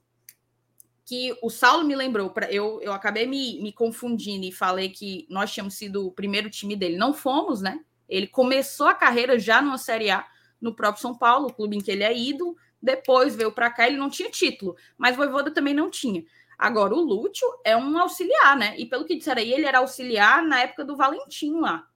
Que 1.06 1.36
o 1.42 1.50
Saulo 1.50 1.84
me 1.84 1.96
lembrou, 1.96 2.30
pra, 2.30 2.52
eu, 2.52 2.80
eu 2.84 2.94
acabei 2.94 3.26
me, 3.26 3.60
me 3.64 3.74
confundindo 3.74 4.46
e 4.46 4.52
falei 4.52 4.90
que 4.90 5.26
nós 5.28 5.52
tínhamos 5.52 5.74
sido 5.74 6.06
o 6.06 6.12
primeiro 6.12 6.52
time 6.52 6.76
dele. 6.76 6.98
Não 6.98 7.16
fomos, 7.16 7.62
né? 7.62 7.84
Ele 8.10 8.27
começou 8.27 8.88
a 8.88 8.94
carreira 8.94 9.40
já 9.40 9.61
numa 9.61 9.77
Série 9.77 10.10
A 10.10 10.27
no 10.60 10.76
próprio 10.76 11.02
São 11.02 11.18
Paulo, 11.18 11.48
o 11.48 11.53
clube 11.53 11.77
em 11.77 11.81
que 11.81 11.91
ele 11.91 12.03
é 12.03 12.18
ídolo. 12.18 12.57
Depois 12.81 13.36
veio 13.36 13.52
para 13.52 13.69
cá, 13.69 13.88
ele 13.88 13.98
não 13.98 14.10
tinha 14.10 14.30
título, 14.30 14.76
mas 14.98 15.15
Voivoda 15.15 15.52
também 15.52 15.73
não 15.73 15.90
tinha. 15.90 16.23
Agora, 16.57 16.94
o 16.94 16.99
Lúcio 16.99 17.48
é 17.64 17.77
um 17.77 17.98
auxiliar, 17.98 18.57
né? 18.57 18.76
E 18.77 18.86
pelo 18.86 19.06
que 19.06 19.15
disseram 19.15 19.41
aí, 19.41 19.53
ele 19.53 19.65
era 19.65 19.77
auxiliar 19.77 20.44
na 20.44 20.61
época 20.61 20.84
do 20.84 20.98
Valentim 20.98 21.60
lá. 21.60 21.88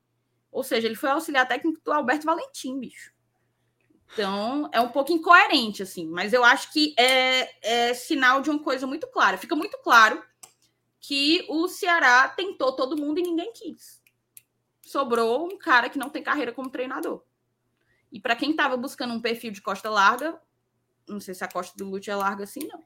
Ou 0.51 0.63
seja, 0.63 0.87
ele 0.87 0.95
foi 0.95 1.09
auxiliar 1.09 1.47
técnico 1.47 1.81
do 1.83 1.91
Alberto 1.91 2.25
Valentim, 2.25 2.79
bicho. 2.79 3.11
Então, 4.13 4.69
é 4.71 4.79
um 4.79 4.89
pouco 4.89 5.11
incoerente, 5.11 5.81
assim. 5.81 6.07
Mas 6.07 6.31
eu 6.31 6.43
acho 6.43 6.71
que 6.71 6.93
é, 6.97 7.89
é 7.89 7.93
sinal 7.93 8.41
de 8.41 8.49
uma 8.49 8.59
coisa 8.59 8.85
muito 8.85 9.07
clara. 9.07 9.37
Fica 9.37 9.55
muito 9.55 9.77
claro 9.79 10.23
que 10.99 11.45
o 11.49 11.67
Ceará 11.67 12.29
tentou 12.29 12.73
todo 12.73 12.95
mundo 12.95 13.19
e 13.19 13.23
ninguém 13.23 13.51
quis. 13.51 14.02
Sobrou 14.83 15.45
um 15.45 15.57
cara 15.57 15.89
que 15.89 15.97
não 15.97 16.09
tem 16.09 16.21
carreira 16.21 16.51
como 16.51 16.69
treinador. 16.69 17.23
E 18.11 18.19
para 18.19 18.35
quem 18.35 18.51
estava 18.51 18.77
buscando 18.77 19.13
um 19.13 19.21
perfil 19.21 19.51
de 19.51 19.61
costa 19.61 19.89
larga, 19.89 20.39
não 21.07 21.19
sei 21.19 21.33
se 21.33 21.43
a 21.43 21.47
costa 21.47 21.75
do 21.75 21.89
Lute 21.89 22.11
é 22.11 22.15
larga 22.15 22.43
assim, 22.43 22.67
não. 22.67 22.83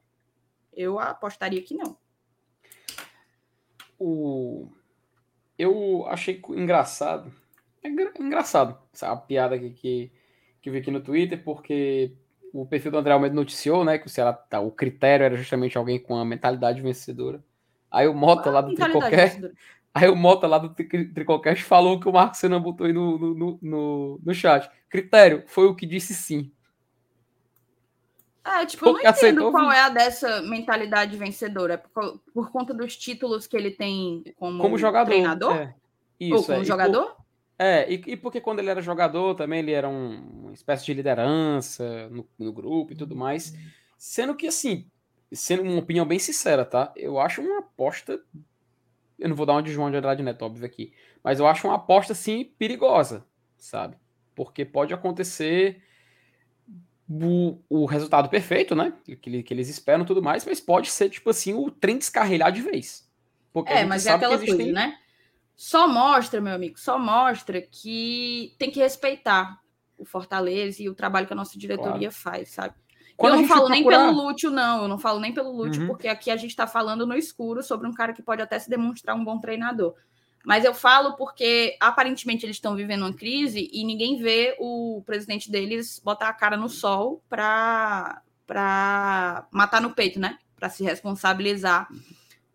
Eu 0.72 0.98
apostaria 0.98 1.62
que 1.62 1.74
não. 1.74 1.98
O... 3.98 4.70
Eu 5.58 6.06
achei 6.06 6.40
engraçado 6.50 7.32
é 7.82 8.22
engraçado 8.22 8.78
essa 8.92 9.14
piada 9.16 9.54
aqui 9.54 9.70
que, 9.70 10.12
que 10.60 10.68
eu 10.68 10.72
vi 10.72 10.80
aqui 10.80 10.90
no 10.90 11.00
Twitter, 11.00 11.42
porque 11.42 12.12
o 12.52 12.66
perfil 12.66 12.90
do 12.90 12.98
André 12.98 13.12
Almeida 13.12 13.34
noticiou, 13.34 13.84
né, 13.84 13.98
que 13.98 14.06
o 14.06 14.10
Ceará, 14.10 14.32
tá, 14.32 14.60
o 14.60 14.70
critério 14.70 15.24
era 15.24 15.36
justamente 15.36 15.78
alguém 15.78 15.98
com 15.98 16.16
a 16.16 16.24
mentalidade 16.24 16.80
vencedora. 16.80 17.42
Aí 17.90 18.06
o 18.06 18.14
Mota 18.14 18.50
ah, 18.50 18.52
lá 18.52 18.60
do 18.60 18.74
Tricocast, 18.74 19.40
aí 19.94 20.08
o 20.08 20.16
Mota 20.16 20.46
lá 20.46 20.58
do 20.58 20.70
Tricocast 20.70 21.64
falou 21.64 21.98
que 21.98 22.08
o 22.08 22.12
Marcos 22.12 22.38
Senna 22.38 22.58
botou 22.58 22.86
aí 22.86 22.92
no, 22.92 23.18
no, 23.18 23.58
no, 23.60 24.20
no, 24.22 24.34
chat. 24.34 24.70
Critério 24.88 25.44
foi 25.46 25.66
o 25.66 25.74
que 25.74 25.86
disse 25.86 26.14
sim. 26.14 26.50
É, 28.44 28.64
tipo, 28.64 28.86
eu 28.86 28.92
não 28.94 29.00
entendo 29.00 29.50
qual 29.50 29.70
é 29.70 29.80
a 29.80 29.88
dessa 29.90 30.40
mentalidade 30.42 31.16
vencedora. 31.16 31.74
É 31.74 31.76
por, 31.76 32.18
por, 32.32 32.50
conta 32.50 32.72
dos 32.72 32.96
títulos 32.96 33.46
que 33.46 33.56
ele 33.56 33.70
tem 33.70 34.24
como, 34.38 34.62
como 34.62 34.78
jogador, 34.78 35.10
treinador? 35.10 35.54
É. 35.54 35.74
Isso, 36.18 36.34
Ou 36.34 36.44
como 36.44 36.62
é. 36.62 36.64
jogador? 36.64 37.14
Por, 37.14 37.24
é, 37.58 37.92
e, 37.92 38.02
e, 38.06 38.16
porque 38.16 38.40
quando 38.40 38.60
ele 38.60 38.70
era 38.70 38.80
jogador 38.80 39.34
também 39.34 39.58
ele 39.58 39.72
era 39.72 39.88
um, 39.88 40.44
uma 40.44 40.52
espécie 40.52 40.86
de 40.86 40.94
liderança 40.94 42.08
no, 42.08 42.26
no, 42.38 42.52
grupo 42.52 42.92
e 42.92 42.96
tudo 42.96 43.16
mais. 43.16 43.52
Sendo 43.98 44.34
que, 44.36 44.46
assim, 44.46 44.86
sendo 45.32 45.62
uma 45.62 45.80
opinião 45.80 46.06
bem 46.06 46.20
sincera, 46.20 46.64
tá? 46.64 46.92
Eu 46.94 47.18
acho 47.18 47.42
uma 47.42 47.58
aposta. 47.58 48.20
Eu 49.18 49.28
não 49.28 49.36
vou 49.36 49.44
dar 49.44 49.54
uma 49.54 49.62
de 49.62 49.72
João 49.72 49.90
de 49.90 49.96
Andrade 49.96 50.22
Neto, 50.22 50.42
óbvio, 50.42 50.64
aqui. 50.64 50.92
Mas 51.22 51.40
eu 51.40 51.46
acho 51.46 51.66
uma 51.66 51.76
aposta, 51.76 52.12
assim, 52.12 52.44
perigosa, 52.58 53.26
sabe? 53.56 53.96
Porque 54.34 54.64
pode 54.64 54.94
acontecer 54.94 55.82
o, 57.08 57.58
o 57.68 57.86
resultado 57.86 58.28
perfeito, 58.28 58.74
né? 58.74 58.92
Que, 59.04 59.42
que 59.42 59.54
eles 59.54 59.68
esperam 59.68 60.04
tudo 60.04 60.22
mais, 60.22 60.44
mas 60.44 60.60
pode 60.60 60.90
ser, 60.90 61.08
tipo 61.08 61.30
assim, 61.30 61.54
o 61.54 61.70
trem 61.70 61.98
descarrilhar 61.98 62.52
de 62.52 62.62
vez. 62.62 63.10
Porque 63.52 63.72
é, 63.72 63.84
mas 63.84 64.06
é 64.06 64.12
aquela 64.12 64.34
existem... 64.34 64.56
coisa, 64.56 64.72
né? 64.72 64.98
Só 65.56 65.88
mostra, 65.88 66.40
meu 66.40 66.54
amigo, 66.54 66.78
só 66.78 66.98
mostra 66.98 67.60
que 67.60 68.54
tem 68.58 68.70
que 68.70 68.78
respeitar 68.78 69.60
o 69.98 70.04
Fortaleza 70.04 70.80
e 70.80 70.88
o 70.88 70.94
trabalho 70.94 71.26
que 71.26 71.32
a 71.32 71.36
nossa 71.36 71.58
diretoria 71.58 72.10
claro. 72.10 72.12
faz, 72.12 72.50
sabe? 72.50 72.74
Quando 73.18 73.34
eu 73.34 73.40
não 73.40 73.48
falo 73.48 73.66
procurar... 73.66 73.74
nem 73.74 74.14
pelo 74.14 74.28
Lúcio, 74.28 74.48
não. 74.48 74.82
Eu 74.82 74.88
não 74.88 74.96
falo 74.96 75.18
nem 75.18 75.34
pelo 75.34 75.50
Lúcio, 75.50 75.82
uhum. 75.82 75.88
porque 75.88 76.06
aqui 76.06 76.30
a 76.30 76.36
gente 76.36 76.50
está 76.50 76.68
falando 76.68 77.04
no 77.04 77.16
escuro 77.16 77.64
sobre 77.64 77.88
um 77.88 77.92
cara 77.92 78.12
que 78.12 78.22
pode 78.22 78.40
até 78.40 78.56
se 78.60 78.70
demonstrar 78.70 79.16
um 79.16 79.24
bom 79.24 79.40
treinador. 79.40 79.94
Mas 80.46 80.64
eu 80.64 80.72
falo 80.72 81.16
porque 81.16 81.76
aparentemente 81.80 82.46
eles 82.46 82.56
estão 82.56 82.76
vivendo 82.76 83.02
uma 83.02 83.12
crise 83.12 83.68
e 83.72 83.84
ninguém 83.84 84.22
vê 84.22 84.56
o 84.60 85.02
presidente 85.04 85.50
deles 85.50 86.00
botar 86.02 86.28
a 86.28 86.32
cara 86.32 86.56
no 86.56 86.68
sol 86.68 87.20
para 87.28 88.22
matar 89.50 89.82
no 89.82 89.90
peito, 89.90 90.20
né? 90.20 90.38
Para 90.54 90.70
se 90.70 90.84
responsabilizar 90.84 91.88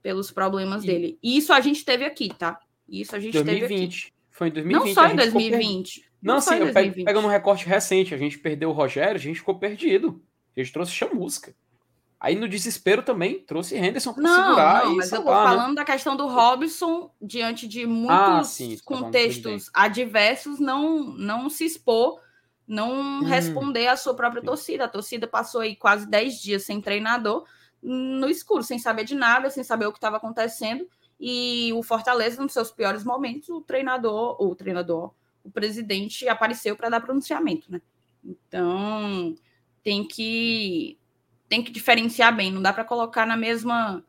pelos 0.02 0.31
problemas 0.31 0.85
e... 0.85 0.88
dele. 0.88 1.19
E 1.22 1.35
isso 1.35 1.52
a 1.52 1.60
gente 1.60 1.84
teve 1.84 2.06
aqui, 2.06 2.30
tá? 2.30 2.57
Isso 2.88 3.14
a 3.14 3.19
gente 3.19 3.34
2020. 3.34 3.69
teve 3.69 3.84
aqui. 3.84 4.14
Foi 4.31 4.48
em 4.48 4.52
2020. 4.52 4.88
Não 4.88 4.94
só 4.94 5.07
em 5.07 5.15
2020. 5.18 6.06
Não, 6.22 6.35
não 6.35 6.41
sim, 6.41 7.03
pegando 7.03 7.27
um 7.27 7.30
recorte 7.30 7.65
recente, 7.65 8.15
a 8.15 8.18
gente 8.18 8.40
perdeu 8.40 8.69
o 8.69 8.73
Rogério, 8.73 9.15
a 9.15 9.19
gente 9.19 9.40
ficou 9.40 9.60
perdido. 9.60 10.23
A 10.55 10.59
gente 10.59 10.73
trouxe 10.73 10.91
chamusca. 10.91 11.55
Aí 12.23 12.35
no 12.35 12.47
desespero 12.47 13.03
também 13.03 13.39
trouxe 13.39 13.75
Henderson 13.75 14.13
para 14.13 14.23
segurar 14.23 14.85
não, 14.85 14.95
mas 14.95 15.09
salvar, 15.09 15.34
eu 15.34 15.43
tô 15.43 15.49
né? 15.49 15.57
falando 15.57 15.69
né? 15.71 15.75
da 15.75 15.84
questão 15.84 16.15
do 16.15 16.25
Robson 16.25 17.11
diante 17.21 17.67
de 17.67 17.85
muitos 17.85 18.15
ah, 18.15 18.43
sim, 18.45 18.77
contextos 18.85 19.69
adversos 19.73 20.57
não 20.57 21.03
não 21.03 21.49
se 21.49 21.65
expor, 21.65 22.21
não 22.65 22.93
hum, 22.93 23.23
responder 23.23 23.88
à 23.88 23.97
sua 23.97 24.13
própria 24.13 24.39
sim. 24.39 24.45
torcida. 24.45 24.85
A 24.85 24.88
torcida 24.88 25.27
passou 25.27 25.59
aí 25.59 25.75
quase 25.75 26.09
10 26.09 26.41
dias 26.41 26.63
sem 26.63 26.80
treinador, 26.80 27.45
no 27.81 28.30
escuro, 28.30 28.63
sem 28.63 28.80
saber 28.80 29.03
de 29.03 29.15
nada, 29.15 29.49
sem 29.49 29.61
saber 29.61 29.88
o 29.88 29.91
que 29.91 29.97
estava 29.97 30.15
acontecendo. 30.15 30.88
E 31.19 31.73
o 31.73 31.84
Fortaleza, 31.84 32.41
nos 32.41 32.53
seus 32.53 32.71
piores 32.71 33.03
momentos, 33.03 33.49
o 33.49 33.59
treinador, 33.59 34.41
o 34.41 34.55
treinador, 34.55 35.13
o 35.43 35.51
presidente 35.51 36.30
apareceu 36.30 36.77
para 36.77 36.88
dar 36.88 37.01
pronunciamento, 37.01 37.69
né? 37.69 37.81
Então 38.23 39.35
tem 39.84 40.07
que 40.07 40.97
tem 41.49 41.64
que 41.64 41.72
diferenciar 41.72 42.35
bem, 42.35 42.51
não 42.51 42.61
dá 42.61 42.73
para 42.73 42.85
colocar 42.85 43.26
na 43.26 43.38
mesma 43.38 44.03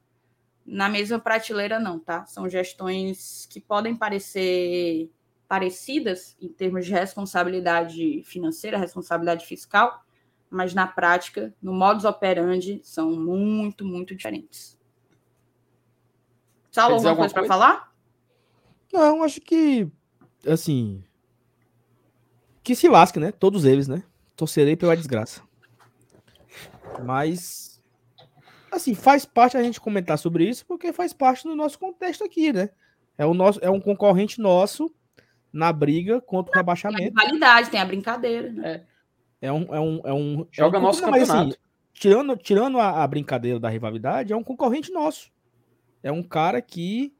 na 0.64 0.88
mesma 0.88 1.18
prateleira 1.18 1.78
não, 1.78 1.98
tá? 1.98 2.24
São 2.26 2.48
gestões 2.48 3.46
que 3.50 3.60
podem 3.60 3.94
parecer 3.94 5.10
parecidas 5.46 6.36
em 6.40 6.48
termos 6.48 6.86
de 6.86 6.92
responsabilidade 6.92 8.22
financeira, 8.24 8.78
responsabilidade 8.78 9.44
fiscal, 9.44 10.02
mas 10.48 10.72
na 10.72 10.86
prática, 10.86 11.54
no 11.60 11.72
modus 11.72 12.04
operandi, 12.04 12.80
são 12.82 13.10
muito, 13.10 13.84
muito 13.84 14.14
diferentes. 14.14 14.78
Saulo, 16.70 16.94
alguma, 16.94 17.10
alguma 17.10 17.28
coisa, 17.28 17.34
coisa? 17.34 17.48
para 17.48 17.58
falar? 17.58 17.94
Não, 18.92 19.22
acho 19.22 19.40
que, 19.40 19.88
assim, 20.46 21.04
que 22.62 22.74
se 22.74 22.88
lasque, 22.88 23.20
né? 23.20 23.30
Todos 23.30 23.64
eles, 23.64 23.86
né? 23.86 24.02
Torcerei 24.34 24.76
pela 24.76 24.96
desgraça. 24.96 25.42
Mas, 27.02 27.82
assim, 28.70 28.94
faz 28.94 29.24
parte 29.24 29.56
a 29.56 29.62
gente 29.62 29.80
comentar 29.80 30.18
sobre 30.18 30.48
isso, 30.48 30.64
porque 30.66 30.92
faz 30.92 31.12
parte 31.12 31.44
do 31.44 31.56
nosso 31.56 31.78
contexto 31.78 32.24
aqui, 32.24 32.52
né? 32.52 32.70
É, 33.16 33.24
o 33.24 33.34
nosso, 33.34 33.60
é 33.62 33.70
um 33.70 33.80
concorrente 33.80 34.40
nosso 34.40 34.92
na 35.52 35.72
briga 35.72 36.20
contra 36.20 36.52
o 36.52 36.56
rebaixamento. 36.56 36.98
Tem 36.98 37.12
a 37.16 37.20
rivalidade, 37.26 37.70
tem 37.70 37.80
a 37.80 37.84
brincadeira, 37.84 38.52
né? 38.52 38.82
É, 39.40 39.46
é 39.46 39.52
um, 39.52 39.74
é 39.74 39.80
um, 39.80 40.00
é 40.04 40.12
um 40.12 40.46
Joga 40.50 40.78
é 40.78 40.80
um, 40.80 40.82
nosso 40.82 41.00
campeonato. 41.00 41.30
Mas, 41.30 41.46
assim, 41.46 41.52
tirando, 41.92 42.36
tirando 42.36 42.78
a, 42.78 43.02
a, 43.02 43.06
brincadeira 43.06 43.60
da 43.60 43.68
rivalidade, 43.68 44.32
é 44.32 44.36
um 44.36 44.42
concorrente 44.42 44.92
nosso. 44.92 45.30
É 46.02 46.10
um 46.10 46.22
cara 46.22 46.60
que. 46.60 47.14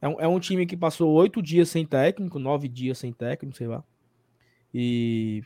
É 0.00 0.08
um, 0.08 0.20
é 0.20 0.28
um 0.28 0.38
time 0.38 0.66
que 0.66 0.76
passou 0.76 1.12
oito 1.12 1.42
dias 1.42 1.68
sem 1.68 1.84
técnico, 1.84 2.38
nove 2.38 2.68
dias 2.68 2.98
sem 2.98 3.12
técnico, 3.12 3.56
sei 3.56 3.66
lá. 3.66 3.84
E. 4.72 5.42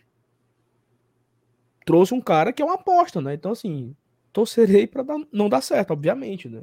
Trouxe 1.85 2.15
um 2.15 2.21
cara 2.21 2.53
que 2.53 2.63
é 2.63 2.65
uma 2.65 2.75
aposta, 2.75 3.21
né? 3.21 3.35
Então, 3.35 3.53
assim, 3.53 3.95
torcerei 4.33 4.87
para 4.87 5.05
não 5.33 5.49
dar 5.49 5.61
certo, 5.61 5.93
obviamente, 5.93 6.49
né? 6.49 6.63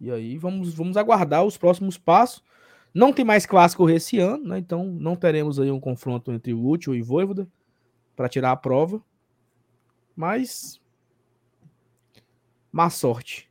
E 0.00 0.10
aí 0.10 0.38
vamos, 0.38 0.74
vamos 0.74 0.96
aguardar 0.96 1.44
os 1.44 1.56
próximos 1.56 1.98
passos. 1.98 2.42
Não 2.94 3.12
tem 3.12 3.24
mais 3.24 3.44
clássico 3.46 3.88
esse 3.90 4.18
ano, 4.18 4.48
né? 4.48 4.58
Então 4.58 4.84
não 4.84 5.16
teremos 5.16 5.58
aí 5.58 5.70
um 5.70 5.80
confronto 5.80 6.32
entre 6.32 6.54
o 6.54 6.66
Útil 6.66 6.94
e 6.94 7.02
Voivoda 7.02 7.48
para 8.14 8.28
tirar 8.28 8.52
a 8.52 8.56
prova. 8.56 9.02
Mas 10.14 10.80
má 12.72 12.90
sorte 12.90 13.48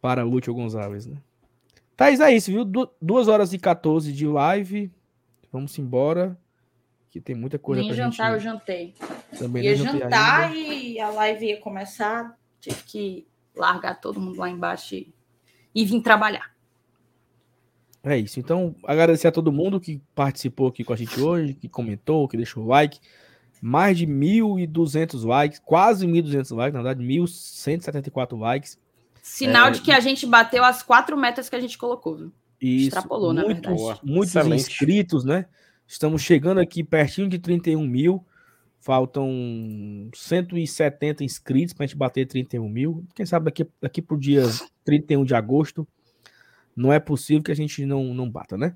para 0.00 0.22
Lúcio 0.22 0.54
Gonzalez, 0.54 1.06
né? 1.06 1.16
Thaís, 1.96 2.20
é 2.20 2.32
isso, 2.32 2.50
viu? 2.50 2.64
Du 2.64 2.90
2 3.00 3.28
horas 3.28 3.52
e 3.52 3.58
14 3.58 4.12
de 4.12 4.26
live. 4.26 4.90
Vamos 5.52 5.78
embora. 5.78 6.38
Que 7.10 7.20
tem 7.20 7.34
muita 7.34 7.58
coisa 7.58 7.82
Nem 7.82 7.90
pra 7.90 7.96
jantar, 7.96 8.32
gente... 8.32 8.46
eu 8.46 8.52
jantei. 8.52 8.94
Também 9.38 9.64
ia 9.64 9.76
jantar 9.76 10.54
e 10.54 10.98
a 11.00 11.10
live 11.10 11.46
ia 11.46 11.60
começar. 11.60 12.36
Tive 12.60 12.82
que 12.82 13.26
largar 13.54 14.00
todo 14.00 14.20
mundo 14.20 14.38
lá 14.38 14.48
embaixo 14.48 14.94
e, 14.94 15.14
e 15.74 15.84
vir 15.84 16.02
trabalhar. 16.02 16.50
É 18.02 18.16
isso. 18.16 18.40
Então, 18.40 18.74
agradecer 18.84 19.28
a 19.28 19.32
todo 19.32 19.52
mundo 19.52 19.80
que 19.80 20.00
participou 20.14 20.68
aqui 20.68 20.82
com 20.82 20.92
a 20.92 20.96
gente 20.96 21.20
hoje, 21.20 21.54
que 21.54 21.68
comentou, 21.68 22.26
que 22.26 22.36
deixou 22.36 22.64
o 22.64 22.66
like. 22.66 22.98
Mais 23.60 23.98
de 23.98 24.06
1.200 24.06 25.22
likes, 25.26 25.58
quase 25.58 26.06
1.200 26.06 26.56
likes, 26.56 26.74
na 26.74 26.82
verdade, 26.82 27.04
1.174 27.06 28.38
likes. 28.38 28.78
Sinal 29.22 29.68
é, 29.68 29.70
de 29.72 29.82
que 29.82 29.92
a 29.92 30.00
gente 30.00 30.26
bateu 30.26 30.64
as 30.64 30.82
quatro 30.82 31.14
metas 31.14 31.50
que 31.50 31.56
a 31.56 31.60
gente 31.60 31.76
colocou, 31.76 32.16
viu? 32.16 32.32
Isso, 32.58 32.88
Extrapolou, 32.88 33.34
muitos, 33.34 33.62
na 33.62 33.70
verdade. 33.70 34.00
Muitos 34.02 34.36
Excelente. 34.36 34.60
inscritos, 34.60 35.24
né? 35.24 35.46
Estamos 35.86 36.22
chegando 36.22 36.58
aqui 36.58 36.82
pertinho 36.82 37.28
de 37.28 37.38
31 37.38 37.86
mil. 37.86 38.24
Faltam 38.80 40.10
170 40.14 41.22
inscritos 41.22 41.74
para 41.74 41.84
a 41.84 41.86
gente 41.86 41.98
bater 41.98 42.26
31 42.26 42.66
mil. 42.66 43.04
Quem 43.14 43.26
sabe 43.26 43.44
daqui, 43.44 43.68
daqui 43.80 44.02
o 44.08 44.16
dia 44.16 44.44
31 44.84 45.24
de 45.24 45.34
agosto 45.34 45.86
não 46.74 46.90
é 46.90 46.98
possível 46.98 47.42
que 47.42 47.52
a 47.52 47.56
gente 47.56 47.84
não, 47.84 48.14
não 48.14 48.30
bata, 48.30 48.56
né? 48.56 48.74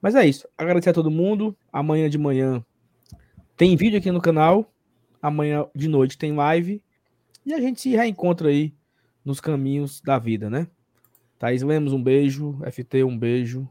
Mas 0.00 0.14
é 0.14 0.24
isso. 0.24 0.46
Agradecer 0.56 0.90
a 0.90 0.94
todo 0.94 1.10
mundo. 1.10 1.56
Amanhã 1.72 2.08
de 2.08 2.18
manhã 2.18 2.64
tem 3.56 3.76
vídeo 3.76 3.98
aqui 3.98 4.12
no 4.12 4.20
canal. 4.20 4.72
Amanhã 5.20 5.66
de 5.74 5.88
noite 5.88 6.16
tem 6.16 6.32
live. 6.32 6.80
E 7.44 7.52
a 7.52 7.60
gente 7.60 7.80
se 7.80 7.90
reencontra 7.90 8.48
aí 8.48 8.72
nos 9.24 9.40
caminhos 9.40 10.00
da 10.00 10.20
vida, 10.20 10.48
né? 10.48 10.68
Thaís 11.36 11.62
Lemos, 11.62 11.92
um 11.92 12.02
beijo. 12.02 12.58
FT, 12.70 13.02
um 13.02 13.18
beijo. 13.18 13.68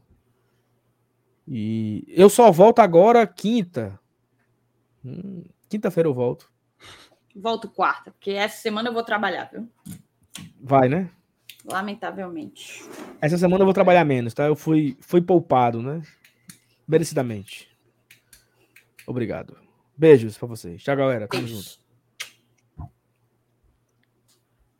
E 1.48 2.04
eu 2.08 2.28
só 2.28 2.52
volto 2.52 2.80
agora 2.80 3.26
quinta. 3.26 3.98
Hum, 5.04 5.44
Quinta-feira 5.72 6.06
eu 6.06 6.12
volto. 6.12 6.52
Volto 7.34 7.66
quarta, 7.66 8.10
porque 8.10 8.32
essa 8.32 8.60
semana 8.60 8.90
eu 8.90 8.92
vou 8.92 9.02
trabalhar, 9.02 9.48
viu? 9.50 9.66
Vai, 10.60 10.86
né? 10.86 11.10
Lamentavelmente. 11.64 12.84
Essa 13.22 13.38
semana 13.38 13.62
eu 13.62 13.64
vou 13.64 13.72
trabalhar 13.72 14.04
menos, 14.04 14.34
tá? 14.34 14.44
Eu 14.44 14.54
fui, 14.54 14.98
fui 15.00 15.22
poupado, 15.22 15.80
né? 15.80 16.02
Merecidamente. 16.86 17.74
Obrigado. 19.06 19.56
Beijos 19.96 20.36
pra 20.36 20.46
vocês. 20.46 20.82
Tchau, 20.82 20.94
galera. 20.94 21.26
Tamo 21.26 21.48
junto. 21.48 21.81